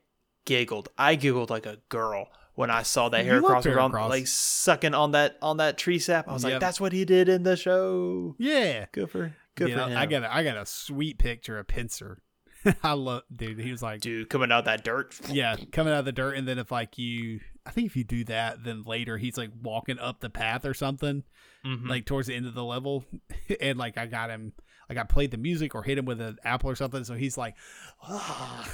giggled. 0.45 0.89
I 0.97 1.15
giggled 1.15 1.49
like 1.49 1.65
a 1.65 1.77
girl 1.89 2.27
when 2.55 2.69
I 2.69 2.83
saw 2.83 3.07
that 3.09 3.25
You 3.25 3.39
love 3.39 3.63
Heracross 3.63 3.73
around 3.75 3.91
Heracross. 3.93 4.09
like 4.09 4.27
sucking 4.27 4.93
on 4.93 5.11
that 5.11 5.38
on 5.41 5.57
that 5.57 5.77
tree 5.77 5.97
sap. 5.99 6.27
I 6.27 6.33
was 6.33 6.43
Yep. 6.43 6.51
like 6.53 6.59
that's 6.59 6.79
what 6.81 6.91
he 6.93 7.05
did 7.05 7.29
in 7.29 7.43
the 7.43 7.55
show. 7.55 8.35
Yeah. 8.38 8.85
Good 8.91 9.09
for 9.09 9.33
good 9.56 9.69
You 9.69 9.76
for 9.76 9.80
know, 9.82 9.88
him. 9.88 9.98
I 9.98 10.06
got 10.06 10.23
a, 10.23 10.34
I 10.36 10.44
got 10.44 10.57
a 10.57 10.65
sweet 10.65 11.18
picture 11.19 11.57
of 11.60 11.68
Pinsir. 11.68 12.18
I 12.84 12.94
love 12.94 13.23
dude. 13.36 13.60
He 13.60 13.72
was 13.72 13.82
like, 13.82 14.02
dude 14.02 14.30
coming 14.30 14.52
out 14.52 14.60
of 14.60 14.65
that 14.65 14.84
dirt. 14.84 15.19
yeah, 15.30 15.56
coming 15.72 15.94
out 15.94 15.99
of 15.99 16.06
the 16.06 16.11
dirt, 16.11 16.36
and 16.38 16.48
then 16.48 16.60
if 16.60 16.72
like 16.72 16.98
you, 16.98 17.40
I 17.65 17.72
think 17.72 17.88
if 17.88 17.95
you 17.95 18.03
do 18.03 18.23
that, 18.26 18.64
then 18.64 18.84
later 18.84 19.18
he's 19.18 19.38
like 19.38 19.49
walking 19.61 19.98
up 19.99 20.19
the 20.19 20.30
path 20.30 20.65
or 20.65 20.73
something, 20.76 21.23
Mhm. 21.65 21.88
like 21.90 22.06
towards 22.06 22.28
the 22.28 22.36
end 22.36 22.45
of 22.45 22.53
the 22.53 22.64
level, 22.64 23.03
and 23.61 23.80
like 23.80 23.98
I 23.98 24.06
got 24.06 24.30
him, 24.30 24.53
like 24.90 24.98
I 24.99 25.03
played 25.03 25.32
the 25.32 25.38
music 25.38 25.73
or 25.73 25.82
hit 25.82 25.98
him 25.98 26.06
with 26.06 26.22
an 26.22 26.38
apple 26.44 26.69
or 26.69 26.76
something, 26.76 27.03
so 27.03 27.15
he's 27.15 27.36
like, 27.38 27.56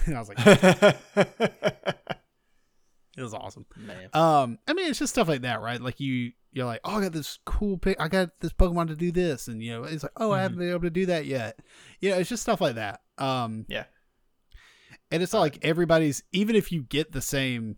and 0.06 0.16
I 0.16 0.20
was 0.20 0.28
like, 0.30 0.38
it 3.18 3.22
was 3.22 3.34
awesome. 3.34 3.66
Man. 3.76 4.10
Um, 4.14 4.60
I 4.68 4.74
mean, 4.74 4.90
it's 4.90 5.00
just 5.00 5.14
stuff 5.14 5.28
like 5.28 5.42
that, 5.42 5.60
right? 5.62 5.82
Like 5.82 6.00
you, 6.00 6.32
you're 6.54 6.66
like, 6.66 6.82
oh, 6.84 6.98
I 6.98 7.02
got 7.02 7.12
this 7.14 7.40
cool 7.46 7.78
pick. 7.78 8.00
I 8.00 8.08
got 8.08 8.30
this 8.40 8.54
Pokemon 8.54 8.88
to 8.88 8.96
do 8.96 9.12
this, 9.12 9.48
and 9.48 9.62
you 9.62 9.72
know, 9.74 9.84
it's 9.84 10.04
like, 10.04 10.12
oh, 10.18 10.32
I 10.32 10.42
haven't 10.44 10.60
been 10.60 10.70
able 10.70 10.82
to 10.82 10.90
do 10.90 11.08
that 11.08 11.26
yet. 11.26 11.60
You 12.00 12.12
know, 12.12 12.18
it's 12.18 12.30
just 12.30 12.44
stuff 12.44 12.62
like 12.62 12.76
that. 12.76 13.02
Um, 13.18 13.66
Yeah. 13.68 13.86
and 15.12 15.22
it's 15.24 15.34
not 15.34 15.40
like 15.42 15.60
everybody's. 15.64 16.24
Even 16.32 16.56
if 16.56 16.72
you 16.72 16.84
get 16.84 17.12
the 17.12 17.22
same 17.22 17.78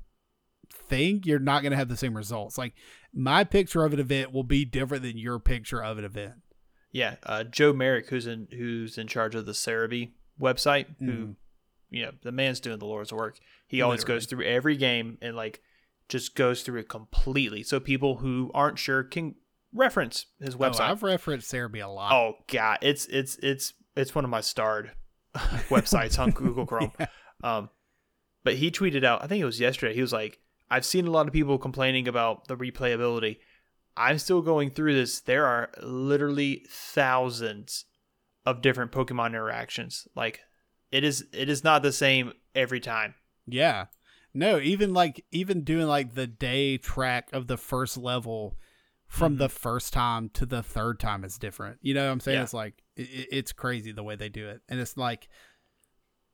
thing, 0.72 1.22
you're 1.26 1.40
not 1.40 1.64
gonna 1.64 1.76
have 1.76 1.90
the 1.90 1.98
same 1.98 2.16
results. 2.16 2.58
Like 2.58 2.74
my 3.14 3.44
picture 3.44 3.84
of 3.86 3.94
an 3.94 4.00
event 4.00 4.32
will 4.34 4.44
be 4.44 4.66
different 4.66 5.04
than 5.04 5.18
your 5.18 5.40
picture 5.40 5.84
of 5.84 5.98
an 5.98 6.06
event. 6.06 6.34
Yeah, 6.92 7.16
uh, 7.24 7.44
Joe 7.44 7.72
Merrick, 7.74 8.10
who's 8.10 8.28
in 8.28 8.48
who's 8.52 8.98
in 8.98 9.08
charge 9.08 9.36
of 9.36 9.46
the 9.46 9.52
Serebii 9.52 10.12
website, 10.42 10.88
who 11.00 11.06
Mhm. 11.06 11.36
You 11.90 12.06
know 12.06 12.12
the 12.22 12.32
man's 12.32 12.60
doing 12.60 12.80
the 12.80 12.86
Lord's 12.86 13.12
work. 13.14 13.40
He 13.68 13.82
always 13.82 14.04
goes 14.04 14.26
through 14.26 14.46
every 14.46 14.78
game 14.78 15.18
and 15.22 15.36
like 15.36 15.62
just 16.08 16.36
goes 16.36 16.64
through 16.64 16.80
it 16.82 16.90
completely, 16.90 17.64
so 17.64 17.80
people 17.80 18.18
who 18.18 18.52
aren't 18.54 18.80
sure 18.80 19.04
can 19.04 19.36
reference 19.74 20.26
his 20.40 20.56
Oh, 20.56 20.60
website. 20.60 20.82
I've 20.90 21.04
referenced 21.04 21.52
Serebii 21.52 21.84
a 21.84 21.88
lot. 21.88 22.12
Oh, 22.14 22.34
god, 22.52 22.80
it's 22.82 23.06
it's 23.08 23.38
it's 23.44 23.74
it's 23.96 24.16
one 24.16 24.24
of 24.24 24.30
my 24.32 24.42
starred 24.42 24.92
websites 25.36 26.18
on 26.20 26.32
Google 26.32 26.66
Chrome. 26.68 26.92
Um, 27.44 27.70
but 28.44 28.56
he 28.56 28.72
tweeted 28.72 29.04
out, 29.04 29.24
I 29.24 29.28
think 29.28 29.42
it 29.42 29.46
was 29.46 29.60
yesterday. 29.60 29.94
He 29.94 30.02
was 30.02 30.14
like, 30.14 30.40
"I've 30.72 30.86
seen 30.86 31.06
a 31.08 31.12
lot 31.12 31.28
of 31.28 31.34
people 31.34 31.58
complaining 31.58 32.08
about 32.08 32.48
the 32.48 32.56
replayability. 32.58 33.38
I'm 33.98 34.18
still 34.18 34.42
going 34.42 34.72
through 34.72 34.94
this. 34.96 35.20
There 35.20 35.46
are 35.46 35.70
literally 35.84 36.66
thousands 36.70 37.86
of 38.46 38.62
different 38.62 38.92
Pokemon 38.92 39.28
interactions. 39.28 40.08
Like, 40.16 40.40
it 40.92 41.04
is 41.04 41.26
it 41.34 41.50
is 41.50 41.64
not 41.64 41.84
the 41.84 41.92
same 41.92 42.34
every 42.56 42.80
time. 42.80 43.16
Yeah. 43.48 43.86
No, 44.34 44.60
even 44.60 44.94
like 44.94 45.26
even 45.32 45.64
doing 45.64 45.88
like 45.88 46.14
the 46.14 46.28
day 46.28 46.78
track 46.78 47.30
of 47.34 47.48
the 47.48 47.58
first 47.58 47.98
level 47.98 48.58
from 49.08 49.38
the 49.38 49.50
first 49.50 49.92
time 49.92 50.30
to 50.30 50.46
the 50.46 50.62
third 50.62 51.00
time 51.00 51.24
is 51.24 51.38
different. 51.38 51.80
You 51.82 51.96
know 51.96 52.06
what 52.06 52.12
I'm 52.12 52.20
saying? 52.20 52.38
Yeah. 52.38 52.44
It's 52.44 52.54
like 52.54 52.84
it, 52.96 53.28
it's 53.32 53.52
crazy 53.52 53.92
the 53.92 54.04
way 54.04 54.16
they 54.16 54.30
do 54.30 54.48
it. 54.48 54.62
And 54.70 54.80
it's 54.80 54.98
like 54.98 55.28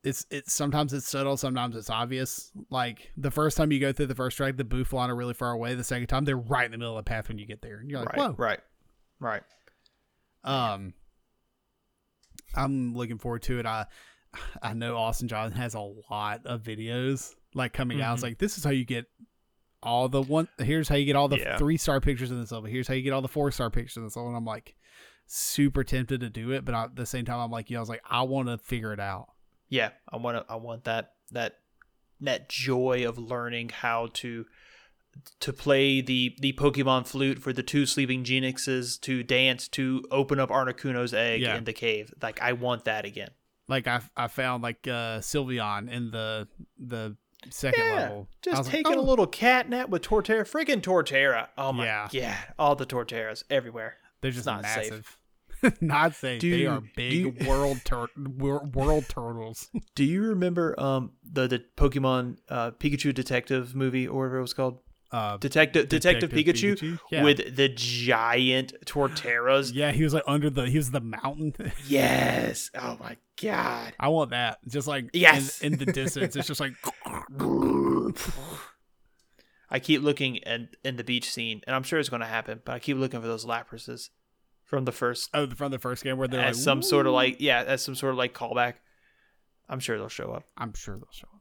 it's 0.04 0.26
it's 0.30 0.52
sometimes 0.52 0.92
it's 0.92 1.08
subtle, 1.08 1.38
sometimes 1.38 1.74
it's 1.74 1.88
obvious. 1.88 2.52
Like 2.70 3.12
the 3.16 3.30
first 3.30 3.56
time 3.56 3.72
you 3.72 3.80
go 3.80 3.92
through 3.92 4.06
the 4.06 4.14
first 4.14 4.36
track, 4.36 4.58
the 4.58 4.64
Bouffalant 4.64 5.08
are 5.08 5.16
really 5.16 5.34
far 5.34 5.52
away. 5.52 5.74
The 5.74 5.84
second 5.84 6.06
time 6.08 6.26
they're 6.26 6.36
right 6.36 6.66
in 6.66 6.70
the 6.70 6.78
middle 6.78 6.98
of 6.98 7.04
the 7.04 7.08
path 7.08 7.28
when 7.28 7.38
you 7.38 7.46
get 7.46 7.62
there. 7.62 7.78
And 7.78 7.90
you're 7.90 8.00
like, 8.00 8.10
right, 8.10 8.18
whoa. 8.18 8.34
right, 8.36 8.60
right. 9.20 9.42
Um, 10.44 10.92
I'm 12.54 12.94
looking 12.94 13.18
forward 13.18 13.42
to 13.44 13.58
it. 13.58 13.66
I 13.66 13.86
I 14.62 14.72
know 14.74 14.96
Austin 14.96 15.28
John 15.28 15.52
has 15.52 15.74
a 15.74 15.80
lot 16.10 16.46
of 16.46 16.62
videos 16.62 17.34
like 17.54 17.72
coming 17.72 18.00
out. 18.00 18.14
It's 18.14 18.20
Mhm. 18.22 18.26
like 18.28 18.38
this 18.38 18.58
is 18.58 18.64
how 18.64 18.70
you 18.70 18.84
get 18.84 19.06
all 19.82 20.08
the 20.08 20.22
one. 20.22 20.48
Here's 20.58 20.88
how 20.88 20.96
you 20.96 21.04
get 21.06 21.16
all 21.16 21.28
the 21.28 21.38
Yeah. 21.38 21.56
three 21.58 21.76
star 21.76 22.00
pictures 22.00 22.30
in 22.30 22.40
this 22.40 22.50
level. 22.52 22.68
Here's 22.68 22.88
how 22.88 22.94
you 22.94 23.02
get 23.02 23.12
all 23.12 23.22
the 23.22 23.28
four 23.28 23.50
star 23.50 23.70
pictures 23.70 23.96
in 23.96 24.04
this 24.04 24.16
level. 24.16 24.28
And 24.28 24.36
I'm 24.36 24.44
like 24.44 24.74
super 25.26 25.84
tempted 25.84 26.20
to 26.20 26.30
do 26.30 26.50
it, 26.52 26.64
but 26.64 26.74
at 26.74 26.96
the 26.96 27.06
same 27.06 27.24
time, 27.24 27.38
I'm 27.40 27.50
like, 27.50 27.68
you 27.70 27.74
know, 27.74 27.80
I 27.80 27.82
was 27.82 27.88
like, 27.88 28.02
I 28.08 28.22
want 28.22 28.48
to 28.48 28.58
figure 28.58 28.92
it 28.92 29.00
out. 29.00 29.28
Yeah, 29.68 29.90
I 30.12 30.16
want 30.16 30.36
to. 30.38 30.52
I 30.52 30.56
want 30.56 30.84
that 30.84 31.12
that 31.32 31.58
that 32.20 32.48
joy 32.48 33.06
of 33.06 33.18
learning 33.18 33.68
how 33.70 34.08
to 34.14 34.46
to 35.40 35.52
play 35.52 36.00
the 36.00 36.36
the 36.40 36.52
Pokemon 36.52 37.06
flute 37.06 37.38
for 37.40 37.52
the 37.52 37.62
two 37.62 37.86
sleeping 37.86 38.22
Jynxes, 38.22 39.00
to 39.00 39.22
dance, 39.22 39.66
to 39.68 40.04
open 40.10 40.38
up 40.38 40.50
Articuno's 40.50 41.12
egg 41.14 41.40
Yeah. 41.40 41.56
in 41.56 41.64
the 41.64 41.72
cave. 41.72 42.12
Like 42.22 42.40
I 42.40 42.52
want 42.52 42.84
that 42.84 43.04
again. 43.04 43.30
Like 43.68 43.86
I 43.86 44.00
I 44.16 44.28
found 44.28 44.62
like 44.62 44.86
uh 44.86 45.18
Sylveon 45.20 45.90
in 45.90 46.10
the 46.10 46.48
the 46.78 47.16
second 47.50 47.84
Yeah, 47.84 47.94
level. 47.94 48.28
Just 48.42 48.58
was 48.58 48.66
like, 48.66 48.76
taking 48.76 48.94
oh. 48.98 49.00
a 49.00 49.02
little 49.02 49.26
cat 49.26 49.68
nap 49.68 49.88
with 49.88 50.02
Torterra, 50.02 50.42
freaking 50.42 50.80
Torterra. 50.80 51.48
Oh 51.58 51.72
my 51.72 51.84
Yeah. 51.84 52.08
god, 52.12 52.36
all 52.58 52.76
the 52.76 52.86
Torterras 52.86 53.42
everywhere. 53.50 53.96
They're 54.20 54.30
just 54.30 54.46
not 54.46 54.64
safe. 54.64 55.18
not 55.80 56.14
safe. 56.14 56.40
they 56.42 56.66
are 56.66 56.82
big 56.96 57.12
you- 57.12 57.34
world 57.48 57.80
tur- 57.84 58.08
world 58.16 59.08
turtles. 59.08 59.68
Do 59.94 60.04
you 60.04 60.22
remember 60.22 60.78
um 60.80 61.12
the 61.24 61.46
the 61.48 61.64
Pokemon 61.76 62.38
uh, 62.48 62.70
Pikachu 62.72 63.12
Detective 63.14 63.74
movie 63.74 64.06
or 64.06 64.20
whatever 64.20 64.38
it 64.38 64.42
was 64.42 64.54
called? 64.54 64.78
Uh, 65.12 65.36
Detective 65.36 65.88
Detective, 65.88 66.30
Pikachu, 66.30 66.74
Pikachu? 66.74 66.98
Yeah. 67.12 67.22
with 67.22 67.54
the 67.56 67.68
giant 67.68 68.72
Torterras. 68.86 69.70
yeah, 69.72 69.92
he 69.92 70.02
was 70.02 70.12
like 70.12 70.24
under 70.26 70.50
the 70.50 70.68
he 70.68 70.76
was 70.78 70.90
the 70.90 71.00
mountain. 71.00 71.54
Yes. 71.88 72.70
Oh 72.74 72.96
my 72.98 73.16
god. 73.40 73.94
I 74.00 74.08
want 74.08 74.30
that. 74.30 74.58
Just 74.68 74.88
like 74.88 75.10
Yes. 75.12 75.60
in, 75.62 75.74
in 75.74 75.78
the 75.78 75.86
distance, 75.86 76.34
it's 76.34 76.48
just 76.48 76.60
like 76.60 76.72
I 79.68 79.78
keep 79.80 80.02
looking 80.02 80.42
at 80.44 80.60
in 80.84 80.96
the 80.96 81.04
beach 81.04 81.30
scene, 81.30 81.60
and 81.66 81.74
I'm 81.74 81.82
sure 81.82 81.98
it's 81.98 82.08
going 82.08 82.20
to 82.20 82.26
happen. 82.26 82.60
But 82.64 82.72
I 82.74 82.78
keep 82.78 82.96
looking 82.96 83.20
for 83.20 83.26
those 83.26 83.44
Laprases 83.44 84.10
from 84.64 84.84
the 84.84 84.92
first, 84.92 85.30
oh 85.34 85.48
from 85.50 85.70
the 85.72 85.78
first 85.78 86.04
game 86.04 86.18
where 86.18 86.28
they're 86.28 86.40
as 86.40 86.56
like 86.56 86.64
some 86.64 86.82
sort 86.82 87.06
of 87.06 87.12
like 87.12 87.36
yeah, 87.40 87.62
as 87.66 87.82
some 87.82 87.94
sort 87.94 88.12
of 88.12 88.18
like 88.18 88.34
callback. 88.34 88.74
I'm 89.68 89.80
sure 89.80 89.98
they'll 89.98 90.08
show 90.08 90.30
up. 90.32 90.44
I'm 90.56 90.72
sure 90.74 90.96
they'll 90.96 91.08
show 91.10 91.26
up. 91.32 91.35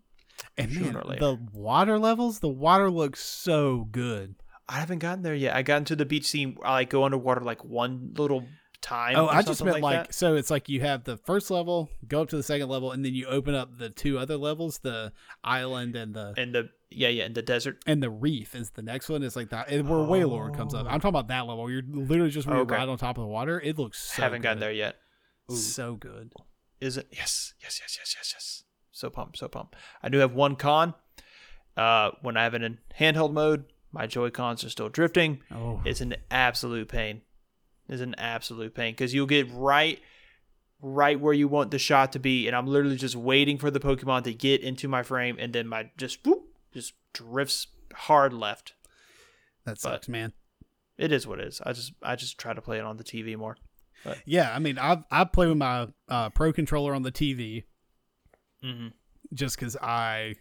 And 0.58 0.74
man, 0.80 0.94
the 1.20 1.40
water 1.52 2.00
levels, 2.00 2.40
the 2.40 2.48
water 2.48 2.90
looks 2.90 3.22
so 3.22 3.88
good. 3.92 4.36
I 4.68 4.80
haven't 4.80 5.00
gotten 5.00 5.22
there 5.24 5.36
yet. 5.36 5.56
I 5.56 5.62
got 5.62 5.78
into 5.78 5.96
the 5.96 6.06
beach 6.06 6.26
scene. 6.26 6.58
I 6.64 6.74
like 6.74 6.90
go 6.90 7.04
underwater 7.04 7.42
like 7.42 7.64
one 7.64 8.14
little 8.18 8.46
time. 8.82 9.16
Oh, 9.16 9.28
I 9.28 9.42
just 9.42 9.64
meant 9.64 9.82
like, 9.82 10.08
that. 10.08 10.14
so 10.14 10.36
it's 10.36 10.50
like 10.50 10.70
you 10.70 10.82
have 10.82 11.04
the 11.04 11.18
first 11.18 11.52
level, 11.52 11.90
go 12.08 12.22
up 12.22 12.30
to 12.30 12.38
the 12.38 12.44
second 12.44 12.70
level, 12.70 12.92
and 12.92 13.04
then 13.04 13.14
you 13.14 13.26
open 13.28 13.54
up 13.56 13.78
the 13.78 13.90
two 13.90 14.18
other 14.18 14.38
levels, 14.38 14.80
the 14.80 15.12
island 15.44 15.96
and 15.96 16.14
the 16.14 16.34
in 16.38 16.52
the 16.52 16.70
yeah 16.90 17.10
yeah 17.10 17.26
in 17.26 17.34
the 17.34 17.42
desert. 17.42 17.84
and 17.86 18.02
the 18.02 18.10
reef 18.10 18.56
is 18.56 18.72
the 18.72 18.82
next 18.82 19.10
one. 19.10 19.24
It's 19.24 19.36
like 19.36 19.50
that 19.50 19.70
and 19.70 19.90
where 19.90 20.00
Wailord 20.00 20.56
comes 20.56 20.74
up. 20.74 20.86
I'm 20.86 21.00
talking 21.00 21.10
about 21.10 21.28
that 21.28 21.48
level. 21.48 21.70
You're 21.70 21.84
literally 21.88 22.32
just 22.32 22.48
Oh. 22.48 22.52
Okay. 22.52 22.58
you're 22.60 22.80
right 22.80 22.88
on 22.88 22.98
top 22.98 23.18
of 23.18 23.24
the 23.24 23.28
water. 23.28 23.60
It 23.60 23.78
looks 23.78 24.00
so 24.00 24.22
haven't 24.22 24.42
gotten 24.42 24.60
there 24.60 24.72
yet. 24.72 24.96
Ooh. 25.52 25.56
So 25.56 25.96
good. 25.96 26.32
Is 26.80 26.98
it? 26.98 27.08
Yes, 27.12 27.54
yes, 27.62 27.80
yes, 27.82 27.98
yes, 28.00 28.16
yes, 28.18 28.34
yes. 28.36 28.64
So 28.96 29.10
pumped, 29.10 29.38
so 29.38 29.50
pumped. 29.50 29.76
I 30.02 30.08
do 30.08 30.20
have 30.20 30.32
one 30.34 30.56
con. 30.56 30.94
Uh, 31.76 32.12
when 32.22 32.38
I 32.38 32.44
have 32.44 32.54
it 32.54 32.64
in 32.64 32.78
handheld 32.98 33.34
mode, 33.34 33.66
my 33.92 34.08
Joy 34.08 34.30
Cons 34.30 34.64
are 34.64 34.70
still 34.70 34.88
drifting. 34.88 35.42
Oh, 35.54 35.82
It's 35.84 36.00
an 36.00 36.16
absolute 36.32 36.88
pain. 36.88 37.22
It's 37.90 38.02
an 38.02 38.16
absolute 38.18 38.74
pain 38.74 38.94
because 38.94 39.14
you'll 39.14 39.26
get 39.28 39.52
right, 39.52 40.00
right 40.82 41.20
where 41.20 41.34
you 41.34 41.50
want 41.50 41.72
the 41.72 41.78
shot 41.78 42.14
to 42.14 42.20
be, 42.20 42.48
and 42.48 42.56
I'm 42.56 42.68
literally 42.68 42.96
just 42.96 43.18
waiting 43.18 43.58
for 43.58 43.70
the 43.70 43.82
Pokemon 43.82 44.24
to 44.24 44.34
get 44.34 44.62
into 44.62 44.88
my 44.88 45.04
frame, 45.04 45.36
and 45.40 45.52
then 45.52 45.68
my 45.68 45.90
just 45.98 46.26
whoop, 46.26 46.44
just 46.74 46.94
drifts 47.12 47.68
hard 47.94 48.32
left. 48.32 48.76
that 49.66 49.78
sucks, 49.78 50.08
man. 50.08 50.32
It 50.98 51.12
is 51.12 51.28
what 51.28 51.42
it 51.42 51.50
is. 51.50 51.62
I 51.66 51.74
just 51.74 51.92
I 52.02 52.16
just 52.16 52.38
try 52.38 52.54
to 52.54 52.62
play 52.62 52.78
it 52.78 52.86
on 52.86 52.96
the 52.96 53.04
TV 53.04 53.36
more. 53.36 53.58
Yeah, 54.24 54.56
I 54.56 54.60
mean, 54.60 54.80
I 54.80 55.04
I 55.12 55.26
play 55.26 55.48
with 55.48 55.58
my 55.58 55.90
uh, 56.08 56.30
pro 56.30 56.54
controller 56.54 56.94
on 56.94 57.04
the 57.04 57.12
TV 57.12 57.64
Mm-hmm. 58.66 58.88
just 59.34 59.58
because 59.58 59.78
I 59.78 60.36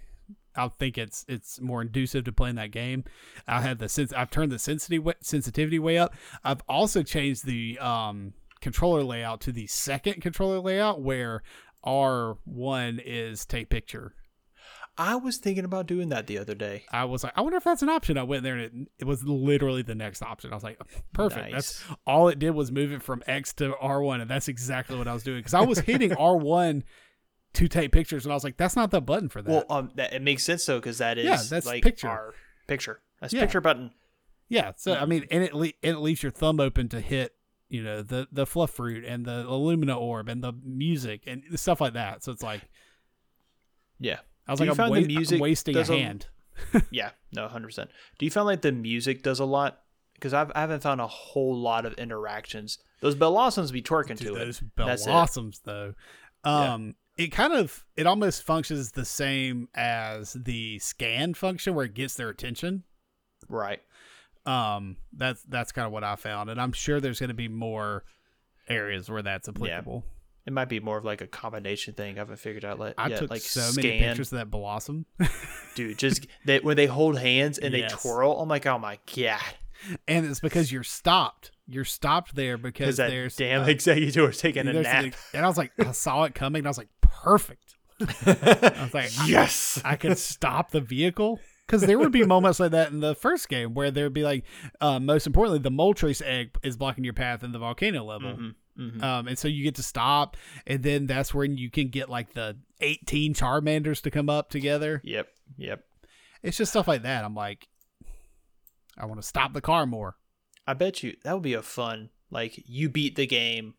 I 0.56 0.68
think 0.78 0.98
it's 0.98 1.24
it's 1.28 1.60
more 1.60 1.82
inducive 1.82 2.24
to 2.24 2.32
playing 2.32 2.56
that 2.56 2.70
game. 2.70 3.04
I 3.46 3.60
have 3.60 3.78
the 3.78 3.88
sense 3.88 4.12
I've 4.12 4.30
turned 4.30 4.52
the 4.52 4.58
sensitivity 4.58 5.16
sensitivity 5.20 5.78
way 5.78 5.98
up. 5.98 6.14
I've 6.44 6.62
also 6.68 7.02
changed 7.02 7.44
the 7.44 7.78
um, 7.80 8.34
controller 8.60 9.02
layout 9.02 9.40
to 9.42 9.52
the 9.52 9.66
second 9.66 10.22
controller 10.22 10.60
layout 10.60 11.02
where 11.02 11.42
R 11.82 12.38
one 12.44 13.00
is 13.04 13.44
take 13.44 13.68
picture. 13.68 14.14
I 14.96 15.16
was 15.16 15.38
thinking 15.38 15.64
about 15.64 15.88
doing 15.88 16.10
that 16.10 16.28
the 16.28 16.38
other 16.38 16.54
day. 16.54 16.84
I 16.92 17.04
was 17.04 17.24
like, 17.24 17.32
I 17.36 17.40
wonder 17.40 17.56
if 17.56 17.64
that's 17.64 17.82
an 17.82 17.88
option. 17.88 18.16
I 18.16 18.22
went 18.22 18.44
there 18.44 18.56
and 18.56 18.86
it, 18.86 18.88
it 19.00 19.04
was 19.06 19.24
literally 19.24 19.82
the 19.82 19.96
next 19.96 20.22
option. 20.22 20.52
I 20.52 20.54
was 20.54 20.62
like, 20.62 20.80
perfect. 21.12 21.50
That's 21.50 21.82
all 22.06 22.28
it 22.28 22.38
did 22.38 22.52
was 22.52 22.70
move 22.70 22.92
it 22.92 23.02
from 23.02 23.20
X 23.26 23.52
to 23.54 23.72
R1, 23.82 24.20
and 24.20 24.30
that's 24.30 24.46
exactly 24.46 24.96
what 24.96 25.08
I 25.08 25.12
was 25.12 25.24
doing 25.24 25.40
because 25.40 25.54
I 25.54 25.62
was 25.62 25.80
hitting 25.80 26.10
R1 26.12 26.84
to 27.54 27.68
take 27.68 27.92
pictures, 27.92 28.24
and 28.24 28.32
I 28.32 28.34
was 28.36 28.44
like, 28.44 28.56
that's 28.56 28.76
not 28.76 28.90
the 28.90 29.00
button 29.00 29.28
for 29.28 29.42
that. 29.42 29.50
Well, 29.50 29.64
um, 29.70 29.90
that 29.94 30.12
it 30.12 30.22
makes 30.22 30.42
sense 30.42 30.64
though 30.66 30.78
because 30.78 30.98
that 30.98 31.18
is 31.18 31.24
Yeah, 31.24 31.40
that's 31.48 31.66
like 31.66 31.82
picture. 31.82 32.08
our 32.08 32.34
picture. 32.66 33.00
That's 33.20 33.32
Yeah. 33.32 33.40
picture 33.40 33.60
button. 33.60 33.92
yeah, 34.48 34.72
so 34.76 34.94
I 34.94 35.06
mean, 35.06 35.26
and 35.30 35.42
it 35.42 35.54
le- 35.54 35.72
and 35.82 35.96
it 35.96 36.00
leaves 36.00 36.22
your 36.22 36.32
thumb 36.32 36.60
open 36.60 36.88
to 36.90 37.00
hit, 37.00 37.34
you 37.68 37.82
know, 37.82 38.02
the 38.02 38.28
the 38.30 38.46
fluff 38.46 38.70
fruit 38.72 39.04
and 39.04 39.24
the 39.24 39.44
Illumina 39.44 39.96
orb 39.96 40.28
and 40.28 40.42
the 40.44 40.52
music 40.64 41.22
and 41.26 41.42
stuff 41.58 41.80
like 41.80 41.94
that. 41.94 42.22
So 42.22 42.30
it's 42.32 42.42
like 42.42 42.62
Yeah, 43.98 44.18
I 44.46 44.52
was 44.52 44.60
Do 44.60 44.66
like, 44.66 44.78
I'm, 44.78 44.90
wa- 44.90 45.00
the 45.00 45.26
I'm 45.34 45.38
wasting 45.40 45.74
a 45.76 45.78
does 45.78 45.90
a- 45.90 45.98
hand. 45.98 46.26
yeah, 46.90 47.10
no, 47.32 47.48
hundred 47.48 47.68
percent. 47.68 47.90
Do 48.18 48.24
you 48.26 48.30
find 48.30 48.46
like 48.46 48.62
the 48.62 48.72
music 48.72 49.22
does 49.22 49.40
a 49.40 49.44
lot? 49.44 49.80
Because 50.14 50.32
I've 50.34 50.52
I 50.54 50.60
haven't 50.60 50.82
found 50.82 51.00
a 51.00 51.06
whole 51.06 51.56
lot 51.56 51.84
of 51.86 51.94
interactions. 51.94 52.78
Those 53.00 53.16
Bellossums 53.16 53.72
be 53.72 53.82
twerking 53.82 54.16
Dude, 54.18 54.28
to 54.28 54.34
those 54.34 54.62
it. 54.62 54.68
That's 54.76 55.02
it. 55.06 55.08
blossoms 55.10 55.60
though. 55.64 55.94
Um 56.44 56.94
it 57.16 57.28
kind 57.28 57.52
of 57.52 57.84
it 57.96 58.06
almost 58.06 58.42
functions 58.42 58.92
the 58.92 59.04
same 59.04 59.68
as 59.74 60.32
the 60.34 60.78
scan 60.80 61.34
function 61.34 61.74
where 61.74 61.84
it 61.86 61.94
gets 61.94 62.14
their 62.14 62.28
attention. 62.28 62.84
Right. 63.48 63.80
Um 64.46 64.96
that's 65.12 65.42
that's 65.44 65.72
kind 65.72 65.86
of 65.86 65.92
what 65.92 66.04
I 66.04 66.16
found 66.16 66.50
and 66.50 66.60
I'm 66.60 66.72
sure 66.72 67.00
there's 67.00 67.20
going 67.20 67.28
to 67.28 67.34
be 67.34 67.48
more 67.48 68.04
areas 68.68 69.08
where 69.08 69.22
that's 69.22 69.48
applicable. 69.48 70.04
It 70.46 70.52
might 70.52 70.68
be 70.68 70.78
more 70.80 70.98
of 70.98 71.04
like 71.06 71.22
a 71.22 71.26
combination 71.26 71.94
thing. 71.94 72.16
I 72.16 72.18
haven't 72.18 72.36
figured 72.38 72.64
out 72.66 72.78
like 72.78 72.94
I 72.98 73.08
yet. 73.08 73.18
took 73.20 73.30
like 73.30 73.40
so 73.40 73.60
scan, 73.62 73.84
many 73.84 73.98
pictures 74.00 74.30
of 74.32 74.38
that 74.38 74.50
blossom. 74.50 75.06
dude. 75.74 75.98
Just 75.98 76.26
they, 76.44 76.58
when 76.60 76.76
they 76.76 76.84
hold 76.86 77.18
hands 77.18 77.56
and 77.56 77.72
Yes. 77.74 77.92
they 77.92 77.96
twirl. 77.96 78.32
I'm 78.38 78.48
like, 78.50 78.66
oh 78.66 78.78
my 78.78 78.98
god, 79.16 79.40
and 80.06 80.26
it's 80.26 80.40
because 80.40 80.70
you're 80.70 80.82
stopped. 80.82 81.50
You're 81.66 81.86
stopped 81.86 82.34
there 82.34 82.58
because 82.58 82.98
that 82.98 83.08
there's 83.08 83.36
damn 83.36 83.62
uh, 83.62 83.66
Exeggutor 83.68 84.28
is 84.28 84.36
taking 84.38 84.68
a 84.68 84.72
nap. 84.74 85.04
the- 85.04 85.14
and 85.32 85.46
I 85.46 85.48
was 85.48 85.56
like 85.56 85.72
I 85.78 85.92
saw 85.92 86.24
it 86.24 86.34
coming 86.34 86.60
and 86.60 86.66
I 86.66 86.70
was 86.70 86.76
like 86.76 86.88
perfect. 87.22 87.74
I 88.00 88.80
was 88.82 88.94
like 88.94 89.10
yes. 89.26 89.80
I 89.84 89.96
could 89.96 90.18
stop 90.18 90.70
the 90.70 90.80
vehicle. 90.80 91.40
Because 91.66 91.80
there 91.82 91.98
would 91.98 92.12
be 92.12 92.24
moments 92.26 92.60
like 92.60 92.72
that 92.72 92.90
in 92.92 93.00
the 93.00 93.14
first 93.14 93.48
game 93.48 93.72
where 93.72 93.90
there 93.90 94.04
would 94.04 94.12
be 94.12 94.22
like, 94.22 94.44
uh, 94.82 95.00
most 95.00 95.26
importantly, 95.26 95.60
the 95.60 95.70
Moltres 95.70 96.20
egg 96.20 96.56
is 96.62 96.76
blocking 96.76 97.04
your 97.04 97.14
path 97.14 97.42
in 97.42 97.52
the 97.52 97.58
volcano 97.58 98.04
level. 98.04 98.36
Mhm, 98.36 98.54
mhm. 98.78 99.02
Um, 99.02 99.28
and 99.28 99.38
so 99.38 99.48
you 99.48 99.64
get 99.64 99.76
to 99.76 99.82
stop, 99.82 100.36
and 100.66 100.82
then 100.82 101.06
that's 101.06 101.32
when 101.32 101.56
you 101.56 101.70
can 101.70 101.88
get 101.88 102.10
like 102.10 102.34
the 102.34 102.58
18 102.82 103.32
Charmanders 103.32 104.02
to 104.02 104.10
come 104.10 104.28
up 104.28 104.50
together. 104.50 105.00
Yep. 105.04 105.28
Yep. 105.56 105.84
It's 106.42 106.58
just 106.58 106.72
stuff 106.72 106.86
like 106.86 107.02
that. 107.04 107.24
I'm 107.24 107.34
like, 107.34 107.68
I 108.98 109.06
want 109.06 109.20
to 109.22 109.26
stop 109.26 109.54
the 109.54 109.62
car 109.62 109.86
more. 109.86 110.16
I 110.66 110.74
bet 110.74 111.02
you 111.02 111.16
that 111.24 111.32
would 111.32 111.42
be 111.42 111.54
a 111.54 111.62
fun 111.62 112.10
like 112.30 112.62
you 112.66 112.88
beat 112.90 113.16
the 113.16 113.26
game 113.26 113.74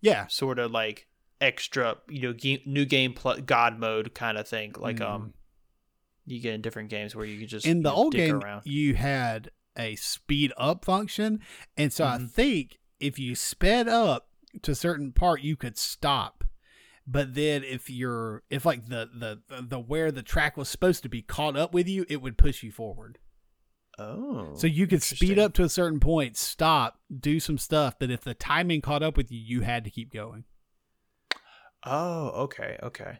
Yeah. 0.00 0.26
sort 0.28 0.58
of 0.58 0.70
like 0.70 1.06
extra 1.40 1.96
you 2.08 2.20
know 2.22 2.32
game, 2.32 2.60
new 2.64 2.84
game 2.84 3.12
pl- 3.12 3.40
god 3.42 3.78
mode 3.78 4.14
kind 4.14 4.38
of 4.38 4.48
thing 4.48 4.72
like 4.78 5.00
um 5.02 5.34
you 6.24 6.40
get 6.40 6.54
in 6.54 6.60
different 6.62 6.88
games 6.88 7.14
where 7.14 7.24
you 7.26 7.38
can 7.38 7.46
just 7.46 7.66
Mm. 7.66 7.70
In 7.70 7.82
the 7.82 7.92
old 7.92 8.12
game, 8.14 8.36
around. 8.42 8.62
you 8.64 8.94
had 8.94 9.50
a 9.76 9.94
speed 9.96 10.52
up 10.56 10.84
function. 10.84 11.38
And 11.76 11.92
so 11.92 12.04
I 12.04 12.16
Mhm. 12.18 12.30
think 12.30 12.78
if 12.98 13.18
you 13.18 13.34
sped 13.36 13.86
up 13.86 14.28
to 14.62 14.72
a 14.72 14.74
certain 14.74 15.12
part, 15.12 15.42
you 15.42 15.54
could 15.54 15.76
stop. 15.78 16.42
But 17.06 17.34
then 17.34 17.62
if 17.62 17.88
you're 17.88 18.42
if 18.50 18.64
like 18.64 18.88
the 18.88 19.08
the 19.14 19.60
the 19.62 19.78
where 19.78 20.10
the 20.10 20.22
track 20.24 20.56
was 20.56 20.68
supposed 20.68 21.02
to 21.04 21.08
be 21.08 21.22
caught 21.22 21.56
up 21.56 21.72
with 21.72 21.86
you, 21.86 22.04
it 22.08 22.20
would 22.22 22.36
push 22.38 22.62
you 22.64 22.72
forward. 22.72 23.18
oh 23.98 24.54
So 24.56 24.66
you 24.66 24.86
could 24.88 25.02
speed 25.04 25.38
up 25.38 25.52
to 25.54 25.62
a 25.62 25.68
certain 25.68 26.00
point, 26.00 26.36
stop, 26.36 26.98
do 27.20 27.38
some 27.38 27.58
stuff, 27.58 27.98
but 28.00 28.10
if 28.10 28.22
the 28.22 28.34
timing 28.34 28.80
caught 28.80 29.02
up 29.04 29.16
with 29.16 29.30
you, 29.30 29.38
you 29.38 29.60
had 29.60 29.84
to 29.84 29.90
keep 29.90 30.12
going. 30.12 30.44
Oh 31.86 32.28
okay 32.44 32.76
okay 32.82 33.18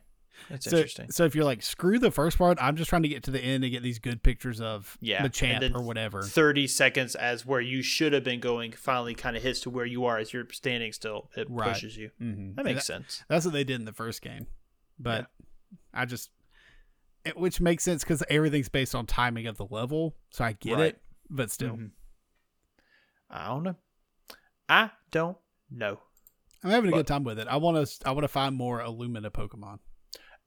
that's 0.51 0.67
so, 0.67 0.77
interesting 0.77 1.11
So 1.11 1.25
if 1.25 1.35
you're 1.35 1.45
like, 1.45 1.63
screw 1.63 1.99
the 1.99 2.11
first 2.11 2.37
part, 2.39 2.59
I'm 2.61 2.77
just 2.77 2.89
trying 2.89 3.03
to 3.03 3.09
get 3.09 3.23
to 3.25 3.31
the 3.33 3.41
end 3.41 3.65
and 3.65 3.73
get 3.73 3.83
these 3.83 3.99
good 3.99 4.23
pictures 4.23 4.61
of 4.61 4.97
Yeah, 5.01 5.23
the 5.23 5.29
champ 5.31 5.75
or 5.75 5.83
whatever. 5.83 6.23
30 6.23 6.67
seconds 6.69 7.15
as 7.17 7.45
where 7.47 7.61
you 7.61 7.83
should 7.83 8.13
have 8.13 8.23
been 8.23 8.39
going 8.39 8.71
finally 8.73 9.15
kind 9.15 9.37
of 9.37 9.43
hits 9.43 9.61
to 9.61 9.71
where 9.71 9.87
you 9.87 10.05
are 10.05 10.19
as 10.19 10.33
you're 10.33 10.47
standing 10.53 10.93
still 10.93 11.31
it 11.37 11.49
Right. 11.51 11.73
pushes 11.73 11.97
you 11.97 12.11
Mm-hmm. 12.23 12.53
that 12.57 12.65
makes 12.65 12.85
sense 12.85 13.25
That's 13.29 13.45
what 13.45 13.55
they 13.55 13.65
did 13.65 13.77
in 13.81 13.87
the 13.87 13.93
first 13.93 14.21
game, 14.23 14.47
but 14.99 15.27
I 15.95 16.05
just, 16.05 16.31
it, 17.25 17.37
which 17.37 17.61
makes 17.61 17.83
sense 17.83 18.05
because 18.05 18.23
everything's 18.31 18.69
based 18.69 18.95
on 18.95 19.07
timing 19.07 19.47
of 19.49 19.57
the 19.57 19.67
level, 19.67 20.15
so 20.31 20.45
I 20.45 20.53
get 20.53 20.79
Right. 20.79 20.95
it. 20.95 21.01
But 21.31 21.51
still, 21.51 21.77
Mhm. 21.77 21.91
i 23.31 23.49
don't 23.49 23.65
know 23.65 23.75
i 24.69 24.91
don't 25.11 25.37
know 25.71 25.99
I'm 26.65 26.71
having 26.71 26.89
a 26.89 26.93
But- 26.93 26.99
good 26.99 27.07
time 27.07 27.25
with 27.25 27.39
it. 27.39 27.47
I 27.49 27.57
want 27.57 27.87
to, 27.87 28.09
I 28.09 28.13
want 28.13 28.25
to 28.25 28.29
find 28.29 28.55
more 28.57 28.81
Illumina 28.81 29.31
Pokemon. 29.31 29.79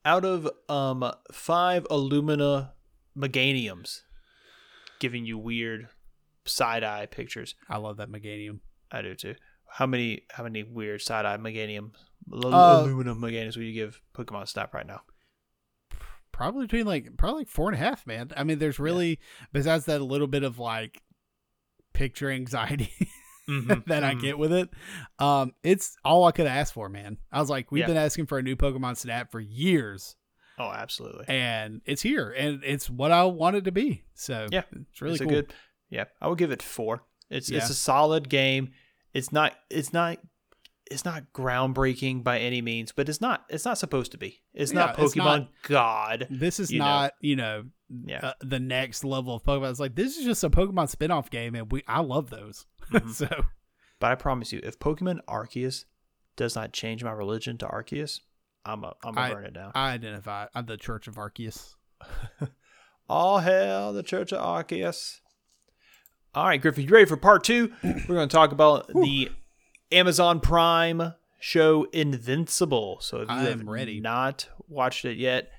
out 0.05 0.23
of 0.25 0.49
um 0.69 1.11
five 1.31 1.83
Illumina 1.89 2.71
Meganiums, 3.17 4.01
giving 4.99 5.25
you 5.25 5.37
weird 5.37 5.89
side 6.45 6.83
eye 6.83 7.05
pictures. 7.05 7.55
I 7.69 7.77
love 7.77 7.97
that 7.97 8.09
Meganium. 8.09 8.59
I 8.91 9.01
do 9.01 9.13
too. 9.15 9.35
How 9.71 9.85
many 9.85 10.21
how 10.31 10.43
many 10.43 10.63
weird 10.63 11.01
side 11.01 11.25
eye 11.25 11.37
Meganium 11.37 11.91
Uh, 12.31 12.83
Illumina 12.83 13.17
Meganiums 13.17 13.55
will 13.55 13.63
you 13.63 13.73
give 13.73 14.01
Pokemon 14.15 14.47
Snap 14.47 14.73
right 14.73 14.87
now? 14.87 15.01
Probably 16.31 16.65
between 16.67 16.85
like 16.85 17.17
probably 17.17 17.41
like 17.41 17.49
four 17.49 17.67
and 17.69 17.75
a 17.75 17.83
half, 17.83 18.07
man. 18.07 18.31
I 18.37 18.43
mean, 18.43 18.59
there's 18.59 18.79
really 18.79 19.19
besides 19.51 19.85
that 19.85 19.99
a 20.01 20.05
little 20.05 20.27
bit 20.27 20.43
of 20.43 20.57
like 20.59 21.01
picture 21.93 22.29
anxiety 22.31 22.93
Mm-hmm. 23.49 23.79
that 23.89 24.03
I 24.03 24.13
get 24.13 24.37
with 24.37 24.53
it. 24.53 24.69
Um, 25.17 25.53
it's 25.63 25.95
all 26.05 26.25
I 26.25 26.31
could 26.31 26.47
ask 26.47 26.73
for, 26.73 26.87
man. 26.89 27.17
I 27.31 27.39
was 27.39 27.49
like, 27.49 27.71
we've 27.71 27.81
Yeah. 27.81 27.87
been 27.87 27.97
asking 27.97 28.27
for 28.27 28.37
a 28.37 28.43
new 28.43 28.55
Pokemon 28.55 28.95
Snap 28.97 29.31
for 29.31 29.39
years, 29.39 30.15
Oh, 30.57 30.71
absolutely. 30.71 31.25
and 31.27 31.81
it's 31.85 32.01
here, 32.01 32.29
and 32.31 32.61
it's 32.63 32.89
what 32.89 33.11
I 33.11 33.23
wanted 33.25 33.59
it 33.59 33.65
to 33.65 33.71
be. 33.71 34.03
So 34.13 34.47
Yeah, 34.51 34.63
it's 34.71 35.01
really 35.01 35.13
it's 35.15 35.21
cool. 35.21 35.29
good. 35.29 35.53
Yeah, 35.89 36.05
I 36.21 36.27
would 36.27 36.37
give 36.37 36.51
it 36.51 36.61
four. 36.61 37.03
It's 37.29 37.49
it's 37.49 37.69
a 37.69 37.75
solid 37.75 38.29
game. 38.29 38.71
It's 39.13 39.31
not 39.31 39.53
it's 39.69 39.91
not 39.93 40.17
it's 40.89 41.05
not 41.05 41.31
groundbreaking 41.33 42.23
by 42.23 42.39
any 42.39 42.61
means, 42.61 42.91
but 42.91 43.09
it's 43.09 43.21
not 43.21 43.45
it's 43.49 43.65
not 43.65 43.77
supposed 43.77 44.11
to 44.13 44.17
be. 44.17 44.41
It's 44.53 44.71
not 44.73 44.97
Yeah, 44.97 45.05
it's 45.05 45.15
Pokemon 45.15 45.23
not- 45.23 45.49
God. 45.63 46.27
This 46.29 46.59
is 46.59 46.71
you 46.71 46.79
know. 46.79 46.85
not, 46.85 47.13
you 47.21 47.35
know, 47.35 47.63
Yeah. 48.05 48.19
uh, 48.23 48.33
the 48.41 48.59
next 48.59 49.03
level 49.03 49.35
of 49.35 49.43
Pokemon. 49.43 49.71
It's 49.71 49.79
like 49.79 49.95
this 49.95 50.17
is 50.17 50.25
just 50.25 50.43
a 50.43 50.49
Pokemon 50.49 50.89
spin-off 50.89 51.29
game, 51.29 51.55
and 51.55 51.71
we 51.71 51.83
I 51.87 52.01
love 52.01 52.29
those. 52.29 52.65
Mhm. 52.91 53.09
so 53.13 53.27
But 53.99 54.11
I 54.11 54.15
promise 54.15 54.51
you, 54.53 54.61
if 54.63 54.79
Pokemon 54.79 55.19
Arceus 55.27 55.85
does 56.37 56.55
not 56.55 56.71
change 56.73 57.03
my 57.03 57.11
religion 57.11 57.57
to 57.59 57.67
Arceus, 57.67 58.21
I'm 58.65 58.83
a, 58.83 58.93
I'm 59.03 59.13
gonna 59.13 59.33
burn 59.33 59.45
it 59.45 59.53
down. 59.53 59.71
I 59.75 59.91
identify. 59.91 60.47
I'm 60.55 60.65
the 60.65 60.77
Church 60.77 61.07
of 61.07 61.15
Arceus. 61.15 61.75
All 63.09 63.39
hail 63.39 63.91
the 63.93 64.03
Church 64.03 64.31
of 64.31 64.39
Arceus. 64.39 65.19
All 66.35 66.45
right, 66.45 66.61
Griffin, 66.61 66.83
you 66.83 66.89
ready 66.91 67.05
for 67.05 67.17
part 67.17 67.43
two? 67.43 67.73
We're 67.83 68.15
going 68.15 68.29
to 68.29 68.33
talk 68.33 68.51
about 68.51 68.87
the 68.87 69.31
Amazon 69.91 70.39
Prime 70.39 71.13
show 71.39 71.85
Invincible. 71.93 72.99
So 73.01 73.21
if 73.21 73.29
you 73.29 73.35
have 73.35 73.63
ready. 73.63 73.99
not 73.99 74.47
watched 74.67 75.05
it 75.05 75.17
yet, 75.17 75.51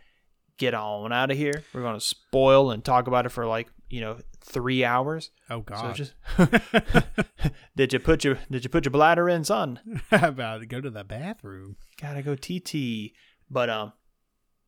get 0.59 0.75
on 0.75 1.13
out 1.13 1.31
of 1.31 1.37
here. 1.37 1.63
We're 1.73 1.83
going 1.83 1.99
to 1.99 2.05
spoil 2.05 2.71
and 2.71 2.85
talk 2.85 3.07
about 3.07 3.27
it 3.27 3.31
for 3.31 3.47
like 3.47 3.69
you 3.89 4.01
know 4.01 4.19
three 4.43 4.85
hours. 4.85 5.31
Oh 5.49 5.59
So 5.69 5.75
God! 5.75 5.95
just 5.97 6.15
did 7.77 7.93
you 7.93 7.99
put 7.99 8.25
your 8.25 8.39
did 8.51 8.65
you 8.65 8.71
put 8.71 8.85
your 8.85 8.91
bladder 8.93 9.29
in, 9.29 9.45
son? 9.45 9.81
How 10.11 10.29
about 10.29 10.59
to 10.61 10.67
go 10.67 10.81
to 10.81 10.91
the 10.91 11.05
bathroom? 11.05 11.77
Gotta 12.01 12.23
go 12.23 12.35
TT. 12.37 13.13
But 13.51 13.69
um, 13.71 13.93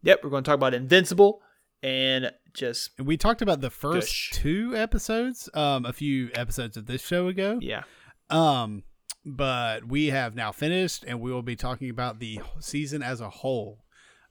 yep, 0.03 0.21
we're 0.25 0.31
going 0.31 0.43
to 0.43 0.49
talk 0.49 0.57
about 0.57 0.75
Invincible 0.75 1.41
and 1.83 2.33
just 2.53 2.91
And 2.99 3.07
we 3.07 3.17
talked 3.17 3.43
about 3.43 3.61
the 3.61 3.71
first 3.71 4.07
Gush. 4.09 4.31
two 4.33 4.73
episodes, 4.77 5.49
um, 5.55 5.87
a 5.87 5.93
few 5.93 6.31
episodes 6.35 6.77
of 6.77 6.87
this 6.87 7.05
show 7.07 7.29
ago. 7.29 7.59
yeah. 7.63 7.83
Um, 8.29 8.83
but 9.25 9.85
we 9.87 10.07
have 10.09 10.35
now 10.35 10.53
finished, 10.53 11.05
and 11.07 11.21
we 11.21 11.33
will 11.33 11.43
be 11.43 11.57
talking 11.57 11.91
about 11.91 12.19
the 12.19 12.41
season 12.61 13.03
as 13.03 13.21
a 13.21 13.31
whole. 13.31 13.85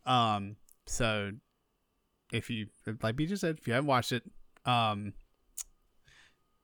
Um, 0.06 0.56
so 0.86 1.32
if 2.34 2.50
you 2.50 2.68
like 3.02 3.16
B 3.16 3.26
just 3.26 3.42
said, 3.42 3.58
if 3.60 3.68
you 3.68 3.74
haven't 3.74 3.88
watched 3.88 4.12
it, 4.12 4.24
um, 4.66 5.14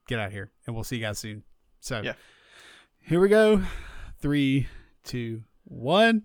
get 0.06 0.18
out 0.18 0.26
of 0.26 0.32
here, 0.32 0.50
and 0.66 0.74
we'll 0.74 0.84
see 0.84 0.96
you 0.96 1.02
guys 1.02 1.18
soon. 1.18 1.42
So 1.80 2.00
Yeah. 2.02 2.14
here 3.06 3.20
we 3.20 3.28
go. 3.28 3.62
Three, 4.20 4.66
two, 5.04 5.44
one. 5.64 6.22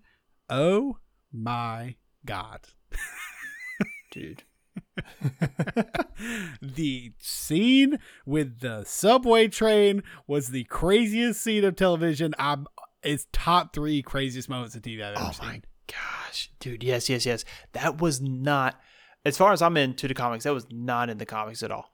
Oh 0.50 0.98
my 1.32 1.96
god. 2.26 2.62
Dude. 4.12 4.44
the 6.62 7.12
scene 7.20 8.00
with 8.26 8.60
the 8.60 8.84
subway 8.86 9.48
train 9.48 10.04
was 10.28 10.50
the 10.50 10.64
craziest 10.66 11.42
scene 11.42 11.64
of 11.64 11.76
television. 11.76 12.34
I'm 12.40 12.68
it's 13.02 13.28
top 13.32 13.74
three 13.74 14.02
craziest 14.02 14.48
moments 14.50 14.76
of 14.76 14.82
TV 14.82 15.04
I've 15.04 15.16
ever 15.18 15.26
Oh 15.28 15.32
seen. 15.32 15.46
my 15.48 15.62
gosh, 15.88 16.50
dude! 16.60 16.84
Yes, 16.84 17.10
yes, 17.10 17.26
yes. 17.26 17.44
That 17.74 18.00
was 18.00 18.22
not, 18.22 18.80
as 19.26 19.38
far 19.38 19.52
as 19.52 19.62
I'm 19.62 19.76
into 19.78 20.08
the 20.08 20.14
comics, 20.14 20.46
that 20.46 20.54
was 20.54 20.68
not 20.72 21.10
in 21.10 21.18
the 21.18 21.26
comics 21.26 21.64
at 21.64 21.72
all, 21.72 21.92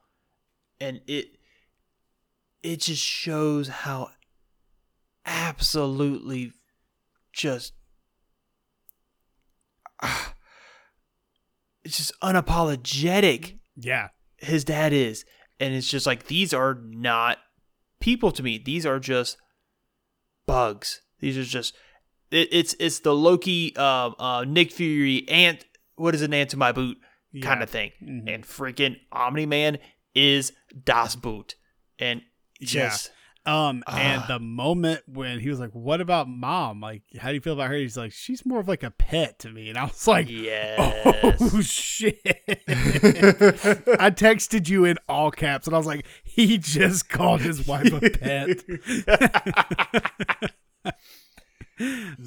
and 0.80 1.00
it, 1.06 1.36
it 2.62 2.80
just 2.80 3.02
shows 3.02 3.68
how 3.68 4.10
absolutely, 5.26 6.52
just, 7.32 7.72
ah, 10.02 10.34
it's 11.84 11.96
just 11.96 12.12
unapologetic 12.20 13.58
Yeah, 13.76 14.08
his 14.38 14.64
dad 14.64 14.92
is, 14.92 15.24
and 15.58 15.74
it's 15.74 15.88
just 15.88 16.06
like 16.06 16.26
these 16.26 16.52
are 16.54 16.74
not 16.74 17.38
people 18.00 18.30
to 18.32 18.42
me. 18.42 18.58
These 18.58 18.86
are 18.86 18.98
just 18.98 19.36
bugs. 20.46 21.02
These 21.20 21.38
are 21.38 21.44
just 21.44 21.74
it, 22.30 22.48
it's 22.52 22.74
it's 22.78 23.00
the 23.00 23.14
Loki, 23.14 23.74
uh, 23.76 24.10
uh, 24.18 24.44
Nick 24.46 24.72
Fury, 24.72 25.28
ant. 25.28 25.64
What 25.96 26.14
is 26.14 26.22
an 26.22 26.32
ant 26.32 26.50
to 26.50 26.56
my 26.56 26.72
boot 26.72 26.96
kind 27.42 27.62
of 27.62 27.70
thing, 27.70 27.92
Mhm. 28.02 28.34
and 28.34 28.44
freaking 28.44 28.96
Omni 29.12 29.46
Man 29.46 29.78
is 30.14 30.52
Das 30.84 31.14
Boot, 31.16 31.54
and 31.98 32.22
just 32.60 33.10
Um, 33.46 33.82
and 33.86 34.22
Ah. 34.22 34.26
the 34.28 34.38
moment 34.38 35.00
when 35.06 35.40
he 35.40 35.48
was 35.48 35.58
like, 35.58 35.70
"What 35.70 36.02
about 36.02 36.28
mom? 36.28 36.80
Like, 36.82 37.02
how 37.18 37.28
do 37.28 37.34
you 37.34 37.40
feel 37.40 37.54
about 37.54 37.68
her?" 37.70 37.74
He's 37.76 37.96
like, 37.96 38.12
"She's 38.12 38.44
more 38.44 38.60
of 38.60 38.68
like 38.68 38.82
a 38.82 38.90
pet 38.90 39.38
to 39.40 39.48
me," 39.50 39.70
and 39.70 39.78
I 39.78 39.84
was 39.84 40.06
like, 40.06 40.28
yes. 40.30 40.78
"Oh 41.40 41.60
shit!" 41.62 42.20
I 42.68 44.10
texted 44.10 44.68
you 44.68 44.84
in 44.84 44.98
all 45.08 45.30
caps, 45.30 45.66
and 45.66 45.74
I 45.74 45.78
was 45.78 45.86
like, 45.86 46.04
"He 46.22 46.58
just 46.58 47.08
called 47.08 47.40
his 47.40 47.66
wife 47.66 47.90
a 47.92 48.10
pet." 48.10 48.58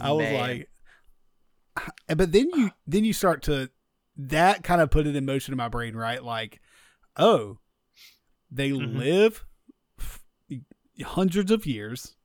I 0.01 0.11
was 0.11 0.23
Man. 0.23 0.33
like, 0.33 0.69
but 2.07 2.31
then 2.31 2.49
you 2.55 2.71
then 2.87 3.05
you 3.05 3.13
start 3.13 3.43
to 3.43 3.69
that 4.17 4.63
kind 4.63 4.81
of 4.81 4.89
put 4.89 5.05
it 5.07 5.15
in 5.15 5.25
motion 5.25 5.53
in 5.53 5.57
my 5.57 5.67
brain, 5.69 5.95
right? 5.95 6.23
Like, 6.23 6.59
oh, 7.17 7.59
they 8.51 8.71
Mhm. 8.71 8.97
live 8.97 9.45
hundreds 11.01 11.51
of 11.51 11.65
years. 11.65 12.15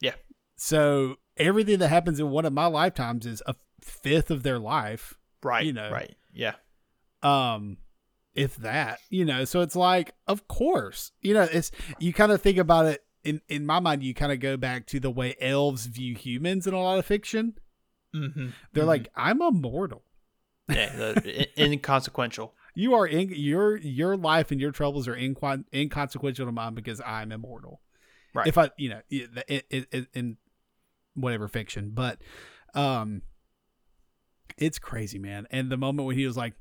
Yeah. 0.00 0.14
So 0.56 1.16
everything 1.36 1.78
that 1.78 1.88
happens 1.88 2.20
in 2.20 2.30
one 2.30 2.44
of 2.44 2.52
my 2.52 2.66
lifetimes 2.66 3.26
is 3.26 3.42
a 3.46 3.54
fifth 3.80 4.30
of 4.30 4.42
their 4.42 4.58
life. 4.58 5.14
right, 5.42 5.64
you 5.64 5.72
know. 5.72 5.90
right, 5.90 6.14
yeah, 6.32 6.54
Um, 7.22 7.78
if 8.34 8.56
that, 8.56 9.00
you 9.10 9.24
know, 9.24 9.44
so 9.44 9.60
it's 9.60 9.76
like, 9.76 10.12
of 10.26 10.46
course, 10.48 11.12
you 11.20 11.34
know, 11.34 11.48
it's 11.50 11.70
you 11.98 12.12
kind 12.12 12.32
of 12.32 12.40
think 12.40 12.58
about 12.58 12.86
it 12.86 13.04
in 13.24 13.40
in 13.48 13.66
my 13.66 13.80
mind. 13.80 14.02
You 14.02 14.14
kind 14.14 14.32
of 14.32 14.40
go 14.40 14.56
back 14.56 14.86
to 14.88 15.00
the 15.00 15.10
way 15.10 15.34
elves 15.40 15.86
view 15.86 16.14
humans 16.14 16.66
in 16.66 16.74
a 16.74 16.80
lot 16.80 16.98
of 16.98 17.06
fiction. 17.06 17.54
mm-hmm. 18.14 18.48
They're 18.72 18.84
like, 18.84 19.08
I'm 19.16 19.42
immortal. 19.42 20.04
yeah, 20.68 20.94
the, 20.96 21.46
in- 21.56 21.72
inconsequential. 21.72 22.54
You 22.74 22.94
are 22.94 23.06
in 23.06 23.30
your 23.34 23.76
your 23.76 24.16
life 24.16 24.50
and 24.50 24.60
your 24.60 24.70
troubles 24.70 25.06
are 25.08 25.16
inquan- 25.16 25.64
inconsequential 25.74 26.46
to 26.46 26.52
mine 26.52 26.74
because 26.74 27.00
I'm 27.04 27.30
immortal. 27.32 27.80
Right. 28.34 28.46
If 28.46 28.56
I, 28.58 28.70
you 28.76 28.88
know, 28.90 29.00
i- 29.12 29.28
i- 29.50 29.62
i- 29.72 29.86
i- 29.92 30.06
in 30.14 30.36
whatever 31.14 31.48
fiction, 31.48 31.90
but 31.92 32.20
um, 32.74 33.22
it's 34.56 34.78
crazy, 34.78 35.18
man. 35.18 35.46
And 35.50 35.70
the 35.70 35.76
moment 35.76 36.06
when 36.06 36.16
he 36.16 36.26
was 36.26 36.36
like, 36.36 36.54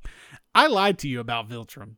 "I 0.53 0.67
lied 0.67 0.97
to 0.99 1.07
you 1.07 1.19
about 1.19 1.47
Viltrum," 1.49 1.95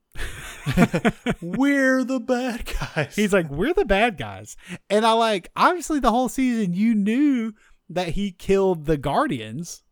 We're 1.42 2.04
the 2.04 2.20
bad 2.20 2.66
guys. 2.80 3.16
he's 3.16 3.34
like, 3.34 3.50
"We're 3.50 3.74
the 3.74 3.86
bad 3.86 4.18
guys," 4.18 4.56
and 4.90 5.06
I 5.06 5.14
like 5.14 5.50
obviously 5.56 6.00
the 6.00 6.12
whole 6.12 6.30
season 6.30 6.74
you 6.74 6.94
knew 6.96 7.54
that 7.90 8.10
he 8.10 8.32
killed 8.32 8.86
the 8.86 8.98
Guardians, 8.98 9.84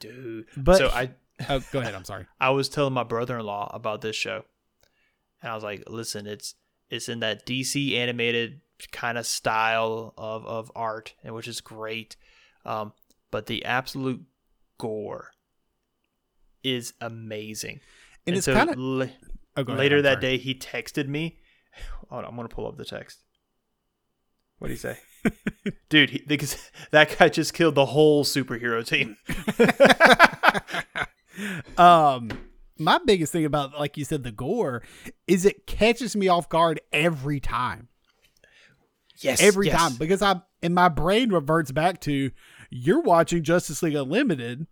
dude. 0.00 0.46
but 0.56 0.78
so 0.78 0.88
I 0.88 1.10
oh, 1.48 1.62
go 1.72 1.80
ahead. 1.80 1.94
I'm 1.94 2.04
sorry. 2.04 2.26
I 2.40 2.50
was 2.50 2.68
telling 2.68 2.92
my 2.92 3.04
brother-in-law 3.04 3.70
about 3.74 4.00
this 4.00 4.16
show, 4.16 4.44
and 5.42 5.50
I 5.50 5.54
was 5.54 5.64
like, 5.64 5.84
"Listen, 5.88 6.26
it's 6.26 6.54
it's 6.90 7.08
in 7.08 7.20
that 7.20 7.46
DC 7.46 7.94
animated 7.94 8.60
kind 8.88 9.18
of 9.18 9.26
style 9.26 10.14
of 10.16 10.46
of 10.46 10.72
art, 10.74 11.14
and 11.22 11.34
which 11.34 11.48
is 11.48 11.60
great, 11.60 12.16
um, 12.64 12.92
but 13.30 13.46
the 13.46 13.64
absolute 13.64 14.22
gore 14.78 15.30
is 16.62 16.94
amazing." 17.00 17.80
And, 18.26 18.36
it's 18.36 18.44
so 18.44 18.54
kind 18.54 18.70
of 18.70 18.78
la- 18.78 19.06
oh, 19.56 19.64
go 19.64 19.72
ahead, 19.72 19.78
later 19.78 20.02
that 20.02 20.20
day, 20.20 20.36
he 20.36 20.54
texted 20.54 21.08
me. 21.08 21.38
Hold 22.08 22.24
on, 22.24 22.30
I'm 22.30 22.36
gonna 22.36 22.48
pull 22.48 22.66
up 22.66 22.76
the 22.76 22.84
text. 22.84 23.20
What 24.58 24.68
do 24.68 24.74
you 24.74 24.78
say, 24.78 24.98
dude? 25.88 26.10
He, 26.10 26.24
because 26.26 26.70
that 26.90 27.16
guy 27.18 27.28
just 27.28 27.54
killed 27.54 27.74
the 27.74 27.86
whole 27.86 28.24
superhero 28.24 28.86
team. 28.86 29.16
um 31.78 32.30
my 32.78 32.98
biggest 33.04 33.32
thing 33.32 33.44
about 33.44 33.78
like 33.78 33.96
you 33.96 34.04
said 34.04 34.24
the 34.24 34.32
gore 34.32 34.82
is 35.26 35.44
it 35.44 35.66
catches 35.66 36.16
me 36.16 36.28
off 36.28 36.48
guard 36.48 36.80
every 36.92 37.40
time 37.40 37.88
Yes, 39.20 39.42
every 39.42 39.66
yes. 39.66 39.76
time 39.78 39.94
because 39.96 40.22
i'm 40.22 40.42
and 40.62 40.74
my 40.74 40.88
brain 40.88 41.30
reverts 41.30 41.72
back 41.72 42.00
to 42.02 42.30
you're 42.70 43.00
watching 43.02 43.42
justice 43.42 43.82
league 43.82 43.94
unlimited 43.94 44.66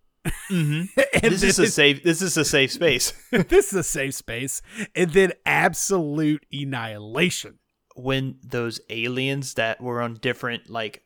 Mhm. 0.51 0.89
and 1.23 1.31
This 1.33 1.43
is 1.43 1.57
a 1.59 1.67
safe. 1.67 2.03
This 2.03 2.21
is 2.21 2.35
a 2.35 2.43
safe 2.43 2.71
space. 2.73 3.13
this 3.31 3.67
is 3.71 3.73
a 3.73 3.83
safe 3.83 4.13
space 4.15 4.61
and 4.93 5.11
then 5.11 5.31
absolute 5.45 6.45
annihilation 6.51 7.57
when 7.95 8.37
those 8.43 8.81
aliens 8.89 9.53
that 9.53 9.79
were 9.81 10.01
on 10.01 10.15
different 10.15 10.69
like 10.69 11.03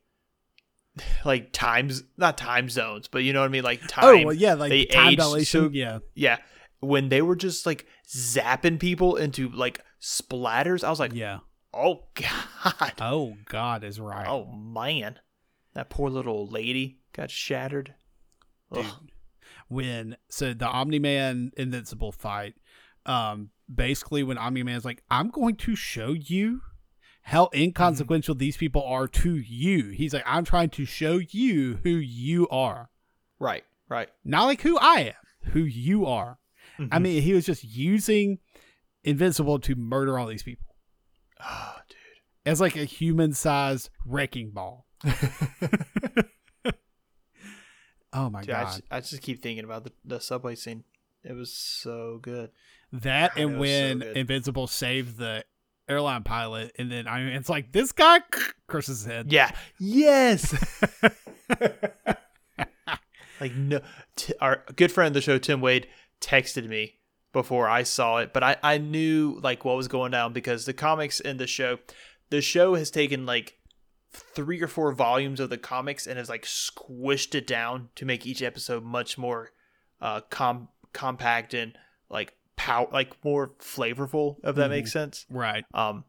like 1.26 1.52
times 1.54 2.04
not 2.18 2.38
time 2.38 2.70
zones 2.70 3.08
but 3.08 3.20
you 3.24 3.34
know 3.34 3.40
what 3.42 3.46
i 3.46 3.50
mean 3.50 3.64
like 3.64 3.82
time 3.88 4.04
oh 4.06 4.26
well 4.26 4.34
yeah 4.34 4.54
like 4.56 4.70
they 4.72 4.86
time 4.86 5.10
aged 5.10 5.18
dilation 5.20 5.62
so- 5.66 5.70
yeah 5.72 6.00
yeah 6.16 6.38
when 6.80 7.10
they 7.10 7.22
were 7.22 7.36
just 7.36 7.66
like 7.66 7.86
zapping 8.08 8.80
people 8.80 9.16
into 9.16 9.50
like 9.50 9.80
splatters 10.02 10.84
i 10.84 10.90
was 10.90 11.00
like 11.00 11.14
yeah 11.14 11.40
oh 11.74 12.04
god 12.16 12.94
oh 13.02 13.36
god 13.46 13.84
is 13.84 14.00
right 14.00 14.28
oh 14.28 14.46
man 14.52 15.20
that 15.74 15.90
poor 15.90 16.10
little 16.10 16.48
lady 16.48 17.00
got 17.14 17.32
shattered 17.32 17.94
dude. 18.72 18.86
Ugh. 18.86 19.10
When 19.70 20.18
so 20.30 20.54
the 20.54 20.68
Omni 20.68 21.00
Man 21.00 21.52
Invincible 21.58 22.12
fight, 22.12 22.54
um, 23.06 23.50
basically 23.74 24.22
when 24.24 24.38
Omni 24.38 24.62
Man's 24.64 24.86
like, 24.86 25.02
I'm 25.10 25.30
going 25.30 25.56
to 25.58 25.76
show 25.76 26.12
you 26.14 26.62
how 27.24 27.50
inconsequential 27.56 28.36
these 28.36 28.58
people 28.58 28.84
are 28.84 29.08
to 29.08 29.36
you. 29.36 29.90
He's 29.90 30.14
like, 30.14 30.24
I'm 30.28 30.44
trying 30.44 30.70
to 30.72 30.86
show 30.86 31.20
you 31.30 31.80
who 31.84 31.90
you 31.92 32.48
are. 32.50 32.90
right 33.40 33.64
right 33.90 34.10
Not 34.24 34.46
like 34.46 34.62
who 34.62 34.78
I 34.80 35.14
am, 35.16 35.52
who 35.54 35.62
you 35.62 36.06
are. 36.06 36.38
I 36.80 36.84
Mhm. 36.84 37.02
mean, 37.02 37.22
he 37.24 37.34
was 37.34 37.46
just 37.46 37.64
using 37.64 38.40
Invincible 39.04 39.60
to 39.60 39.76
murder 39.76 40.20
all 40.20 40.28
these 40.28 40.44
people 40.44 40.73
oh 41.44 41.76
dude. 41.90 41.98
as 42.46 42.60
like 42.62 42.76
a 42.76 42.86
human 42.86 43.34
sized 43.34 43.90
wrecking 44.06 44.52
ball. 44.52 44.86
Oh 48.16 48.30
my 48.30 48.42
Dude, 48.42 48.52
I, 48.52 48.62
god. 48.64 48.68
just, 48.68 48.82
I 48.92 49.00
just 49.00 49.22
keep 49.22 49.42
thinking 49.42 49.66
about 49.66 49.86
the, 49.86 49.92
the 50.06 50.20
subway 50.20 50.54
scene 50.56 50.84
it 51.24 51.34
was 51.34 51.52
so 51.52 52.20
good 52.22 52.52
That 52.92 53.34
God, 53.34 53.42
and 53.42 53.54
so 53.56 53.60
when 53.60 54.00
good. 54.00 54.18
Invincible 54.18 54.68
saved 54.68 55.18
the 55.18 55.44
airline 55.90 56.24
pilot, 56.24 56.74
and 56.78 56.92
then 56.92 57.08
I 57.08 57.22
it's 57.32 57.50
like 57.50 57.72
this 57.72 57.92
guy 57.92 58.20
curses 58.68 59.00
his 59.00 59.08
head. 59.12 59.32
Yeah. 59.32 59.52
Yes. 59.80 60.54
like 63.42 63.56
no, 63.56 63.82
t- 64.16 64.34
our 64.40 64.64
good 64.76 64.92
friend 64.92 65.08
of 65.08 65.14
the 65.16 65.22
show 65.22 65.38
Tim 65.40 65.60
Wade 65.60 65.88
texted 66.22 66.68
me 66.68 67.00
before 67.34 67.68
I 67.68 67.84
saw 67.84 68.18
it, 68.20 68.32
but 68.32 68.44
I 68.44 68.56
I 68.64 68.78
knew 68.78 69.40
like 69.44 69.66
what 69.66 69.76
was 69.76 69.88
going 69.88 70.12
down 70.12 70.32
because 70.32 70.66
the 70.66 70.74
comics 70.74 71.20
in 71.20 71.38
the 71.38 71.48
show, 71.48 71.80
the 72.30 72.42
show 72.42 72.76
has 72.76 72.90
taken 72.90 73.26
like 73.26 73.58
three 74.12 74.62
or 74.62 74.68
four 74.68 74.94
volumes 74.94 75.40
of 75.40 75.50
the 75.50 75.58
comics 75.58 76.06
and 76.06 76.18
has 76.18 76.30
like 76.30 76.44
squished 76.44 77.34
it 77.34 77.48
down 77.48 77.90
to 77.96 78.06
make 78.06 78.26
each 78.26 78.44
episode 78.44 78.84
much 78.84 79.18
more 79.18 79.50
uh 80.02 80.22
com- 80.30 80.68
compact 80.94 81.56
and 81.56 81.76
like 82.10 82.36
pow 82.56 82.88
like 82.94 83.12
more 83.26 83.50
flavorful 83.60 84.38
if 84.44 84.56
that 84.56 84.70
makes 84.70 84.92
sense. 84.92 85.26
Right. 85.30 85.66
um 85.74 86.04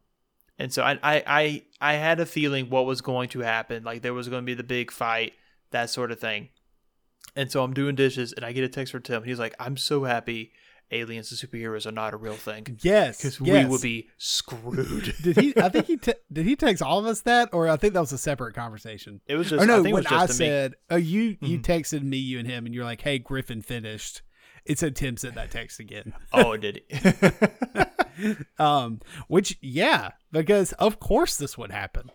and 0.59 0.71
so 0.71 0.83
I, 0.83 0.99
I 1.01 1.23
i 1.25 1.63
i 1.81 1.93
had 1.95 2.19
a 2.19 2.25
feeling 2.27 2.69
what 2.69 2.85
was 2.85 3.01
going 3.01 3.29
to 3.29 3.39
happen 3.39 3.83
like 3.83 4.03
there 4.03 4.13
was 4.13 4.29
going 4.29 4.43
to 4.43 4.45
be 4.45 4.53
the 4.53 4.63
big 4.63 4.91
fight 4.91 5.33
that 5.71 5.89
sort 5.89 6.11
of 6.11 6.19
thing. 6.19 6.49
And 7.35 7.51
so 7.51 7.63
i'm 7.63 7.73
doing 7.73 7.95
dishes 7.95 8.33
and 8.33 8.45
i 8.45 8.51
get 8.51 8.63
a 8.63 8.69
text 8.69 8.91
from 8.91 9.01
tim 9.01 9.23
he's 9.23 9.39
like 9.39 9.55
i'm 9.59 9.77
so 9.77 10.03
happy 10.03 10.51
aliens 10.91 11.31
and 11.31 11.39
superheroes 11.51 11.85
are 11.85 11.91
not 11.91 12.13
a 12.13 12.17
real 12.17 12.35
thing 12.35 12.77
Yes. 12.81 13.17
because 13.17 13.39
yes. 13.41 13.65
we 13.65 13.69
would 13.71 13.81
be 13.81 14.09
screwed 14.17 15.13
Did 15.23 15.37
he? 15.37 15.53
I 15.57 15.69
think 15.69 15.85
he 15.87 15.97
te- 16.05 16.13
did. 16.31 16.45
He 16.45 16.55
text 16.55 16.83
all 16.83 16.99
of 16.99 17.05
us 17.05 17.21
that, 17.21 17.49
or 17.53 17.67
I 17.67 17.75
think 17.77 17.93
that 17.93 17.99
was 18.01 18.11
a 18.13 18.17
separate 18.17 18.53
conversation. 18.55 19.21
it 19.27 19.35
was 19.35 19.49
just 19.49 19.63
or 19.63 19.65
no, 19.65 19.79
i 19.79 19.83
think 19.83 19.93
when 19.95 20.05
I 20.07 20.25
to 20.27 20.31
me 20.33 20.37
said, 20.37 20.73
"Oh, 20.89 20.95
you 20.95 21.37
you 21.41 21.59
Mhm. 21.59 21.63
texted 21.63 22.03
me, 22.03 22.17
you 22.17 22.39
and 22.39 22.47
him, 22.47 22.65
and 22.65 22.73
you're 22.75 22.83
like, 22.85 23.01
hey, 23.01 23.19
Griffin 23.19 23.61
finished." 23.61 24.21
It 24.65 24.79
said 24.79 24.95
Tim 24.95 25.15
sent 25.17 25.35
that 25.35 25.51
text 25.51 25.79
again. 25.79 26.13
oh 26.33 26.57
did 26.57 26.81
he 26.89 28.35
Um, 28.57 29.01
which 29.27 29.57
yeah, 29.61 30.11
because 30.31 30.71
of 30.73 30.99
course 30.99 31.35
this 31.37 31.57
would 31.57 31.71
happen. 31.71 32.09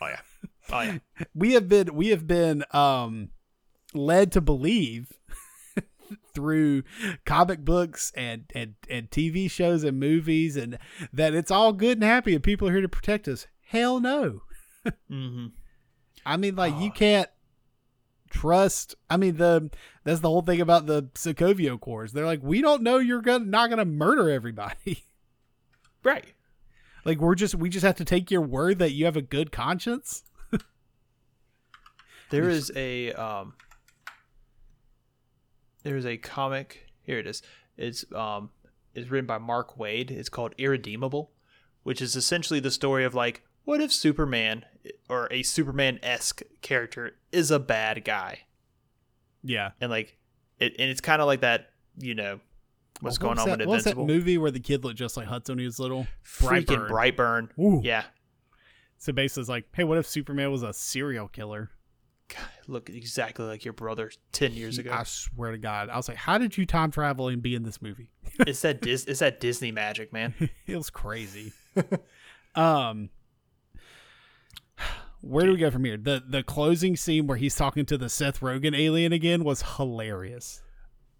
oh 0.00 0.06
yeah 0.08 0.20
oh 0.70 0.80
yeah 0.82 0.98
We 1.34 1.52
have 1.52 1.68
been 1.68 1.94
we 1.94 2.08
have 2.08 2.26
been 2.26 2.64
um 2.72 3.30
led 3.94 4.32
to 4.32 4.40
believe 4.40 5.12
through 6.34 6.82
comic 7.24 7.64
books 7.64 8.12
and, 8.16 8.44
and 8.54 8.74
and 8.88 9.10
TV 9.10 9.50
shows 9.50 9.84
and 9.84 9.98
movies 10.00 10.56
and 10.56 10.78
that 11.12 11.34
it's 11.34 11.50
all 11.50 11.72
good 11.72 11.98
and 11.98 12.04
happy 12.04 12.34
and 12.34 12.42
people 12.44 12.68
are 12.68 12.72
here 12.72 12.80
to 12.82 12.88
protect 12.88 13.28
us. 13.28 13.46
Hell 13.68 14.00
no. 14.00 14.42
hmm 15.08 15.46
I 16.24 16.36
mean, 16.36 16.56
like 16.56 16.74
you 16.80 16.88
Oh. 16.90 16.94
can't 16.94 17.28
trust. 18.30 18.94
I 19.08 19.16
mean, 19.16 19.36
the 19.36 19.70
that's 20.04 20.20
the 20.20 20.28
whole 20.28 20.42
thing 20.42 20.60
about 20.60 20.86
the 20.86 21.04
Sokovia 21.14 21.74
Accords. 21.74 22.12
They're 22.12 22.26
like, 22.26 22.42
we 22.42 22.60
don't 22.60 22.82
know 22.82 22.98
you're 22.98 23.22
gonna 23.22 23.44
not 23.44 23.70
gonna 23.70 23.84
murder 23.84 24.30
everybody. 24.30 25.04
right 26.04 26.24
like 27.04 27.18
we're 27.18 27.34
just 27.34 27.54
we 27.56 27.68
just 27.68 27.84
have 27.84 27.96
to 27.96 28.04
take 28.04 28.30
your 28.30 28.40
word 28.42 28.78
that 28.78 28.92
you 28.92 29.04
have 29.04 29.16
a 29.16 29.22
good 29.22 29.50
conscience. 29.52 30.22
There 32.30 32.48
is 32.48 32.70
a 32.74 33.12
um 33.12 33.54
there 35.86 35.96
is 35.96 36.04
a 36.04 36.16
comic 36.16 36.88
here 37.02 37.20
it 37.20 37.26
is. 37.28 37.42
It's 37.76 38.04
um 38.12 38.50
it's 38.92 39.08
written 39.08 39.26
by 39.26 39.38
Mark 39.38 39.78
Waid. 39.78 40.10
It's 40.10 40.28
called 40.28 40.52
Irredeemable, 40.58 41.30
which 41.84 42.02
is 42.02 42.16
essentially 42.16 42.58
the 42.58 42.72
story 42.72 43.04
of 43.04 43.14
like 43.14 43.42
what 43.64 43.80
if 43.80 43.92
Superman 43.92 44.64
or 45.08 45.28
a 45.30 45.44
Superman 45.44 46.00
esque 46.02 46.42
character 46.60 47.12
is 47.30 47.52
a 47.52 47.60
bad 47.60 48.04
guy? 48.04 48.40
Yeah. 49.44 49.70
And 49.80 49.90
like 49.90 50.16
it 50.58 50.74
and 50.76 50.90
it's 50.90 51.00
kinda 51.00 51.24
like 51.24 51.42
that, 51.42 51.70
you 51.98 52.16
know, 52.16 52.40
what's 53.00 53.20
What 53.20 53.36
going 53.36 53.36
was 53.36 53.42
on 53.44 53.50
that, 53.50 53.58
with 53.60 53.68
what 53.68 53.74
was 53.76 53.84
that 53.84 53.96
movie 53.96 54.38
where 54.38 54.50
the 54.50 54.58
kid 54.58 54.82
looked 54.82 54.98
just 54.98 55.16
like 55.16 55.28
Hudson 55.28 55.52
when 55.52 55.60
he 55.60 55.66
was 55.66 55.78
little? 55.78 56.08
Freaking 56.24 56.88
Brightburn. 56.88 57.50
Ooh. 57.60 57.80
Yeah. 57.84 58.02
So 58.98 59.12
basically, 59.12 59.42
it's 59.42 59.50
like, 59.50 59.66
hey, 59.72 59.84
what 59.84 59.98
if 59.98 60.06
Superman 60.06 60.50
was 60.50 60.64
a 60.64 60.72
serial 60.72 61.28
killer? 61.28 61.70
God, 62.28 62.48
look 62.66 62.90
exactly 62.90 63.44
like 63.44 63.64
your 63.64 63.72
brother 63.74 64.10
ten 64.32 64.52
years 64.52 64.78
ago. 64.78 64.90
I 64.92 65.04
swear 65.04 65.52
to 65.52 65.58
God, 65.58 65.88
I 65.88 65.96
was 65.96 66.08
like, 66.08 66.16
how 66.16 66.38
did 66.38 66.56
you 66.58 66.66
time 66.66 66.90
travel 66.90 67.28
and 67.28 67.40
be 67.42 67.54
in 67.54 67.62
this 67.62 67.80
movie? 67.80 68.10
it's 68.40 68.62
that 68.62 68.80
Dis- 68.80 69.04
it's 69.04 69.20
that 69.20 69.40
Disney 69.40 69.70
magic, 69.72 70.12
man. 70.12 70.34
it 70.66 70.76
was 70.76 70.90
crazy. 70.90 71.52
um, 72.54 73.10
where 75.20 75.44
do 75.46 75.52
we 75.52 75.58
go 75.58 75.70
from 75.70 75.84
here? 75.84 75.96
The 75.96 76.22
the 76.26 76.42
closing 76.42 76.96
scene 76.96 77.26
where 77.26 77.36
he's 77.36 77.54
talking 77.54 77.86
to 77.86 77.98
the 77.98 78.08
Seth 78.08 78.40
Rogen 78.40 78.78
alien 78.78 79.12
again 79.12 79.44
was 79.44 79.62
hilarious. 79.76 80.62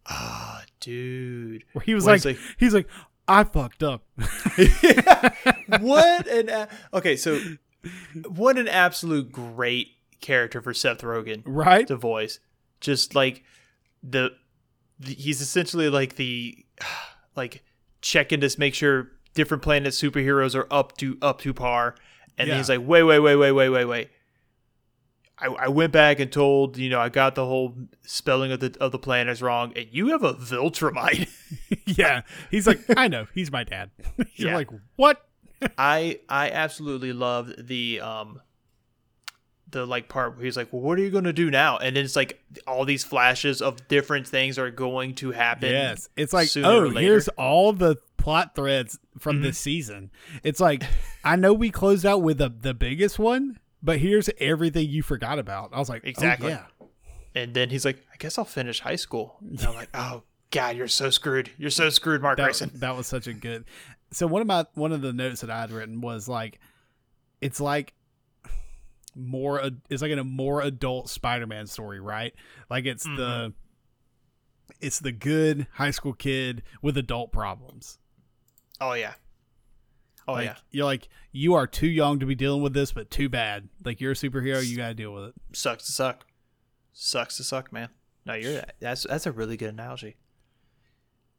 Ah, 0.09 0.63
dude. 0.81 1.65
Where 1.73 1.83
he 1.83 1.95
was 1.95 2.07
like, 2.07 2.25
like- 2.25 2.39
he's 2.59 2.73
like, 2.75 2.87
I 3.29 3.43
fucked 3.45 3.83
up. 3.83 4.05
what 5.81 6.27
an 6.29 6.49
a- 6.49 6.69
okay 6.95 7.17
so 7.17 7.41
what 8.29 8.57
an 8.59 8.69
absolute 8.69 9.33
great 9.33 9.96
character 10.21 10.61
for 10.63 10.73
seth 10.75 11.01
rogen 11.03 11.43
right? 11.45 11.87
to 11.87 11.97
voice 11.97 12.39
just 12.81 13.15
like 13.15 13.43
the, 14.03 14.31
the 14.99 15.13
he's 15.15 15.41
essentially 15.41 15.89
like 15.89 16.17
the 16.17 16.65
like 17.37 17.63
checking 18.03 18.41
to 18.41 18.55
make 18.59 18.75
sure 18.75 19.13
different 19.35 19.63
planet 19.63 19.93
superheroes 19.93 20.55
are 20.55 20.67
up 20.71 20.97
to 20.97 21.19
up 21.21 21.41
to 21.41 21.53
par 21.53 21.95
and 22.39 22.49
Yeah. 22.49 22.57
he's 22.57 22.69
like 22.69 22.81
wait 22.83 23.03
wait 23.03 23.19
wait 23.21 23.37
wait 23.37 23.53
wait 23.53 23.69
wait 23.69 23.85
wait 23.85 24.11
I, 25.39 25.49
I 25.49 25.69
went 25.69 25.93
back 25.93 26.19
and 26.19 26.33
told 26.33 26.79
you 26.79 26.89
know 26.89 26.99
I 27.01 27.11
got 27.11 27.35
the 27.35 27.45
whole 27.45 27.75
spelling 28.03 28.53
of 28.53 28.61
the 28.61 28.75
of 28.81 28.91
the 28.93 28.99
planets 28.99 29.43
wrong 29.43 29.73
and 29.77 29.87
you 29.91 30.09
have 30.09 30.23
a 30.23 30.33
Viltrumite 30.35 31.29
yeah. 31.87 32.23
He's 32.51 32.67
like, 32.67 32.81
I 32.97 33.07
know, 33.09 33.27
he's 33.35 33.53
my 33.53 33.63
dad. 33.65 33.91
You're 34.35 34.51
Yeah. 34.51 34.57
like, 34.57 34.71
what? 34.97 35.23
I 35.79 36.21
I 36.29 36.51
absolutely 36.51 37.13
loved 37.13 37.69
the 37.69 38.01
um 38.01 38.41
the 39.71 39.87
like 39.87 40.09
part 40.09 40.37
where 40.37 40.45
he's 40.45 40.57
like, 40.57 40.73
"Well, 40.73 40.83
what 40.83 40.99
are 40.99 41.03
you 41.03 41.11
going 41.11 41.25
to 41.25 41.33
do 41.33 41.51
now?" 41.51 41.79
And 41.79 41.97
then 41.97 42.05
it's 42.05 42.17
like 42.17 42.43
all 42.67 42.85
these 42.85 43.05
flashes 43.05 43.61
of 43.61 43.87
different 43.89 44.27
things 44.27 44.59
are 44.59 44.71
going 44.71 45.15
to 45.17 45.33
happen. 45.33 45.71
Yes. 45.71 46.09
It's 46.17 46.33
like, 46.33 46.49
oh, 46.57 46.83
or 46.83 46.89
later. 46.89 47.01
here's 47.01 47.29
all 47.29 47.73
the 47.73 47.97
plot 48.17 48.55
threads 48.55 48.99
from 49.19 49.43
this 49.43 49.57
mm-hmm. 49.57 49.63
season. 49.63 50.11
It's 50.43 50.61
like, 50.61 50.83
I 51.25 51.37
know 51.37 51.53
we 51.53 51.71
closed 51.71 52.07
out 52.07 52.23
with 52.23 52.39
the, 52.39 52.49
the 52.49 52.75
biggest 52.75 53.19
one, 53.19 53.59
but 53.83 53.99
here's 53.99 54.29
everything 54.39 54.89
you 54.89 55.03
forgot 55.03 55.39
about. 55.39 55.71
I 55.73 55.79
was 55.79 55.89
like, 55.89 56.03
oh, 56.05 56.09
Exactly. 56.09 56.51
yeah. 56.51 56.67
And 57.35 57.53
then 57.55 57.69
he's 57.69 57.85
like, 57.85 57.99
"I 58.13 58.17
guess 58.17 58.39
I'll 58.39 58.47
finish 58.47 58.81
high 58.81 58.97
school." 58.97 59.37
And 59.43 59.61
I'm 59.61 59.75
like, 59.75 59.91
"Oh 59.93 60.23
God, 60.51 60.75
you're 60.77 60.89
so 60.89 61.11
screwed. 61.11 61.51
You're 61.59 61.71
so 61.71 61.91
screwed, 61.91 62.23
Mark 62.23 62.39
That, 62.39 62.45
Grayson." 62.45 62.71
that 62.77 62.97
was 62.97 63.07
such 63.07 63.27
a 63.27 63.35
good. 63.35 63.67
So 64.11 64.27
one 64.27 64.41
of 64.41 64.49
my 64.49 64.65
one 64.75 64.93
of 64.93 65.03
the 65.03 65.13
notes 65.13 65.43
that 65.43 65.51
I 65.51 65.61
had 65.61 65.71
written 65.71 66.01
was 66.01 66.29
like, 66.29 66.59
it's 67.43 67.61
like 67.61 67.93
more. 69.17 69.61
It's 69.91 70.03
like 70.03 70.11
in 70.11 70.19
a 70.19 70.25
more 70.25 70.61
adult 70.61 71.09
Spider-Man 71.09 71.67
story, 71.67 72.01
right? 72.01 72.35
Like 72.71 72.87
it's 72.87 73.05
the, 73.05 73.11
Mm-hmm. 73.11 74.73
it's 74.81 74.99
the 75.01 75.13
good 75.13 75.67
high 75.75 75.91
school 75.91 76.13
kid 76.13 76.63
with 76.83 76.97
adult 76.99 77.33
problems. 77.33 77.99
Oh 78.81 78.93
yeah. 78.93 79.15
Oh 80.29 80.33
like, 80.33 80.47
yeah. 80.47 80.57
You're 80.71 80.85
like, 80.85 81.09
you 81.33 81.55
are 81.55 81.67
too 81.67 81.87
young 81.87 82.19
to 82.19 82.27
be 82.27 82.35
dealing 82.35 82.63
with 82.63 82.75
this, 82.75 82.93
but 82.93 83.11
too 83.11 83.29
bad. 83.29 83.69
Like 83.85 84.01
you're 84.01 84.13
a 84.13 84.17
superhero, 84.17 84.65
you 84.67 84.77
got 84.77 84.89
to 84.89 84.95
deal 84.95 85.13
with 85.13 85.25
it. 85.25 85.35
Sucks 85.53 85.87
to 85.87 85.93
suck. 85.93 86.27
Sucks 86.93 87.37
to 87.37 87.45
suck, 87.45 87.73
man. 87.73 87.89
No, 88.25 88.35
you're 88.35 88.63
that's 88.81 89.07
that's 89.09 89.27
a 89.27 89.33
really 89.33 89.57
good 89.57 89.73
analogy. 89.73 90.17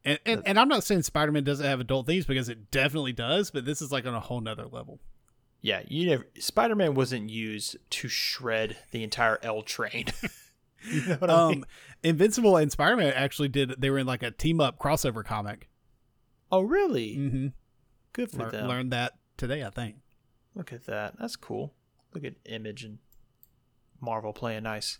And, 0.05 0.19
and, 0.25 0.41
and 0.45 0.57
I'm 0.59 0.69
not 0.69 0.85
saying 0.85 1.01
Spider 1.01 1.33
Man 1.33 1.43
doesn't 1.43 1.65
have 1.65 1.81
adult 1.81 2.07
themes 2.07 2.25
because 2.25 2.47
it 2.47 2.71
definitely 2.71 3.11
does, 3.11 3.51
but 3.51 3.65
this 3.65 3.81
is 3.81 3.91
like 3.91 4.05
on 4.05 4.13
a 4.13 4.21
whole 4.21 4.39
nother 4.39 4.65
level. 4.65 4.99
Yeah, 5.61 5.81
you 5.87 6.07
never. 6.07 6.27
Spider-Man 6.37 6.93
wasn't 6.93 7.29
used 7.29 7.77
to 7.89 8.07
shred 8.07 8.77
the 8.91 9.03
entire 9.03 9.39
L 9.41 9.63
train. 9.63 10.05
you 10.89 11.01
know 11.05 11.15
what 11.15 11.29
I 11.29 11.49
mean? 11.49 11.57
Um, 11.59 11.65
Invincible 12.03 12.57
and 12.57 12.71
Spider 12.71 12.95
Man 12.95 13.13
actually 13.13 13.49
did. 13.49 13.75
They 13.79 13.89
were 13.89 13.97
in 13.97 14.07
like 14.07 14.23
a 14.23 14.31
team 14.31 14.61
up 14.61 14.77
crossover 14.79 15.25
comic. 15.25 15.67
Oh, 16.51 16.61
really? 16.61 17.17
Mm-hmm. 17.17 17.47
Good 18.13 18.31
for 18.31 18.43
Lear- 18.43 18.51
them. 18.51 18.67
learned 18.67 18.91
that 18.93 19.13
today, 19.35 19.63
I 19.63 19.69
think. 19.69 19.97
Look 20.55 20.71
at 20.71 20.85
that. 20.85 21.15
That's 21.19 21.35
cool. 21.35 21.73
Look 22.13 22.23
at 22.23 22.35
Image 22.45 22.83
and 22.83 22.99
Marvel 23.99 24.33
playing 24.33 24.63
nice. 24.63 24.99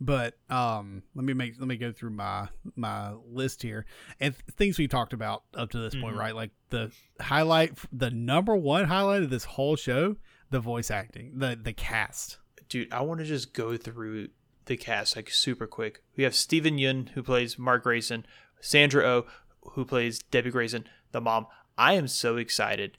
But 0.00 0.34
um, 0.48 1.02
let 1.14 1.24
me 1.24 1.32
make 1.34 1.54
let 1.58 1.68
me 1.68 1.76
go 1.76 1.92
through 1.92 2.10
my 2.10 2.48
my 2.76 3.12
list 3.28 3.62
here 3.62 3.86
and 4.18 4.34
th- 4.34 4.56
things 4.56 4.78
we 4.78 4.88
talked 4.88 5.12
about 5.12 5.42
up 5.54 5.70
to 5.70 5.78
this 5.78 5.94
point, 5.94 6.16
Mhm. 6.16 6.18
right? 6.18 6.34
Like 6.34 6.50
the 6.70 6.90
highlight, 7.20 7.78
the 7.92 8.10
number 8.10 8.56
one 8.56 8.86
highlight 8.86 9.22
of 9.22 9.30
this 9.30 9.44
whole 9.44 9.76
show, 9.76 10.16
the 10.50 10.60
voice 10.60 10.90
acting, 10.90 11.32
the 11.38 11.58
the 11.60 11.72
cast. 11.72 12.38
Dude, 12.68 12.92
I 12.92 13.02
want 13.02 13.20
to 13.20 13.26
just 13.26 13.52
go 13.52 13.76
through 13.76 14.28
the 14.66 14.76
cast 14.76 15.16
like 15.16 15.30
super 15.30 15.66
quick. 15.66 16.02
We 16.16 16.24
have 16.24 16.34
Steven 16.34 16.76
Yeun 16.78 17.10
who 17.10 17.22
plays 17.22 17.58
Mark 17.58 17.82
Grayson, 17.82 18.24
Sandra 18.60 19.04
Oh 19.04 19.26
who 19.72 19.84
plays 19.84 20.18
Debbie 20.20 20.50
Grayson, 20.50 20.86
the 21.12 21.20
mom. 21.20 21.46
I 21.76 21.94
am 21.94 22.08
so 22.08 22.36
excited 22.36 22.96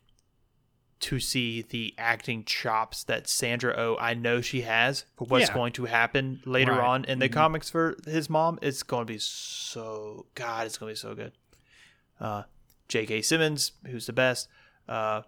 to 1.01 1.19
see 1.19 1.61
the 1.63 1.93
acting 1.97 2.43
chops 2.45 3.03
that 3.05 3.27
Sandra 3.27 3.73
Oh 3.77 3.97
I 3.99 4.13
know 4.13 4.39
she 4.41 4.61
has 4.61 5.05
for 5.17 5.25
what's 5.25 5.47
Yeah. 5.49 5.53
going 5.53 5.73
to 5.73 5.85
happen 5.85 6.41
later 6.45 6.73
Right. 6.73 6.87
on 6.87 7.05
in 7.05 7.19
the 7.19 7.27
Mhm. 7.29 7.33
comics 7.33 7.69
for 7.69 7.97
his 8.05 8.29
mom. 8.29 8.59
It's 8.61 8.83
going 8.83 9.05
to 9.07 9.13
be 9.13 9.17
so 9.19 10.27
God, 10.35 10.67
it's 10.67 10.77
going 10.77 10.89
to 10.89 10.93
be 10.93 10.97
so 10.99 11.15
good. 11.15 11.33
Uh, 12.19 12.43
J.K. 12.87 13.21
Simmons, 13.23 13.71
who's 13.87 14.05
the 14.05 14.13
best. 14.13 14.47
Uh, 14.87 15.21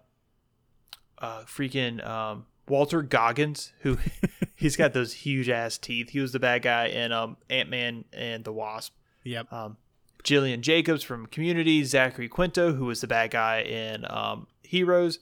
uh, 1.18 1.40
freaking 1.42 2.04
um, 2.06 2.46
Walton 2.68 3.06
Goggins, 3.06 3.72
who 3.80 3.98
he's 4.54 4.76
got 4.76 4.92
those 4.92 5.12
huge 5.12 5.48
ass 5.48 5.78
teeth. 5.78 6.10
He 6.10 6.20
was 6.20 6.32
the 6.32 6.38
bad 6.38 6.62
guy 6.62 6.86
in 6.86 7.12
um, 7.12 7.36
Ant 7.50 7.68
Man 7.70 8.04
and 8.12 8.44
the 8.44 8.52
Wasp. 8.52 8.94
Yep. 9.24 9.52
Um, 9.52 9.76
Gillian 10.22 10.62
Jacobs 10.62 11.02
from 11.02 11.26
Community, 11.26 11.84
Zachary 11.84 12.28
Quinto, 12.28 12.72
who 12.74 12.86
was 12.86 13.00
the 13.00 13.06
bad 13.06 13.30
guy 13.30 13.60
in 13.60 14.06
um, 14.10 14.46
Heroes, 14.62 15.18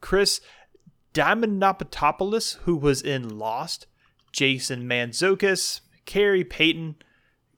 Chris 0.00 0.40
Diamantopoulos, 1.14 2.56
who 2.58 2.76
was 2.76 3.02
in 3.02 3.38
Lost, 3.38 3.86
Jason 4.32 4.84
Mantzoukas, 4.88 5.80
Khary 6.04 6.48
Payton, 6.48 6.96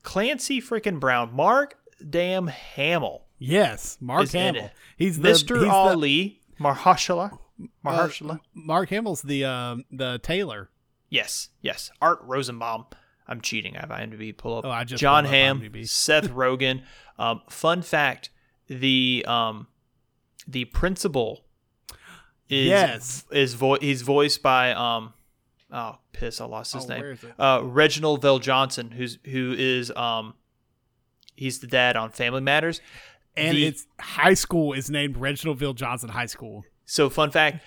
Clancy 0.03 0.61
freaking 0.61 1.01
Brown, 1.01 1.35
Mark 1.35 1.77
Damn 2.09 2.47
Hamill, 2.47 3.25
yes, 3.39 3.99
Mark 4.01 4.29
Hamill. 4.31 4.71
He's 4.97 5.19
the 5.19 5.31
Mr. 5.31 5.57
he's 5.57 5.65
the- 5.65 5.71
Ali, 5.71 6.41
Mahershala, 6.61 7.39
uh, 7.85 8.37
Mark 8.55 8.89
Hamill's 8.91 9.23
the 9.23 9.45
um 9.45 9.85
the 9.91 10.19
tailor. 10.23 10.71
Yes, 11.11 11.49
yes. 11.61 11.91
Art 12.01 12.21
Rosenbaum. 12.23 12.87
I'm 13.27 13.41
cheating. 13.41 13.77
I 13.77 13.81
have 13.81 13.91
IMDb 13.91 14.37
pull 14.37 14.59
up. 14.59 14.65
Oh, 14.65 14.71
I 14.71 14.85
just 14.85 15.01
Jon 15.01 15.25
Hamm, 15.25 15.63
Seth 15.85 16.31
Rogen. 16.31 16.83
Um, 17.19 17.43
fun 17.51 17.83
fact: 17.83 18.31
the 18.69 19.25
um, 19.27 19.67
the 20.47 20.67
principal 20.67 21.45
is 22.49 22.67
Yes. 22.67 23.25
is 23.31 23.55
vo- 23.55 23.79
he's 23.79 24.03
voiced 24.03 24.43
by 24.43 24.73
um, 24.73 25.13
oh 25.73 25.99
piss, 26.13 26.41
I 26.41 26.47
lost 26.47 26.75
his 26.75 26.85
Oh, 26.85 26.89
name. 26.89 27.01
where 27.01 27.13
is 27.13 27.23
it? 27.25 27.35
Uh, 27.39 27.61
Reginald 27.63 28.23
VelJohnson, 28.23 28.93
who's 28.95 29.19
who 29.25 29.55
is 29.57 29.91
um, 29.93 30.35
he's 31.37 31.61
the 31.61 31.67
dad 31.67 31.97
on 31.97 32.11
Family 32.11 32.41
Matters. 32.41 32.81
And 33.37 33.57
The- 33.57 33.67
it's 33.67 33.87
high 34.01 34.35
school 34.35 34.73
is 34.73 34.91
named 34.91 35.17
Reginald 35.17 35.61
VelJohnson 35.61 36.11
High 36.11 36.27
School. 36.27 36.65
So 36.87 37.09
fun 37.11 37.31
fact: 37.31 37.63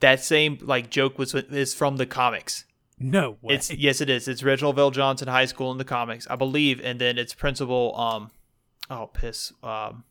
that 0.00 0.20
same 0.22 0.58
like 0.60 0.90
joke 0.90 1.18
was 1.18 1.34
is 1.34 1.72
from 1.74 1.96
the 1.96 2.06
comics. 2.06 2.64
No 2.98 3.38
way. 3.40 3.54
It's 3.54 3.72
yes, 3.72 4.02
it 4.02 4.10
is. 4.10 4.28
It's 4.28 4.42
Reginald 4.42 4.76
VelJohnson 4.76 5.28
High 5.28 5.46
School 5.46 5.72
in 5.72 5.78
the 5.78 5.84
comics, 5.86 6.26
I 6.28 6.36
believe, 6.36 6.80
and 6.84 7.00
then 7.00 7.16
it's 7.16 7.32
principal. 7.32 7.96
Um, 7.96 8.30
oh 8.90 9.06
piss. 9.06 9.52
Um, 9.62 10.04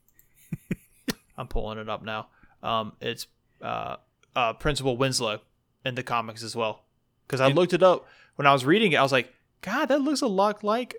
I'm 1.38 1.48
pulling 1.48 1.78
it 1.78 1.88
up 1.90 2.02
now. 2.04 2.28
Um, 2.64 2.94
it's 3.00 3.28
uh, 3.62 3.98
uh, 4.36 4.54
Principal 4.54 4.98
Winslow 4.98 5.42
in 5.86 5.96
the 5.96 6.04
comics 6.04 6.44
as 6.44 6.56
well. 6.56 6.84
Because 7.28 7.42
I 7.42 7.48
And- 7.48 7.56
looked 7.56 7.74
it 7.74 7.84
up 7.84 8.08
when 8.36 8.46
I 8.48 8.54
was 8.54 8.66
reading 8.66 8.92
it, 8.94 8.96
I 8.98 9.02
was 9.04 9.12
like, 9.12 9.34
God, 9.62 9.88
that 9.88 10.02
looks 10.02 10.22
a 10.22 10.28
lot 10.28 10.64
like 10.64 10.96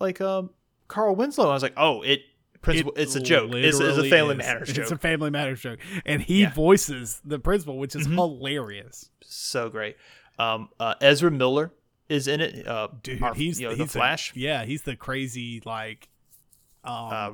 like 0.00 0.20
um 0.20 0.50
Carl 0.88 1.14
Winslow. 1.16 1.48
I 1.50 1.54
was 1.54 1.62
like, 1.62 1.72
oh, 1.76 2.02
it 2.02 2.20
principal. 2.60 2.92
It 2.92 3.02
it's 3.02 3.16
a 3.16 3.20
joke. 3.20 3.52
It's, 3.54 3.78
it's 3.80 3.98
a 3.98 4.08
Family 4.10 4.32
is. 4.34 4.38
Matters 4.38 4.78
It's 4.78 4.90
a 4.90 4.98
Family 4.98 5.30
Matters 5.30 5.60
joke, 5.62 5.78
and 6.04 6.20
he 6.22 6.42
Yeah. 6.42 6.52
voices 6.52 7.20
the 7.24 7.38
principal, 7.38 7.78
which 7.78 7.94
is 7.96 8.06
Mhm. 8.06 8.14
hilarious. 8.14 9.10
so 9.22 9.68
great. 9.70 9.96
Um, 10.38 10.68
uh, 10.78 10.94
Ezra 11.00 11.30
Miller 11.30 11.72
is 12.08 12.28
in 12.28 12.40
it. 12.40 12.66
Uh, 12.66 12.88
Dude, 13.02 13.22
our- 13.22 13.34
he's 13.34 13.58
you 13.60 13.68
know, 13.68 13.74
he's 13.74 13.92
the 13.92 13.98
Flash. 13.98 14.32
yeah, 14.36 14.64
he's 14.64 14.82
the 14.82 14.94
crazy 14.96 15.62
like 15.64 16.08
um 16.84 16.92
uh, 17.12 17.30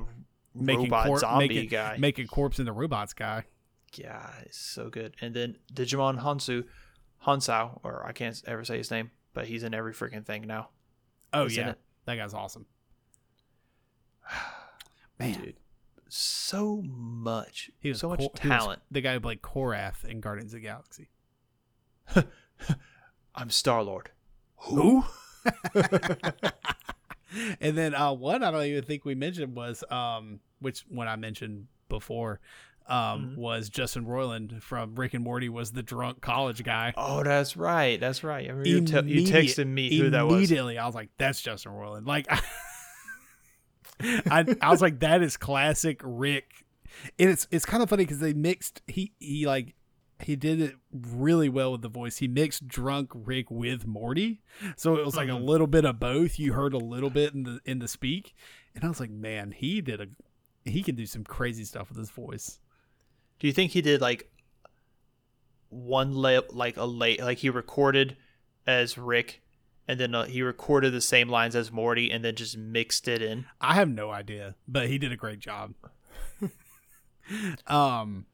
making 0.55 0.83
robot 0.85 1.07
cor- 1.07 1.19
zombie 1.19 1.47
making, 1.49 1.69
guy. 1.69 1.97
making 1.99 2.27
corpse 2.27 2.59
into 2.59 2.71
robots 2.71 3.13
guy. 3.13 3.43
Yeah, 3.93 4.29
it's 4.41 4.57
so 4.57 4.89
good. 4.89 5.15
And 5.21 5.33
then 5.35 5.57
Djimon 5.73 6.21
Hounsou, 6.21 6.65
Hansao, 7.25 7.79
or 7.83 8.05
I 8.05 8.11
can't 8.13 8.41
ever 8.47 8.63
say 8.63 8.77
his 8.77 8.89
name, 8.91 9.11
but 9.33 9.47
he's 9.47 9.63
in 9.63 9.73
every 9.73 9.93
freaking 9.93 10.25
thing 10.25 10.47
now. 10.47 10.69
Oh 11.33 11.43
He's 11.43 11.57
in 11.57 11.65
yeah, 11.65 11.71
it. 11.71 11.79
that 12.05 12.15
guy's 12.15 12.33
awesome. 12.33 12.65
Man, 15.19 15.33
Dude, 15.39 15.55
so 16.07 16.81
much, 16.83 17.69
he 17.79 17.89
was 17.89 17.99
so 17.99 18.09
much 18.09 18.19
Cor- 18.19 18.29
talent. 18.35 18.81
the 18.89 19.01
guy 19.01 19.13
who 19.13 19.19
played 19.19 19.41
Korath 19.41 20.03
in 20.05 20.19
Guardians 20.19 20.53
of 20.53 20.61
the 20.61 20.67
Galaxy. 20.67 21.09
I'm 23.35 23.49
Star 23.49 23.83
Lord. 23.83 24.09
Who? 24.57 25.03
and 27.61 27.77
then 27.77 27.95
uh, 27.95 28.13
one 28.13 28.43
I 28.43 28.51
don't 28.51 28.65
even 28.65 28.83
think 28.83 29.05
we 29.05 29.15
mentioned 29.15 29.55
was 29.55 29.83
um, 29.89 30.39
which 30.59 30.81
one 30.89 31.07
I 31.07 31.15
mentioned 31.15 31.67
before 31.87 32.39
um, 32.87 33.31
Mhm. 33.31 33.37
was 33.37 33.69
Justin 33.69 34.05
Roiland 34.05 34.61
from 34.61 34.95
Rick 34.95 35.13
and 35.13 35.23
Morty 35.23 35.49
was 35.49 35.71
the 35.71 35.83
drunk 35.83 36.21
college 36.21 36.63
guy. 36.63 36.93
Oh, 36.97 37.23
that's 37.23 37.55
right. 37.55 37.99
That's 37.99 38.23
right. 38.23 38.45
I 38.45 38.49
remember 38.51 38.67
you, 38.69 38.81
te- 38.81 39.07
you 39.07 39.27
texted 39.27 39.67
me 39.67 39.97
who 39.97 40.09
that 40.09 40.25
was. 40.27 40.35
Immediately, 40.35 40.77
I 40.77 40.85
was 40.85 40.95
like, 40.95 41.09
"That's 41.17 41.41
Justin 41.41 41.71
Roiland." 41.73 42.05
Like, 42.07 42.27
I, 44.29 44.45
I 44.61 44.69
was 44.71 44.81
like, 44.81 44.99
"That 45.01 45.21
is 45.21 45.37
classic 45.37 46.01
Rick." 46.03 46.65
And 47.19 47.29
it's 47.29 47.47
it's 47.51 47.65
kind 47.65 47.81
of 47.83 47.89
funny 47.89 48.03
because 48.03 48.19
they 48.19 48.33
mixed 48.33 48.81
he 48.87 49.13
he 49.19 49.45
like 49.47 49.75
he 50.23 50.35
did 50.35 50.61
it 50.61 50.75
really 50.91 51.49
well 51.49 51.71
with 51.71 51.81
the 51.81 51.89
voice. 51.89 52.17
He 52.17 52.27
mixed 52.27 52.67
drunk 52.67 53.11
Rick 53.13 53.49
with 53.49 53.87
Morty, 53.87 54.41
so 54.75 54.97
it 54.97 55.05
was 55.05 55.15
like 55.15 55.29
a 55.29 55.35
little 55.35 55.67
bit 55.67 55.85
of 55.85 55.99
both. 55.99 56.37
You 56.39 56.53
heard 56.53 56.73
a 56.73 56.77
little 56.79 57.09
bit 57.09 57.33
in 57.33 57.43
the 57.43 57.59
in 57.65 57.79
the 57.79 57.87
speak, 57.87 58.33
and 58.75 58.83
I 58.83 58.87
was 58.89 58.99
like, 58.99 59.09
"Man, 59.11 59.51
he 59.51 59.81
did 59.81 60.01
a 60.01 60.07
he 60.65 60.83
can 60.83 60.95
do 60.95 61.05
some 61.05 61.23
crazy 61.23 61.63
stuff 61.63 61.89
with 61.89 61.97
his 61.97 62.09
voice." 62.11 62.59
Do 63.41 63.47
you 63.47 63.53
think 63.53 63.71
he 63.71 63.81
did 63.81 64.01
like 64.01 64.31
one 65.69 66.13
lay 66.13 66.39
like 66.51 66.77
a 66.77 66.85
late 66.85 67.19
like 67.19 67.39
he 67.39 67.49
recorded 67.49 68.15
as 68.67 68.99
Rick, 68.99 69.41
and 69.87 69.99
then 69.99 70.13
uh, 70.13 70.25
he 70.25 70.43
recorded 70.43 70.93
the 70.93 71.01
same 71.01 71.27
lines 71.27 71.55
as 71.55 71.71
Morty, 71.71 72.11
and 72.11 72.23
then 72.23 72.35
just 72.35 72.55
mixed 72.55 73.07
it 73.07 73.19
in? 73.19 73.45
I 73.59 73.73
have 73.73 73.89
no 73.89 74.11
idea, 74.11 74.53
but 74.67 74.89
he 74.89 74.99
did 74.99 75.11
a 75.11 75.15
great 75.15 75.39
job. 75.39 75.73
um, 77.65 78.27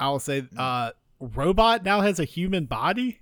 I 0.00 0.08
will 0.08 0.18
say, 0.18 0.44
uh, 0.56 0.92
robot 1.20 1.84
now 1.84 2.00
has 2.00 2.18
a 2.18 2.24
human 2.24 2.64
body. 2.64 3.20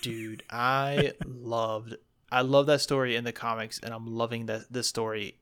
Dude, 0.00 0.42
I 0.50 1.12
loved 1.24 1.94
I 2.32 2.40
love 2.40 2.66
that 2.66 2.80
story 2.80 3.14
in 3.14 3.22
the 3.22 3.32
comics, 3.32 3.78
and 3.78 3.94
I'm 3.94 4.08
loving 4.08 4.46
that 4.46 4.72
this 4.72 4.88
story 4.88 5.36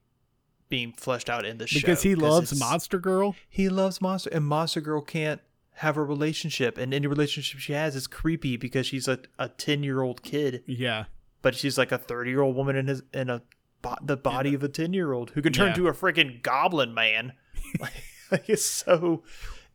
being 0.71 0.93
fleshed 0.93 1.29
out 1.29 1.45
in 1.45 1.59
the 1.59 1.67
show 1.67 1.81
because 1.81 2.03
he 2.03 2.15
loves 2.15 2.59
Monster 2.59 2.99
Girl. 2.99 3.37
He 3.49 3.69
loves 3.69 4.01
Monster, 4.01 4.31
and 4.33 4.47
Monster 4.47 4.81
Girl 4.81 5.03
can't 5.03 5.43
have 5.75 5.97
a 5.99 6.03
relationship, 6.03 6.79
and 6.79 6.95
any 6.95 7.07
relationship 7.07 7.61
she 7.61 7.75
has 7.75 7.95
is 7.95 8.07
creepy 8.07 8.57
because 8.57 8.87
she's 8.87 9.07
a 9.09 9.19
a 9.39 9.49
ten 9.51 9.83
year 9.83 10.01
old 10.01 10.23
kid, 10.23 10.63
Yeah, 10.67 11.05
but 11.43 11.55
she's 11.55 11.77
like 11.77 11.93
a 11.93 11.99
thirty 11.99 12.31
year 12.31 12.41
old 12.41 12.57
woman 12.57 12.77
in 12.77 12.87
his 12.87 13.03
in 13.13 13.29
a 13.29 13.43
bo- 13.83 13.97
the 14.03 14.17
body 14.17 14.55
of 14.55 14.63
a 14.63 14.69
ten 14.69 14.93
year 14.95 15.13
old 15.13 15.31
who 15.31 15.43
can 15.43 15.53
turn 15.53 15.67
Yeah. 15.67 15.73
into 15.75 15.89
a 15.89 15.93
freaking 15.93 16.41
goblin 16.43 16.95
man. 16.95 17.33
like, 17.81 17.93
like 18.31 18.49
it's 18.49 18.65
so, 18.65 19.23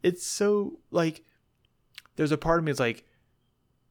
it's 0.02 0.26
so 0.26 0.80
like. 0.90 1.24
There's 2.18 2.32
a 2.32 2.38
part 2.38 2.60
of 2.60 2.64
me 2.66 2.72
that's 2.72 2.80
like, 2.80 3.04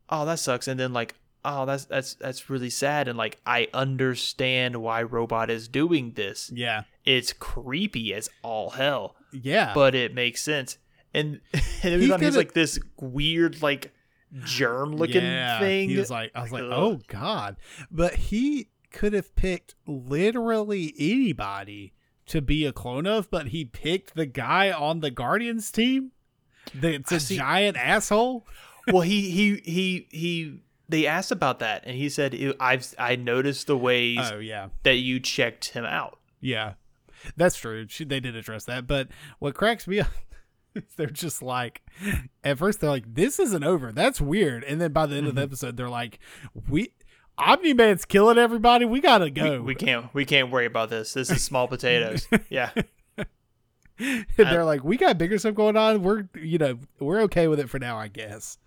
oh 0.08 0.24
that 0.24 0.38
sucks, 0.38 0.66
and 0.66 0.80
then 0.80 0.92
like. 0.92 1.14
Oh, 1.44 1.66
that's 1.66 1.84
that's 1.84 2.14
that's 2.14 2.48
really 2.48 2.70
sad, 2.70 3.06
and 3.08 3.18
like 3.18 3.38
I 3.44 3.68
understand 3.74 4.76
why 4.76 5.02
Robot 5.02 5.50
is 5.50 5.68
doing 5.68 6.12
this. 6.12 6.50
yeah, 6.54 6.84
It's 7.04 7.32
creepy 7.32 8.14
as 8.14 8.30
all 8.42 8.70
hell 8.70 9.16
yeah. 9.32 9.72
but 9.74 9.94
it 9.94 10.14
makes 10.14 10.42
sense. 10.42 10.78
And, 11.12 11.40
and 11.82 11.94
it 11.94 11.96
was 12.10 12.20
He 12.20 12.24
he's 12.26 12.36
like 12.36 12.54
this 12.54 12.78
weird, 12.98 13.62
like 13.62 13.92
germ 14.44 14.96
looking 14.96 15.22
yeah, 15.22 15.60
thing. 15.60 15.88
He 15.88 15.96
was 15.96 16.10
like, 16.10 16.32
I 16.34 16.42
was 16.42 16.52
like, 16.52 16.62
oh, 16.62 16.66
Ugh. 16.66 16.72
oh 16.72 17.00
god, 17.08 17.56
but 17.90 18.14
he 18.14 18.68
could 18.90 19.12
have 19.12 19.34
picked 19.36 19.74
literally 19.86 20.94
anybody 20.98 21.92
to 22.26 22.40
be 22.40 22.64
a 22.64 22.72
clone 22.72 23.06
of, 23.06 23.30
but 23.30 23.48
he 23.48 23.64
picked 23.64 24.14
the 24.14 24.26
guy 24.26 24.72
on 24.72 25.00
the 25.00 25.10
Guardians 25.10 25.70
team. 25.70 26.12
That's 26.74 27.12
a 27.12 27.20
see. 27.20 27.36
giant 27.36 27.76
asshole. 27.76 28.46
well, 28.92 29.02
he 29.02 29.30
he 29.30 29.56
he 29.64 30.08
he. 30.10 30.60
They 30.88 31.06
asked 31.06 31.30
about 31.32 31.60
that, 31.60 31.82
and 31.86 31.96
he 31.96 32.08
said, 32.08 32.34
"I've 32.60 32.94
I 32.98 33.16
noticed 33.16 33.66
the 33.66 33.76
ways 33.76 34.18
Oh 34.20 34.38
yeah, 34.38 34.68
that 34.82 34.96
you 34.96 35.18
checked 35.20 35.70
him 35.70 35.84
out." 35.84 36.18
Yeah, 36.40 36.74
that's 37.36 37.56
true. 37.56 37.86
She, 37.88 38.04
they 38.04 38.20
did 38.20 38.36
address 38.36 38.64
that. 38.66 38.86
But 38.86 39.08
what 39.38 39.54
cracks 39.54 39.86
me 39.86 40.00
up, 40.00 40.08
is 40.74 40.82
they're 40.96 41.06
just 41.06 41.42
like, 41.42 41.82
at 42.42 42.58
first 42.58 42.80
they're 42.80 42.90
like, 42.90 43.14
"This 43.14 43.38
isn't 43.40 43.64
over. 43.64 43.92
That's 43.92 44.20
weird," 44.20 44.62
and 44.64 44.80
then 44.80 44.92
by 44.92 45.06
the 45.06 45.16
end 45.16 45.26
of 45.26 45.34
the 45.34 45.40
Mhm. 45.40 45.44
episode, 45.44 45.76
they're 45.76 45.88
like, 45.88 46.18
"We." 46.68 46.92
Omni 47.36 47.72
Man's 47.72 48.04
killing 48.04 48.38
everybody. 48.38 48.84
We 48.84 49.00
gotta 49.00 49.24
We, 49.24 49.30
go. 49.32 49.60
we 49.60 49.74
can't 49.74 50.14
we 50.14 50.24
can't 50.24 50.52
worry 50.52 50.66
about 50.66 50.88
this. 50.90 51.14
This 51.14 51.30
is 51.30 51.42
small 51.42 51.66
potatoes. 51.66 52.28
Yeah, 52.48 52.70
and 53.98 54.26
they're 54.36 54.64
like, 54.64 54.82
"We 54.84 54.96
got 54.96 55.18
bigger 55.18 55.38
stuff 55.38 55.54
going 55.54 55.76
on. 55.76 56.02
We're, 56.02 56.28
you 56.34 56.58
know, 56.58 56.78
we're 56.98 57.22
okay 57.22 57.48
with 57.48 57.60
it 57.60 57.68
for 57.70 57.78
now, 57.78 57.96
I 57.98 58.08
guess." 58.08 58.58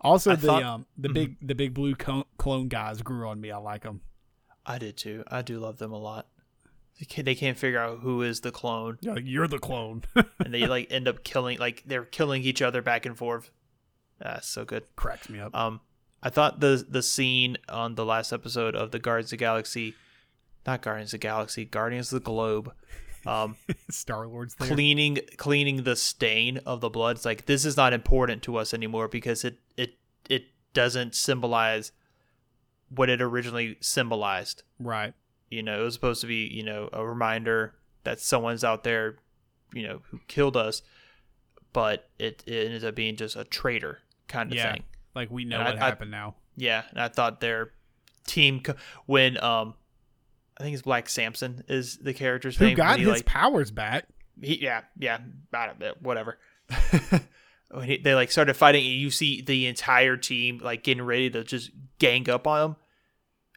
Also, 0.00 0.32
I 0.32 0.36
the 0.36 0.46
thought- 0.46 0.62
um, 0.62 0.86
the 0.96 1.08
Mhm. 1.08 1.14
big, 1.14 1.36
the 1.48 1.54
big 1.54 1.74
blue 1.74 1.94
clone, 1.94 2.24
clone 2.38 2.68
guys 2.68 3.02
grew 3.02 3.28
on 3.28 3.40
me. 3.40 3.50
I 3.50 3.58
like 3.58 3.82
them. 3.82 4.00
I 4.64 4.78
did 4.78 4.96
too. 4.96 5.22
I 5.28 5.42
do 5.42 5.58
love 5.58 5.78
them 5.78 5.92
a 5.92 5.98
lot. 5.98 6.26
They 6.98 7.04
can't, 7.04 7.24
they 7.26 7.34
can't 7.34 7.58
figure 7.58 7.78
out 7.78 7.98
who 8.00 8.22
is 8.22 8.40
the 8.40 8.50
clone, 8.50 8.96
You're, 9.02 9.18
You're 9.18 9.48
the 9.48 9.58
clone. 9.58 10.02
and 10.38 10.54
they 10.54 10.66
like 10.66 10.90
end 10.90 11.06
up 11.08 11.24
killing 11.24 11.58
like 11.58 11.82
they're 11.86 12.04
killing 12.06 12.42
each 12.42 12.62
other 12.62 12.80
back 12.82 13.04
and 13.06 13.16
forth. 13.18 13.50
That's 14.18 14.48
so 14.48 14.64
good. 14.64 14.84
Cracks 14.96 15.28
me 15.28 15.38
up. 15.40 15.54
Um, 15.54 15.80
I 16.22 16.30
thought 16.30 16.60
the 16.60 16.84
the 16.88 17.02
scene 17.02 17.58
on 17.68 17.96
the 17.96 18.04
last 18.06 18.32
episode 18.32 18.74
of 18.74 18.92
the 18.92 18.98
Guardians 18.98 19.26
of 19.28 19.30
the 19.32 19.36
Galaxy, 19.44 19.94
not 20.66 20.80
Guardians 20.80 21.10
of 21.12 21.20
the 21.20 21.26
Galaxy, 21.26 21.64
Guardians 21.66 22.12
of 22.12 22.22
the 22.22 22.24
Globe, 22.24 22.72
um, 23.26 23.56
Star 23.90 24.26
Lord's 24.26 24.54
cleaning 24.54 25.18
cleaning 25.36 25.82
the 25.84 25.96
stain 25.96 26.58
of 26.66 26.80
the 26.80 26.90
blood. 26.90 27.16
It's 27.16 27.24
like 27.24 27.46
this 27.46 27.64
is 27.64 27.76
not 27.76 27.92
important 27.92 28.42
to 28.44 28.56
us 28.56 28.72
anymore 28.74 29.08
because 29.08 29.44
it 29.44 29.58
it 29.76 29.94
it 30.28 30.44
doesn't 30.74 31.14
symbolize 31.14 31.92
what 32.88 33.08
it 33.08 33.20
originally 33.20 33.76
symbolized. 33.80 34.62
Right. 34.78 35.14
You 35.50 35.62
know, 35.62 35.80
it 35.80 35.84
was 35.84 35.94
supposed 35.94 36.20
to 36.22 36.26
be 36.26 36.46
you 36.52 36.62
know 36.62 36.88
a 36.92 37.04
reminder 37.06 37.74
that 38.04 38.20
someone's 38.20 38.62
out 38.64 38.84
there, 38.84 39.16
you 39.72 39.82
know, 39.86 40.02
who 40.10 40.20
killed 40.28 40.56
us, 40.56 40.82
but 41.72 42.08
it, 42.18 42.42
it 42.46 42.70
ends 42.70 42.84
up 42.84 42.94
being 42.94 43.16
just 43.16 43.34
a 43.36 43.44
traitor 43.44 43.98
kind 44.28 44.50
of 44.52 44.56
Yeah. 44.56 44.72
thing. 44.72 44.84
Like 45.14 45.30
we 45.30 45.44
know 45.44 45.56
And 45.58 45.64
what 45.74 45.82
I- 45.82 45.86
happened 45.86 46.10
now. 46.10 46.36
Yeah, 46.56 46.84
and 46.90 47.00
I 47.00 47.08
thought 47.08 47.40
their 47.40 47.72
team 48.26 48.60
co- 48.60 48.74
when 49.06 49.42
um 49.42 49.74
I 50.58 50.62
think 50.62 50.74
it's 50.74 50.82
Black 50.82 51.08
Samson 51.08 51.64
is 51.68 51.98
the 51.98 52.14
character's 52.14 52.56
Who 52.56 52.66
name. 52.66 52.76
got 52.76 52.92
when 52.92 52.98
he, 53.00 53.04
his 53.04 53.14
like, 53.18 53.26
powers 53.26 53.70
back? 53.70 54.06
he, 54.40 54.62
yeah, 54.62 54.82
yeah, 54.98 55.18
I 55.52 55.66
don't 55.66 56.02
whatever. 56.02 56.38
when 57.70 57.84
he, 57.84 57.98
they 57.98 58.14
like 58.14 58.30
started 58.30 58.54
fighting, 58.54 58.84
and 58.84 58.94
you 58.94 59.10
see 59.10 59.42
the 59.42 59.66
entire 59.66 60.16
team 60.16 60.60
like 60.62 60.82
getting 60.82 61.04
ready 61.04 61.30
to 61.30 61.44
just 61.44 61.70
gang 61.98 62.28
up 62.30 62.46
on 62.46 62.70
him. 62.70 62.76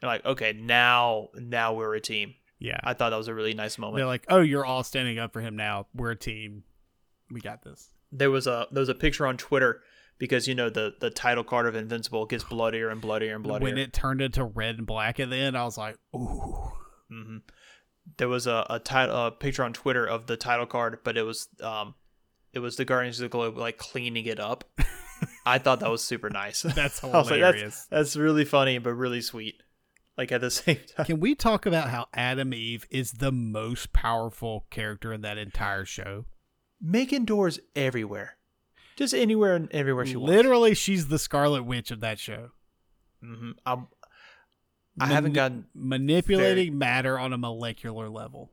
And 0.02 0.08
like, 0.08 0.24
okay, 0.24 0.52
now 0.52 1.28
now 1.34 1.74
we're 1.74 1.94
a 1.94 2.00
team. 2.00 2.34
Yeah. 2.58 2.78
I 2.84 2.94
thought 2.94 3.10
that 3.10 3.16
was 3.16 3.28
a 3.28 3.34
really 3.34 3.54
nice 3.54 3.78
moment. 3.78 3.96
They're 3.96 4.06
like, 4.06 4.26
oh, 4.28 4.40
you're 4.40 4.66
all 4.66 4.84
standing 4.84 5.18
up 5.18 5.32
for 5.32 5.40
him 5.40 5.56
now. 5.56 5.86
We're 5.94 6.10
a 6.10 6.16
team. 6.16 6.64
We 7.30 7.40
got 7.40 7.62
this. 7.62 7.90
there 8.12 8.30
was 8.30 8.46
a 8.46 8.66
there 8.70 8.80
was 8.80 8.88
a 8.88 8.94
picture 8.94 9.26
on 9.26 9.36
Twitter 9.36 9.82
because 10.18 10.46
you 10.48 10.54
know 10.54 10.68
the 10.68 10.94
the 11.00 11.10
title 11.10 11.44
card 11.44 11.66
of 11.66 11.76
Invincible 11.76 12.26
gets 12.26 12.44
bloodier 12.44 12.88
and 12.90 13.00
bloodier 13.00 13.34
and 13.34 13.42
bloodier. 13.42 13.64
When 13.64 13.78
it 13.78 13.92
turned 13.92 14.20
into 14.20 14.44
red 14.44 14.78
and 14.78 14.86
black 14.86 15.20
at 15.20 15.30
the 15.30 15.36
end, 15.36 15.56
I 15.56 15.64
was 15.64 15.78
like, 15.78 15.96
ooh. 16.14 16.72
Hmm 17.10 17.38
There 18.16 18.28
was 18.28 18.46
a 18.46 18.66
a, 18.70 18.78
title, 18.78 19.26
a 19.26 19.30
picture 19.30 19.64
on 19.64 19.72
Twitter 19.72 20.06
of 20.06 20.26
the 20.26 20.36
title 20.36 20.66
card, 20.66 21.00
but 21.04 21.16
it 21.16 21.22
was 21.24 21.48
um, 21.62 21.94
it 22.52 22.60
was 22.60 22.76
the 22.76 22.84
Guardians 22.84 23.18
of 23.20 23.24
the 23.24 23.28
Globe 23.28 23.56
like 23.58 23.76
cleaning 23.78 24.26
it 24.26 24.40
up. 24.40 24.64
I 25.46 25.58
thought 25.58 25.80
that 25.80 25.90
was 25.90 26.02
super 26.02 26.30
nice. 26.30 26.62
That's 26.62 27.02
was 27.02 27.30
like, 27.30 27.36
hilarious. 27.40 27.62
that's 27.62 27.86
that's 27.86 28.16
really 28.16 28.44
funny, 28.44 28.78
but 28.78 28.94
really 28.94 29.20
sweet. 29.20 29.62
Like 30.16 30.32
at 30.32 30.40
the 30.40 30.50
same 30.50 30.78
time, 30.96 31.06
Can 31.06 31.20
we 31.20 31.34
talk 31.34 31.66
about 31.66 31.90
how 31.90 32.06
Adam 32.14 32.52
Eve 32.54 32.86
is 32.90 33.12
the 33.12 33.32
most 33.32 33.92
powerful 33.92 34.66
character 34.70 35.12
in 35.12 35.20
that 35.22 35.38
entire 35.38 35.84
show? 35.84 36.24
making 36.82 37.26
doors 37.26 37.60
everywhere, 37.76 38.38
just 38.96 39.12
anywhere 39.12 39.54
and 39.54 39.70
everywhere 39.70 40.06
she 40.06 40.16
wants. 40.16 40.30
Literally, 40.34 40.74
she's 40.74 41.08
the 41.08 41.18
Scarlet 41.18 41.62
Witch 41.64 41.90
of 41.90 42.00
that 42.00 42.18
show. 42.18 42.52
hmm 43.22 43.50
I'm, 43.66 43.88
I 44.98 45.06
haven't 45.06 45.32
gotten. 45.34 45.66
manipulating 45.74 46.76
matter 46.78 47.18
on 47.18 47.32
a 47.32 47.38
molecular 47.38 48.08
level. 48.08 48.50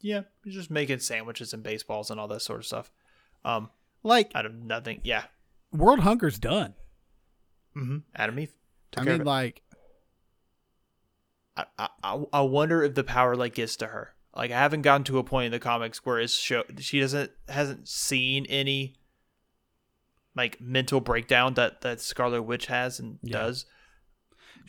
Yeah, 0.00 0.22
he's 0.44 0.54
just 0.54 0.70
making 0.70 1.00
sandwiches 1.00 1.52
and 1.52 1.62
baseballs 1.62 2.10
and 2.10 2.18
all 2.20 2.28
that 2.28 2.40
sort 2.42 2.60
of 2.60 2.66
stuff. 2.66 2.90
Um, 3.44 3.70
Like 4.02 4.30
out 4.34 4.46
of 4.46 4.54
nothing. 4.54 5.00
Yeah. 5.04 5.24
world 5.72 6.00
hunger's 6.00 6.38
done. 6.38 6.74
Mm-hmm. 7.76 7.98
Adam 8.14 8.38
Eve. 8.38 8.54
Took 8.92 9.02
I 9.02 9.06
mean, 9.12 9.24
like 9.24 9.62
I, 11.56 11.64
I- 11.78 11.88
I 12.02 12.24
I 12.32 12.40
wonder 12.42 12.82
if 12.82 12.94
the 12.94 13.04
power 13.04 13.36
like 13.36 13.54
gets 13.54 13.76
to 13.76 13.86
her. 13.88 14.14
Like 14.34 14.50
I 14.50 14.58
haven't 14.58 14.82
gotten 14.82 15.04
to 15.04 15.18
a 15.18 15.24
point 15.24 15.46
in 15.46 15.52
the 15.52 15.58
comics 15.58 16.04
where 16.04 16.18
it's 16.20 16.34
show 16.34 16.62
she 16.78 17.00
doesn't 17.00 17.30
hasn't 17.48 17.88
seen 17.88 18.46
any 18.46 18.96
like 20.34 20.60
mental 20.60 21.00
breakdown 21.00 21.54
that 21.54 21.80
that 21.80 22.00
Scarlet 22.00 22.42
Witch 22.42 22.66
has 22.66 23.00
and 23.00 23.18
Yeah. 23.22 23.38
does. 23.38 23.66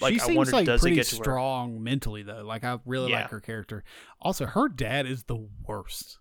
Like 0.02 0.14
she 0.16 0.20
I 0.22 0.26
seems 0.26 0.38
wonder 0.38 0.52
like 0.52 0.66
pretty 0.82 0.96
to 0.96 1.00
her? 1.02 1.04
strong 1.04 1.82
mentally 1.84 2.24
though. 2.24 2.44
Like 2.44 2.64
I 2.64 2.78
really 2.86 3.12
Yeah. 3.12 3.22
like 3.22 3.30
her 3.32 3.40
character. 3.40 3.84
Also, 4.22 4.46
her 4.46 4.68
dad 4.70 5.06
is 5.06 5.24
the 5.24 5.48
worst. 5.66 6.20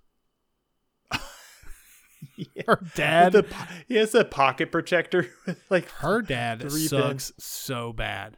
Yeah. 2.37 2.63
Her 2.67 2.81
dad, 2.95 3.33
The 3.33 3.47
he 3.87 3.97
has 3.97 4.15
a 4.15 4.25
pocket 4.25 4.73
protector 4.73 5.29
like 5.71 5.89
her 5.91 6.21
dad 6.23 6.71
sucks 6.71 7.33
so 7.39 7.93
bad. 7.93 8.37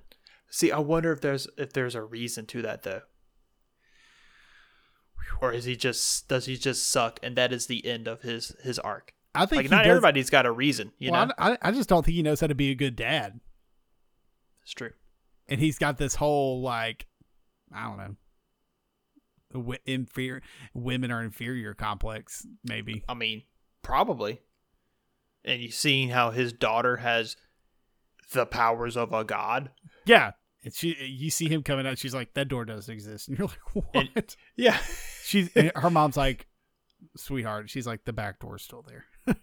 See, 0.51 0.71
I 0.73 0.79
wonder 0.79 1.13
if 1.13 1.21
there's 1.21 1.49
if 1.57 1.73
there's 1.73 1.95
a 1.95 2.03
reason 2.03 2.45
to 2.47 2.63
that 2.63 2.83
though. 2.83 3.03
Or 5.41 5.53
is 5.53 5.65
he 5.65 5.77
just 5.77 6.29
does 6.29 6.47
he 6.47 6.57
just 6.57 6.91
suck 6.91 7.19
and 7.23 7.37
that 7.37 7.53
is 7.53 7.67
the 7.67 7.85
end 7.87 8.09
of 8.09 8.23
his 8.23 8.55
his 8.63 8.79
arc? 8.79 9.13
I 9.35 9.47
think 9.47 9.63
Like 9.63 9.71
not 9.71 9.79
does- 9.85 9.91
everybody's 9.91 10.31
got 10.31 10.47
a 10.47 10.51
reason, 10.53 10.93
you 10.99 11.13
well, 11.13 11.27
know. 11.27 11.33
I 11.39 11.59
I 11.63 11.71
just 11.71 11.89
don't 11.89 12.05
think 12.05 12.15
he 12.17 12.23
knows 12.23 12.41
how 12.41 12.47
to 12.49 12.55
be 12.55 12.71
a 12.71 12.75
good 12.75 12.97
dad, 12.97 13.41
It's 14.63 14.73
true. 14.75 14.93
And 15.49 15.61
he's 15.61 15.79
got 15.79 15.99
this 15.99 16.15
whole 16.15 16.61
like, 16.63 17.07
I 17.75 17.85
don't 17.85 17.97
know, 17.99 18.17
wi- 19.55 19.81
inferior 19.87 20.43
women 20.75 21.11
are 21.11 21.23
inferior 21.23 21.75
complex. 21.75 22.47
Maybe 22.65 23.03
I 23.09 23.15
mean, 23.15 23.43
probably. 23.83 24.41
And 25.45 25.63
you 25.63 25.71
seeing 25.71 26.11
how 26.11 26.31
his 26.31 26.53
daughter 26.53 26.97
has 26.99 27.37
the 28.33 28.45
powers 28.45 28.97
of 28.97 29.13
a 29.13 29.25
god. 29.25 29.71
yeah. 30.05 30.33
And 30.65 30.75
she, 30.75 30.97
you 31.05 31.31
see 31.31 31.49
him 31.49 31.63
coming 31.63 31.87
out. 31.87 31.99
She's 31.99 32.13
like, 32.13 32.35
"That 32.35 32.49
door 32.49 32.65
doesn't 32.65 32.93
exist," 32.93 33.29
and 33.29 33.39
you're 33.39 33.47
like, 33.47 33.75
"What?" 33.95 34.09
And- 34.17 34.37
Yeah. 34.57 34.77
She's 35.25 35.49
her 35.77 35.89
mom's 35.89 36.17
like, 36.17 36.49
"Sweetheart," 37.17 37.71
she's 37.71 37.87
like, 37.87 38.05
"The 38.05 38.13
back 38.13 38.41
door's 38.41 38.63
still 38.65 38.85
there." 38.87 39.07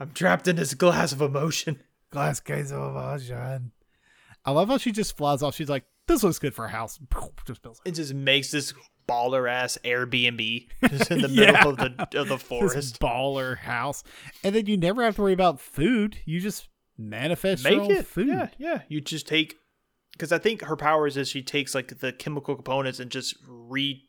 I'm 0.00 0.12
trapped 0.12 0.46
in 0.46 0.56
this 0.56 0.74
glass 0.74 1.12
of 1.12 1.20
emotion. 1.20 1.80
Glass 2.10 2.38
case 2.40 2.70
of 2.70 2.94
emotion. 2.94 3.72
I 4.48 4.52
love 4.52 4.68
how 4.68 4.78
she 4.78 4.92
just 4.92 5.16
flies 5.16 5.42
off. 5.42 5.54
She's 5.54 5.68
like, 5.68 5.84
"This 6.06 6.22
looks 6.22 6.38
good 6.38 6.54
for 6.54 6.64
a 6.64 6.68
house." 6.70 6.98
Just 7.46 7.62
builds 7.62 7.80
It 7.84 7.92
just 7.92 8.12
makes 8.14 8.50
this 8.50 8.74
baller 9.08 9.50
ass 9.50 9.78
Airbnb 9.84 10.68
just 10.90 11.10
in 11.10 11.22
the 11.22 11.28
middle 11.28 11.70
of 11.70 11.76
the 11.78 12.08
of 12.20 12.28
the 12.28 12.36
this 12.36 12.42
forest. 12.42 13.00
baller 13.00 13.56
house, 13.58 14.04
and 14.44 14.54
then 14.54 14.66
you 14.66 14.76
never 14.76 15.02
have 15.02 15.16
to 15.16 15.22
worry 15.22 15.32
about 15.32 15.60
food. 15.60 16.18
You 16.26 16.40
just 16.40 16.68
manifest 16.98 17.64
your 17.64 17.72
make 17.72 17.80
own 17.80 17.90
it 17.92 18.06
food. 18.06 18.26
yeah 18.28 18.48
yeah 18.58 18.82
you 18.88 19.00
just 19.00 19.28
take 19.28 19.54
because 20.10 20.32
i 20.32 20.38
think 20.38 20.62
her 20.62 20.74
powers 20.74 21.16
is 21.16 21.28
she 21.28 21.40
takes 21.42 21.72
like 21.72 22.00
the 22.00 22.12
chemical 22.12 22.56
components 22.56 22.98
and 22.98 23.08
just 23.08 23.36
re 23.46 24.02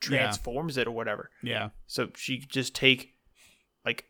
transforms 0.00 0.76
it 0.76 0.88
or 0.88 0.90
whatever 0.90 1.30
Yeah. 1.44 1.68
so 1.86 2.08
she 2.16 2.38
just 2.38 2.74
take 2.74 3.14
like 3.86 4.06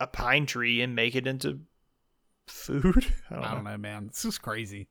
a 0.00 0.06
pine 0.06 0.46
tree 0.46 0.80
and 0.80 0.94
make 0.96 1.14
it 1.14 1.26
into 1.26 1.60
food 2.46 3.06
i 3.30 3.34
don't, 3.34 3.44
I 3.44 3.48
know. 3.48 3.54
don't 3.56 3.64
know, 3.64 3.76
man. 3.78 4.06
This 4.08 4.24
is 4.24 4.38
crazy. 4.38 4.88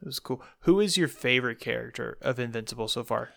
it 0.00 0.06
was 0.06 0.18
cool 0.20 0.42
who 0.60 0.80
is 0.80 0.96
your 0.96 1.08
favorite 1.08 1.60
character 1.60 2.16
of 2.22 2.38
invincible 2.38 2.88
so 2.88 3.02
far 3.04 3.30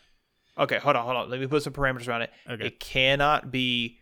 okay 0.58 0.78
hold 0.80 0.96
on 0.96 1.04
hold 1.06 1.18
on 1.18 1.30
let 1.30 1.40
me 1.40 1.48
put 1.48 1.64
some 1.64 1.74
parameters 1.74 2.08
around 2.08 2.22
it 2.24 2.32
Okay. 2.50 2.68
it 2.68 2.80
cannot 2.80 3.52
be 3.52 3.98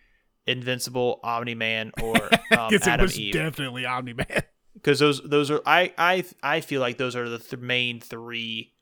invincible 0.47 1.19
omni-man 1.23 1.91
or 2.01 2.15
um, 2.57 2.73
adam 2.83 3.09
eve 3.15 3.33
definitely 3.33 3.85
Omni 3.85 4.13
Man. 4.13 4.43
because 4.73 4.99
those 5.05 5.21
those 5.23 5.49
are 5.51 5.61
I 5.65 5.93
I 5.97 6.25
I 6.43 6.61
feel 6.61 6.81
like 6.81 6.97
those 6.97 7.15
are 7.15 7.29
the 7.29 7.39
th- 7.39 7.61
main 7.61 7.99
three 8.01 8.73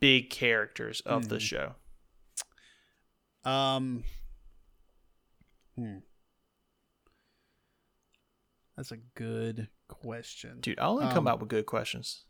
big 0.00 0.28
characters 0.30 1.00
of 1.06 1.28
the 1.28 1.36
Hmm. 1.36 1.38
show. 1.40 1.74
Um. 3.44 4.04
Hmm. 5.76 5.98
That's 8.76 8.90
a 8.92 8.96
good 9.14 9.68
question. 9.88 10.58
Dude, 10.60 10.78
I 10.80 10.86
only 10.86 11.06
come 11.06 11.18
Um, 11.26 11.28
out 11.28 11.40
with 11.40 11.48
good 11.48 11.66
questions. 11.66 12.24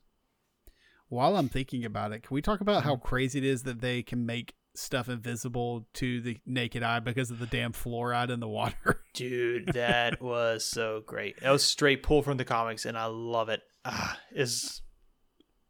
While 1.09 1.37
I'm 1.37 1.49
thinking 1.49 1.85
about 1.85 2.12
it, 2.12 2.23
can 2.23 2.35
we 2.35 2.43
talk 2.43 2.61
about 2.61 2.81
Mm-hmm. 2.81 2.89
how 2.89 2.97
crazy 2.97 3.39
it 3.39 3.45
is 3.45 3.62
that 3.65 3.81
they 3.81 4.03
can 4.03 4.27
make 4.27 4.55
stuff 4.75 5.09
invisible 5.09 5.87
to 5.95 6.21
the 6.21 6.39
naked 6.45 6.83
eye 6.83 6.99
because 6.99 7.31
of 7.31 7.39
the 7.39 7.47
damn 7.47 7.73
fluoride 7.73 8.31
in 8.31 8.41
the 8.41 8.49
water? 8.49 9.01
Dude, 9.15 9.69
that 9.75 10.21
was 10.21 10.66
so 10.66 11.03
great. 11.07 11.41
That 11.41 11.51
was 11.51 11.62
straight 11.65 12.03
pull 12.03 12.23
from 12.23 12.37
the 12.37 12.45
comics, 12.45 12.85
and 12.85 12.99
I 12.99 13.07
love 13.07 13.49
it. 13.49 13.62
Ah, 13.85 14.19
is 14.33 14.83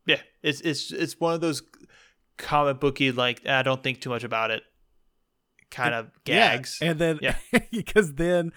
yeah, 0.06 0.20
it's 0.42 0.60
it's 0.60 0.90
it's 0.92 1.20
one 1.20 1.34
of 1.34 1.40
those 1.40 1.62
comic 2.38 2.80
booky 2.80 3.12
like 3.12 3.46
I 3.46 3.62
don't 3.62 3.82
think 3.82 4.00
too 4.00 4.10
much 4.10 4.24
about 4.24 4.50
it 4.50 4.62
kind 5.70 5.94
of 5.94 6.10
gags. 6.24 6.78
Yeah. 6.80 6.90
And 6.92 6.98
then, 7.00 7.18
Yeah. 7.20 7.36
because 7.72 8.14
then 8.14 8.52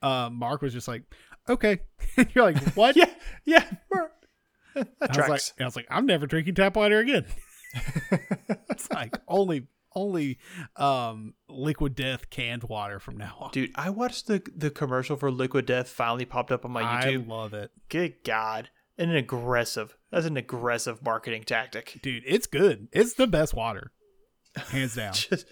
uh, 0.00 0.30
Mark 0.32 0.62
was 0.62 0.72
just 0.72 0.88
like, 0.88 1.02
okay. 1.48 1.80
You're 2.34 2.44
like, 2.44 2.58
what? 2.74 2.96
yeah, 2.96 3.10
yeah, 3.44 3.64
that 4.74 4.88
I 5.00 5.18
was, 5.18 5.28
like. 5.28 5.42
I 5.60 5.64
was 5.64 5.76
like, 5.76 5.86
I'm 5.90 6.06
never 6.06 6.26
drinking 6.26 6.54
tap 6.54 6.76
water 6.76 6.98
again. 6.98 7.26
it's 8.70 8.90
like 8.90 9.18
only 9.28 9.66
only 9.94 10.38
um 10.76 11.34
liquid 11.48 11.94
death 11.94 12.30
canned 12.30 12.64
water 12.64 12.98
from 12.98 13.16
now 13.16 13.36
on. 13.40 13.50
Dude, 13.50 13.70
I 13.74 13.90
watched 13.90 14.26
the 14.26 14.42
the 14.54 14.70
commercial 14.70 15.16
for 15.16 15.30
Liquid 15.30 15.66
Death 15.66 15.88
finally 15.88 16.24
popped 16.24 16.52
up 16.52 16.64
on 16.64 16.70
my 16.70 16.82
YouTube. 16.82 17.24
I 17.24 17.34
love 17.34 17.54
it. 17.54 17.70
Good 17.88 18.24
God. 18.24 18.70
And 18.98 19.10
an 19.10 19.16
aggressive. 19.16 19.96
That's 20.10 20.26
an 20.26 20.36
aggressive 20.36 21.02
marketing 21.02 21.44
tactic. 21.44 21.98
Dude, 22.02 22.24
it's 22.26 22.46
good. 22.46 22.88
It's 22.92 23.14
the 23.14 23.26
best 23.26 23.54
water. 23.54 23.90
Hands 24.54 24.94
down. 24.94 25.14
Just, 25.14 25.46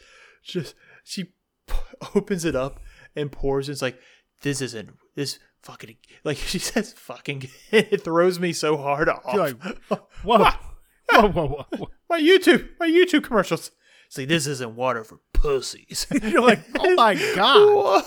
just, 0.45 0.75
she 1.05 1.25
p- 1.67 1.75
opens 2.15 2.45
it 2.45 2.55
up 2.55 2.81
and 3.17 3.33
pours. 3.33 3.71
It's 3.71 3.81
like, 3.81 3.99
this 4.43 4.61
isn't, 4.61 4.91
this 5.17 5.39
fucking, 5.63 5.97
like 6.25 6.37
she 6.47 6.59
says 6.59 6.93
fucking, 6.93 7.49
it 7.71 8.03
throws 8.03 8.39
me 8.39 8.53
so 8.53 8.77
hard 8.77 9.09
off. 9.09 9.23
You're 9.33 9.49
like, 9.49 9.63
Whoa. 10.23 10.39
whoa, 11.13 11.29
whoa, 11.29 11.29
whoa, 11.29 11.67
whoa. 11.77 11.91
my 12.09 12.21
YouTube, 12.21 12.69
my 12.79 12.89
YouTube 12.89 13.25
commercials. 13.25 13.71
See, 14.09 14.25
this 14.25 14.47
isn't 14.47 14.75
water 14.75 15.05
for 15.05 15.21
pussies. 15.33 16.07
You're 16.23 16.43
like, 16.43 16.61
oh 16.79 16.95
my 16.95 17.15
god. 17.35 18.05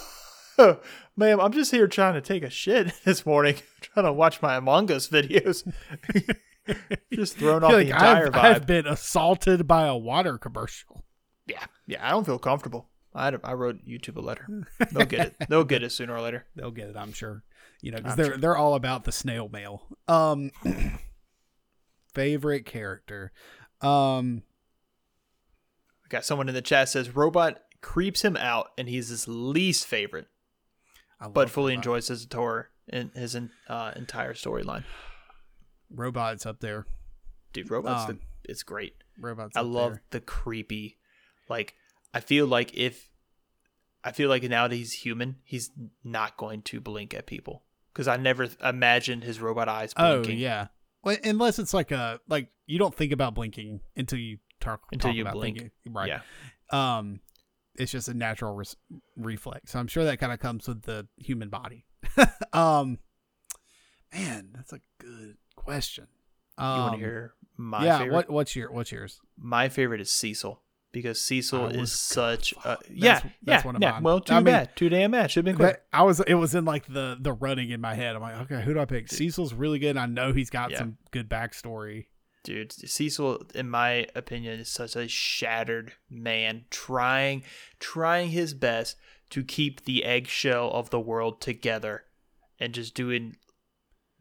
Whoa. 0.58 0.80
Ma'am, 1.16 1.40
I'm 1.40 1.52
just 1.54 1.72
here 1.72 1.88
trying 1.88 2.16
to 2.16 2.22
take 2.22 2.44
a 2.44 2.50
shit 2.50 2.92
this 3.06 3.26
morning, 3.26 3.56
trying 3.82 4.06
to 4.06 4.14
watch 4.14 4.42
my 4.42 4.56
Among 4.56 4.92
Us 4.92 5.08
videos. 5.08 5.64
just 7.14 7.38
thrown 7.38 7.64
off 7.64 7.72
You're 7.72 7.84
the 7.84 7.92
like, 7.92 8.02
entire 8.02 8.28
I've, 8.28 8.34
vibe. 8.34 8.56
I've 8.56 8.68
been 8.68 8.88
assaulted 8.88 9.68
by 9.68 9.88
a 9.88 9.96
water 9.96 10.38
commercial. 10.38 11.06
Yeah, 11.48 11.66
yeah, 11.88 12.06
I 12.06 12.12
don't 12.12 12.26
feel 12.26 12.40
comfortable. 12.40 12.90
I, 13.16 13.32
I 13.44 13.54
wrote 13.54 13.86
YouTube 13.86 14.16
a 14.18 14.22
letter. 14.22 14.48
They'll 14.92 15.06
get 15.06 15.28
it. 15.28 15.36
They'll 15.50 15.64
get 15.64 15.84
it 15.84 15.92
sooner 15.92 16.16
or 16.16 16.22
later. 16.22 16.46
They'll 16.56 16.72
get 16.72 16.90
it, 16.90 16.98
I'm 16.98 17.14
sure. 17.14 17.44
You 17.82 17.92
know, 17.92 17.98
because 17.98 18.16
they're 18.16 18.26
sure. 18.26 18.38
they're 18.38 18.58
all 18.58 18.76
about 18.76 19.04
the 19.04 19.12
snail 19.12 19.50
mail. 19.50 19.84
Um, 20.08 20.52
favorite 22.14 22.66
character. 22.66 23.32
Um, 23.82 24.44
We 26.04 26.10
got 26.10 26.26
someone 26.26 26.48
in 26.50 26.56
the 26.56 26.62
chat 26.62 26.90
says 26.90 27.16
robot 27.16 27.60
creeps 27.82 28.22
him 28.24 28.38
out, 28.38 28.72
and 28.78 28.88
he's 28.88 29.10
his 29.10 29.28
least 29.28 29.86
favorite, 29.86 30.28
but 31.34 31.50
fully 31.50 31.74
Robot. 31.74 31.86
enjoys 31.86 32.08
his 32.08 32.26
tour 32.26 32.70
and 32.90 33.12
his 33.14 33.36
uh, 33.68 33.92
entire 33.96 34.34
storyline. 34.34 34.84
Robots 35.90 36.46
up 36.46 36.60
there. 36.62 36.86
Dude, 37.52 37.70
robots, 37.70 38.10
Um, 38.10 38.20
the, 38.44 38.52
it's 38.52 38.64
great. 38.64 38.96
Robots. 39.20 39.56
I 39.58 39.62
love 39.62 39.94
there. 39.94 40.02
the 40.12 40.20
creepy. 40.22 40.98
Like, 41.50 41.76
I 42.14 42.20
feel 42.20 42.46
like 42.46 42.74
if 42.76 43.10
I 44.04 44.12
feel 44.12 44.30
like 44.30 44.44
now 44.44 44.68
that 44.68 44.76
he's 44.76 44.94
human, 44.94 45.38
he's 45.44 45.72
not 46.04 46.38
going 46.38 46.62
to 46.64 46.82
blink 46.82 47.14
at 47.14 47.26
people 47.26 47.64
because 47.94 48.08
I 48.08 48.18
never 48.18 48.48
imagined 48.64 49.24
his 49.24 49.40
robot 49.40 49.70
eyes 49.70 49.94
blinking. 49.94 50.12
Oh 50.14 50.22
blinking. 50.24 50.40
yeah. 50.40 50.68
Well, 51.04 51.18
unless 51.24 51.60
it's 51.60 51.74
like 51.74 51.92
a 51.92 52.20
like 52.30 52.50
you 52.68 52.80
don't 52.80 52.94
think 52.96 53.12
about 53.12 53.34
blinking 53.36 53.82
until 53.96 54.20
you 54.20 54.38
talk 54.60 54.82
Until 54.92 55.10
talk 55.10 55.16
you 55.16 55.22
about 55.24 55.34
blink. 55.34 55.58
thinking. 55.58 55.72
right? 55.94 56.08
Yeah. 56.10 56.98
Um, 56.98 57.20
it's 57.76 57.92
just 57.92 58.08
a 58.08 58.14
natural 58.14 58.54
res- 58.56 58.76
reflex. 59.18 59.72
So 59.72 59.80
I'm 59.80 59.88
sure 59.88 60.04
that 60.06 60.20
kind 60.20 60.32
of 60.32 60.40
comes 60.40 60.68
with 60.68 60.84
the 60.84 61.08
human 61.18 61.50
body. 61.50 61.86
um, 62.54 63.00
man, 64.14 64.50
that's 64.56 64.74
a 64.74 64.80
good 65.00 65.38
question. 65.56 66.08
You 66.58 66.64
Um, 66.66 66.80
want 66.80 66.94
to 66.94 67.00
hear 67.00 67.34
my 67.58 67.84
yeah. 67.86 67.98
favorite? 68.00 68.14
What 68.14 68.30
what's 68.30 68.56
your 68.56 68.72
what's 68.72 68.92
yours? 68.92 69.20
My 69.38 69.70
favorite 69.70 70.02
is 70.02 70.12
Cecil 70.12 70.62
because 70.94 71.20
Cecil 71.20 71.66
is 71.68 71.92
such. 71.92 72.54
A, 72.64 72.78
That's- 72.78 72.90
yeah, 72.90 73.14
that's 73.42 73.64
yeah, 73.64 73.66
one 73.66 73.76
of 73.76 73.82
yeah. 73.82 73.92
mine. 73.92 74.04
Well, 74.04 74.22
too 74.22 74.34
I 74.34 74.38
mean- 74.38 74.46
bad. 74.46 74.76
Too 74.78 74.88
damn 74.88 75.12
bad. 75.12 75.30
Should 75.30 75.46
have 75.46 75.58
been 75.58 75.66
quick. 75.66 75.82
I 75.92 76.04
was 76.04 76.22
it 76.22 76.36
was 76.36 76.56
in 76.56 76.64
like 76.64 76.86
the 76.88 77.18
the 77.20 77.34
running 77.34 77.70
in 77.72 77.82
my 77.82 77.96
head. 77.96 78.16
I'm 78.16 78.22
like, 78.22 78.40
okay, 78.44 78.62
who 78.62 78.74
do 78.74 78.80
I 78.80 78.86
pick? 78.86 79.10
Cecil's 79.12 79.54
really 79.54 79.80
good. 79.80 79.98
I 79.98 80.06
know 80.06 80.32
he's 80.32 80.50
got 80.50 80.72
Yeah. 80.72 80.78
some 80.78 80.98
good 81.12 81.28
backstory. 81.30 82.06
dude 82.46 82.72
cecil 82.74 83.42
in 83.56 83.70
my 83.70 84.06
opinion 84.16 84.60
is 84.60 84.70
such 84.70 84.96
a 84.98 85.08
shattered 85.08 85.94
man 86.10 86.66
trying 86.70 87.42
trying 87.80 88.30
his 88.30 88.54
best 88.54 88.98
to 89.30 89.44
keep 89.44 89.86
the 89.86 90.04
eggshell 90.04 90.70
of 90.72 90.90
the 90.90 91.00
world 91.00 91.40
together 91.40 92.04
and 92.60 92.74
just 92.74 92.94
doing 92.94 93.38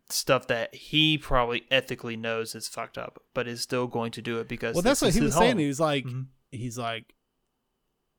stuff 0.09 0.47
that 0.47 0.73
he 0.74 1.19
probably 1.19 1.65
ethically 1.70 2.16
knows 2.16 2.55
is 2.55 2.69
fucked 2.69 2.97
up 2.97 3.23
but 3.35 3.49
is 3.49 3.61
still 3.61 3.86
going 3.89 4.12
to 4.12 4.23
do 4.23 4.39
it 4.39 4.47
because 4.49 4.74
Well, 4.74 4.82
that's 4.82 5.03
what 5.03 5.12
he 5.15 5.20
was 5.20 5.35
saying. 5.35 5.59
He 5.59 5.66
was 5.66 5.81
like, 5.81 6.05
Mhm. 6.05 6.27
He's 6.52 6.78
like, 6.78 7.12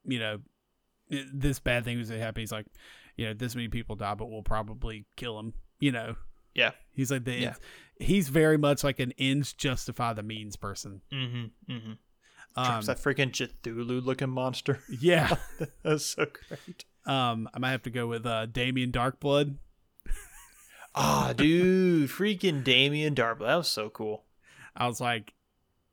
you 0.04 0.18
know, 0.18 0.38
this 1.32 1.58
bad 1.60 1.84
thing 1.84 1.96
was 1.98 2.08
to 2.08 2.18
happen. 2.18 2.40
He's 2.42 2.52
like, 2.52 2.66
you 3.16 3.26
know, 3.26 3.32
this 3.34 3.54
many 3.54 3.68
people 3.68 3.96
die, 3.96 4.14
but 4.14 4.30
we'll 4.30 4.42
probably 4.42 5.06
kill 5.16 5.38
him. 5.38 5.54
You 5.78 5.92
know, 5.92 6.16
yeah 6.54 6.70
he's 6.92 7.10
like 7.10 7.24
the 7.24 7.34
Yeah. 7.34 7.54
he's 7.98 8.28
very 8.28 8.56
much 8.58 8.84
like 8.84 8.98
an 9.00 9.12
ends 9.18 9.52
justify 9.52 10.12
the 10.12 10.22
means 10.22 10.56
person. 10.56 11.00
mm-hmm 11.12 11.72
mm-hmm 11.72 11.92
Um, 12.56 12.80
that 12.82 12.98
freaking 12.98 13.30
Cthulhu 13.32 14.04
looking 14.04 14.30
monster 14.30 14.80
yeah. 15.00 15.36
that's 15.82 16.06
so 16.06 16.26
great 16.26 16.84
Um, 17.06 17.48
I 17.52 17.58
might 17.58 17.72
have 17.72 17.82
to 17.82 17.90
go 17.90 18.06
with 18.06 18.24
uh, 18.24 18.46
Damien 18.46 18.92
Darkblood. 18.92 19.56
ah 20.94 21.32
dude 21.36 22.08
freaking 22.08 22.62
damien 22.62 23.14
Darkblood. 23.14 23.46
That 23.46 23.56
was 23.56 23.68
so 23.68 23.90
cool 23.90 24.24
I 24.76 24.86
was 24.88 25.00
like, 25.00 25.34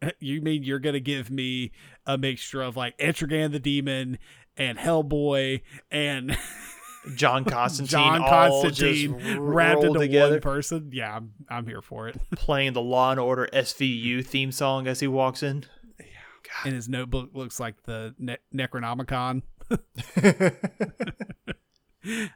you 0.19 0.41
mean 0.41 0.63
you're 0.63 0.79
gonna 0.79 0.99
give 0.99 1.29
me 1.29 1.71
a 2.05 2.17
mixture 2.17 2.61
of 2.61 2.75
like 2.77 2.97
Etrigan 2.97 3.51
the 3.51 3.59
Demon 3.59 4.17
and 4.57 4.77
Hellboy 4.77 5.61
and 5.89 6.37
john 7.15 7.43
constantine 7.45 7.89
John 7.91 8.21
all 8.21 8.29
Constantine 8.61 9.39
wrapped 9.39 9.83
into 9.83 9.97
together. 9.99 10.33
one 10.33 10.41
person? 10.41 10.89
Yeah, 10.93 11.15
I'm 11.15 11.33
I'm 11.49 11.65
here 11.65 11.81
for 11.81 12.07
it. 12.07 12.19
playing 12.35 12.73
the 12.73 12.81
Law 12.81 13.11
and 13.11 13.19
Order 13.19 13.49
SVU 13.53 14.25
theme 14.25 14.51
song 14.51 14.87
as 14.87 14.99
he 14.99 15.07
walks 15.07 15.41
in. 15.41 15.65
and 16.65 16.73
his 16.75 16.87
notebook 16.89 17.29
looks 17.33 17.59
like 17.59 17.83
the 17.83 18.13
ne- 18.19 18.37
Necronomicon. 18.53 19.41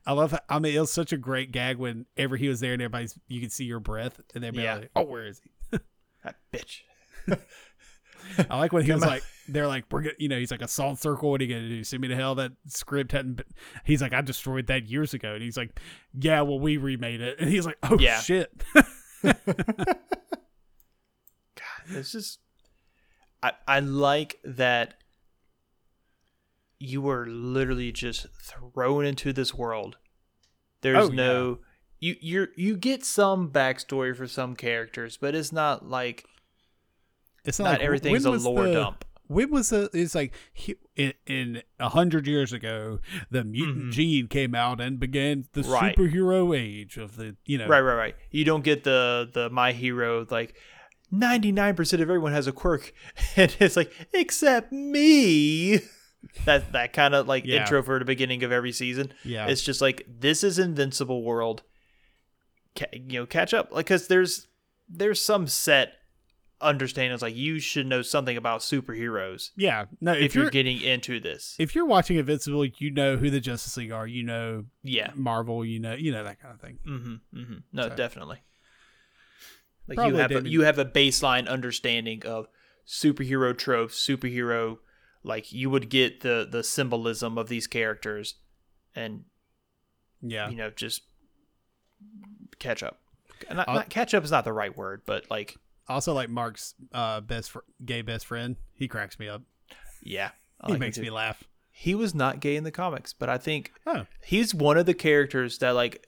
I 0.08 0.14
love. 0.14 0.32
How, 0.32 0.40
I 0.48 0.60
mean, 0.60 0.76
it 0.76 0.80
was 0.80 0.92
such 0.92 1.12
a 1.12 1.18
great 1.18 1.52
gag 1.52 1.78
whenever 1.78 2.38
he 2.38 2.48
was 2.48 2.60
there, 2.60 2.74
and 2.74 2.82
everybody's 2.82 3.18
you 3.28 3.42
could 3.42 3.52
see 3.52 3.66
your 3.66 3.80
breath, 3.80 4.22
and 4.36 4.44
they'd 4.44 4.52
be 4.54 4.62
Yeah. 4.62 4.76
like, 4.76 4.92
"Oh, 4.96 5.04
where 5.04 5.26
is 5.26 5.42
he?" 5.44 5.80
that 6.24 6.36
bitch. 6.54 6.82
I 8.50 8.58
like 8.58 8.74
when 8.74 8.84
he 8.84 8.92
was 8.92 9.02
like, 9.06 9.24
"They're 9.48 9.68
like, 9.68 9.86
we're 9.92 10.02
gonna, 10.02 10.16
you 10.18 10.28
know, 10.28 10.38
he's 10.40 10.52
like 10.52 10.62
a 10.62 10.66
assault 10.66 11.00
circle. 11.00 11.30
What 11.32 11.42
are 11.42 11.44
you 11.46 11.54
gonna 11.56 11.70
do? 11.70 11.84
Send 11.84 12.02
me 12.02 12.08
to 12.10 12.16
hell? 12.16 12.36
That 12.36 12.52
script 12.68 13.12
hadn't. 13.12 13.36
Been, 13.36 13.46
he's 13.84 14.02
like, 14.02 14.14
I 14.14 14.22
destroyed 14.22 14.68
that 14.68 14.88
years 14.90 15.14
ago, 15.14 15.34
and 15.34 15.44
he's 15.44 15.58
like, 15.58 15.80
Yeah, 16.14 16.42
well, 16.42 16.60
we 16.60 16.78
remade 16.78 17.22
it, 17.22 17.40
and 17.40 17.50
he's 17.50 17.66
like, 17.66 17.78
Oh 17.84 17.98
Yeah. 18.00 18.20
shit. 18.20 18.52
God, 19.24 19.36
it's 21.90 22.12
just. 22.12 22.40
I 23.44 23.54
I 23.68 23.80
like 23.80 24.40
that. 24.44 24.96
You 26.80 27.02
were 27.02 27.26
literally 27.28 27.92
just 27.92 28.28
thrown 28.44 29.06
into 29.06 29.32
this 29.34 29.54
world. 29.54 29.98
There's 30.82 31.10
Oh, 31.10 31.12
yeah. 31.12 31.16
no. 31.16 31.60
You 32.00 32.16
you 32.20 32.48
you 32.56 32.76
get 32.78 33.06
some 33.06 33.50
backstory 33.50 34.16
for 34.16 34.28
some 34.28 34.56
characters, 34.56 35.18
but 35.18 35.34
it's 35.34 35.52
not 35.52 35.88
like 35.90 36.26
It's 37.46 37.60
not 37.60 37.74
like, 37.74 37.82
everything's 37.82 38.26
a 38.26 38.32
lore 38.32 38.68
the- 38.68 38.74
dump. 38.74 39.06
When 39.28 39.50
was 39.50 39.70
the? 39.70 39.90
It's 39.92 40.14
like 40.14 40.36
he, 40.54 40.76
in 40.96 41.64
a 41.80 41.90
hundred 41.90 42.28
years 42.28 42.54
ago, 42.54 43.00
the 43.32 43.44
mutant 43.44 43.86
Mhm. 43.86 43.92
gene 43.92 44.28
came 44.28 44.54
out 44.54 44.80
and 44.80 45.00
began 45.00 45.46
the 45.54 45.64
Right. 45.64 45.96
superhero 45.98 46.56
age 46.56 46.98
of 46.98 47.16
the 47.18 47.36
you 47.44 47.58
know 47.58 47.66
Right, 47.68 47.82
right, 47.82 47.96
right. 47.96 48.16
You 48.30 48.46
don't 48.46 48.64
get 48.64 48.84
the 48.84 49.28
the 49.34 49.50
my 49.50 49.72
hero 49.72 50.28
like 50.30 50.56
ninety 51.10 51.52
nine 51.52 51.76
percent 51.76 52.04
of 52.04 52.10
everyone 52.10 52.34
has 52.34 52.46
a 52.46 52.52
quirk, 52.52 52.94
and 53.36 53.56
it's 53.60 53.76
like 53.76 53.92
except 54.14 54.72
me. 54.72 55.80
That 56.46 56.72
that 56.74 56.94
kind 56.94 57.16
of 57.16 57.28
like 57.28 57.46
Yeah. 57.46 57.62
intro 57.62 57.82
for 57.82 57.98
the 57.98 58.06
beginning 58.06 58.44
of 58.44 58.52
every 58.52 58.72
season. 58.72 59.12
yeah 59.24 59.48
It's 59.48 59.62
just 59.64 59.82
like 59.82 60.06
this 60.08 60.44
is 60.44 60.60
Invincible 60.60 61.24
World. 61.24 61.64
Ca- 62.78 62.86
you 62.94 63.20
know, 63.22 63.26
catch 63.26 63.54
up 63.56 63.70
like 63.72 63.86
because 63.88 64.08
there's 64.08 64.48
there's 64.88 65.20
some 65.22 65.48
set 65.48 65.94
understandings 66.61 67.22
like 67.22 67.36
you 67.36 67.60
should 67.60 67.86
know 67.86 68.02
something 68.02 68.38
about 68.38 68.61
superheroes 68.61 69.52
yeah 69.57 69.86
no 69.99 70.14
if, 70.14 70.22
if, 70.22 70.36
you're, 70.36 70.45
you're 70.45 70.52
getting 70.52 70.82
into 70.82 71.19
this. 71.19 71.56
if 71.60 71.76
you're 71.76 71.86
watching 71.86 72.18
Invincible, 72.18 72.65
you 72.65 72.91
know 72.91 73.18
who 73.18 73.30
the 73.30 73.41
Justice 73.41 73.76
League 73.77 73.91
are. 73.91 74.07
You 74.07 74.23
know 74.23 74.65
yeah. 74.84 75.11
Marvel. 75.15 75.65
You 75.65 75.80
know 75.80 75.94
you 75.94 76.11
know 76.11 76.23
that 76.23 76.41
kind 76.41 76.53
of 76.53 76.61
thing. 76.61 76.80
Mm-hmm. 76.88 77.40
mm-hmm. 77.40 77.57
No, 77.73 77.90
So- 77.90 77.95
definitely. 77.95 78.41
Like 79.88 79.98
you 79.98 80.02
Probably 80.14 80.22
have 80.22 80.45
a, 80.45 80.49
you 80.49 80.61
have 80.61 80.80
a 80.80 80.86
baseline 80.86 81.48
understanding 81.48 82.26
of 82.26 82.48
superhero 82.88 83.56
tropes, 83.56 83.95
superhero 83.95 84.77
like 85.23 85.52
you 85.52 85.69
would 85.69 85.90
get 85.90 86.22
the 86.22 86.48
the 86.49 86.64
symbolism 86.64 87.38
of 87.38 87.49
these 87.49 87.68
characters, 87.68 88.36
and 88.95 89.26
Yeah, 90.22 90.49
you 90.49 90.56
know 90.56 90.69
just 90.69 91.03
catch 92.60 92.82
up. 92.82 92.99
Not, 93.52 93.68
Uh, 93.68 93.73
not 93.73 93.90
catch 93.90 94.14
up 94.14 94.23
is 94.23 94.32
not 94.32 94.44
the 94.44 94.53
right 94.53 94.76
word, 94.76 95.02
but 95.06 95.30
like 95.30 95.57
also 95.88 96.14
like 96.14 96.30
Mark's 96.30 96.74
uh, 96.94 97.22
best 97.22 97.52
fr- 97.52 97.60
gay 97.84 98.02
best 98.02 98.26
friend. 98.26 98.56
He 98.74 98.88
cracks 98.88 99.18
me 99.20 99.28
up. 99.30 99.41
yeah, 100.03 100.32
I 100.62 100.68
he 100.68 100.72
like 100.74 100.80
makes 100.80 100.98
me 100.98 101.10
laugh. 101.10 101.44
He 101.72 101.94
was 101.95 102.16
not 102.16 102.40
gay 102.40 102.56
in 102.56 102.64
the 102.64 102.72
comics, 102.72 103.12
but 103.14 103.28
I 103.30 103.38
think 103.38 103.72
Oh, 103.86 104.06
he's 104.24 104.53
one 104.56 104.78
of 104.78 104.86
the 104.86 104.94
characters 104.94 105.57
that 105.60 105.72
like 105.72 106.07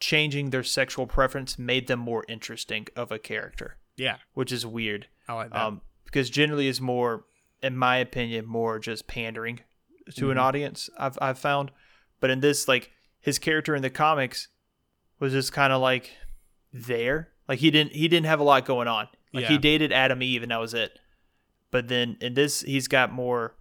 changing 0.00 0.50
their 0.50 0.62
sexual 0.62 1.06
preference 1.06 1.58
made 1.58 1.86
them 1.88 1.98
more 2.00 2.24
interesting 2.28 2.86
of 2.96 3.10
a 3.10 3.18
character, 3.18 3.76
yeah, 3.96 4.16
which 4.34 4.52
is 4.52 4.64
weird. 4.64 5.06
I 5.28 5.34
like 5.34 5.50
that. 5.50 5.60
um, 5.60 5.80
because 6.04 6.30
generally 6.30 6.68
is 6.68 6.80
more, 6.80 7.24
in 7.62 7.76
my 7.76 7.96
opinion, 7.98 8.46
more 8.46 8.78
just 8.78 9.06
pandering 9.06 9.60
to 10.16 10.30
an 10.30 10.36
Mhm. 10.38 10.40
audience. 10.40 10.88
I've 10.98 11.18
I've 11.20 11.38
found, 11.38 11.70
but 12.20 12.30
in 12.30 12.40
this, 12.40 12.66
like 12.68 12.90
his 13.20 13.38
character 13.38 13.74
in 13.74 13.82
the 13.82 13.90
comics 13.90 14.48
was 15.18 15.32
just 15.32 15.52
kind 15.52 15.72
of 15.72 15.80
like 15.82 16.12
there, 16.72 17.30
like 17.48 17.58
he 17.60 17.70
didn't 17.70 17.92
he 17.92 18.06
didn't 18.08 18.26
have 18.26 18.40
a 18.40 18.44
lot 18.44 18.64
going 18.66 18.88
on. 18.88 19.08
Like 19.32 19.44
he 19.46 19.58
dated 19.58 19.92
Adam 19.92 20.22
Eve 20.22 20.42
and 20.42 20.50
that 20.50 20.60
was 20.60 20.74
it. 20.74 20.98
But 21.70 21.88
then 21.88 22.16
in 22.20 22.34
this, 22.34 22.62
he's 22.62 22.88
got 22.88 23.12
more. 23.12 23.54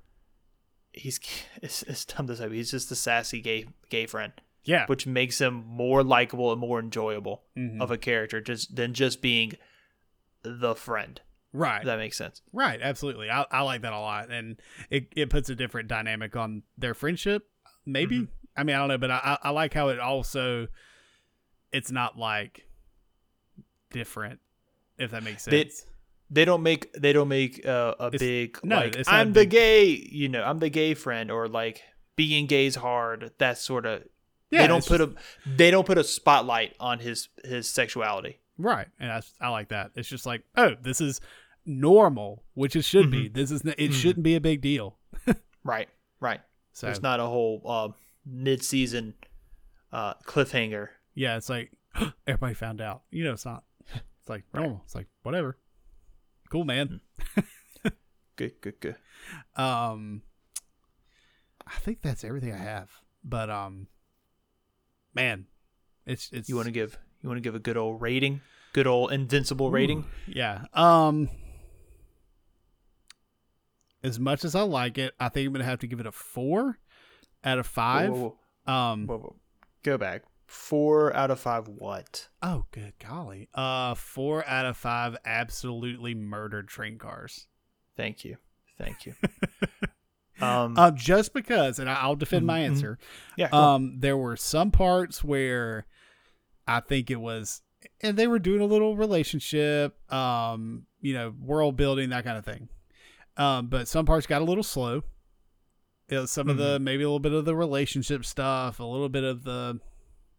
He's 0.93 1.19
it's, 1.61 1.83
it's 1.83 2.05
dumb 2.05 2.27
to 2.27 2.35
say, 2.35 2.49
he's 2.49 2.71
just 2.71 2.91
a 2.91 2.95
sassy 2.95 3.41
gay 3.41 3.65
gay 3.89 4.05
friend, 4.05 4.33
yeah, 4.63 4.85
which 4.87 5.05
makes 5.05 5.39
him 5.39 5.63
more 5.67 6.03
likable 6.03 6.51
and 6.51 6.59
more 6.61 6.79
enjoyable 6.79 7.43
Mhm. 7.57 7.81
of 7.81 7.91
a 7.91 7.97
character 7.97 8.39
just 8.41 8.75
than 8.75 8.93
just 8.93 9.21
being 9.21 9.53
the 10.43 10.75
friend. 10.75 11.21
Right. 11.53 11.83
That 11.83 11.97
makes 11.97 12.17
sense. 12.17 12.41
Right, 12.53 12.79
absolutely. 12.81 13.29
I, 13.31 13.45
I 13.49 13.61
like 13.61 13.81
that 13.81 13.93
a 13.93 13.99
lot, 13.99 14.29
and 14.29 14.61
it, 14.89 15.07
it 15.15 15.29
puts 15.29 15.49
a 15.49 15.55
different 15.55 15.87
dynamic 15.87 16.35
on 16.35 16.63
their 16.77 16.93
friendship. 16.93 17.47
Maybe 17.85 18.19
Mhm. 18.19 18.27
I 18.55 18.63
mean 18.63 18.75
I 18.75 18.79
don't 18.79 18.87
know, 18.89 18.97
but 18.97 19.11
I 19.11 19.37
I 19.43 19.49
like 19.51 19.73
how 19.73 19.89
it 19.89 19.99
also 19.99 20.67
it's 21.71 21.91
not 21.91 22.17
like 22.17 22.66
different, 23.91 24.39
if 24.97 25.11
that 25.11 25.23
makes 25.23 25.43
sense. 25.43 25.85
They 26.29 26.43
don't 26.43 26.61
make 26.63 26.91
they 26.93 27.13
don't 27.13 27.29
make 27.29 27.65
uh, 27.65 27.95
a 27.99 28.07
It's- 28.07 28.19
big 28.19 28.59
no, 28.63 28.77
like 28.79 28.95
I'm 29.07 29.31
the 29.33 29.45
gay 29.45 29.85
you 29.85 30.27
know 30.27 30.43
I'm 30.43 30.59
the 30.59 30.69
gay 30.69 30.93
friend 30.93 31.31
or 31.31 31.47
like 31.47 31.81
being 32.17 32.47
gay's 32.47 32.75
hard 32.75 33.31
that 33.37 33.57
sort 33.57 33.85
of 33.85 34.03
yeah, 34.51 34.61
they 34.63 34.67
don't 34.67 34.85
put 34.85 34.99
just- 34.99 35.13
a 35.13 35.49
they 35.55 35.71
don't 35.71 35.85
put 35.85 35.97
a 35.97 36.03
spotlight 36.03 36.75
on 36.79 36.99
his 36.99 37.29
his 37.45 37.69
sexuality. 37.69 38.39
right, 38.57 38.87
and 38.99 39.09
I, 39.11 39.21
I 39.39 39.49
like 39.49 39.69
that. 39.69 39.91
It's 39.95 40.09
just 40.09 40.25
like 40.25 40.43
oh, 40.57 40.71
this 40.81 40.99
is 40.99 41.21
normal, 41.65 42.43
which 42.55 42.75
it 42.75 42.83
should 42.83 43.05
Mm-hmm. 43.07 43.11
be. 43.23 43.27
This 43.29 43.51
is 43.51 43.61
it 43.77 43.93
shouldn't 43.93 44.23
be 44.23 44.35
a 44.35 44.41
big 44.41 44.61
deal. 44.61 44.97
Right. 45.63 45.89
Right. 46.21 46.39
So 46.71 46.87
it's 46.87 47.01
not 47.01 47.19
a 47.19 47.25
whole 47.25 47.61
uh, 47.65 47.89
mid-season 48.25 49.15
uh, 49.91 50.13
cliffhanger. 50.25 50.87
yeah, 51.13 51.35
it's 51.35 51.49
like 51.49 51.71
everybody 52.27 52.53
found 52.53 52.79
out. 52.79 53.01
You 53.11 53.25
know, 53.25 53.33
it's 53.33 53.45
not. 53.45 53.63
It's 54.27 54.29
like 54.29 54.43
normal. 54.53 54.81
It's 54.83 54.93
like 54.93 55.07
whatever. 55.23 55.57
Cool, 56.49 56.65
man. 56.65 56.99
Good, 58.35 58.59
good, 58.61 58.79
good. 58.81 58.95
Um, 59.55 60.21
I 61.65 61.71
think 61.79 62.01
that's 62.01 62.23
everything 62.25 62.53
I 62.53 62.57
have. 62.57 62.91
But 63.23 63.49
um, 63.49 63.87
man, 65.15 65.45
it's 66.05 66.29
it's 66.33 66.47
You 66.49 66.55
want 66.57 66.65
to 66.67 66.71
give 66.73 66.99
you 67.21 67.29
want 67.29 67.37
to 67.37 67.41
give 67.41 67.55
a 67.55 67.59
good 67.59 67.77
old 67.77 67.99
rating, 68.01 68.41
good 68.73 68.85
old 68.85 69.11
invincible 69.13 69.71
rating. 69.71 70.05
yeah. 70.27 70.65
Um, 70.73 71.29
as 74.03 74.19
much 74.19 74.45
as 74.45 74.53
I 74.53 74.61
like 74.61 74.97
it, 74.99 75.13
I 75.19 75.29
think 75.29 75.47
I'm 75.47 75.53
gonna 75.53 75.63
have 75.65 75.79
to 75.79 75.87
give 75.87 75.99
it 75.99 76.05
a 76.05 76.11
four 76.11 76.77
out 77.43 77.57
of 77.57 77.65
five. 77.65 78.11
Whoa, 78.11 78.35
whoa, 78.67 78.71
Um, 78.71 79.07
whoa, 79.07 79.17
whoa. 79.17 79.35
Go 79.83 79.97
back. 79.97 80.23
Four 80.47 81.13
out 81.15 81.29
of 81.29 81.39
five. 81.39 81.67
What? 81.67 82.29
oh 82.41 82.65
good 82.71 82.93
golly, 83.05 83.49
uh, 83.53 83.93
four 83.95 84.47
out 84.47 84.65
of 84.65 84.77
five 84.77 85.17
absolutely 85.25 86.15
murdered 86.15 86.67
train 86.69 86.97
cars. 86.97 87.47
Thank 87.97 88.23
you. 88.23 88.37
Thank 88.77 89.05
you. 89.05 89.13
um. 90.41 90.77
Um, 90.77 90.95
just 90.95 91.33
because, 91.33 91.79
and 91.79 91.89
I'll 91.89 92.15
defend 92.15 92.45
my 92.45 92.59
Mhm. 92.61 92.65
answer. 92.65 92.97
yeah. 93.35 93.49
go 93.49 93.57
on. 93.57 93.75
Um, 93.75 93.99
there 93.99 94.15
were 94.17 94.37
some 94.37 94.71
parts 94.71 95.23
where 95.23 95.85
I 96.67 96.79
think 96.79 97.09
it 97.11 97.19
was, 97.19 97.61
and 98.01 98.15
they 98.17 98.27
were 98.27 98.39
doing 98.39 98.61
a 98.61 98.65
little 98.65 98.95
relationship, 98.95 99.97
um, 100.13 100.85
you 101.01 101.13
know, 101.13 101.33
world 101.41 101.75
building, 101.75 102.09
that 102.09 102.23
kind 102.23 102.37
of 102.37 102.45
thing. 102.45 102.69
Um, 103.35 103.67
but 103.67 103.87
some 103.87 104.05
parts 104.05 104.25
got 104.27 104.41
a 104.41 104.45
little 104.45 104.63
slow. 104.63 105.03
It 106.09 106.17
was 106.17 106.31
some 106.31 106.49
of 106.49 106.55
the 106.57 106.79
maybe 106.79 107.03
a 107.03 107.07
little 107.07 107.19
bit 107.19 107.33
of 107.33 107.43
the 107.43 107.55
relationship 107.55 108.23
stuff, 108.23 108.79
a 108.79 108.83
little 108.83 109.09
bit 109.09 109.23
of 109.25 109.43
the, 109.43 109.79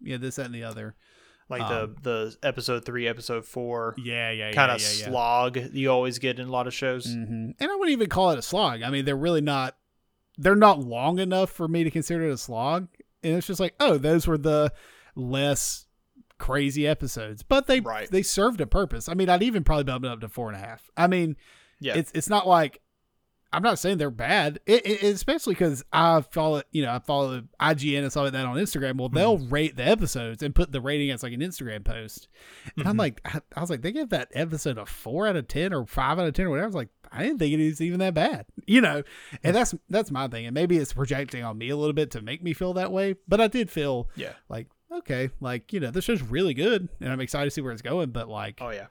yeah, 0.02 0.16
this 0.16 0.36
that, 0.36 0.46
and 0.46 0.54
the 0.54 0.64
other. 0.64 0.94
like 1.48 1.62
um, 1.62 1.96
the 2.02 2.36
the 2.40 2.46
episode 2.48 2.84
three, 2.84 3.06
episode 3.08 3.44
four 3.44 3.94
Yeah, 3.98 4.30
yeah, 4.30 4.52
kind 4.52 4.70
of 4.72 4.80
yeah, 4.80 4.88
yeah. 4.98 5.06
slog 5.08 5.56
you 5.72 5.90
always 5.90 6.18
get 6.18 6.38
in 6.38 6.48
a 6.48 6.50
lot 6.50 6.66
of 6.66 6.74
shows. 6.74 7.06
hmm 7.06 7.50
And 7.58 7.70
I 7.70 7.74
wouldn't 7.74 7.90
even 7.92 8.08
call 8.08 8.30
it 8.30 8.38
a 8.38 8.42
slog. 8.42 8.82
I 8.82 8.90
mean, 8.90 9.04
they're 9.04 9.16
really 9.16 9.40
not. 9.40 9.76
They're 10.36 10.54
not 10.54 10.78
long 10.78 11.18
enough 11.18 11.50
for 11.50 11.66
me 11.66 11.82
to 11.84 11.90
consider 11.90 12.28
it 12.28 12.32
a 12.32 12.38
slog. 12.38 12.88
And 13.24 13.34
it's 13.34 13.46
just 13.48 13.58
like, 13.60 13.74
oh, 13.80 13.98
those 13.98 14.26
were 14.28 14.38
the 14.38 14.72
less 15.16 15.86
crazy 16.38 16.86
episodes, 16.86 17.42
but 17.42 17.66
they 17.66 17.80
Right. 17.80 18.08
they 18.10 18.22
served 18.22 18.60
a 18.60 18.66
purpose. 18.66 19.08
I 19.08 19.14
mean, 19.14 19.28
I'd 19.28 19.42
even 19.42 19.64
probably 19.64 19.84
bump 19.84 20.04
it 20.04 20.10
up 20.10 20.20
to 20.20 20.28
four 20.28 20.48
and 20.48 20.56
a 20.56 20.60
half. 20.64 20.88
I 20.96 21.08
mean, 21.08 21.36
Yeah. 21.80 21.96
it's 21.96 22.12
it's 22.14 22.28
not 22.28 22.46
like 22.46 22.80
I'm 23.52 23.62
not 23.62 23.78
saying 23.78 23.96
they're 23.98 24.10
bad, 24.10 24.58
it, 24.66 24.84
it, 24.86 25.02
especially 25.02 25.54
because 25.54 25.82
I 25.92 26.20
follow, 26.20 26.62
you 26.70 26.82
know, 26.82 26.92
I 26.92 26.98
follow 26.98 27.42
IGN 27.60 28.02
and 28.02 28.10
stuff 28.10 28.24
like 28.24 28.32
that 28.32 28.44
on 28.44 28.56
Instagram. 28.56 28.98
Well, 28.98 29.08
they'll 29.08 29.38
Mm-hmm. 29.38 29.48
rate 29.54 29.76
the 29.76 29.86
episodes 29.88 30.42
and 30.42 30.54
put 30.54 30.70
the 30.72 30.80
rating 30.82 31.10
as 31.10 31.22
like 31.22 31.32
an 31.32 31.40
Instagram 31.40 31.84
post, 31.84 32.28
and 32.76 32.86
I'm 32.86 32.96
Mhm. 32.96 32.98
like, 32.98 33.20
I, 33.24 33.40
I 33.56 33.60
was 33.60 33.70
like, 33.70 33.80
they 33.82 33.92
give 33.92 34.10
that 34.10 34.28
episode 34.34 34.76
a 34.76 34.84
four 34.86 35.26
out 35.26 35.36
of 35.36 35.48
ten 35.48 35.72
or 35.72 35.86
five 35.86 36.18
out 36.18 36.26
of 36.28 36.34
ten 36.34 36.46
or 36.46 36.50
whatever. 36.50 36.64
I 36.66 36.68
was 36.68 36.74
like, 36.74 36.88
I 37.10 37.22
didn't 37.22 37.38
think 37.38 37.54
it 37.54 37.64
was 37.64 37.80
even 37.80 38.00
that 38.00 38.12
bad, 38.14 38.44
you 38.66 38.80
know. 38.82 39.02
And 39.42 39.56
that's 39.56 39.74
that's 39.88 40.10
my 40.10 40.28
thing, 40.28 40.44
and 40.46 40.52
maybe 40.54 40.76
it's 40.76 40.92
projecting 40.92 41.42
on 41.42 41.56
me 41.56 41.70
a 41.70 41.76
little 41.76 41.94
bit 41.94 42.10
to 42.12 42.20
make 42.20 42.42
me 42.42 42.52
feel 42.52 42.74
that 42.74 42.92
way, 42.92 43.14
but 43.26 43.40
I 43.40 43.46
did 43.46 43.70
feel 43.70 44.08
yeah. 44.14 44.32
like 44.50 44.66
okay, 44.92 45.30
like 45.40 45.72
you 45.72 45.80
know, 45.80 45.90
this 45.90 46.04
show's 46.04 46.22
really 46.22 46.52
good, 46.54 46.88
and 47.00 47.10
I'm 47.10 47.20
excited 47.20 47.46
to 47.46 47.50
see 47.50 47.60
where 47.62 47.72
it's 47.72 47.82
going. 47.82 48.10
But 48.10 48.28
like, 48.28 48.58
Oh 48.60 48.70
yeah. 48.70 48.86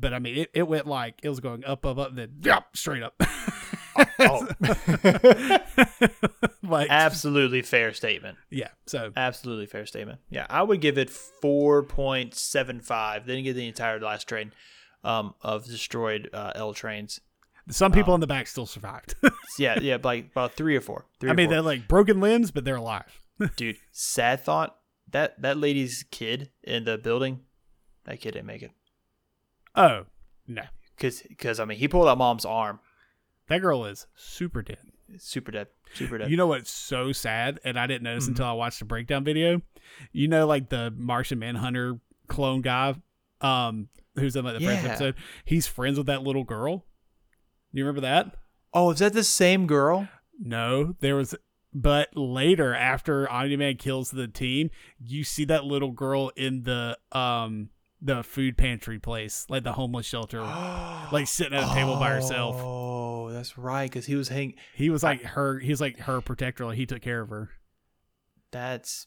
But 0.00 0.14
I 0.14 0.18
mean, 0.18 0.38
it, 0.38 0.50
it 0.54 0.68
went 0.68 0.86
like 0.86 1.20
it 1.22 1.28
was 1.28 1.40
going 1.40 1.64
up, 1.64 1.84
up, 1.84 1.98
up, 1.98 2.14
then 2.14 2.36
yep, 2.42 2.76
straight 2.76 3.02
up. 3.02 3.20
Oh. 4.18 4.48
like 6.62 6.88
Absolutely 6.90 7.62
fair 7.62 7.92
statement. 7.92 8.38
yeah. 8.50 8.68
So 8.86 9.12
Absolutely 9.16 9.66
fair 9.66 9.86
statement. 9.86 10.20
Yeah, 10.30 10.46
I 10.48 10.62
would 10.62 10.80
give 10.80 10.96
it 10.98 11.10
four 11.10 11.82
point 11.82 12.34
seven 12.34 12.80
five. 12.80 13.26
They 13.26 13.34
didn't 13.34 13.44
get 13.44 13.54
the 13.54 13.66
entire 13.68 14.00
last 14.00 14.28
train 14.28 14.52
um, 15.04 15.34
of 15.42 15.66
destroyed 15.66 16.30
uh, 16.32 16.52
L 16.54 16.72
trains. 16.74 17.20
some 17.70 17.92
people 17.92 18.14
in 18.14 18.20
the 18.20 18.26
back 18.26 18.46
still 18.46 18.66
survived. 18.66 19.14
Yeah, 19.58 19.80
yeah, 19.80 19.98
like 20.02 20.30
about 20.30 20.52
three 20.54 20.76
or 20.76 20.80
four. 20.80 21.06
Three 21.18 21.28
I 21.28 21.32
or 21.32 21.34
mean, 21.34 21.48
four. 21.48 21.54
they're 21.54 21.62
like 21.62 21.88
broken 21.88 22.20
limbs, 22.20 22.52
but 22.52 22.64
they're 22.64 22.76
alive. 22.76 23.20
dude, 23.56 23.76
sad 23.90 24.44
thought 24.44 24.76
that 25.10 25.42
that 25.42 25.58
lady's 25.58 26.04
kid 26.10 26.50
in 26.62 26.84
the 26.84 26.96
building, 26.96 27.40
that 28.04 28.20
kid 28.20 28.34
didn't 28.34 28.46
make 28.46 28.62
it. 28.62 28.70
Oh 29.76 30.04
no, 30.46 30.62
Cause, 30.98 31.22
cause 31.38 31.60
I 31.60 31.64
mean, 31.64 31.78
he 31.78 31.88
pulled 31.88 32.08
out 32.08 32.18
mom's 32.18 32.44
arm. 32.44 32.80
that 33.48 33.60
girl 33.60 33.84
is 33.84 34.06
super 34.14 34.62
dead. 34.62 34.78
Super 35.18 35.50
dead. 35.50 35.68
Super 35.94 36.18
dead. 36.18 36.30
You 36.30 36.36
know 36.36 36.46
what's 36.46 36.70
so 36.70 37.10
sad, 37.12 37.58
and 37.64 37.78
I 37.78 37.86
didn't 37.86 38.02
Mm-hmm. 38.02 38.12
notice 38.12 38.28
until 38.28 38.46
I 38.46 38.52
watched 38.52 38.78
the 38.78 38.84
breakdown 38.84 39.24
video. 39.24 39.60
You 40.12 40.28
know, 40.28 40.46
like 40.46 40.68
the 40.68 40.92
Martian 40.96 41.38
Manhunter 41.40 41.98
clone 42.28 42.60
guy, 42.62 42.94
um, 43.40 43.88
who's 44.16 44.36
in 44.36 44.44
like 44.44 44.58
the 44.58 44.64
first 44.64 44.84
episode. 44.84 45.14
He's 45.44 45.66
friends 45.66 45.98
with 45.98 46.06
that 46.06 46.22
little 46.22 46.44
girl. 46.44 46.84
You 47.72 47.84
remember 47.84 48.02
that? 48.02 48.36
oh, 48.72 48.90
is 48.92 49.00
that 49.00 49.12
the 49.14 49.24
same 49.24 49.66
girl? 49.66 50.08
No, 50.38 50.94
there 51.00 51.16
was. 51.16 51.34
But 51.74 52.16
later, 52.16 52.72
after 52.74 53.28
Omni 53.30 53.56
Man 53.56 53.76
kills 53.76 54.10
the 54.10 54.26
team, 54.28 54.70
you 55.04 55.22
see 55.24 55.44
that 55.46 55.64
little 55.64 55.90
girl 55.92 56.30
in 56.36 56.62
the 56.64 56.96
um 57.12 57.70
the 58.02 58.22
food 58.22 58.56
pantry 58.56 58.98
place, 58.98 59.46
like 59.48 59.64
the 59.64 59.72
homeless 59.72 60.06
shelter, 60.06 60.40
like 61.12 61.26
sitting 61.26 61.56
at 61.56 61.70
a 61.70 61.74
table 61.74 61.96
by 61.96 62.10
herself. 62.10 62.56
Oh, 62.58 63.30
that's 63.30 63.58
right. 63.58 63.90
Cause 63.90 64.06
he 64.06 64.14
was 64.14 64.28
hang. 64.28 64.54
He 64.74 64.90
was 64.90 65.02
like 65.02 65.22
her. 65.22 65.58
He 65.58 65.70
was 65.70 65.80
like 65.80 65.98
her 66.00 66.20
protector. 66.20 66.66
Like 66.66 66.76
he 66.76 66.86
took 66.86 67.02
care 67.02 67.20
of 67.20 67.28
her. 67.30 67.50
That's. 68.50 69.06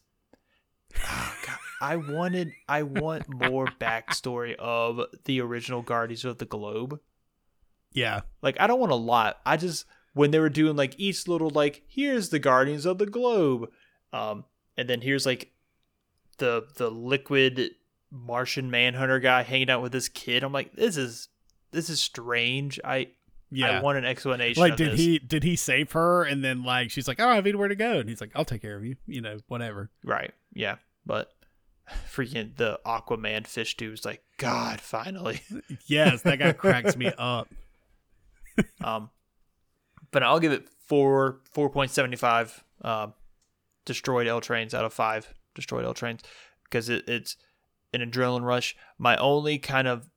Oh, 1.08 1.36
God. 1.46 1.58
I 1.82 1.96
wanted. 1.98 2.54
I 2.70 2.84
want 2.84 3.28
more 3.28 3.66
backstory 3.66 4.56
of 4.56 5.02
the 5.26 5.42
original 5.42 5.82
Guardians 5.82 6.24
of 6.24 6.38
the 6.38 6.46
Globe. 6.46 7.00
Yeah, 7.92 8.22
Like 8.42 8.58
I 8.60 8.68
don't 8.68 8.80
want 8.80 8.92
a 8.92 8.96
lot. 8.96 9.40
I 9.46 9.58
just 9.58 9.86
when 10.14 10.32
they 10.32 10.40
were 10.40 10.50
doing 10.50 10.76
like 10.76 10.96
each 10.98 11.28
little 11.28 11.50
like 11.50 11.84
here's 11.88 12.30
the 12.30 12.40
Guardians 12.40 12.86
of 12.86 12.98
the 12.98 13.06
Globe, 13.06 13.70
um, 14.12 14.46
and 14.78 14.90
then 14.90 15.02
here's 15.02 15.26
like 15.26 15.52
the 16.38 16.66
the 16.76 16.90
liquid 16.90 17.72
Martian 18.14 18.70
Manhunter 18.70 19.20
guy 19.20 19.42
hanging 19.44 19.70
out 19.72 19.82
with 19.82 19.92
this 19.92 20.08
kid. 20.08 20.44
I'm 20.44 20.54
like, 20.54 20.74
this 20.74 20.96
is 20.98 21.30
this 21.72 21.90
is 21.90 22.00
strange. 22.00 22.80
I 22.86 23.10
yeah. 23.50 23.80
I 23.80 23.82
want 23.82 23.98
an 23.98 24.06
explanation. 24.06 24.62
like 24.62 24.76
did 24.76 24.92
this. 24.94 25.00
he 25.00 25.20
did 25.20 25.44
he 25.44 25.56
save 25.56 25.92
her 25.94 26.24
and 26.24 26.44
then 26.44 26.64
like 26.64 26.90
she's 26.92 27.08
like 27.08 27.20
oh 27.20 27.28
i 27.30 27.36
have 27.36 27.46
anywhere 27.46 27.68
to 27.68 27.76
go 27.76 28.00
and 28.00 28.10
he's 28.10 28.20
like 28.20 28.32
i'll 28.36 28.46
take 28.46 28.64
care 28.64 28.76
of 28.76 28.84
you 28.84 28.96
you 29.06 29.22
know 29.22 29.38
whatever 29.48 29.92
Right. 30.04 30.32
Yeah. 30.54 30.78
But 31.06 31.30
freaking 32.12 32.56
the 32.56 32.80
Aquaman 32.86 33.46
fish 33.46 33.76
dude 33.78 33.92
was 33.92 34.06
like, 34.06 34.24
God, 34.38 34.80
finally. 34.82 35.42
yes 35.88 36.22
that 36.24 36.40
guy 36.40 36.54
cracks 36.54 36.96
me 36.96 37.12
up 37.18 37.48
Um, 38.84 39.10
but 40.12 40.22
I'll 40.24 40.40
give 40.40 40.52
it 40.52 40.68
four 40.88 41.40
four 41.52 41.70
point 41.70 41.90
seventy 41.92 42.16
five. 42.18 42.64
Um, 42.82 43.14
destroyed 43.86 44.28
L 44.28 44.42
trains 44.42 44.74
out 44.74 44.86
of 44.86 44.94
five 44.94 45.34
destroyed 45.56 45.86
L 45.86 45.94
trains 45.94 46.22
because 46.66 46.90
it, 46.90 47.08
it's 47.08 47.36
an 47.94 48.02
adrenaline 48.02 48.44
rush. 48.44 48.76
My 48.98 49.16
only 49.18 49.58
kind 49.60 49.88
of 49.88 50.10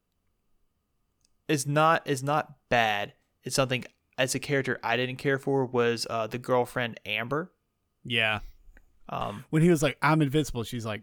is 1.48 1.66
not 1.66 2.06
is 2.06 2.22
not 2.22 2.54
bad. 2.68 3.12
It's 3.44 3.56
something 3.56 3.84
as 4.18 4.34
a 4.34 4.38
character 4.38 4.78
I 4.82 4.96
didn't 4.96 5.16
care 5.16 5.38
for 5.38 5.64
was 5.64 6.06
uh, 6.08 6.26
the 6.26 6.38
girlfriend 6.38 6.98
Amber. 7.06 7.52
yeah 8.04 8.40
Um, 9.08 9.44
when 9.50 9.62
he 9.62 9.70
was 9.70 9.82
like 9.82 9.96
i'm 10.02 10.20
invincible 10.22 10.64
she's 10.64 10.86
like 10.86 11.02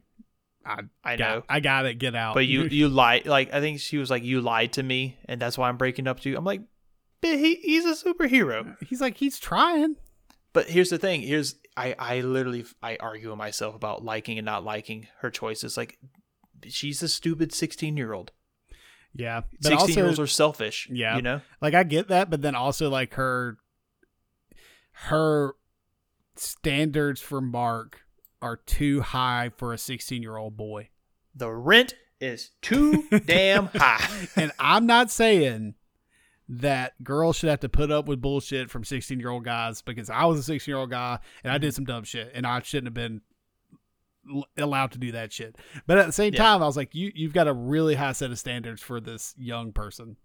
i 0.66 0.80
I 1.04 1.16
got, 1.16 1.36
know, 1.36 1.44
i 1.48 1.60
got 1.60 1.86
it 1.86 1.96
get 1.96 2.16
out 2.16 2.34
but 2.34 2.48
you 2.48 2.64
you 2.72 2.90
lied. 2.90 3.26
Like 3.26 3.54
I 3.54 3.60
think 3.62 3.80
she 3.80 3.98
was 3.98 4.10
like, 4.10 4.24
you 4.24 4.42
lied 4.42 4.74
to 4.74 4.84
me, 4.84 5.18
and 5.26 5.42
that's 5.42 5.58
why 5.58 5.70
I'm 5.70 5.78
breaking 5.78 6.08
up 6.08 6.20
to 6.22 6.30
you. 6.30 6.38
I'm 6.38 6.46
like, 6.46 6.62
but 7.22 7.38
he 7.38 7.56
he's 7.56 7.86
a 7.86 7.96
superhero. 7.96 8.76
he's 8.88 9.02
like 9.02 9.18
he's 9.18 9.40
trying 9.40 9.96
But 10.54 10.68
here's 10.68 10.90
the 10.90 10.98
thing. 10.98 11.22
Here's 11.22 11.56
I 11.76 11.96
I 12.00 12.22
literally 12.22 12.66
I 12.82 12.98
argue 13.00 13.30
with 13.30 13.38
myself 13.38 13.76
about 13.76 14.04
liking 14.04 14.38
and 14.38 14.46
not 14.46 14.64
liking 14.64 15.08
her 15.20 15.30
choices. 15.30 15.76
Like 15.78 15.98
she's 16.70 17.02
a 17.04 17.08
stupid 17.08 17.54
16 17.54 17.98
year 17.98 18.14
old. 18.14 18.32
Yeah, 19.16 19.42
Sixteen 19.62 19.78
also 19.78 19.94
year 19.94 20.06
olds 20.08 20.20
are 20.20 20.28
selfish. 20.28 20.90
Yeah. 20.92 21.16
you 21.18 21.22
know. 21.22 21.42
like 21.62 21.76
I 21.76 21.84
get 21.84 22.08
that, 22.08 22.30
but 22.30 22.42
then 22.42 22.56
also 22.56 22.90
like 22.90 23.14
her 23.14 23.58
her 24.94 25.54
standards 26.36 27.22
for 27.22 27.40
Mark 27.40 28.02
are 28.42 28.58
too 28.58 29.02
high 29.02 29.52
for 29.56 29.74
a 29.74 29.78
16 29.78 30.22
year 30.22 30.38
old 30.38 30.58
boy. 30.58 30.90
The 31.36 31.52
rent 31.52 31.96
is 32.20 32.52
too 32.62 33.08
damn 33.26 33.68
high. 33.68 34.28
And 34.36 34.52
I'm 34.60 34.86
not 34.86 35.12
saying 35.12 35.76
that 36.50 37.02
girls 37.04 37.38
should 37.38 37.50
have 37.50 37.62
to 37.62 37.70
put 37.70 37.92
up 37.92 38.06
with 38.06 38.22
bullshit 38.22 38.70
from 38.70 38.84
16 38.84 39.20
year 39.20 39.30
old 39.30 39.46
guys 39.46 39.82
because 39.82 40.10
I 40.10 40.26
was 40.26 40.40
a 40.40 40.44
16 40.44 40.72
year 40.72 40.80
old 40.80 40.90
guy 40.90 41.20
and 41.44 41.54
I 41.54 41.58
did 41.58 41.68
mm-hmm. 41.68 41.76
some 41.76 41.86
dumb 41.86 42.04
shit 42.04 42.32
and 42.34 42.46
I 42.46 42.62
shouldn't 42.62 42.88
have 42.88 42.94
been 42.94 43.22
allowed 44.58 44.92
to 44.94 44.98
do 44.98 45.12
that 45.14 45.32
shit. 45.34 45.58
But 45.88 45.98
at 45.98 46.06
the 46.06 46.12
same 46.14 46.34
Yeah. 46.34 46.40
time, 46.44 46.64
I 46.64 46.66
was 46.66 46.78
like, 46.78 46.94
you 46.96 47.12
you've 47.14 47.34
got 47.34 47.48
a 47.48 47.54
really 47.54 47.96
high 47.96 48.12
set 48.14 48.32
of 48.32 48.40
standards 48.40 48.82
for 48.82 49.00
this 49.00 49.34
young 49.38 49.72
person. 49.74 50.18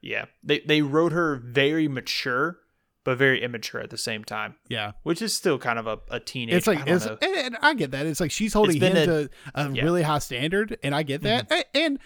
Yeah, 0.00 0.24
they 0.42 0.60
they 0.60 0.82
wrote 0.82 1.12
her 1.12 1.36
very 1.36 1.86
mature, 1.86 2.58
but 3.04 3.18
very 3.18 3.40
immature 3.42 3.80
at 3.80 3.90
the 3.90 3.98
same 3.98 4.24
time, 4.24 4.56
Yeah, 4.68 4.92
which 5.04 5.22
is 5.22 5.32
still 5.34 5.58
kind 5.58 5.78
of 5.78 5.86
a, 5.86 5.98
a 6.10 6.18
teenage. 6.18 6.56
it's 6.56 6.66
like 6.66 6.80
I 6.88 6.94
it's, 6.94 7.06
and, 7.06 7.18
and 7.22 7.56
I 7.62 7.74
get 7.74 7.92
that. 7.92 8.06
It's 8.06 8.18
like 8.20 8.32
she's 8.32 8.52
holding 8.52 8.80
him 8.80 8.96
a- 8.96 9.06
to 9.06 9.12
a 9.14 9.20
yeah. 9.22 9.28
Mm-hmm. 9.68 9.84
really 9.84 10.02
high 10.02 10.18
standard, 10.18 10.76
and 10.82 10.92
I 10.94 11.04
get 11.04 11.22
that. 11.22 11.50
A- 11.52 11.76
And 11.76 11.98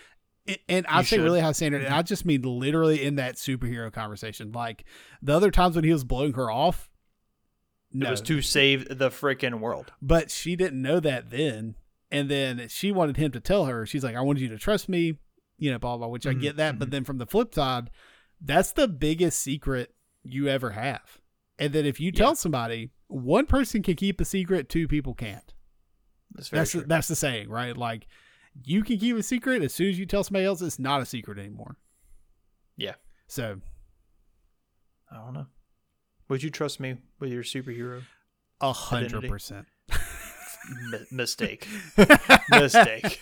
and 0.68 0.86
I 0.88 0.98
You 0.98 1.04
say 1.04 1.16
should. 1.16 1.22
really 1.24 1.40
high 1.40 1.52
standard, 1.52 1.84
and 1.84 1.94
I 1.94 2.02
just 2.02 2.26
mean 2.26 2.42
literally 2.42 3.02
in 3.02 3.14
that 3.16 3.36
superhero 3.36 3.90
conversation. 3.90 4.52
Like 4.52 4.84
the 5.22 5.34
other 5.34 5.50
times 5.50 5.74
when 5.74 5.84
he 5.84 5.92
was 5.92 6.04
blowing 6.04 6.34
her 6.34 6.50
off, 6.50 6.90
no, 7.98 8.08
It 8.08 8.10
was 8.10 8.20
to 8.22 8.42
save 8.42 8.98
the 8.98 9.10
freaking 9.10 9.60
world. 9.60 9.92
but 10.02 10.30
she 10.30 10.56
didn't 10.56 10.80
know 10.82 11.00
that 11.00 11.30
then. 11.30 11.76
And 12.10 12.30
then 12.30 12.68
she 12.68 12.92
wanted 12.92 13.16
him 13.16 13.32
to 13.32 13.40
tell 13.40 13.66
her. 13.66 13.84
She's 13.84 14.04
like, 14.04 14.14
"I 14.14 14.20
wanted 14.20 14.40
you 14.40 14.48
to 14.50 14.58
trust 14.58 14.88
me," 14.88 15.18
you 15.58 15.70
know, 15.72 15.78
blah 15.78 15.96
blah. 15.96 16.06
Which 16.06 16.26
I 16.26 16.34
Mhm, 16.34 16.40
get 16.40 16.56
that, 16.56 16.78
but 16.78 16.90
then 16.90 17.02
from 17.04 17.18
the 17.18 17.26
flip 17.26 17.52
side, 17.54 17.90
that's 18.40 18.70
the 18.72 18.86
biggest 18.86 19.40
secret 19.40 19.94
you 20.22 20.46
ever 20.48 20.70
have. 20.70 21.20
And 21.58 21.72
then 21.72 21.84
if 21.86 21.98
you 21.98 22.12
Yeah. 22.14 22.18
tell 22.18 22.34
somebody, 22.36 22.92
one 23.08 23.46
person 23.46 23.82
can 23.82 23.96
keep 23.96 24.20
a 24.20 24.24
secret, 24.24 24.68
two 24.68 24.86
people 24.86 25.14
can't. 25.14 25.52
That's 26.32 26.48
very 26.48 26.60
That's 26.60 26.72
the, 26.72 26.80
that's 26.82 27.08
the 27.08 27.16
saying, 27.16 27.48
right? 27.48 27.76
Like 27.76 28.06
you 28.64 28.82
can 28.84 28.98
keep 28.98 29.16
a 29.16 29.22
secret 29.22 29.62
as 29.62 29.74
soon 29.74 29.88
as 29.88 29.98
you 29.98 30.06
tell 30.06 30.22
somebody 30.22 30.44
else, 30.44 30.62
it's 30.62 30.78
not 30.78 31.02
a 31.02 31.06
secret 31.06 31.38
anymore. 31.38 31.76
Yeah. 32.76 32.94
So 33.26 33.60
I 35.10 35.16
don't 35.16 35.34
know. 35.34 35.46
Would 36.28 36.42
you 36.42 36.50
trust 36.50 36.80
me 36.80 36.96
with 37.20 37.30
your 37.30 37.42
superhero 37.42 38.02
a 38.60 38.72
hundred 38.72 39.28
percent. 39.28 39.66
Mistake? 41.12 41.68
Mistake. 42.50 43.20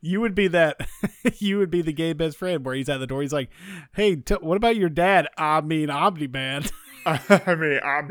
You 0.00 0.20
would 0.20 0.34
be 0.34 0.48
that. 0.48 0.86
you 1.38 1.58
would 1.58 1.70
be 1.70 1.82
the 1.82 1.92
gay 1.92 2.12
best 2.12 2.36
friend 2.36 2.64
where 2.64 2.74
he's 2.74 2.88
at 2.88 2.98
the 2.98 3.06
door. 3.06 3.22
He's 3.22 3.32
like, 3.32 3.50
"Hey, 3.92 4.16
t- 4.16 4.34
what 4.34 4.56
about 4.56 4.76
your 4.76 4.88
dad? 4.88 5.26
I 5.36 5.60
mean, 5.62 5.90
Omni 5.90 6.28
Man. 6.28 6.64
I 7.06 7.54
mean, 7.56 7.80
I'm. 7.84 8.10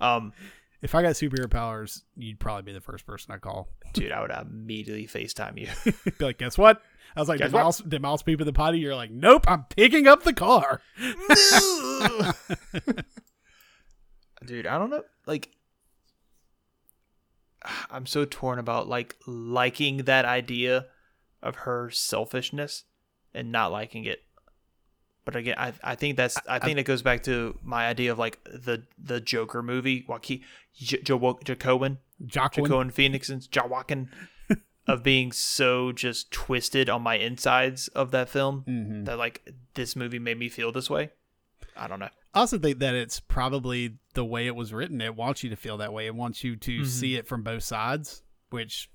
um, 0.00 0.32
if 0.80 0.94
I 0.94 1.02
got 1.02 1.12
superhero 1.12 1.50
powers, 1.50 2.04
you'd 2.16 2.40
probably 2.40 2.62
be 2.62 2.72
the 2.72 2.80
first 2.80 3.04
person 3.06 3.34
I 3.34 3.38
call. 3.38 3.68
dude, 3.92 4.12
I 4.12 4.22
would 4.22 4.30
immediately 4.30 5.06
FaceTime 5.06 5.58
you. 5.58 5.92
be 6.18 6.24
like, 6.24 6.38
guess 6.38 6.56
what? 6.56 6.80
I 7.16 7.20
was 7.20 7.28
like, 7.28 7.38
did 7.40 7.52
mouse, 7.52 7.80
did 7.80 8.02
mouse 8.02 8.22
peep 8.22 8.40
in 8.40 8.46
the 8.46 8.52
potty? 8.52 8.78
You're 8.78 8.94
like, 8.94 9.10
nope, 9.10 9.44
I'm 9.48 9.64
picking 9.64 10.06
up 10.06 10.22
the 10.24 10.32
car. 10.32 10.80
dude, 14.46 14.66
I 14.66 14.78
don't 14.78 14.90
know. 14.90 15.02
Like, 15.26 15.50
I'm 17.90 18.06
so 18.06 18.24
torn 18.24 18.58
about 18.58 18.88
like 18.88 19.16
liking 19.26 19.98
that 20.04 20.24
idea 20.24 20.86
of 21.42 21.56
her 21.56 21.90
selfishness 21.90 22.84
and 23.34 23.52
not 23.52 23.72
liking 23.72 24.04
it. 24.04 24.22
But 25.24 25.36
again, 25.36 25.56
I 25.58 25.72
I 25.82 25.94
think 25.94 26.16
that's 26.16 26.38
I 26.48 26.58
think 26.58 26.76
that 26.76 26.84
goes 26.84 27.02
back 27.02 27.22
to 27.24 27.58
my 27.62 27.86
idea 27.86 28.12
of 28.12 28.18
like 28.18 28.42
the 28.44 28.84
the 28.96 29.20
Joker 29.20 29.62
movie, 29.62 30.04
Joaquin 30.08 30.40
J- 30.74 31.02
Jo- 31.02 31.38
Jacobin, 31.44 31.98
Jacqueline. 32.24 32.64
Jacobin 32.70 32.90
Phoenix 32.90 33.28
and 33.28 33.42
Jawakin, 33.42 34.08
of 34.88 35.02
being 35.02 35.30
so 35.32 35.92
just 35.92 36.30
twisted 36.32 36.88
on 36.88 37.02
my 37.02 37.14
insides 37.16 37.88
of 37.88 38.10
that 38.10 38.28
film 38.28 38.64
Mhm. 38.66 39.04
that 39.04 39.18
like 39.18 39.46
this 39.74 39.94
movie 39.94 40.18
made 40.18 40.38
me 40.38 40.48
feel 40.48 40.72
this 40.72 40.88
way. 40.90 41.10
I 41.76 41.86
don't 41.86 42.00
know. 42.00 42.08
I 42.34 42.40
also 42.40 42.58
think 42.58 42.78
that 42.80 42.94
it's 42.94 43.20
probably 43.20 43.98
the 44.14 44.24
way 44.24 44.46
it 44.46 44.56
was 44.56 44.72
written. 44.72 45.00
It 45.00 45.14
wants 45.14 45.44
you 45.44 45.50
to 45.50 45.56
feel 45.56 45.76
that 45.78 45.92
way. 45.92 46.06
It 46.06 46.14
wants 46.14 46.42
you 46.42 46.56
to 46.56 46.80
Mhm. 46.80 46.86
see 46.86 47.14
it 47.16 47.26
from 47.26 47.42
both 47.42 47.62
sides, 47.62 48.22
which 48.50 48.90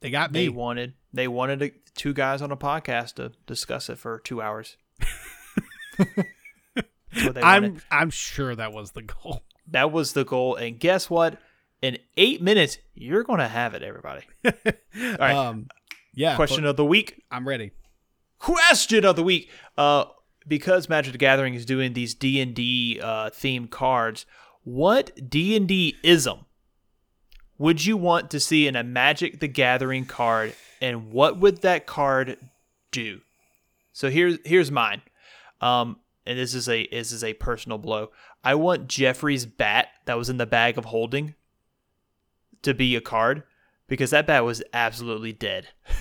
they 0.00 0.10
got 0.10 0.30
me. 0.32 0.42
They 0.44 0.48
wanted 0.48 0.94
they 1.14 1.28
wanted 1.28 1.62
a, 1.62 1.70
two 1.94 2.12
guys 2.14 2.40
on 2.40 2.50
a 2.50 2.56
podcast 2.56 3.14
to 3.14 3.32
discuss 3.46 3.88
it 3.90 3.98
for 3.98 4.18
two 4.18 4.40
hours. 4.40 4.76
That's 5.98 7.26
what 7.26 7.34
they 7.34 7.42
I'm. 7.42 7.80
I'm 7.90 8.10
sure 8.10 8.54
that 8.54 8.72
was 8.72 8.92
the 8.92 9.02
goal. 9.02 9.42
That 9.68 9.92
was 9.92 10.12
the 10.14 10.24
goal, 10.24 10.56
and 10.56 10.78
guess 10.80 11.10
what? 11.10 11.38
In 11.82 11.98
eight 12.16 12.40
minutes, 12.40 12.78
you're 12.94 13.24
gonna 13.24 13.48
have 13.48 13.74
it, 13.74 13.82
everybody. 13.82 14.22
right. 14.44 15.34
Um, 15.34 15.66
yeah. 16.14 16.36
Question 16.36 16.64
of 16.64 16.76
the 16.76 16.84
week. 16.84 17.22
I'm 17.30 17.46
ready. 17.46 17.72
Question 18.38 19.04
of 19.04 19.16
the 19.16 19.22
week. 19.22 19.50
Uh, 19.76 20.04
because 20.46 20.88
Magic 20.88 21.12
the 21.12 21.18
Gathering 21.18 21.54
is 21.54 21.66
doing 21.66 21.92
these 21.92 22.14
D 22.14 22.40
and 22.40 22.54
D 22.54 23.00
uh, 23.02 23.30
themed 23.30 23.70
cards, 23.70 24.26
what 24.64 25.28
D 25.28 25.56
and 25.56 25.66
D 25.66 25.96
ism 26.02 26.46
would 27.58 27.84
you 27.84 27.96
want 27.96 28.30
to 28.30 28.40
see 28.40 28.66
in 28.66 28.76
a 28.76 28.82
Magic 28.82 29.40
the 29.40 29.48
Gathering 29.48 30.04
card, 30.04 30.54
and 30.80 31.12
what 31.12 31.38
would 31.38 31.62
that 31.62 31.86
card 31.86 32.36
do? 32.90 33.20
So 33.92 34.10
here's 34.10 34.38
here's 34.44 34.70
mine. 34.70 35.02
Um, 35.60 35.98
and 36.26 36.38
this 36.38 36.54
is 36.54 36.68
a 36.68 36.86
this 36.88 37.12
is 37.12 37.22
a 37.22 37.34
personal 37.34 37.78
blow. 37.78 38.10
I 38.44 38.56
want 38.56 38.88
Jeffrey's 38.88 39.46
bat 39.46 39.88
that 40.06 40.18
was 40.18 40.28
in 40.28 40.38
the 40.38 40.46
bag 40.46 40.78
of 40.78 40.86
holding 40.86 41.34
to 42.62 42.74
be 42.74 42.96
a 42.96 43.00
card 43.00 43.42
because 43.88 44.10
that 44.10 44.26
bat 44.26 44.44
was 44.44 44.62
absolutely 44.72 45.32
dead. 45.32 45.68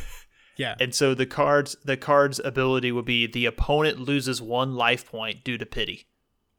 Yeah. 0.57 0.75
And 0.79 0.93
so 0.93 1.15
the 1.15 1.25
cards 1.25 1.75
the 1.85 1.97
card's 1.97 2.37
ability 2.37 2.91
would 2.91 3.05
be 3.05 3.25
the 3.25 3.47
opponent 3.47 3.99
loses 3.99 4.41
one 4.43 4.75
life 4.75 5.09
point 5.09 5.43
due 5.43 5.57
to 5.57 5.65
pity. 5.65 6.05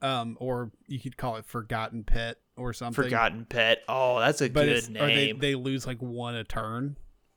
Um, 0.00 0.36
or 0.40 0.72
you 0.88 0.98
could 0.98 1.16
call 1.16 1.36
it 1.36 1.44
forgotten 1.44 2.02
pet 2.02 2.38
or 2.56 2.72
something. 2.72 3.04
Forgotten 3.04 3.44
pet. 3.44 3.82
Oh, 3.88 4.18
that's 4.18 4.40
a 4.40 4.48
but 4.48 4.64
good 4.64 4.96
or 4.96 5.06
they, 5.06 5.14
name. 5.26 5.38
they 5.38 5.54
lose 5.54 5.86
like 5.86 5.98
one 5.98 6.34
a 6.34 6.42
turn 6.42 6.96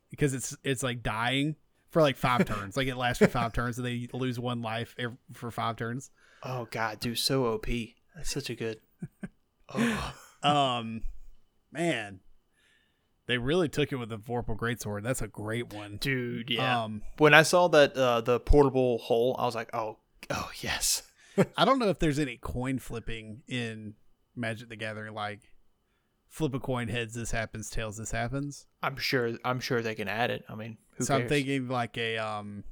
because 0.09 0.33
it's 0.33 0.57
it's 0.63 0.81
like 0.81 1.03
dying 1.03 1.55
for 1.91 2.01
like 2.01 2.15
five 2.15 2.45
turns. 2.47 2.75
Like 2.75 2.87
it 2.87 2.95
lasts 2.95 3.19
for 3.19 3.27
five 3.27 3.53
turns, 3.53 3.77
and 3.77 3.85
they 3.85 4.07
lose 4.11 4.39
one 4.39 4.63
life 4.63 4.95
ev- 4.97 5.17
for 5.33 5.51
five 5.51 5.75
turns. 5.75 6.09
oh 6.41 6.67
god, 6.71 6.99
dude, 6.99 7.19
so 7.19 7.45
OP. 7.45 7.67
That's 8.15 8.31
such 8.31 8.49
a 8.49 8.55
good. 8.55 8.79
Oh, 9.73 10.13
Um, 10.41 11.01
man, 11.71 12.21
they 13.27 13.37
really 13.37 13.69
took 13.69 13.91
it 13.91 13.95
with 13.95 14.09
the 14.09 14.17
Vorpal 14.17 14.57
Greatsword. 14.57 15.03
That's 15.03 15.21
a 15.21 15.27
great 15.27 15.73
one. 15.73 15.97
dude, 15.99 16.49
yeah. 16.49 16.83
Um, 16.83 17.01
when 17.17 17.33
I 17.33 17.43
saw 17.43 17.67
that 17.69 17.95
uh, 17.97 18.21
the 18.21 18.39
portable 18.39 18.99
hole, 18.99 19.35
I 19.39 19.45
was 19.45 19.55
like, 19.55 19.69
oh, 19.73 19.97
oh 20.29 20.51
yes. 20.61 21.03
I 21.57 21.65
don't 21.65 21.79
know 21.79 21.89
if 21.89 21.99
there's 21.99 22.19
any 22.19 22.37
coin 22.37 22.79
flipping 22.79 23.41
in 23.47 23.95
Magic 24.35 24.69
the 24.69 24.75
Gathering. 24.75 25.13
Like 25.13 25.51
flip 26.29 26.53
a 26.53 26.59
coin, 26.59 26.87
heads 26.87 27.13
this 27.13 27.31
happens, 27.31 27.69
tails 27.69 27.97
this 27.97 28.11
happens. 28.11 28.67
I'm 28.83 28.97
sure. 28.97 29.33
I'm 29.43 29.59
sure 29.59 29.81
they 29.81 29.95
can 29.95 30.07
add 30.07 30.31
it. 30.31 30.45
I 30.47 30.55
mean, 30.55 30.77
who 30.97 31.05
so 31.05 31.15
I'm 31.15 31.27
thinking 31.27 31.67
like 31.67 31.97
a 31.97 32.17
um. 32.17 32.63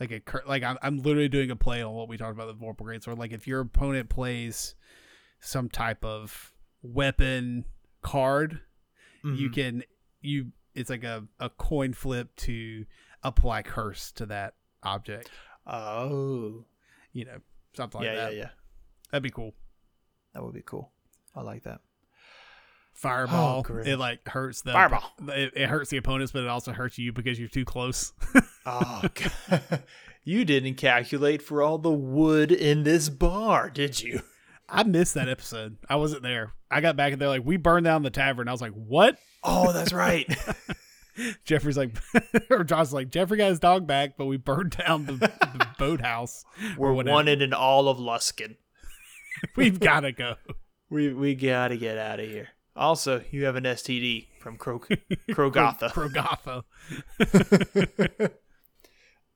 Like 0.00 0.10
a 0.10 0.18
cur- 0.18 0.42
like 0.44 0.64
I'm 0.64 0.76
I'm 0.82 0.98
literally 0.98 1.28
doing 1.28 1.52
a 1.52 1.56
play 1.56 1.80
on 1.80 1.92
what 1.92 2.08
we 2.08 2.16
talked 2.16 2.32
about 2.32 2.46
the 2.46 2.54
Vorpal 2.54 2.80
Greatsword. 2.80 3.16
Like 3.16 3.32
if 3.32 3.46
your 3.46 3.60
opponent 3.60 4.08
plays 4.08 4.74
some 5.38 5.68
type 5.68 6.04
of 6.04 6.52
weapon 6.82 7.64
card, 8.02 8.60
you 9.24 9.48
Mhm. 9.50 9.54
can 9.54 9.82
you 10.20 10.52
it's 10.74 10.90
like 10.90 11.04
a, 11.04 11.24
a 11.40 11.48
coin 11.50 11.92
flip 11.92 12.34
to 12.36 12.84
apply 13.22 13.62
curse 13.62 14.12
to 14.12 14.26
that 14.26 14.54
object 14.82 15.30
Oh, 15.66 16.64
you 17.12 17.24
know 17.24 17.38
something 17.74 18.00
like 18.00 18.06
yeah, 18.08 18.14
that 18.16 18.34
yeah, 18.34 18.38
yeah. 18.42 18.48
that'd 19.10 19.22
be 19.22 19.30
cool 19.30 19.54
That 20.34 20.42
would 20.44 20.54
be 20.54 20.62
cool. 20.62 20.92
I 21.34 21.40
like 21.42 21.62
that. 21.64 21.80
fireball 22.92 23.64
Oh, 23.68 23.78
it 23.80 23.98
like 23.98 24.26
hurts 24.28 24.62
the 24.62 24.72
Fireball. 24.72 25.02
it, 25.28 25.52
it 25.56 25.68
hurts 25.68 25.90
the 25.90 25.96
opponents 25.96 26.32
but 26.32 26.42
it 26.42 26.48
also 26.48 26.72
hurts 26.72 26.98
you 26.98 27.12
because 27.12 27.38
you're 27.38 27.48
too 27.48 27.64
close 27.64 28.12
Oh, 28.66 29.02
you 30.24 30.44
didn't 30.44 30.74
calculate 30.76 31.42
for 31.42 31.62
all 31.62 31.76
the 31.78 31.90
wood 31.92 32.50
in 32.50 32.82
this 32.84 33.08
bar, 33.10 33.68
did 33.68 34.00
you? 34.00 34.22
I 34.68 34.82
missed 34.84 35.14
that 35.14 35.28
episode 35.28 35.76
i 35.88 35.96
wasn't 35.96 36.22
there 36.22 36.52
i 36.70 36.80
got 36.80 36.96
back 36.96 37.12
and 37.12 37.20
they're 37.20 37.28
like 37.28 37.44
we 37.44 37.56
burned 37.56 37.84
down 37.84 38.02
the 38.02 38.10
tavern 38.10 38.48
i 38.48 38.52
was 38.52 38.60
like 38.62 38.72
what 38.72 39.18
Oh, 39.46 39.72
that's 39.72 39.92
right. 39.92 40.26
jeffrey's 41.44 41.76
like 41.76 41.96
or 42.50 42.64
john's 42.64 42.92
like 42.92 43.10
jeffrey 43.10 43.36
got 43.38 43.48
his 43.50 43.60
dog 43.60 43.86
back 43.86 44.16
but 44.16 44.24
we 44.26 44.36
burned 44.38 44.76
down 44.76 45.04
the, 45.06 45.12
the 45.12 45.66
boathouse 45.78 46.44
We're 46.78 46.92
wanted 46.92 47.42
in 47.42 47.52
all 47.52 47.88
of 47.88 47.98
Luskan. 47.98 48.56
we've 49.56 49.78
gotta 49.78 50.12
go 50.12 50.36
We 50.90 51.12
we 51.12 51.34
gotta 51.34 51.76
get 51.76 51.98
out 51.98 52.20
of 52.20 52.26
here. 52.28 52.48
Also, 52.76 53.22
you 53.30 53.44
have 53.44 53.54
an 53.56 53.64
STD 53.64 54.26
from 54.40 54.56
Cro- 54.56 54.80
Krogotha. 55.30 55.92
Krogotha. 55.92 56.64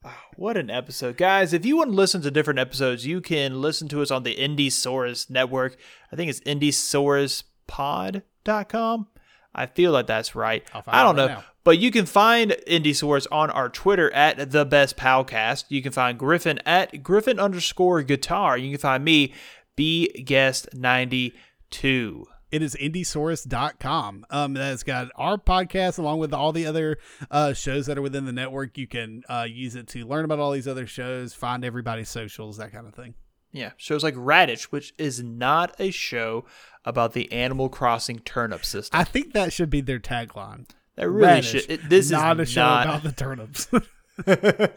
What 0.36 0.56
an 0.56 0.70
episode. 0.70 1.16
Guys, 1.16 1.52
if 1.52 1.66
you 1.66 1.76
want 1.76 1.90
to 1.90 1.96
listen 1.96 2.22
to 2.22 2.30
different 2.30 2.60
episodes, 2.60 3.04
you 3.04 3.20
can 3.20 3.60
listen 3.60 3.88
to 3.88 4.00
us 4.02 4.12
on 4.12 4.22
the 4.22 4.36
Indiesaurus 4.36 5.28
network. 5.28 5.76
I 6.12 6.16
think 6.16 6.30
it's 6.30 6.38
indiesauruspod.com. 6.40 9.06
I 9.54 9.66
feel 9.66 9.90
like 9.90 10.06
that's 10.06 10.36
right. 10.36 10.62
I 10.86 11.02
don't 11.02 11.18
out 11.18 11.26
know. 11.26 11.26
now. 11.26 11.44
But 11.64 11.78
you 11.78 11.90
can 11.90 12.06
find 12.06 12.52
Indiesaurus 12.68 13.26
on 13.32 13.50
our 13.50 13.68
Twitter 13.68 14.14
at 14.14 14.52
the 14.52 14.64
best 14.64 14.96
palcast. 14.96 15.64
You 15.68 15.82
can 15.82 15.90
find 15.92 16.16
Griffin 16.18 16.60
at 16.64 17.02
Griffin 17.02 17.40
underscore 17.40 18.02
guitar. 18.02 18.56
You 18.56 18.70
can 18.70 18.78
find 18.78 19.04
me, 19.04 19.34
B 19.74 20.06
guest 20.24 20.68
92. 20.72 22.26
It 22.50 22.62
is 22.62 22.74
indiesaurus.com. 22.74 24.26
Um, 24.30 24.54
that's 24.54 24.82
got 24.82 25.08
our 25.16 25.36
podcast 25.36 25.98
along 25.98 26.18
with 26.18 26.32
all 26.32 26.52
the 26.52 26.66
other 26.66 26.98
uh, 27.30 27.52
shows 27.52 27.86
that 27.86 27.98
are 27.98 28.02
within 28.02 28.24
the 28.24 28.32
network. 28.32 28.78
You 28.78 28.86
can 28.86 29.22
uh, 29.28 29.46
use 29.48 29.74
it 29.74 29.86
to 29.88 30.06
learn 30.06 30.24
about 30.24 30.38
all 30.38 30.52
these 30.52 30.68
other 30.68 30.86
shows, 30.86 31.34
find 31.34 31.64
everybody's 31.64 32.08
socials, 32.08 32.56
that 32.56 32.72
kind 32.72 32.86
of 32.86 32.94
thing. 32.94 33.14
Yeah, 33.52 33.72
shows 33.76 34.02
like 34.02 34.14
Radish, 34.16 34.70
which 34.70 34.94
is 34.98 35.22
not 35.22 35.74
a 35.78 35.90
show 35.90 36.44
about 36.84 37.12
the 37.12 37.30
Animal 37.32 37.68
Crossing 37.68 38.18
turnip 38.20 38.64
system. 38.64 38.98
I 38.98 39.04
think 39.04 39.32
that 39.32 39.52
should 39.52 39.70
be 39.70 39.80
their 39.80 39.98
tagline. 39.98 40.68
That 40.96 41.08
really 41.08 41.26
Radish, 41.26 41.50
should. 41.50 41.70
It, 41.70 41.88
this 41.88 42.10
not 42.10 42.40
is 42.40 42.50
a 42.50 42.52
show 42.52 42.60
not. 42.62 42.86
about 42.86 43.02
the 43.04 43.12
turnips. 43.12 43.68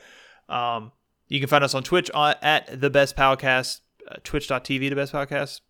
um, 0.50 0.92
you 1.28 1.40
can 1.40 1.50
find 1.50 1.64
us 1.64 1.74
on 1.74 1.84
Twitch 1.84 2.12
on, 2.12 2.36
at 2.42 2.80
the 2.80 2.90
Best 2.90 3.16
Podcast, 3.16 3.82
uh, 4.10 4.16
twitch.tv, 4.24 4.90
the 4.90 4.96
Best 4.96 5.14
Palcast, 5.14 5.62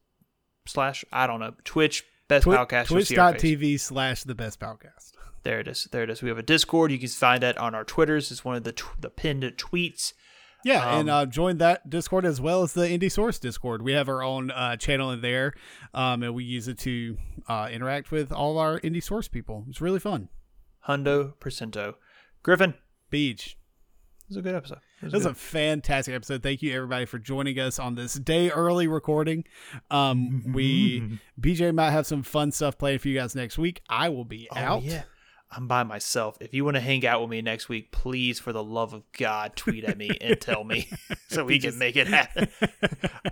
slash, 0.65 1.03
I 1.11 1.27
don't 1.27 1.39
know, 1.39 1.53
Twitch, 1.63 2.03
Best 2.27 2.43
Twi- 2.43 2.55
Palcast. 2.57 2.89
you'll 2.89 3.01
see 3.05 3.17
our 3.17 3.33
face. 3.33 3.41
Twitch.tv 3.41 3.79
slash 3.79 4.23
the 4.23 4.35
best 4.35 4.59
podcast. 4.59 5.11
There 5.43 5.59
it 5.59 5.67
is. 5.67 5.87
There 5.91 6.03
it 6.03 6.09
is. 6.09 6.21
We 6.21 6.29
have 6.29 6.37
a 6.37 6.43
Discord. 6.43 6.91
You 6.91 6.99
can 6.99 7.09
find 7.09 7.41
that 7.43 7.57
on 7.57 7.73
our 7.75 7.83
Twitters. 7.83 8.31
It's 8.31 8.45
one 8.45 8.55
of 8.55 8.63
the 8.63 8.71
tw- 8.73 8.99
the 9.01 9.09
pinned 9.09 9.43
tweets. 9.57 10.13
Yeah, 10.63 10.99
and 10.99 11.09
Um, 11.09 11.15
uh, 11.15 11.25
join 11.25 11.57
that 11.57 11.89
Discord 11.89 12.23
as 12.23 12.39
well 12.39 12.61
as 12.61 12.73
the 12.73 12.83
Indiesaurus 12.83 13.39
Discord. 13.39 13.81
We 13.81 13.93
have 13.93 14.07
our 14.07 14.21
own 14.21 14.51
uh, 14.51 14.75
channel 14.77 15.09
in 15.09 15.21
there, 15.21 15.55
um, 15.95 16.21
and 16.21 16.35
we 16.35 16.43
use 16.43 16.67
it 16.67 16.77
to 16.79 17.17
uh, 17.47 17.67
interact 17.71 18.11
with 18.11 18.31
all 18.31 18.59
our 18.59 18.79
Indiesaurus 18.81 19.29
people. 19.31 19.65
It's 19.69 19.81
really 19.81 19.97
fun. 19.99 20.29
Hundo 20.87 21.33
Percento. 21.39 21.95
Griffin, 22.43 22.75
Beach. 23.09 23.57
it 24.21 24.29
was 24.29 24.37
a 24.37 24.41
good 24.43 24.53
episode. 24.53 24.77
It 25.01 25.05
was 25.05 25.13
This 25.13 25.19
is 25.21 25.25
a 25.25 25.33
fantastic 25.33 26.13
episode. 26.13 26.43
Thank 26.43 26.61
you 26.61 26.75
everybody 26.75 27.05
for 27.05 27.17
joining 27.17 27.57
us 27.59 27.79
on 27.79 27.95
this 27.95 28.13
day 28.13 28.49
early 28.51 28.87
recording. 28.87 29.45
Um, 29.89 30.43
we 30.53 31.19
BJ 31.39 31.73
might 31.73 31.91
have 31.91 32.05
some 32.05 32.23
fun 32.23 32.51
stuff 32.51 32.77
planned 32.77 33.01
for 33.01 33.07
you 33.07 33.17
guys 33.17 33.35
next 33.35 33.57
week. 33.57 33.81
I 33.89 34.09
will 34.09 34.25
be 34.25 34.47
Oh, 34.51 34.57
out. 34.57 34.83
yeah. 34.83 35.03
I'm 35.53 35.67
by 35.67 35.83
myself. 35.83 36.37
If 36.39 36.53
you 36.53 36.63
want 36.63 36.75
to 36.75 36.81
hang 36.81 37.05
out 37.05 37.19
with 37.19 37.29
me 37.29 37.41
next 37.41 37.67
week, 37.67 37.91
please, 37.91 38.39
for 38.39 38.53
the 38.53 38.63
love 38.63 38.93
of 38.93 39.03
God, 39.11 39.55
tweet 39.57 39.83
at 39.83 39.97
me 39.97 40.11
and 40.21 40.39
tell 40.39 40.63
me 40.63 40.87
so 41.29 41.43
we 41.43 41.59
can 41.59 41.77
make 41.77 41.95
it 41.97 42.07
happen. 42.07 42.47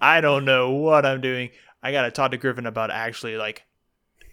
I 0.01 0.19
don't 0.21 0.43
know 0.45 0.71
what 0.71 1.05
I'm 1.05 1.21
doing. 1.21 1.51
I 1.81 1.91
gotta 1.93 2.11
talk 2.11 2.31
to 2.31 2.37
Griffin 2.37 2.65
about 2.65 2.91
actually 2.91 3.37
like 3.37 3.63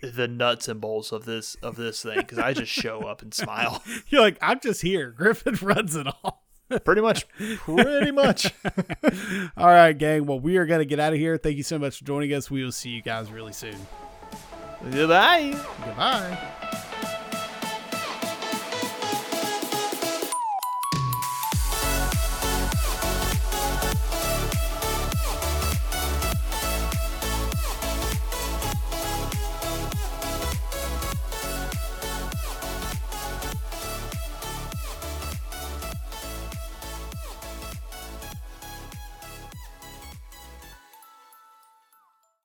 the 0.03 0.27
nuts 0.27 0.67
and 0.69 0.81
bolts 0.81 1.13
of 1.13 1.27
this 1.27 1.55
of 1.57 1.77
this 1.77 2.03
thing 2.03 2.17
because 2.19 2.39
I 2.39 2.55
just 2.55 2.73
show 2.73 3.03
up 3.03 3.23
and 3.23 3.33
smile. 3.33 3.83
You're 4.09 4.21
like, 4.23 4.39
I'm 4.43 4.59
just 4.59 4.83
here. 4.83 5.11
Griffin 5.13 5.57
runs 5.63 5.95
it 5.95 6.07
all. 6.25 6.46
Pretty 6.85 7.01
much, 7.01 7.29
pretty 7.29 8.11
much. 8.11 8.53
all 9.57 9.67
right, 9.69 9.97
gang. 9.97 10.27
Well, 10.27 10.41
we 10.41 10.57
are 10.57 10.67
gonna 10.67 10.85
get 10.85 10.99
out 10.99 11.13
of 11.13 11.19
here. 11.19 11.37
Thank 11.37 11.57
you 11.57 11.63
so 11.63 11.79
much 11.79 11.99
for 11.99 12.05
joining 12.05 12.33
us. 12.33 12.51
We 12.51 12.65
will 12.65 12.73
see 12.73 12.91
you 12.91 13.03
guys 13.03 13.31
really 13.31 13.53
soon. 13.53 13.77
Goodbye. 14.91 15.57
Goodbye. 15.85 16.63